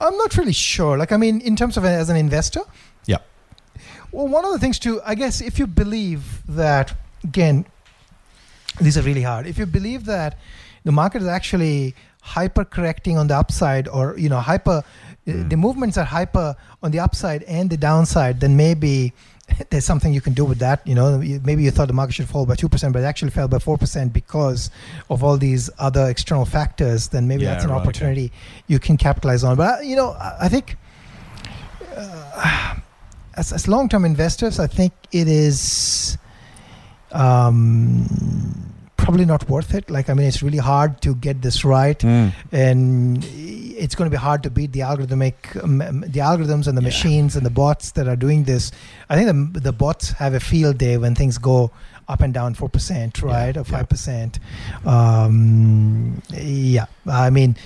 i'm 0.01 0.17
not 0.17 0.37
really 0.37 0.53
sure 0.53 0.99
like 0.99 1.13
i 1.13 1.17
mean 1.17 1.41
in 1.43 1.55
terms 1.55 1.77
of 1.77 1.85
as 1.85 2.09
an 2.11 2.17
investor 2.17 2.63
Yeah. 3.07 3.19
Well, 4.11 4.27
one 4.27 4.45
of 4.45 4.53
the 4.53 4.59
things 4.59 4.79
too, 4.81 5.01
I 5.07 5.15
guess, 5.15 5.41
if 5.41 5.59
you 5.61 5.67
believe 5.67 6.43
that, 6.49 6.93
again, 7.25 7.65
these 8.81 8.99
are 8.99 9.03
really 9.03 9.23
hard. 9.23 9.47
If 9.47 9.57
you 9.59 9.65
believe 9.67 10.05
that 10.07 10.37
the 10.85 10.93
market 10.93 11.23
is 11.23 11.29
actually 11.29 11.95
hyper 12.21 12.65
correcting 12.65 13.17
on 13.17 13.27
the 13.29 13.37
upside, 13.37 13.87
or 13.89 14.19
you 14.19 14.29
know, 14.29 14.41
hyper, 14.41 14.83
Mm. 15.27 15.51
the 15.51 15.57
movements 15.57 15.97
are 15.97 16.05
hyper 16.19 16.57
on 16.83 16.91
the 16.91 16.99
upside 16.99 17.45
and 17.45 17.71
the 17.71 17.77
downside, 17.77 18.41
then 18.41 18.57
maybe 18.57 19.13
there's 19.71 19.85
something 19.85 20.13
you 20.13 20.21
can 20.21 20.33
do 20.35 20.45
with 20.45 20.59
that. 20.59 20.87
You 20.87 20.95
know, 20.95 21.19
maybe 21.19 21.63
you 21.63 21.71
thought 21.71 21.89
the 21.89 21.95
market 21.95 22.15
should 22.15 22.29
fall 22.29 22.47
by 22.47 22.55
two 22.55 22.69
percent, 22.69 22.93
but 22.93 23.01
it 23.03 23.07
actually 23.07 23.31
fell 23.31 23.49
by 23.49 23.59
four 23.59 23.79
percent 23.79 24.13
because 24.13 24.71
of 25.11 25.23
all 25.25 25.37
these 25.37 25.71
other 25.79 26.09
external 26.09 26.45
factors. 26.45 27.09
Then 27.09 27.29
maybe 27.29 27.43
Yeah, 27.45 27.53
that's 27.53 27.65
an 27.65 27.71
right, 27.71 27.77
okay. 27.77 27.83
opportunity 27.83 28.33
you 28.67 28.79
can 28.79 28.97
capitalize 28.97 29.45
on. 29.45 29.57
But 29.57 29.87
you 29.87 29.97
know, 29.97 30.11
I 30.13 30.37
I 30.43 30.49
think 30.49 30.77
uh, 31.97 32.75
as, 33.37 33.53
as 33.53 33.69
long-term 33.69 34.05
investors, 34.05 34.59
I 34.59 34.67
think 34.67 34.93
it 35.13 35.29
is 35.29 36.19
um, 37.13 38.07
probably 39.03 39.25
not 39.25 39.49
worth 39.49 39.75
it. 39.75 39.91
Like, 39.91 40.09
I 40.11 40.15
mean, 40.15 40.27
it's 40.27 40.43
really 40.43 40.59
hard 40.73 41.01
to 41.03 41.15
get 41.27 41.43
this 41.43 41.65
right, 41.65 41.99
Mm. 41.99 42.33
and 42.53 43.25
it's 43.85 43.95
going 43.97 44.09
to 44.11 44.15
be 44.17 44.21
hard 44.29 44.43
to 44.45 44.51
beat 44.51 44.73
the 44.73 44.81
algorithmic, 44.81 45.35
um, 45.63 45.81
um, 45.83 46.01
the 46.03 46.21
algorithms 46.21 46.67
and 46.69 46.77
the 46.79 46.83
Yeah. 46.83 46.93
machines 46.93 47.37
and 47.37 47.45
the 47.45 47.51
bots 47.51 47.93
that 47.93 48.07
are 48.09 48.17
doing 48.17 48.45
this. 48.45 48.71
I 49.11 49.17
think 49.17 49.27
the, 49.55 49.61
the 49.61 49.73
bots 49.73 50.13
have 50.23 50.35
a 50.35 50.41
field 50.41 50.79
day 50.79 50.97
when 50.99 51.15
things 51.15 51.37
go 51.39 51.71
up 52.09 52.21
and 52.21 52.33
down 52.35 52.55
four 52.55 52.69
percent, 52.69 53.19
Yeah, 53.21 53.27
right, 53.33 53.57
or 53.57 53.65
five 53.65 53.89
percent. 53.89 54.39
Um, 54.85 56.23
yeah, 56.31 56.87
I 57.07 57.31
mean, 57.31 57.57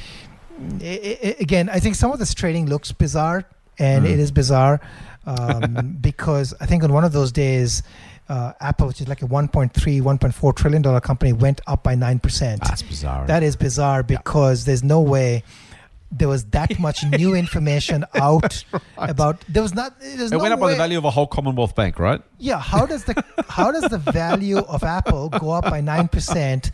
i- 0.81 1.19
i- 1.25 1.37
again, 1.41 1.69
I 1.69 1.79
think 1.81 1.95
some 1.97 2.13
of 2.13 2.19
this 2.19 2.35
trading 2.35 2.67
looks 2.67 2.93
bizarre, 2.93 3.45
and 3.79 4.05
Mm. 4.05 4.11
it 4.13 4.19
is 4.19 4.31
bizarre 4.31 4.81
um, 5.27 5.97
because 6.01 6.55
I 6.61 6.67
think 6.67 6.85
on 6.85 6.93
one 6.93 7.05
of 7.05 7.13
those 7.13 7.33
days, 7.33 7.83
uh, 8.29 8.53
Apple, 8.61 8.89
which 8.89 9.01
is 9.01 9.09
like 9.09 9.23
a 9.23 9.27
1.3, 9.27 9.71
1.4 10.03 10.57
trillion 10.57 10.83
dollar 10.83 11.01
company, 11.01 11.33
went 11.33 11.61
up 11.67 11.83
by 11.83 11.95
nine 11.95 12.19
percent. 12.19 12.61
That's 12.63 12.83
bizarre. 12.83 13.27
That 13.27 13.43
is 13.43 13.57
bizarre 13.57 14.03
because 14.03 14.65
there's 14.65 14.83
no 14.83 15.01
way 15.01 15.43
there 16.13 16.29
was 16.29 16.45
that 16.47 16.79
much 16.87 17.05
new 17.05 17.35
information 17.35 18.05
out 18.15 18.65
about. 18.99 19.45
There 19.49 19.63
was 19.63 19.75
not. 19.75 19.99
There's 20.01 20.31
it 20.33 20.37
no 20.37 20.39
went 20.39 20.55
up 20.55 20.61
by 20.61 20.71
the 20.71 20.77
value 20.77 20.99
of 20.99 21.05
a 21.05 21.11
whole 21.11 21.27
Commonwealth 21.27 21.75
bank, 21.75 21.99
right? 21.99 22.21
Yeah. 22.39 22.61
How 22.61 22.87
does 22.87 23.05
the 23.05 23.25
how 23.49 23.73
does 23.73 23.83
the 23.91 23.99
value 23.99 24.59
of 24.59 24.83
Apple 24.85 25.29
go 25.31 25.51
up 25.51 25.65
by 25.65 25.81
nine 25.81 26.09
percent 26.09 26.71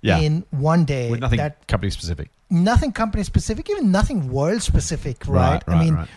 Yeah. 0.00 0.18
in 0.18 0.44
one 0.50 0.84
day? 0.86 1.10
With 1.10 1.20
nothing 1.20 1.36
That 1.38 1.66
company 1.66 1.90
specific. 1.90 2.30
nothing 2.50 2.92
company 2.92 3.22
specific, 3.24 3.68
even 3.70 3.90
nothing 3.92 4.28
world 4.32 4.62
specific, 4.62 5.26
right? 5.28 5.62
Right, 5.66 5.76
I 5.76 5.78
mean, 5.84 5.94
right. 5.94 6.08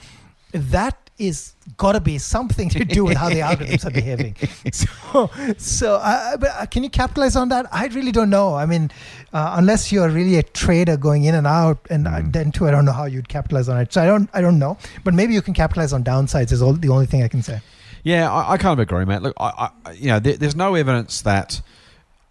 that 0.54 1.10
is 1.28 1.54
got 1.78 1.92
to 1.94 2.00
be 2.02 2.18
something 2.18 2.70
to 2.70 2.84
do 2.84 3.06
with 3.06 3.18
how 3.18 3.30
the 3.30 3.42
algorithms 3.50 3.86
are 3.86 3.92
behaving. 3.92 4.36
So, 4.72 5.30
so 5.58 5.96
uh, 5.96 6.38
but 6.38 6.50
uh, 6.50 6.66
can 6.66 6.84
you 6.84 6.90
capitalize 6.90 7.36
on 7.36 7.50
that? 7.50 7.66
I 7.72 7.88
really 7.88 8.12
don't 8.12 8.30
know. 8.30 8.56
I 8.56 8.66
mean, 8.66 8.90
uh, 9.34 9.56
unless 9.58 9.92
you're 9.92 10.10
really 10.10 10.38
a 10.38 10.44
trader 10.44 10.98
going 10.98 11.24
in 11.26 11.36
and 11.36 11.46
out, 11.48 11.80
and 11.90 12.08
uh, 12.08 12.12
Mm. 12.22 12.34
then 12.34 12.52
too, 12.52 12.68
I 12.68 12.72
don't 12.72 12.86
know 12.86 12.92
how 12.92 13.06
you'd 13.06 13.30
capitalize 13.30 13.70
on 13.70 13.78
it. 13.80 13.94
So 13.94 14.02
I 14.02 14.06
don't, 14.06 14.30
I 14.34 14.42
don't 14.42 14.60
know. 14.60 14.78
But 15.04 15.14
maybe 15.14 15.34
you 15.34 15.42
can 15.42 15.54
capitalize 15.54 15.94
on 15.94 16.04
downsides. 16.04 16.52
Is 16.52 16.62
all 16.62 16.74
the 16.74 16.90
only 16.90 17.06
thing 17.06 17.24
I 17.24 17.28
can 17.28 17.42
say. 17.42 17.62
Yeah, 18.04 18.32
I, 18.32 18.54
I 18.54 18.58
kind 18.58 18.74
of 18.74 18.80
agree, 18.80 19.06
mate. 19.06 19.22
Look, 19.22 19.36
I, 19.40 19.70
I 19.86 19.92
you 19.92 20.08
know, 20.08 20.20
there, 20.20 20.38
there's 20.38 20.56
no 20.56 20.74
evidence 20.76 21.22
that 21.22 21.62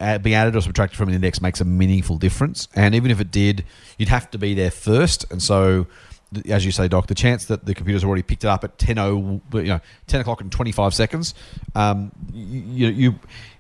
uh, 0.00 0.18
being 0.18 0.34
added 0.34 0.56
or 0.56 0.60
subtracted 0.62 0.96
from 0.98 1.08
an 1.10 1.14
index 1.14 1.40
makes 1.40 1.60
a 1.60 1.64
meaningful 1.64 2.16
difference. 2.18 2.66
And 2.74 2.94
even 2.94 3.10
if 3.10 3.20
it 3.20 3.30
did, 3.30 3.64
you'd 3.98 4.08
have 4.08 4.30
to 4.32 4.38
be 4.38 4.54
there 4.54 4.70
first. 4.72 5.30
And 5.30 5.40
so, 5.42 5.86
as 6.48 6.64
you 6.64 6.72
say, 6.72 6.88
Doc, 6.88 7.06
the 7.06 7.14
chance 7.14 7.46
that 7.46 7.64
the 7.64 7.74
computer's 7.74 8.04
already 8.04 8.22
picked 8.22 8.44
it 8.44 8.48
up 8.48 8.64
at 8.64 8.78
10, 8.78 8.96
you 8.96 9.40
know, 9.52 9.80
10 10.06 10.20
o'clock 10.20 10.40
and 10.40 10.50
25 10.50 10.94
seconds, 10.94 11.34
um, 11.74 12.12
you, 12.32 12.88
you, 12.88 13.14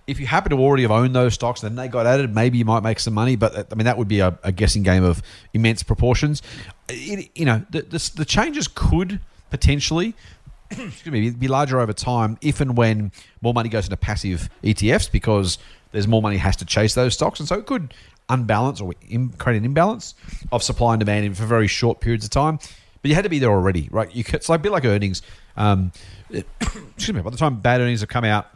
if 0.06 0.20
you 0.20 0.26
happen 0.26 0.50
to 0.50 0.56
already 0.56 0.82
have 0.82 0.90
owned 0.90 1.14
those 1.14 1.34
stocks 1.34 1.62
and 1.62 1.70
then 1.76 1.84
they 1.84 1.88
got 1.88 2.06
added, 2.06 2.34
maybe 2.34 2.58
you 2.58 2.64
might 2.64 2.82
make 2.82 3.00
some 3.00 3.14
money. 3.14 3.36
But 3.36 3.56
uh, 3.56 3.64
I 3.70 3.74
mean, 3.74 3.84
that 3.84 3.98
would 3.98 4.08
be 4.08 4.20
a, 4.20 4.38
a 4.42 4.52
guessing 4.52 4.82
game 4.82 5.04
of 5.04 5.22
immense 5.52 5.82
proportions. 5.82 6.42
It, 6.88 7.30
you 7.34 7.44
know, 7.44 7.64
the, 7.70 7.82
the, 7.82 8.10
the 8.16 8.24
changes 8.24 8.68
could 8.68 9.20
potentially 9.50 10.14
excuse 10.70 11.12
me, 11.12 11.30
be 11.30 11.48
larger 11.48 11.80
over 11.80 11.92
time 11.92 12.38
if 12.40 12.60
and 12.60 12.76
when 12.76 13.10
more 13.40 13.52
money 13.52 13.68
goes 13.68 13.86
into 13.86 13.96
passive 13.96 14.48
ETFs 14.62 15.10
because 15.10 15.58
there's 15.92 16.06
more 16.06 16.22
money 16.22 16.36
has 16.36 16.56
to 16.56 16.64
chase 16.64 16.94
those 16.94 17.14
stocks, 17.14 17.40
and 17.40 17.48
so 17.48 17.56
it 17.56 17.66
could 17.66 17.92
unbalance 18.30 18.80
or 18.80 18.92
create 19.38 19.58
an 19.58 19.64
imbalance 19.64 20.14
of 20.52 20.62
supply 20.62 20.94
and 20.94 21.00
demand 21.00 21.36
for 21.36 21.44
very 21.44 21.66
short 21.66 22.00
periods 22.00 22.24
of 22.24 22.30
time. 22.30 22.58
But 23.02 23.08
you 23.08 23.14
had 23.14 23.24
to 23.24 23.30
be 23.30 23.38
there 23.38 23.50
already, 23.50 23.88
right? 23.90 24.14
You 24.14 24.24
could, 24.24 24.36
it's 24.36 24.48
like 24.48 24.60
a 24.60 24.62
bit 24.62 24.72
like 24.72 24.84
earnings. 24.84 25.22
Um, 25.56 25.92
it- 26.30 26.46
excuse 26.60 27.12
me. 27.14 27.20
By 27.20 27.30
the 27.30 27.36
time 27.36 27.60
bad 27.60 27.80
earnings 27.80 28.00
have 28.00 28.08
come 28.08 28.24
out, 28.24 28.46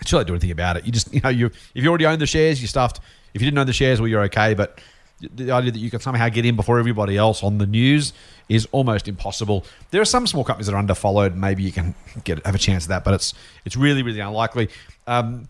it's 0.00 0.10
too 0.10 0.16
late 0.16 0.22
to 0.24 0.26
do 0.28 0.32
anything 0.34 0.50
about 0.50 0.76
it. 0.76 0.84
You 0.84 0.92
just, 0.92 1.12
you 1.12 1.20
know, 1.20 1.28
you 1.28 1.46
if 1.46 1.84
you 1.84 1.88
already 1.88 2.06
own 2.06 2.18
the 2.18 2.26
shares, 2.26 2.60
you're 2.60 2.68
stuffed. 2.68 3.00
If 3.32 3.40
you 3.40 3.46
didn't 3.46 3.58
own 3.58 3.66
the 3.66 3.72
shares, 3.72 4.00
well, 4.00 4.08
you're 4.08 4.22
okay. 4.24 4.54
But 4.54 4.80
the 5.20 5.50
idea 5.52 5.70
that 5.70 5.78
you 5.78 5.90
can 5.90 6.00
somehow 6.00 6.28
get 6.28 6.44
in 6.44 6.56
before 6.56 6.78
everybody 6.78 7.16
else 7.16 7.42
on 7.42 7.58
the 7.58 7.66
news 7.66 8.12
is 8.48 8.66
almost 8.72 9.08
impossible. 9.08 9.64
There 9.90 10.00
are 10.00 10.06
some 10.06 10.26
small 10.26 10.44
companies 10.44 10.66
that 10.66 10.74
are 10.74 10.82
underfollowed. 10.82 11.34
Maybe 11.34 11.62
you 11.62 11.72
can 11.72 11.94
get 12.24 12.44
have 12.44 12.54
a 12.54 12.58
chance 12.58 12.84
at 12.84 12.88
that, 12.88 13.04
but 13.04 13.14
it's 13.14 13.34
it's 13.64 13.76
really 13.76 14.02
really 14.02 14.20
unlikely. 14.20 14.68
Um, 15.06 15.48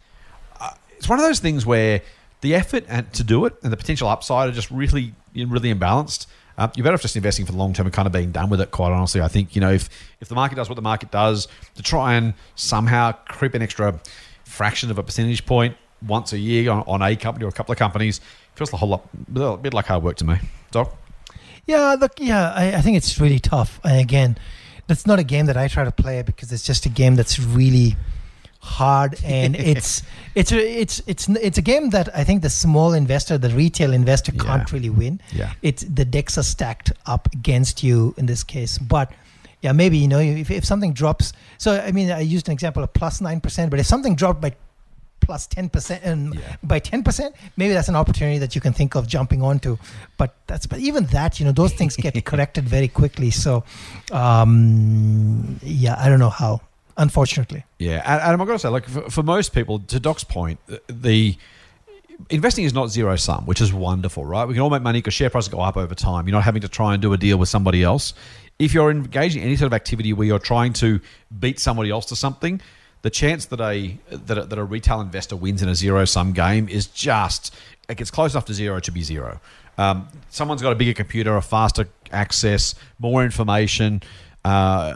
uh, 0.61 0.71
it's 0.97 1.09
one 1.09 1.19
of 1.19 1.25
those 1.25 1.41
things 1.41 1.65
where 1.65 2.03
the 2.45 2.55
effort 2.55 2.85
and 2.89 3.11
to 3.15 3.25
do 3.25 3.47
it 3.47 3.55
and 3.63 3.73
the 3.73 3.77
potential 3.77 4.07
upside 4.07 4.49
are 4.49 4.53
just 4.53 4.71
really 4.71 5.15
really 5.35 5.75
imbalanced. 5.75 6.27
Um, 6.57 6.71
you're 6.77 6.85
better 6.85 6.95
off 6.95 7.03
just 7.03 7.17
investing 7.17 7.47
for 7.47 7.53
the 7.53 7.59
long 7.59 7.73
term 7.73 7.87
and 7.87 7.93
kind 7.93 8.07
of 8.07 8.13
being 8.13 8.31
done 8.31 8.51
with 8.51 8.61
it. 8.61 8.71
Quite 8.71 8.93
honestly, 8.93 9.21
I 9.21 9.29
think 9.29 9.57
you 9.57 9.61
know 9.61 9.73
if 9.73 9.89
if 10.21 10.29
the 10.29 10.35
market 10.35 10.57
does 10.57 10.69
what 10.69 10.77
the 10.77 10.83
market 10.83 11.11
does, 11.11 11.49
to 11.75 11.83
try 11.83 12.15
and 12.15 12.35
somehow 12.55 13.13
creep 13.13 13.55
an 13.55 13.63
extra 13.63 13.99
fraction 14.45 14.91
of 14.91 14.99
a 14.99 15.03
percentage 15.03 15.47
point 15.47 15.77
once 16.07 16.35
a 16.35 16.39
year 16.39 16.71
on, 16.71 16.85
on 16.87 17.03
a 17.03 17.17
company 17.17 17.47
or 17.47 17.49
a 17.49 17.53
couple 17.53 17.73
of 17.73 17.79
companies 17.79 18.21
feels 18.55 18.73
a 18.73 18.77
whole 18.77 18.91
lot 18.91 19.09
a 19.35 19.57
bit 19.57 19.75
like 19.75 19.87
hard 19.87 20.03
work 20.03 20.17
to 20.17 20.25
me. 20.25 20.37
Doc. 20.71 20.97
Yeah, 21.67 21.97
look, 21.99 22.21
yeah, 22.21 22.53
I, 22.53 22.75
I 22.75 22.81
think 22.83 22.99
it's 22.99 23.19
really 23.19 23.39
tough. 23.39 23.81
And 23.83 23.99
again, 23.99 24.37
that's 24.87 25.07
not 25.07 25.19
a 25.19 25.25
game 25.25 25.47
that 25.47 25.57
I 25.57 25.67
try 25.67 25.83
to 25.85 25.91
play 25.91 26.21
because 26.21 26.53
it's 26.53 26.63
just 26.63 26.85
a 26.85 26.91
game 26.91 27.17
that's 27.17 27.41
really 27.41 27.97
hard 28.65 29.15
and 29.25 29.55
it's 29.55 30.03
it's 30.35 30.51
a, 30.53 30.59
it's 30.83 31.03
it's 31.07 31.29
it's 31.29 31.59
a 31.59 31.63
game 31.63 31.91
that 31.91 32.09
I 32.17 32.25
think 32.25 32.43
the 32.43 32.51
small 32.51 32.93
investor, 32.95 33.37
the 33.39 33.51
retail 33.51 33.93
investor, 33.93 34.33
Yeah. 34.35 34.43
can't 34.45 34.73
really 34.73 34.91
win. 34.91 35.21
Yeah. 35.33 35.53
It's 35.63 35.83
the 35.85 36.05
decks 36.05 36.39
are 36.39 36.43
stacked 36.43 36.91
up 37.07 37.29
against 37.33 37.83
you 37.83 38.15
in 38.17 38.27
this 38.27 38.43
case, 38.45 38.79
but. 38.79 39.13
Yeah, 39.65 39.73
maybe 39.73 39.97
you 39.97 40.09
know 40.09 40.19
if, 40.21 40.51
if 40.51 40.63
something 40.67 40.93
drops. 40.93 41.33
So 41.57 41.81
I 41.81 41.91
mean, 41.91 42.11
I 42.11 42.21
used 42.21 42.49
an 42.49 42.53
example 42.53 42.83
of 42.83 42.93
plus 42.93 43.23
nine 43.23 43.41
percent, 43.41 43.71
but 43.71 43.81
if 43.81 43.87
something 43.87 44.15
dropped 44.15 44.43
by 44.43 44.53
plus 45.21 45.47
ten 45.47 45.71
percent 45.71 46.05
and 46.05 46.35
Yeah. 46.35 46.57
by 46.63 46.79
ten 46.81 47.03
percent, 47.03 47.35
maybe 47.57 47.73
that's 47.73 47.89
an 47.89 47.97
opportunity 47.97 48.37
that 48.41 48.55
you 48.55 48.61
can 48.61 48.75
think 48.75 48.95
of 48.95 49.07
jumping 49.09 49.41
onto. 49.41 49.79
But 50.19 50.35
that's 50.49 50.67
but 50.67 50.81
even 50.81 51.07
that, 51.17 51.41
you 51.41 51.47
know, 51.47 51.53
those 51.53 51.73
things 51.73 51.97
get 51.97 52.13
corrected 52.31 52.69
very 52.69 52.89
quickly. 52.89 53.31
So, 53.31 53.65
um, 54.13 55.59
yeah, 55.63 55.97
I 55.99 56.11
don't 56.11 56.19
know 56.19 56.29
how. 56.43 56.61
Unfortunately, 56.97 57.65
Yeah, 57.79 58.03
and, 58.05 58.23
and 58.23 58.41
I've 58.41 58.47
got 58.47 58.55
to 58.55 58.59
say, 58.59 58.69
like 58.69 58.87
for, 58.87 59.11
for 59.11 59.23
most 59.23 59.53
people, 59.53 59.81
to 59.81 59.99
Doc's 59.99 60.25
point, 60.25 60.61
the, 60.67 60.81
the 60.89 61.37
investing 62.31 62.65
is 62.65 62.73
not 62.73 62.89
zero 62.89 63.17
sum, 63.17 63.47
which 63.47 63.61
is 63.61 63.73
wonderful, 63.73 64.25
right? 64.25 64.45
We 64.47 64.55
can 64.55 64.63
all 64.63 64.71
make 64.71 64.83
money 64.83 65.01
because 65.01 65.15
share 65.15 65.31
prices 65.31 65.49
go 65.49 65.61
up 65.61 65.77
over 65.77 65.95
time. 65.95 66.27
You're 66.27 66.37
not 66.37 66.45
having 66.45 66.63
to 66.63 66.69
try 66.69 66.93
and 66.95 67.03
do 67.03 67.13
a 67.13 67.17
deal 67.17 67.37
with 67.39 67.49
somebody 67.49 67.83
else. 67.83 68.15
If 68.59 68.73
you're 68.73 68.91
engaging 68.91 69.43
in 69.43 69.49
any 69.49 69.57
sort 69.57 69.67
of 69.67 69.73
activity 69.73 70.13
where 70.13 70.27
you're 70.27 70.39
trying 70.39 70.73
to 70.75 71.01
beat 71.41 71.59
somebody 71.59 71.91
else 71.91 72.07
to 72.07 72.17
something, 72.17 72.61
the 73.03 73.11
chance 73.11 73.47
that 73.47 73.61
a 73.61 73.99
that 74.11 74.39
a, 74.39 74.45
that 74.45 74.59
a 74.59 74.65
retail 74.65 75.01
investor 75.01 75.37
wins 75.37 75.63
in 75.63 75.69
a 75.69 75.75
zero 75.75 76.05
sum 76.05 76.33
game 76.33 76.69
is 76.69 76.87
just 76.87 77.55
it 77.89 77.99
gets 77.99 78.11
close 78.11 78.33
enough 78.33 78.47
to 78.47 78.55
zero 78.55 78.81
to 78.81 78.93
be 78.93 79.03
zero. 79.03 79.41
Um, 79.77 80.09
someone's 80.31 80.63
got 80.63 80.73
a 80.73 80.77
bigger 80.77 80.95
computer, 80.95 81.37
a 81.37 81.43
faster 81.43 81.89
access, 82.13 82.75
more 82.99 83.25
information. 83.25 84.03
Uh, 84.45 84.95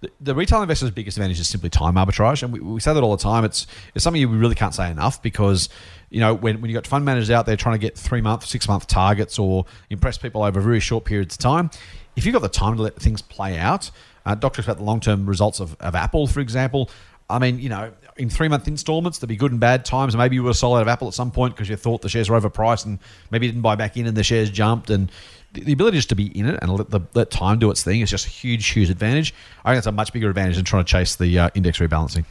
the, 0.00 0.10
the 0.20 0.34
retail 0.34 0.60
investor's 0.60 0.90
biggest 0.90 1.16
advantage 1.16 1.40
is 1.40 1.48
simply 1.48 1.70
time 1.70 1.94
arbitrage, 1.94 2.42
and 2.42 2.52
we, 2.52 2.60
we 2.60 2.80
say 2.80 2.92
that 2.92 3.02
all 3.02 3.16
the 3.16 3.22
time. 3.22 3.44
It's 3.44 3.66
it's 3.94 4.04
something 4.04 4.20
we 4.30 4.36
really 4.36 4.54
can't 4.54 4.74
say 4.74 4.90
enough 4.90 5.22
because 5.22 5.70
you 6.10 6.20
know 6.20 6.34
when, 6.34 6.60
when 6.60 6.70
you 6.70 6.76
got 6.76 6.86
fund 6.86 7.04
managers 7.04 7.30
out 7.30 7.46
there 7.46 7.56
trying 7.56 7.74
to 7.74 7.78
get 7.78 7.96
three 7.96 8.20
month, 8.20 8.44
six 8.44 8.68
month 8.68 8.86
targets 8.86 9.38
or 9.38 9.64
impress 9.88 10.18
people 10.18 10.42
over 10.42 10.60
very 10.60 10.80
short 10.80 11.04
periods 11.06 11.36
of 11.36 11.38
time, 11.38 11.70
if 12.16 12.26
you've 12.26 12.34
got 12.34 12.42
the 12.42 12.48
time 12.48 12.76
to 12.76 12.82
let 12.82 12.96
things 12.96 13.22
play 13.22 13.58
out, 13.58 13.90
uh, 14.26 14.36
about 14.38 14.76
the 14.76 14.82
long 14.82 15.00
term 15.00 15.26
results 15.26 15.60
of, 15.60 15.76
of 15.80 15.94
Apple, 15.94 16.26
for 16.26 16.40
example. 16.40 16.90
I 17.28 17.40
mean, 17.40 17.58
you 17.58 17.68
know, 17.68 17.92
in 18.16 18.30
three 18.30 18.48
month 18.48 18.68
installments, 18.68 19.18
there'd 19.18 19.28
be 19.28 19.36
good 19.36 19.50
and 19.50 19.60
bad 19.60 19.84
times. 19.84 20.16
Maybe 20.16 20.36
you 20.36 20.42
were 20.42 20.54
sold 20.54 20.76
out 20.76 20.82
of 20.82 20.88
Apple 20.88 21.08
at 21.08 21.14
some 21.14 21.30
point 21.30 21.54
because 21.54 21.68
you 21.68 21.76
thought 21.76 22.02
the 22.02 22.08
shares 22.08 22.30
were 22.30 22.40
overpriced 22.40 22.86
and 22.86 22.98
maybe 23.30 23.46
you 23.46 23.52
didn't 23.52 23.62
buy 23.62 23.74
back 23.74 23.96
in 23.96 24.06
and 24.06 24.16
the 24.16 24.22
shares 24.22 24.48
jumped. 24.48 24.90
And 24.90 25.10
the, 25.52 25.72
ability 25.72 25.98
just 25.98 26.08
to 26.10 26.14
be 26.14 26.26
in 26.38 26.46
it 26.46 26.58
and 26.60 26.70
let, 26.72 26.90
the, 26.90 27.00
let 27.14 27.30
time 27.30 27.58
do 27.58 27.70
its 27.70 27.82
thing 27.82 28.00
is 28.00 28.10
just 28.10 28.26
a 28.26 28.30
huge, 28.30 28.66
huge 28.68 28.90
advantage. 28.90 29.34
I 29.64 29.72
think 29.72 29.78
it's 29.78 29.86
a 29.86 29.92
much 29.92 30.12
bigger 30.12 30.28
advantage 30.28 30.56
than 30.56 30.64
trying 30.64 30.84
to 30.84 30.90
chase 30.90 31.16
the 31.16 31.38
uh, 31.38 31.50
index 31.54 31.78
rebalancing. 31.78 32.24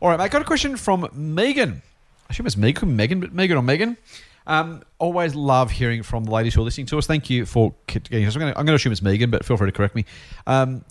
All 0.00 0.08
right, 0.08 0.18
mate, 0.18 0.30
got 0.30 0.42
a 0.42 0.44
question 0.44 0.76
from 0.76 1.08
Megan. 1.12 1.82
I 2.28 2.32
assume 2.32 2.46
it's 2.46 2.56
Megan, 2.56 2.96
Megan, 2.96 3.20
but 3.20 3.32
Megan 3.32 3.56
or 3.56 3.62
Megan. 3.62 3.96
Um, 4.46 4.82
always 4.98 5.34
love 5.34 5.70
hearing 5.70 6.02
from 6.02 6.24
the 6.24 6.32
ladies 6.32 6.54
who 6.54 6.60
are 6.62 6.64
listening 6.64 6.86
to 6.86 6.98
us. 6.98 7.06
Thank 7.06 7.30
you 7.30 7.46
for 7.46 7.74
getting 7.86 8.26
us. 8.26 8.34
I'm 8.34 8.40
going 8.40 8.66
to 8.66 8.74
assume 8.74 8.92
it's 8.92 9.02
Megan, 9.02 9.30
but 9.30 9.44
feel 9.44 9.56
free 9.56 9.68
to 9.68 9.72
correct 9.72 9.94
me. 9.94 10.04
Um, 10.46 10.84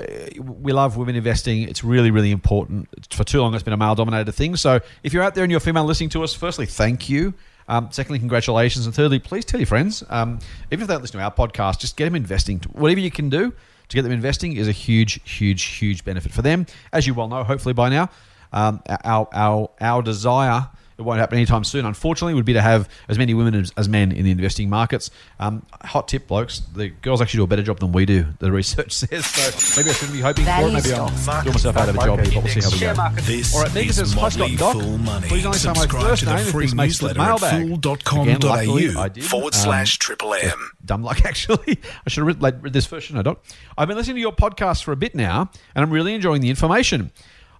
uh, 0.00 0.04
we 0.42 0.72
love 0.72 0.96
women 0.96 1.16
investing. 1.16 1.62
It's 1.62 1.84
really, 1.84 2.10
really 2.10 2.30
important. 2.30 2.88
For 3.14 3.24
too 3.24 3.40
long, 3.40 3.54
it's 3.54 3.62
been 3.62 3.72
a 3.72 3.76
male 3.76 3.94
dominated 3.94 4.32
thing. 4.32 4.56
So 4.56 4.80
if 5.02 5.12
you're 5.12 5.22
out 5.22 5.34
there 5.34 5.44
and 5.44 5.50
you're 5.50 5.60
female 5.60 5.84
listening 5.84 6.10
to 6.10 6.24
us, 6.24 6.34
firstly, 6.34 6.66
thank 6.66 7.08
you. 7.08 7.34
Um, 7.68 7.88
secondly, 7.90 8.18
congratulations. 8.18 8.86
And 8.86 8.94
thirdly, 8.94 9.18
please 9.18 9.44
tell 9.44 9.60
your 9.60 9.66
friends. 9.66 10.04
Um, 10.08 10.38
even 10.70 10.82
if 10.82 10.88
they 10.88 10.94
don't 10.94 11.02
listen 11.02 11.18
to 11.18 11.24
our 11.24 11.32
podcast, 11.32 11.80
just 11.80 11.96
get 11.96 12.04
them 12.04 12.14
investing. 12.14 12.60
Whatever 12.72 13.00
you 13.00 13.10
can 13.10 13.28
do 13.28 13.52
to 13.88 13.94
get 13.94 14.02
them 14.02 14.12
investing 14.12 14.56
is 14.56 14.68
a 14.68 14.72
huge, 14.72 15.20
huge, 15.28 15.62
huge 15.64 16.04
benefit 16.04 16.32
for 16.32 16.42
them. 16.42 16.66
As 16.92 17.06
you 17.06 17.14
well 17.14 17.28
know, 17.28 17.44
hopefully 17.44 17.74
by 17.74 17.88
now, 17.88 18.08
um, 18.52 18.82
our, 19.04 19.28
our, 19.32 19.70
our 19.80 20.02
desire 20.02 20.68
it 20.98 21.02
won't 21.02 21.18
happen 21.20 21.36
anytime 21.36 21.62
soon, 21.64 21.84
unfortunately, 21.84 22.34
would 22.34 22.44
be 22.44 22.54
to 22.54 22.62
have 22.62 22.88
as 23.08 23.18
many 23.18 23.34
women 23.34 23.54
as, 23.54 23.72
as 23.76 23.88
men 23.88 24.12
in 24.12 24.24
the 24.24 24.30
investing 24.30 24.70
markets. 24.70 25.10
Um, 25.38 25.64
hot 25.82 26.08
tip, 26.08 26.26
blokes, 26.26 26.60
the 26.74 26.88
girls 26.88 27.20
actually 27.20 27.38
do 27.38 27.44
a 27.44 27.46
better 27.46 27.62
job 27.62 27.80
than 27.80 27.92
we 27.92 28.06
do, 28.06 28.26
the 28.38 28.50
research 28.60 28.92
says. 28.92 29.26
So 29.26 29.80
maybe 29.80 29.90
I 29.90 29.92
shouldn't 29.92 30.16
be 30.16 30.22
hoping 30.22 30.44
for 30.44 30.50
it. 30.50 30.54
Value 30.54 30.72
Maybe 30.74 30.94
I'm 30.94 31.16
stocks. 31.16 31.44
doing 31.44 31.52
myself 31.54 31.76
out 31.76 31.88
of 31.88 31.96
a 31.96 31.98
job 31.98 32.20
here, 32.20 32.30
but 32.34 32.44
we'll 32.44 32.52
see 32.52 32.60
how 32.60 32.70
we 32.70 33.14
go. 33.14 33.20
This 33.22 33.54
All 33.54 33.62
right, 33.62 33.74
Megan 33.74 33.90
is 33.90 33.96
says, 33.96 34.12
"Hi, 34.14 34.28
Scott 34.30 34.50
Doc. 34.56 34.76
Money. 34.76 35.28
Please 35.28 35.44
only 35.46 35.58
say 35.58 35.68
my 35.68 35.74
Subscribe 35.74 36.02
first 36.06 36.20
to 36.20 36.26
the 36.26 36.34
name 36.36 36.46
if 36.46 36.50
free 36.52 36.64
this 36.66 36.74
makes 36.74 36.98
the 36.98 37.08
newsletter 37.08 37.20
at 37.20 37.40
mailbag." 37.40 37.54
Again, 37.62 38.40
luckily, 38.40 38.86
fool.com.au 38.88 39.00
I 39.02 39.08
did. 39.08 39.24
forward 39.24 39.54
Um, 39.54 39.60
slash 39.60 39.98
triple 39.98 40.32
M. 40.34 40.70
dumb 40.84 41.02
luck 41.02 41.24
actually. 41.24 41.78
I 42.06 42.08
should 42.10 42.20
have 42.22 42.26
read, 42.26 42.42
like, 42.42 42.54
read 42.62 42.72
this 42.72 42.86
first, 42.86 43.06
shouldn't 43.08 43.26
I, 43.26 43.30
Doc? 43.30 43.44
I've 43.76 43.88
been 43.88 43.96
listening 43.96 44.16
to 44.16 44.20
your 44.20 44.32
podcast 44.32 44.82
for 44.84 44.92
a 44.92 44.96
bit 44.96 45.14
now, 45.14 45.50
and 45.74 45.82
I'm 45.84 45.90
really 45.90 46.14
enjoying 46.14 46.40
the 46.40 46.48
information. 46.50 47.10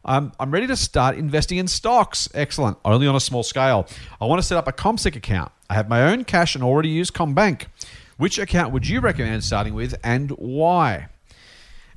Um, 0.06 0.30
I'm 0.38 0.52
ready 0.52 0.68
to 0.68 0.76
start 0.76 1.16
investing 1.16 1.58
in 1.58 1.66
stocks. 1.66 2.28
Excellent. 2.32 2.78
Only 2.84 3.08
on 3.08 3.16
a 3.16 3.20
small 3.20 3.42
scale. 3.42 3.88
I 4.20 4.26
want 4.26 4.40
to 4.40 4.46
set 4.46 4.56
up 4.56 4.68
a 4.68 4.72
ComSec 4.72 5.16
account. 5.16 5.50
I 5.68 5.74
have 5.74 5.88
my 5.88 6.04
own 6.04 6.22
cash 6.22 6.54
and 6.54 6.62
already 6.62 6.90
use 6.90 7.10
ComBank. 7.10 7.66
Which 8.16 8.38
account 8.38 8.72
would 8.72 8.88
you 8.88 9.00
recommend 9.00 9.42
starting 9.42 9.74
with, 9.74 9.94
and 10.04 10.30
why? 10.30 11.08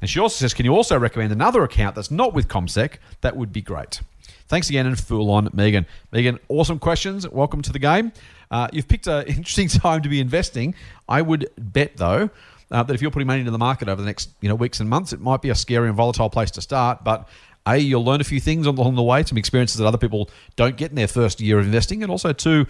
And 0.01 0.09
she 0.09 0.19
also 0.19 0.37
says, 0.37 0.55
can 0.55 0.65
you 0.65 0.75
also 0.75 0.97
recommend 0.97 1.31
another 1.31 1.63
account 1.63 1.95
that's 1.95 2.09
not 2.09 2.33
with 2.33 2.47
ComSec? 2.47 2.95
That 3.21 3.37
would 3.37 3.53
be 3.53 3.61
great. 3.61 4.01
Thanks 4.47 4.69
again 4.69 4.87
and 4.87 4.99
Fool 4.99 5.29
on, 5.29 5.47
Megan. 5.53 5.85
Megan, 6.11 6.39
awesome 6.47 6.79
questions. 6.79 7.29
Welcome 7.29 7.61
to 7.61 7.71
the 7.71 7.79
game. 7.79 8.11
Uh, 8.49 8.67
you've 8.73 8.87
picked 8.87 9.05
an 9.05 9.25
interesting 9.27 9.67
time 9.67 10.01
to 10.01 10.09
be 10.09 10.19
investing. 10.19 10.73
I 11.07 11.21
would 11.21 11.51
bet, 11.57 11.97
though, 11.97 12.31
uh, 12.71 12.83
that 12.83 12.93
if 12.93 13.01
you're 13.01 13.11
putting 13.11 13.27
money 13.27 13.39
into 13.39 13.51
the 13.51 13.57
market 13.57 13.87
over 13.87 14.01
the 14.01 14.05
next 14.05 14.29
you 14.41 14.49
know 14.49 14.55
weeks 14.55 14.79
and 14.79 14.89
months, 14.89 15.13
it 15.13 15.19
might 15.19 15.41
be 15.41 15.49
a 15.49 15.55
scary 15.55 15.87
and 15.87 15.95
volatile 15.95 16.29
place 16.29 16.51
to 16.51 16.61
start. 16.61 17.03
But 17.03 17.27
a, 17.67 17.77
you'll 17.77 18.03
learn 18.05 18.21
a 18.21 18.23
few 18.23 18.39
things 18.39 18.65
along 18.65 18.95
the 18.95 19.03
way, 19.03 19.23
some 19.23 19.37
experiences 19.37 19.77
that 19.77 19.85
other 19.85 19.97
people 19.97 20.29
don't 20.55 20.77
get 20.77 20.89
in 20.89 20.95
their 20.95 21.07
first 21.07 21.39
year 21.39 21.59
of 21.59 21.65
investing, 21.65 22.01
and 22.01 22.11
also 22.11 22.33
two, 22.33 22.65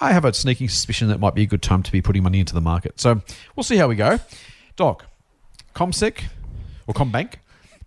I 0.00 0.12
have 0.12 0.24
a 0.24 0.32
sneaking 0.32 0.68
suspicion 0.68 1.08
that 1.08 1.14
it 1.14 1.20
might 1.20 1.34
be 1.34 1.42
a 1.42 1.46
good 1.46 1.62
time 1.62 1.82
to 1.82 1.92
be 1.92 2.02
putting 2.02 2.22
money 2.22 2.40
into 2.40 2.54
the 2.54 2.60
market. 2.60 3.00
So 3.00 3.22
we'll 3.56 3.64
see 3.64 3.76
how 3.76 3.88
we 3.88 3.96
go. 3.96 4.18
Doc, 4.76 5.06
ComSec 5.74 6.24
or 6.86 6.94
ComBank. 6.94 7.34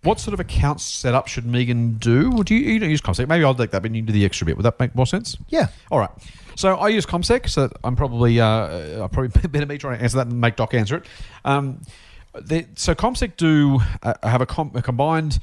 What 0.04 0.20
sort 0.20 0.32
of 0.32 0.40
account 0.40 0.80
setup 0.80 1.26
should 1.26 1.44
Megan 1.44 1.94
do? 1.94 2.32
Or 2.36 2.44
do 2.44 2.54
you, 2.54 2.72
you 2.72 2.78
don't 2.78 2.90
use 2.90 3.00
ComSec? 3.00 3.26
Maybe 3.26 3.44
I'll 3.44 3.54
take 3.54 3.72
that, 3.72 3.82
but 3.82 3.92
you 3.92 4.00
do 4.00 4.12
the 4.12 4.24
extra 4.24 4.46
bit. 4.46 4.56
Would 4.56 4.62
that 4.62 4.78
make 4.78 4.94
more 4.94 5.06
sense? 5.06 5.36
yeah. 5.48 5.68
All 5.90 5.98
right. 5.98 6.10
So 6.54 6.76
I 6.76 6.88
use 6.88 7.06
ComSec, 7.06 7.48
so 7.48 7.70
I'm 7.84 7.94
probably 7.94 8.40
uh, 8.40 9.00
I'll 9.00 9.08
probably 9.08 9.28
better 9.48 9.66
me 9.66 9.78
trying 9.78 9.98
to 9.98 10.02
answer 10.02 10.16
that 10.16 10.26
and 10.26 10.40
make 10.40 10.56
Doc 10.56 10.74
answer 10.74 10.96
it. 10.96 11.04
Um, 11.44 11.80
they, 12.40 12.66
so 12.74 12.94
ComSec 12.94 13.36
do 13.36 13.80
uh, 14.02 14.14
have 14.22 14.40
a, 14.40 14.46
com- 14.46 14.72
a 14.74 14.82
combined 14.82 15.38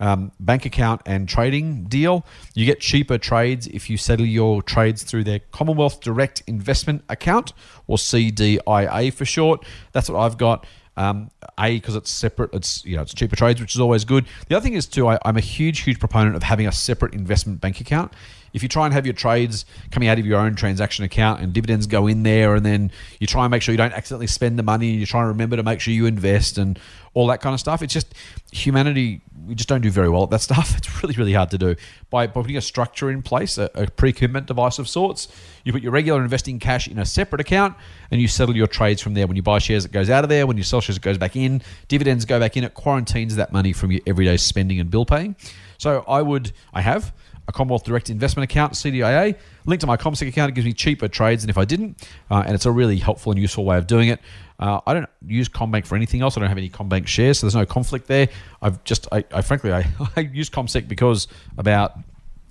um, 0.00 0.32
bank 0.40 0.64
account 0.66 1.02
and 1.06 1.28
trading 1.28 1.84
deal. 1.84 2.26
You 2.54 2.66
get 2.66 2.80
cheaper 2.80 3.18
trades 3.18 3.66
if 3.68 3.88
you 3.88 3.96
settle 3.96 4.26
your 4.26 4.62
trades 4.62 5.02
through 5.02 5.24
their 5.24 5.40
Commonwealth 5.50 6.00
Direct 6.00 6.42
Investment 6.46 7.04
Account 7.08 7.52
or 7.86 7.96
CDIA 7.96 9.12
for 9.12 9.24
short. 9.24 9.64
That's 9.92 10.08
what 10.08 10.20
I've 10.20 10.38
got. 10.38 10.66
Um, 10.98 11.30
a 11.58 11.74
because 11.74 11.94
it's 11.94 12.10
separate. 12.10 12.54
It's 12.54 12.82
you 12.86 12.96
know 12.96 13.02
it's 13.02 13.12
cheaper 13.12 13.36
trades, 13.36 13.60
which 13.60 13.74
is 13.74 13.80
always 13.80 14.06
good. 14.06 14.24
The 14.48 14.56
other 14.56 14.64
thing 14.64 14.72
is 14.72 14.86
too. 14.86 15.08
I, 15.08 15.18
I'm 15.26 15.36
a 15.36 15.42
huge, 15.42 15.80
huge 15.80 15.98
proponent 15.98 16.36
of 16.36 16.42
having 16.42 16.66
a 16.66 16.72
separate 16.72 17.12
investment 17.12 17.60
bank 17.60 17.82
account. 17.82 18.12
If 18.54 18.62
you 18.62 18.70
try 18.70 18.86
and 18.86 18.94
have 18.94 19.04
your 19.04 19.12
trades 19.12 19.66
coming 19.90 20.08
out 20.08 20.18
of 20.18 20.24
your 20.24 20.40
own 20.40 20.54
transaction 20.54 21.04
account 21.04 21.42
and 21.42 21.52
dividends 21.52 21.86
go 21.86 22.06
in 22.06 22.22
there, 22.22 22.54
and 22.54 22.64
then 22.64 22.90
you 23.20 23.26
try 23.26 23.44
and 23.44 23.50
make 23.50 23.60
sure 23.60 23.74
you 23.74 23.76
don't 23.76 23.92
accidentally 23.92 24.26
spend 24.26 24.58
the 24.58 24.62
money, 24.62 24.92
and 24.92 25.00
you 25.00 25.04
try 25.04 25.20
and 25.20 25.28
remember 25.28 25.56
to 25.56 25.62
make 25.62 25.80
sure 25.80 25.92
you 25.92 26.06
invest 26.06 26.56
and 26.56 26.78
all 27.12 27.26
that 27.26 27.42
kind 27.42 27.52
of 27.52 27.60
stuff. 27.60 27.82
It's 27.82 27.92
just 27.92 28.14
humanity. 28.52 29.20
We 29.46 29.54
just 29.54 29.68
don't 29.68 29.80
do 29.80 29.90
very 29.90 30.08
well 30.08 30.24
at 30.24 30.30
that 30.30 30.40
stuff. 30.40 30.76
It's 30.86 31.02
really, 31.02 31.14
really 31.14 31.32
hard 31.32 31.50
to 31.50 31.58
do. 31.58 31.76
By, 32.10 32.26
by 32.26 32.42
putting 32.42 32.56
a 32.56 32.60
structure 32.60 33.10
in 33.10 33.22
place, 33.22 33.58
a, 33.58 33.70
a 33.74 33.86
pre-commitment 33.86 34.46
device 34.46 34.78
of 34.78 34.88
sorts, 34.88 35.28
you 35.64 35.72
put 35.72 35.82
your 35.82 35.92
regular 35.92 36.22
investing 36.22 36.58
cash 36.58 36.88
in 36.88 36.98
a 36.98 37.04
separate 37.04 37.40
account, 37.40 37.76
and 38.10 38.20
you 38.20 38.28
settle 38.28 38.56
your 38.56 38.66
trades 38.66 39.00
from 39.00 39.14
there. 39.14 39.26
When 39.26 39.36
you 39.36 39.42
buy 39.42 39.58
shares, 39.58 39.84
it 39.84 39.92
goes 39.92 40.10
out 40.10 40.24
of 40.24 40.30
there. 40.30 40.46
When 40.46 40.56
you 40.56 40.62
sell 40.62 40.80
shares, 40.80 40.96
it 40.96 41.02
goes 41.02 41.18
back 41.18 41.36
in. 41.36 41.62
Dividends 41.88 42.24
go 42.24 42.38
back 42.40 42.56
in. 42.56 42.64
It 42.64 42.74
quarantines 42.74 43.36
that 43.36 43.52
money 43.52 43.72
from 43.72 43.92
your 43.92 44.00
everyday 44.06 44.36
spending 44.36 44.80
and 44.80 44.90
bill 44.90 45.04
paying. 45.04 45.36
So 45.78 46.04
I 46.08 46.22
would, 46.22 46.52
I 46.72 46.80
have 46.80 47.12
a 47.48 47.52
Commonwealth 47.52 47.84
Direct 47.84 48.10
Investment 48.10 48.50
Account, 48.50 48.72
CDIA, 48.72 49.36
linked 49.66 49.80
to 49.80 49.86
my 49.86 49.96
ComSec 49.96 50.28
account. 50.28 50.50
It 50.50 50.54
gives 50.54 50.66
me 50.66 50.72
cheaper 50.72 51.08
trades 51.08 51.42
than 51.42 51.50
if 51.50 51.58
I 51.58 51.64
didn't, 51.64 52.08
uh, 52.30 52.42
and 52.44 52.54
it's 52.54 52.66
a 52.66 52.72
really 52.72 52.96
helpful 52.96 53.32
and 53.32 53.40
useful 53.40 53.64
way 53.64 53.78
of 53.78 53.86
doing 53.86 54.08
it. 54.08 54.20
Uh, 54.58 54.80
I 54.86 54.94
don't 54.94 55.08
use 55.26 55.48
ComBank 55.48 55.86
for 55.86 55.96
anything 55.96 56.22
else. 56.22 56.36
I 56.36 56.40
don't 56.40 56.48
have 56.48 56.58
any 56.58 56.70
ComBank 56.70 57.06
shares, 57.06 57.38
so 57.38 57.46
there's 57.46 57.54
no 57.54 57.66
conflict 57.66 58.06
there. 58.06 58.28
I've 58.62 58.82
just, 58.84 59.06
I, 59.12 59.24
I 59.32 59.42
frankly, 59.42 59.72
I, 59.72 59.86
I 60.16 60.20
use 60.20 60.48
ComSec 60.50 60.88
because 60.88 61.28
about 61.58 61.98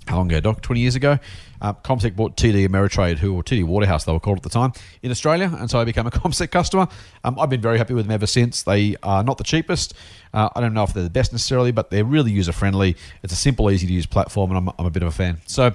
how 0.08 0.18
long 0.18 0.28
ago, 0.28 0.40
Doc? 0.40 0.62
20 0.62 0.82
years 0.82 0.96
ago. 0.96 1.18
Uh, 1.62 1.74
ComSec 1.74 2.16
bought 2.16 2.38
TD 2.38 2.68
Ameritrade, 2.68 3.18
who 3.18 3.34
or 3.34 3.44
TD 3.44 3.64
Waterhouse, 3.64 4.06
they 4.06 4.12
were 4.12 4.20
called 4.20 4.38
at 4.38 4.44
the 4.44 4.50
time, 4.50 4.72
in 5.02 5.10
Australia, 5.10 5.52
and 5.58 5.70
so 5.70 5.80
I 5.80 5.86
became 5.86 6.06
a 6.06 6.12
ComSec 6.12 6.52
customer. 6.52 6.88
Um, 7.24 7.40
I've 7.40 7.50
been 7.50 7.62
very 7.62 7.78
happy 7.78 7.94
with 7.94 8.06
them 8.06 8.14
ever 8.14 8.28
since. 8.28 8.64
They 8.64 8.96
are 9.02 9.24
not 9.24 9.38
the 9.38 9.44
cheapest. 9.44 9.94
Uh, 10.34 10.50
I 10.56 10.62
don't 10.62 10.74
know 10.74 10.84
if 10.84 10.94
they're 10.94 11.04
the 11.04 11.10
best 11.10 11.32
necessarily, 11.32 11.72
but 11.72 11.90
they're 11.90 12.06
really 12.06 12.32
user 12.32 12.52
friendly. 12.52 12.98
It's 13.24 13.34
a 13.34 13.38
simple, 13.38 13.72
easy 13.72 13.88
to 13.88 13.94
use 13.94 14.06
platform, 14.06 14.52
and 14.52 14.58
I'm, 14.58 14.76
I'm 14.78 14.86
a 14.86 14.92
bit 14.92 15.02
of 15.02 15.10
a 15.10 15.12
fan. 15.12 15.42
So 15.48 15.74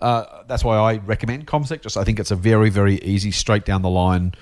uh, 0.00 0.42
that's 0.46 0.64
why 0.64 0.76
I 0.76 0.96
recommend 0.98 1.46
ComSec. 1.46 1.82
Just 1.82 1.96
I 1.96 2.04
think 2.04 2.20
it's 2.20 2.30
a 2.30 2.36
very, 2.36 2.70
very 2.70 2.96
easy, 2.96 3.30
straight 3.30 3.64
down 3.64 3.82
the 3.82 3.90
line 3.90 4.34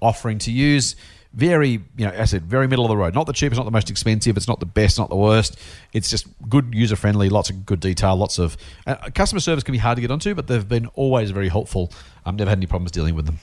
offering 0.00 0.38
to 0.38 0.50
use. 0.50 0.96
Very, 1.32 1.70
you 1.96 2.06
know, 2.06 2.10
as 2.10 2.20
I 2.20 2.24
said, 2.24 2.46
very 2.46 2.66
middle 2.66 2.84
of 2.84 2.88
the 2.88 2.96
road. 2.96 3.14
Not 3.14 3.26
the 3.26 3.32
cheapest, 3.32 3.56
not 3.56 3.64
the 3.64 3.70
most 3.70 3.88
expensive. 3.88 4.36
It's 4.36 4.48
not 4.48 4.58
the 4.58 4.66
best, 4.66 4.98
not 4.98 5.10
the 5.10 5.16
worst. 5.16 5.56
It's 5.92 6.10
just 6.10 6.26
good, 6.48 6.74
user 6.74 6.96
friendly. 6.96 7.28
Lots 7.28 7.50
of 7.50 7.64
good 7.64 7.78
detail. 7.78 8.16
Lots 8.16 8.38
of 8.38 8.56
uh, 8.86 8.96
customer 9.14 9.38
service 9.38 9.62
can 9.62 9.72
be 9.72 9.78
hard 9.78 9.96
to 9.96 10.00
get 10.00 10.10
onto, 10.10 10.34
but 10.34 10.48
they've 10.48 10.68
been 10.68 10.86
always 10.94 11.30
very 11.30 11.48
helpful. 11.48 11.92
I've 12.26 12.34
never 12.34 12.50
had 12.50 12.58
any 12.58 12.66
problems 12.66 12.90
dealing 12.90 13.14
with 13.14 13.26
them. 13.26 13.38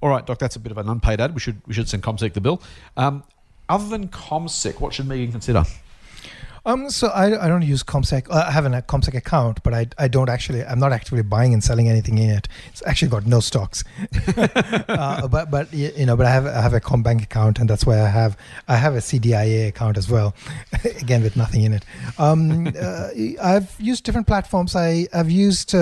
All 0.00 0.10
right, 0.10 0.26
Doc, 0.26 0.38
that's 0.38 0.56
a 0.56 0.58
bit 0.58 0.72
of 0.72 0.78
an 0.78 0.88
unpaid 0.88 1.20
ad. 1.20 1.34
We 1.34 1.40
should 1.40 1.60
we 1.66 1.74
should 1.74 1.88
send 1.88 2.02
ComSec 2.02 2.32
the 2.32 2.40
bill. 2.40 2.60
Um, 2.96 3.22
other 3.68 3.88
than 3.88 4.08
ComSec, 4.08 4.80
what 4.80 4.92
should 4.92 5.06
Megan 5.06 5.30
consider? 5.30 5.64
Um, 6.66 6.90
so 6.90 7.08
I, 7.08 7.44
I 7.44 7.48
don't 7.48 7.62
use 7.62 7.82
ComSec. 7.82 8.28
Uh, 8.30 8.44
I 8.46 8.50
have 8.50 8.66
a 8.66 8.70
ComSec 8.82 9.14
account, 9.14 9.62
but 9.62 9.74
I, 9.74 9.86
I 9.98 10.08
don't 10.08 10.28
actually. 10.28 10.64
I'm 10.64 10.78
not 10.78 10.92
actively 10.92 11.22
buying 11.22 11.52
and 11.52 11.62
selling 11.62 11.88
anything 11.88 12.18
in 12.18 12.30
it. 12.30 12.48
It's 12.68 12.82
actually 12.86 13.08
got 13.08 13.26
no 13.26 13.40
stocks. 13.40 13.84
uh, 14.36 15.28
but 15.28 15.50
but 15.50 15.72
you 15.72 16.06
know, 16.06 16.16
but 16.16 16.26
I 16.26 16.30
have 16.30 16.46
I 16.46 16.60
have 16.60 16.74
a 16.74 16.80
ComBank 16.80 17.22
account, 17.22 17.58
and 17.58 17.68
that's 17.68 17.86
why 17.86 18.00
I 18.00 18.08
have 18.08 18.36
I 18.68 18.76
have 18.76 18.94
a 18.94 18.98
CDIA 18.98 19.68
account 19.68 19.96
as 19.96 20.10
well. 20.10 20.34
Again, 20.84 21.22
with 21.22 21.36
nothing 21.36 21.62
in 21.62 21.72
it. 21.72 21.84
Um, 22.18 22.66
uh, 22.80 23.08
I've 23.42 23.74
used 23.78 24.04
different 24.04 24.26
platforms. 24.26 24.76
I 24.76 25.08
I've 25.12 25.30
used. 25.30 25.74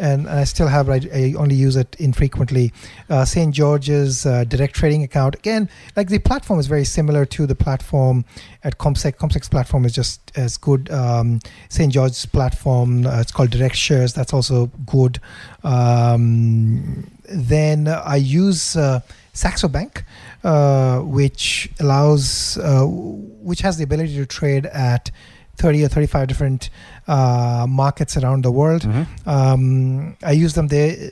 And 0.00 0.28
I 0.28 0.44
still 0.44 0.68
have. 0.68 0.88
I, 0.88 1.00
I 1.12 1.34
only 1.36 1.54
use 1.54 1.76
it 1.76 1.94
infrequently. 1.98 2.72
Uh, 3.10 3.24
St. 3.26 3.54
George's 3.54 4.24
uh, 4.24 4.44
direct 4.44 4.74
trading 4.74 5.02
account. 5.02 5.34
Again, 5.34 5.68
like 5.94 6.08
the 6.08 6.18
platform 6.18 6.58
is 6.58 6.66
very 6.66 6.86
similar 6.86 7.26
to 7.26 7.46
the 7.46 7.54
platform 7.54 8.24
at 8.64 8.78
ComSec. 8.78 9.16
ComSec's 9.16 9.50
platform 9.50 9.84
is 9.84 9.92
just 9.92 10.32
as 10.36 10.56
good. 10.56 10.90
Um, 10.90 11.40
St. 11.68 11.92
George's 11.92 12.24
platform. 12.24 13.06
Uh, 13.06 13.20
it's 13.20 13.30
called 13.30 13.50
Direct 13.50 13.76
Shares. 13.76 14.14
That's 14.14 14.32
also 14.32 14.66
good. 14.86 15.20
Um, 15.62 17.10
then 17.28 17.86
I 17.86 18.16
use 18.16 18.76
uh, 18.76 19.00
Saxo 19.32 19.68
Bank, 19.68 20.04
uh, 20.42 21.00
which 21.00 21.70
allows, 21.78 22.58
uh, 22.58 22.84
which 22.86 23.60
has 23.60 23.76
the 23.76 23.84
ability 23.84 24.16
to 24.16 24.26
trade 24.26 24.66
at 24.66 25.10
30 25.60 25.84
or 25.84 25.88
35 25.88 26.26
different 26.26 26.70
uh, 27.06 27.66
markets 27.68 28.16
around 28.16 28.44
the 28.44 28.50
world. 28.50 28.82
Mm-hmm. 28.82 29.28
Um, 29.28 30.16
I 30.22 30.32
use 30.32 30.54
them 30.54 30.68
there. 30.68 31.10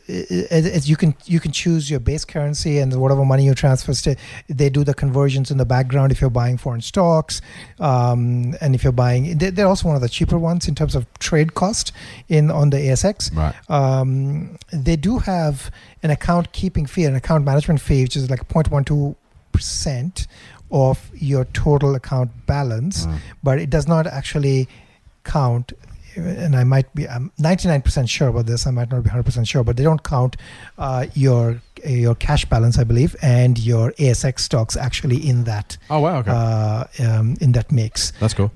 As 0.51 0.89
you 0.89 0.97
can 0.97 1.15
you 1.27 1.39
can 1.39 1.53
choose 1.53 1.91
your 1.91 2.01
base 2.01 2.25
currency 2.25 2.79
and 2.79 2.99
whatever 2.99 3.25
money 3.25 3.45
you 3.45 3.55
transfer. 3.55 3.93
To, 3.93 4.17
they 4.49 4.71
do 4.71 4.85
the 4.85 4.95
conversions 4.95 5.51
in 5.51 5.59
the 5.59 5.67
background 5.67 6.13
if 6.13 6.21
you're 6.21 6.31
buying 6.31 6.57
foreign 6.57 6.81
stocks, 6.81 7.43
um, 7.79 8.55
and 8.61 8.75
if 8.75 8.83
you're 8.83 8.93
buying, 8.93 9.37
they're 9.39 9.67
also 9.67 9.89
one 9.89 9.97
of 9.97 10.03
the 10.03 10.09
cheaper 10.09 10.39
ones 10.39 10.67
in 10.67 10.75
terms 10.75 10.95
of 10.95 11.07
trade 11.19 11.55
cost 11.55 11.93
in 12.29 12.51
on 12.51 12.71
the 12.71 12.79
ASX. 12.79 13.35
Right. 13.37 13.55
Um, 13.69 14.59
they 14.73 14.97
do 14.97 15.19
have 15.19 15.71
an 16.03 16.11
account 16.11 16.53
keeping 16.53 16.87
fee, 16.87 17.05
an 17.05 17.15
account 17.15 17.45
management 17.45 17.81
fee, 17.81 18.03
which 18.05 18.17
is 18.17 18.31
like 18.31 18.49
0.12 18.49 19.15
percent 19.53 20.27
of 20.71 21.11
your 21.15 21.45
total 21.47 21.95
account 21.95 22.31
balance, 22.47 23.07
Mm. 23.07 23.19
but 23.43 23.59
it 23.59 23.71
does 23.71 23.87
not 23.89 24.07
actually 24.07 24.69
count. 25.25 25.73
And 26.17 26.57
I 26.57 26.65
might 26.65 26.93
be, 26.95 27.09
I'm 27.09 27.31
99% 27.39 28.09
sure 28.09 28.29
about 28.29 28.47
this. 28.47 28.67
I 28.67 28.71
might 28.73 28.91
not 28.91 29.05
be 29.05 29.11
100% 29.11 29.47
sure, 29.47 29.63
but 29.63 29.77
they 29.77 29.85
don't 29.85 30.03
count 30.03 30.37
uh, 30.77 31.07
your 31.15 31.61
your 31.87 32.17
cash 32.17 32.45
balance, 32.45 32.77
I 32.77 32.83
believe, 32.83 33.15
and 33.23 33.57
your 33.57 33.93
ASX 34.01 34.41
stocks 34.41 34.77
actually 34.77 35.17
in 35.29 35.45
that 35.45 35.77
Oh 35.89 36.01
wow, 36.01 36.19
okay, 36.19 36.31
uh, 36.33 36.85
um, 37.09 37.37
in 37.41 37.53
that 37.53 37.71
mix. 37.71 38.13
that's 38.19 38.35
cool. 38.35 38.51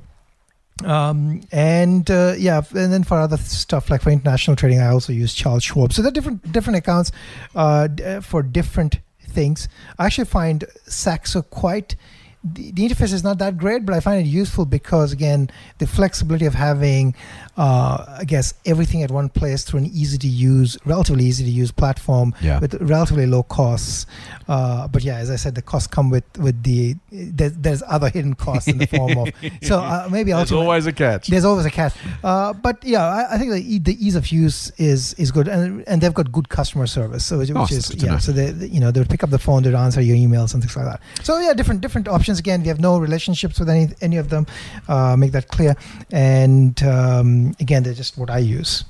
Um, 0.85 1.43
and 1.53 2.11
uh, 2.11 2.35
yeah, 2.37 2.63
and 2.75 2.93
then 2.93 3.05
for 3.05 3.19
other 3.21 3.37
stuff 3.37 3.91
like 3.91 4.03
for 4.03 4.11
international 4.11 4.57
trading, 4.57 4.81
I 4.81 4.89
also 4.89 5.13
use 5.13 5.33
Charles 5.35 5.63
Schwab. 5.63 5.93
So 5.93 6.03
there 6.03 6.09
are 6.09 6.13
different 6.13 6.51
different 6.51 6.79
accounts 6.79 7.13
uh, 7.55 7.87
uh, 8.05 8.21
for 8.23 8.43
different 8.43 8.99
things. 9.33 9.69
I 9.99 10.07
actually 10.07 10.27
find 10.27 10.65
Saxo 10.87 11.43
quite. 11.43 11.97
The, 12.45 12.73
the 12.73 12.89
interface 12.89 13.13
is 13.13 13.23
not 13.23 13.39
that 13.39 13.57
great, 13.57 13.87
but 13.87 13.95
I 13.95 14.01
find 14.01 14.21
it 14.21 14.29
useful 14.29 14.65
because 14.65 15.13
again, 15.13 15.49
the 15.79 15.87
flexibility 15.87 16.45
of 16.47 16.55
having, 16.55 17.15
uh, 17.57 18.17
I 18.19 18.25
guess, 18.25 18.55
everything 18.67 19.03
at 19.05 19.11
one 19.13 19.29
place 19.29 19.63
through 19.63 19.79
an 19.81 19.87
easy 19.87 20.19
to 20.19 20.27
use, 20.29 20.77
relatively 20.85 21.25
easy 21.25 21.45
to 21.45 21.51
use 21.51 21.71
platform 21.71 22.35
Yeah. 22.41 22.59
with 22.59 22.75
relatively 22.83 23.27
low 23.27 23.45
costs. 23.45 24.07
Uh, 24.49 24.89
but 24.89 25.05
yeah, 25.05 25.17
as 25.19 25.31
I 25.31 25.37
said, 25.37 25.55
the 25.55 25.63
costs 25.63 25.87
come 25.87 26.11
with 26.11 26.25
with 26.39 26.63
the 26.65 26.97
there's, 27.13 27.53
there's 27.55 27.83
other 27.87 28.09
hidden 28.09 28.35
costs 28.35 28.69
in 28.69 28.79
the 28.79 28.87
form 28.87 29.19
of. 29.19 29.29
So 29.63 29.79
uh, 29.79 30.09
maybe 30.11 30.33
There's 30.33 30.51
always 30.51 30.87
a 30.87 30.93
catch. 30.93 31.29
there's 31.29 31.45
always 31.45 31.67
a 31.67 31.71
catch, 31.71 31.95
uh, 32.25 32.53
but 32.55 32.83
yeah, 32.85 33.05
I, 33.07 33.35
I 33.35 33.39
think 33.39 33.53
the, 33.53 33.79
the 33.79 34.05
ease 34.07 34.17
of 34.17 34.29
use 34.33 34.71
is 34.79 35.15
is 35.15 35.31
good, 35.31 35.47
and 35.47 35.85
and 35.87 36.01
they've 36.01 36.13
got 36.15 36.33
good 36.33 36.49
customer 36.49 36.87
service, 36.89 37.25
so 37.25 37.39
which, 37.39 37.51
which 37.51 37.71
is 37.73 37.95
yeah. 38.03 38.19
So 38.19 38.33
they, 38.33 38.51
they- 38.51 38.67
you 38.67 38.81
know 38.81 38.91
they 38.91 38.99
would 39.01 39.09
pick 39.11 39.23
up 39.23 39.31
the 39.31 39.39
phone, 39.39 39.63
they'd 39.63 39.75
answer 39.75 40.01
your 40.01 40.17
emails 40.17 40.55
and 40.55 40.63
things 40.63 40.75
like 40.77 40.87
that. 40.87 41.01
So 41.23 41.39
yeah, 41.39 41.53
different 41.55 41.81
different 41.81 42.09
options. 42.09 42.32
Again, 42.39 42.63
we 42.63 42.69
have 42.69 42.81
no 42.81 42.99
relationships 42.99 43.59
with 43.59 43.69
any 43.69 43.89
any 44.01 44.17
of 44.17 44.29
them. 44.29 44.47
Uh, 44.89 45.17
make 45.17 45.33
that 45.33 45.49
clear. 45.49 45.77
And 46.11 46.83
um, 46.83 47.55
again, 47.61 47.83
they're 47.83 47.95
just 47.95 48.19
what 48.19 48.31
I 48.31 48.39
use. 48.39 48.85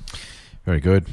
Very 0.65 0.79
good. 0.79 1.05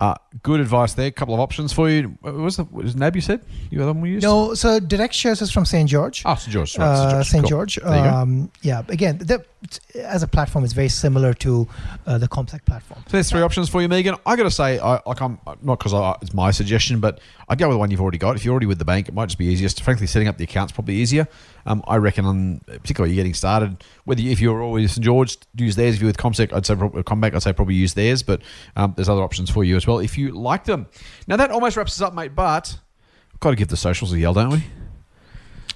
Uh, 0.00 0.14
good 0.44 0.60
advice 0.60 0.94
there. 0.94 1.06
A 1.06 1.10
couple 1.10 1.34
of 1.34 1.40
options 1.40 1.72
for 1.72 1.90
you. 1.90 2.16
What 2.20 2.34
was 2.34 2.56
the 2.56 2.64
was 2.64 2.94
NAB 2.94 3.16
you 3.16 3.20
said? 3.20 3.44
You 3.68 3.78
got 3.78 3.86
one 3.86 4.00
we 4.00 4.10
used? 4.10 4.22
No, 4.22 4.54
so 4.54 4.78
direct 4.78 5.12
shares 5.12 5.42
is 5.42 5.50
from 5.50 5.64
St 5.64 5.88
George. 5.88 6.22
Oh, 6.24 6.36
St. 6.36 6.52
George. 6.52 6.78
Right, 6.78 6.86
uh, 6.86 7.24
St. 7.24 7.42
Cool. 7.42 7.48
George. 7.48 7.76
There 7.76 7.96
you 7.96 8.04
go. 8.04 8.08
Um, 8.08 8.52
yeah, 8.62 8.82
again, 8.88 9.18
the, 9.18 9.44
as 9.96 10.22
a 10.22 10.28
platform, 10.28 10.62
it's 10.62 10.72
very 10.72 10.88
similar 10.88 11.34
to 11.34 11.66
uh, 12.06 12.16
the 12.16 12.28
ComSec 12.28 12.64
platform. 12.64 13.02
So 13.06 13.16
there's 13.16 13.28
three 13.28 13.42
options 13.42 13.68
for 13.68 13.82
you, 13.82 13.88
Megan. 13.88 14.14
I 14.24 14.36
got 14.36 14.44
to 14.44 14.52
say, 14.52 14.78
I, 14.78 15.00
like 15.04 15.20
I'm 15.20 15.40
not 15.62 15.80
because 15.80 16.16
it's 16.22 16.32
my 16.32 16.52
suggestion, 16.52 17.00
but 17.00 17.18
I'd 17.48 17.58
go 17.58 17.66
with 17.66 17.74
the 17.74 17.78
one 17.78 17.90
you've 17.90 18.00
already 18.00 18.18
got. 18.18 18.36
If 18.36 18.44
you're 18.44 18.52
already 18.52 18.66
with 18.66 18.78
the 18.78 18.84
bank, 18.84 19.08
it 19.08 19.14
might 19.14 19.26
just 19.26 19.38
be 19.38 19.46
easiest. 19.46 19.82
Frankly, 19.82 20.06
setting 20.06 20.28
up 20.28 20.36
the 20.38 20.44
account's 20.44 20.70
probably 20.70 20.94
easier. 20.94 21.26
Um, 21.68 21.84
I 21.86 21.96
reckon, 21.96 22.24
on, 22.24 22.60
particularly 22.66 23.14
you're 23.14 23.20
getting 23.22 23.34
started, 23.34 23.84
whether 24.04 24.22
you, 24.22 24.30
if 24.30 24.40
you're 24.40 24.62
always 24.62 24.92
St 24.92 25.04
George, 25.04 25.36
use 25.54 25.76
theirs. 25.76 25.96
If 25.96 26.00
you're 26.00 26.08
with 26.08 26.16
Comsec, 26.16 26.50
I'd 26.50 26.64
say 26.64 26.74
probably, 26.74 27.02
Combank, 27.02 27.34
I'd 27.34 27.42
say 27.42 27.52
probably 27.52 27.74
use 27.74 27.92
theirs. 27.92 28.22
But 28.22 28.40
um, 28.74 28.94
there's 28.96 29.10
other 29.10 29.22
options 29.22 29.50
for 29.50 29.64
you 29.64 29.76
as 29.76 29.86
well 29.86 29.98
if 29.98 30.16
you 30.16 30.32
like 30.32 30.64
them. 30.64 30.86
Now 31.26 31.36
that 31.36 31.50
almost 31.50 31.76
wraps 31.76 31.92
us 31.92 32.00
up, 32.00 32.14
mate. 32.14 32.34
But 32.34 32.78
we've 33.32 33.40
got 33.40 33.50
to 33.50 33.56
give 33.56 33.68
the 33.68 33.76
socials 33.76 34.14
a 34.14 34.18
yell, 34.18 34.32
don't 34.32 34.48
we? 34.48 34.64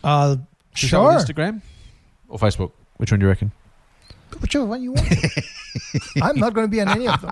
Uh, 0.03 0.37
Should 0.75 0.87
we 0.87 0.89
start 0.89 1.15
with 1.15 1.27
sure. 1.27 1.35
Instagram 1.35 1.61
or 2.29 2.39
Facebook? 2.39 2.73
Which 2.97 3.11
one 3.13 3.21
do 3.21 3.27
you 3.27 3.29
reckon? 3.29 3.53
Whichever 4.41 4.65
one 4.65 4.83
you 4.83 4.93
want. 4.93 5.09
I'm 6.23 6.39
not 6.39 6.55
going 6.55 6.67
to 6.67 6.71
be 6.71 6.81
on 6.81 6.89
any 6.89 7.09
of 7.09 7.21
them. 7.21 7.31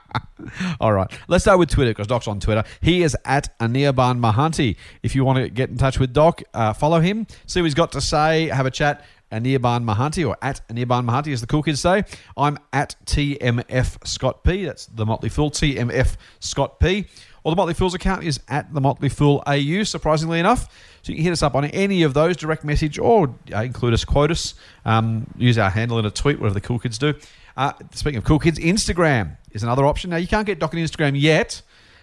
All 0.80 0.92
right. 0.92 1.10
Let's 1.28 1.44
start 1.44 1.58
with 1.58 1.70
Twitter 1.70 1.90
because 1.90 2.06
Doc's 2.06 2.28
on 2.28 2.40
Twitter. 2.40 2.64
He 2.80 3.02
is 3.02 3.16
at 3.24 3.58
Anirban 3.58 4.20
Mahanti. 4.20 4.76
If 5.02 5.14
you 5.14 5.24
want 5.24 5.38
to 5.38 5.48
get 5.48 5.70
in 5.70 5.76
touch 5.76 5.98
with 5.98 6.12
Doc, 6.12 6.42
uh, 6.54 6.72
follow 6.72 7.00
him, 7.00 7.26
see 7.46 7.60
what 7.60 7.66
he's 7.66 7.74
got 7.74 7.92
to 7.92 8.00
say, 8.00 8.48
have 8.48 8.66
a 8.66 8.70
chat. 8.70 9.04
Anirban 9.30 9.84
Mahanti 9.84 10.26
or 10.26 10.38
at 10.40 10.66
Anirban 10.68 11.04
Mahanti, 11.04 11.34
as 11.34 11.42
the 11.42 11.46
cool 11.46 11.62
kids 11.62 11.80
say. 11.80 12.04
I'm 12.36 12.58
at 12.72 12.96
TMF 13.04 14.06
Scott 14.06 14.42
P. 14.42 14.64
That's 14.64 14.86
the 14.86 15.04
Motley 15.04 15.28
Fool, 15.28 15.50
TMF 15.50 16.16
Scott 16.40 16.80
P. 16.80 17.06
Or 17.44 17.52
the 17.52 17.56
Motley 17.56 17.74
Fool's 17.74 17.94
account 17.94 18.24
is 18.24 18.40
at 18.48 18.72
the 18.72 18.80
Motley 18.80 19.08
Fool 19.08 19.42
AU, 19.46 19.84
surprisingly 19.84 20.40
enough. 20.40 20.68
So 21.02 21.12
you 21.12 21.16
can 21.16 21.24
hit 21.24 21.32
us 21.32 21.42
up 21.42 21.54
on 21.54 21.64
any 21.66 22.02
of 22.02 22.14
those, 22.14 22.36
direct 22.36 22.64
message, 22.64 22.98
or 22.98 23.34
uh, 23.54 23.62
include 23.62 23.94
us, 23.94 24.04
quote 24.04 24.30
us, 24.30 24.54
um, 24.84 25.26
use 25.36 25.56
our 25.56 25.70
handle 25.70 25.98
in 25.98 26.04
a 26.04 26.10
tweet, 26.10 26.38
whatever 26.38 26.54
the 26.54 26.60
cool 26.60 26.78
kids 26.78 26.98
do. 26.98 27.14
Uh, 27.58 27.72
speaking 27.92 28.18
of 28.18 28.24
cool 28.24 28.38
kids, 28.38 28.56
Instagram 28.60 29.36
is 29.50 29.64
another 29.64 29.84
option. 29.84 30.10
Now, 30.10 30.16
you 30.16 30.28
can't 30.28 30.46
get 30.46 30.60
Doc 30.60 30.72
on 30.74 30.78
Instagram 30.78 31.20
yet, 31.20 31.60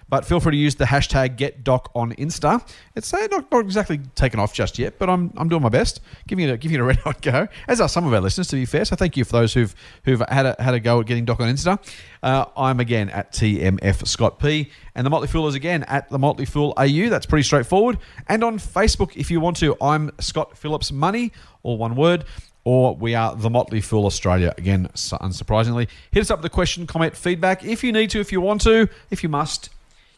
but 0.10 0.26
feel 0.26 0.42
free 0.42 0.52
to 0.52 0.58
use 0.58 0.76
the 0.76 0.84
hashtag 0.84 1.38
GetDoc 1.38 1.88
on 1.96 2.12
Insta. 2.16 2.62
It's 2.94 3.14
uh, 3.14 3.26
not, 3.32 3.50
not 3.50 3.64
exactly 3.64 4.00
taken 4.16 4.38
off 4.38 4.54
just 4.54 4.78
yet, 4.78 5.00
but 5.00 5.10
I'm, 5.10 5.32
I'm 5.38 5.48
doing 5.48 5.62
my 5.62 5.70
best, 5.70 6.02
giving 6.28 6.50
it 6.50 6.52
a, 6.52 6.58
giving 6.58 6.76
it 6.76 6.82
a 6.82 6.84
red 6.84 6.98
hot 6.98 7.22
go, 7.22 7.48
as 7.70 7.80
are 7.80 7.88
some 7.88 8.06
of 8.06 8.14
our 8.14 8.20
listeners, 8.20 8.50
to 8.50 8.58
be 8.58 8.66
fair. 8.66 8.84
So 8.84 8.98
thank 8.98 9.16
you 9.16 9.24
for 9.24 9.32
those 9.32 9.54
who've 9.54 9.74
who've 10.04 10.22
had 10.28 10.46
a, 10.46 10.58
had 10.60 10.74
a 10.74 10.80
go 10.82 11.00
at 11.00 11.06
getting 11.06 11.24
Doc 11.24 11.40
on 11.40 11.48
Insta. 11.48 11.80
Uh, 12.22 12.48
I'm 12.58 12.82
again 12.82 13.08
at 13.08 13.32
TMF 13.32 14.06
Scott 14.06 14.40
P, 14.40 14.70
and 14.94 15.06
the 15.06 15.10
Motley 15.10 15.30
Fool 15.30 15.48
is 15.48 15.56
again 15.56 15.84
at 15.84 16.10
the 16.10 16.20
Motley 16.20 16.46
Fool 16.46 16.74
AU. 16.76 17.08
That's 17.08 17.26
pretty 17.26 17.44
straightforward. 17.44 17.98
And 18.28 18.44
on 18.44 18.60
Facebook, 18.60 19.16
if 19.16 19.32
you 19.32 19.40
want 19.40 19.56
to, 19.58 19.78
I'm 19.80 20.12
Scott 20.20 20.58
Phillips 20.58 20.92
Money, 20.92 21.32
all 21.64 21.78
one 21.78 21.96
word 21.96 22.26
or 22.66 22.96
we 22.96 23.16
are 23.16 23.36
the 23.36 23.50
Motley 23.50 23.80
Fool 23.80 24.06
Australia. 24.06 24.54
Again, 24.58 24.90
unsurprisingly. 24.96 25.88
Hit 26.12 26.20
us 26.20 26.32
up 26.32 26.40
with 26.40 26.52
a 26.52 26.54
question, 26.54 26.86
comment, 26.86 27.16
feedback. 27.16 27.64
If 27.64 27.84
you 27.84 27.94
need 27.94 28.10
to, 28.10 28.20
if 28.20 28.32
you 28.32 28.42
want 28.42 28.62
to, 28.62 28.90
if 29.12 29.24
you 29.24 29.30
must, 29.30 29.70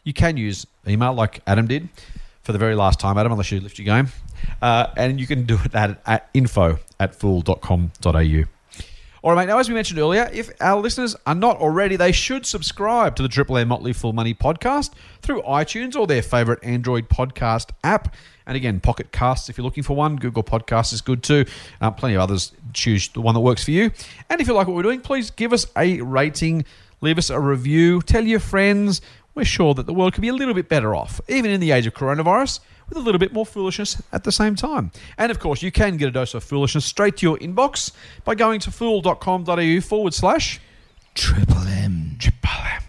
you 0.02 0.12
can 0.12 0.36
use 0.36 0.66
email 0.88 1.12
like 1.12 1.40
Adam 1.46 1.66
did 1.66 1.88
for 2.42 2.52
the 2.52 2.58
very 2.58 2.74
last 2.74 2.98
time, 2.98 3.18
Adam, 3.18 3.30
unless 3.30 3.52
you 3.52 3.60
lift 3.60 3.78
your 3.78 3.84
game. 3.84 4.08
Uh, 4.62 4.86
and 4.96 5.20
you 5.20 5.26
can 5.26 5.44
do 5.44 5.58
it 5.64 5.74
at, 5.74 6.00
at 6.06 6.30
info 6.34 6.78
at 6.98 7.14
fool.com.au. 7.14 8.44
All 9.20 9.32
right, 9.32 9.42
mate. 9.46 9.52
Now, 9.52 9.58
as 9.58 9.68
we 9.68 9.74
mentioned 9.74 9.98
earlier, 9.98 10.30
if 10.32 10.50
our 10.60 10.80
listeners 10.80 11.16
are 11.26 11.34
not 11.34 11.58
already, 11.58 11.96
they 11.96 12.12
should 12.12 12.46
subscribe 12.46 13.16
to 13.16 13.22
the 13.22 13.28
Triple 13.28 13.58
M 13.58 13.68
Motley 13.68 13.92
Fool 13.92 14.12
Money 14.12 14.32
podcast 14.32 14.92
through 15.22 15.42
iTunes 15.42 15.96
or 15.96 16.06
their 16.06 16.22
favorite 16.22 16.60
Android 16.62 17.08
podcast 17.08 17.70
app. 17.82 18.14
And 18.48 18.56
again, 18.56 18.80
Pocket 18.80 19.12
Casts 19.12 19.48
if 19.48 19.58
you're 19.58 19.64
looking 19.64 19.84
for 19.84 19.94
one. 19.94 20.16
Google 20.16 20.42
Podcasts 20.42 20.92
is 20.92 21.02
good 21.02 21.22
too. 21.22 21.44
Uh, 21.80 21.90
plenty 21.90 22.16
of 22.16 22.22
others. 22.22 22.52
Choose 22.72 23.08
the 23.10 23.20
one 23.20 23.34
that 23.34 23.40
works 23.40 23.62
for 23.62 23.70
you. 23.70 23.92
And 24.30 24.40
if 24.40 24.48
you 24.48 24.54
like 24.54 24.66
what 24.66 24.74
we're 24.74 24.82
doing, 24.82 25.00
please 25.00 25.30
give 25.30 25.52
us 25.52 25.66
a 25.76 26.00
rating, 26.00 26.64
leave 27.00 27.18
us 27.18 27.30
a 27.30 27.38
review, 27.38 28.02
tell 28.02 28.24
your 28.24 28.40
friends. 28.40 29.00
we're 29.34 29.44
sure 29.44 29.72
that 29.74 29.86
the 29.86 29.94
world 29.94 30.14
could 30.14 30.22
be 30.22 30.28
a 30.28 30.32
little 30.32 30.54
bit 30.54 30.68
better 30.68 30.96
off, 30.96 31.20
even 31.28 31.50
in 31.50 31.60
the 31.60 31.70
age 31.70 31.86
of 31.86 31.94
coronavirus, 31.94 32.58
with 32.88 32.98
a 32.98 33.00
little 33.00 33.20
bit 33.20 33.32
more 33.32 33.46
foolishness 33.46 34.02
at 34.12 34.24
the 34.24 34.32
same 34.32 34.56
time. 34.56 34.90
And 35.16 35.30
of 35.30 35.38
course, 35.38 35.62
you 35.62 35.70
can 35.70 35.96
get 35.96 36.08
a 36.08 36.10
dose 36.10 36.34
of 36.34 36.42
foolishness 36.42 36.84
straight 36.84 37.18
to 37.18 37.26
your 37.26 37.38
inbox 37.38 37.92
by 38.24 38.34
going 38.34 38.58
to 38.60 38.70
fool.com.au 38.70 39.80
forward 39.80 40.14
slash 40.14 40.60
Triple 41.14 41.66
M. 41.68 42.16
Triple 42.18 42.50
M. 42.50 42.82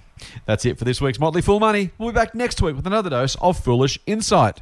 That's 0.45 0.65
it 0.65 0.80
for 0.80 0.86
this 0.86 1.02
week's 1.02 1.19
Motley 1.19 1.41
Fool 1.41 1.60
Money. 1.60 1.91
We'll 1.98 2.10
be 2.10 2.15
back 2.15 2.34
next 2.34 2.61
week 2.61 2.76
with 2.76 2.88
another 2.88 3.10
dose 3.10 3.36
of 3.36 3.64
foolish 3.64 3.99
insight. 4.07 4.61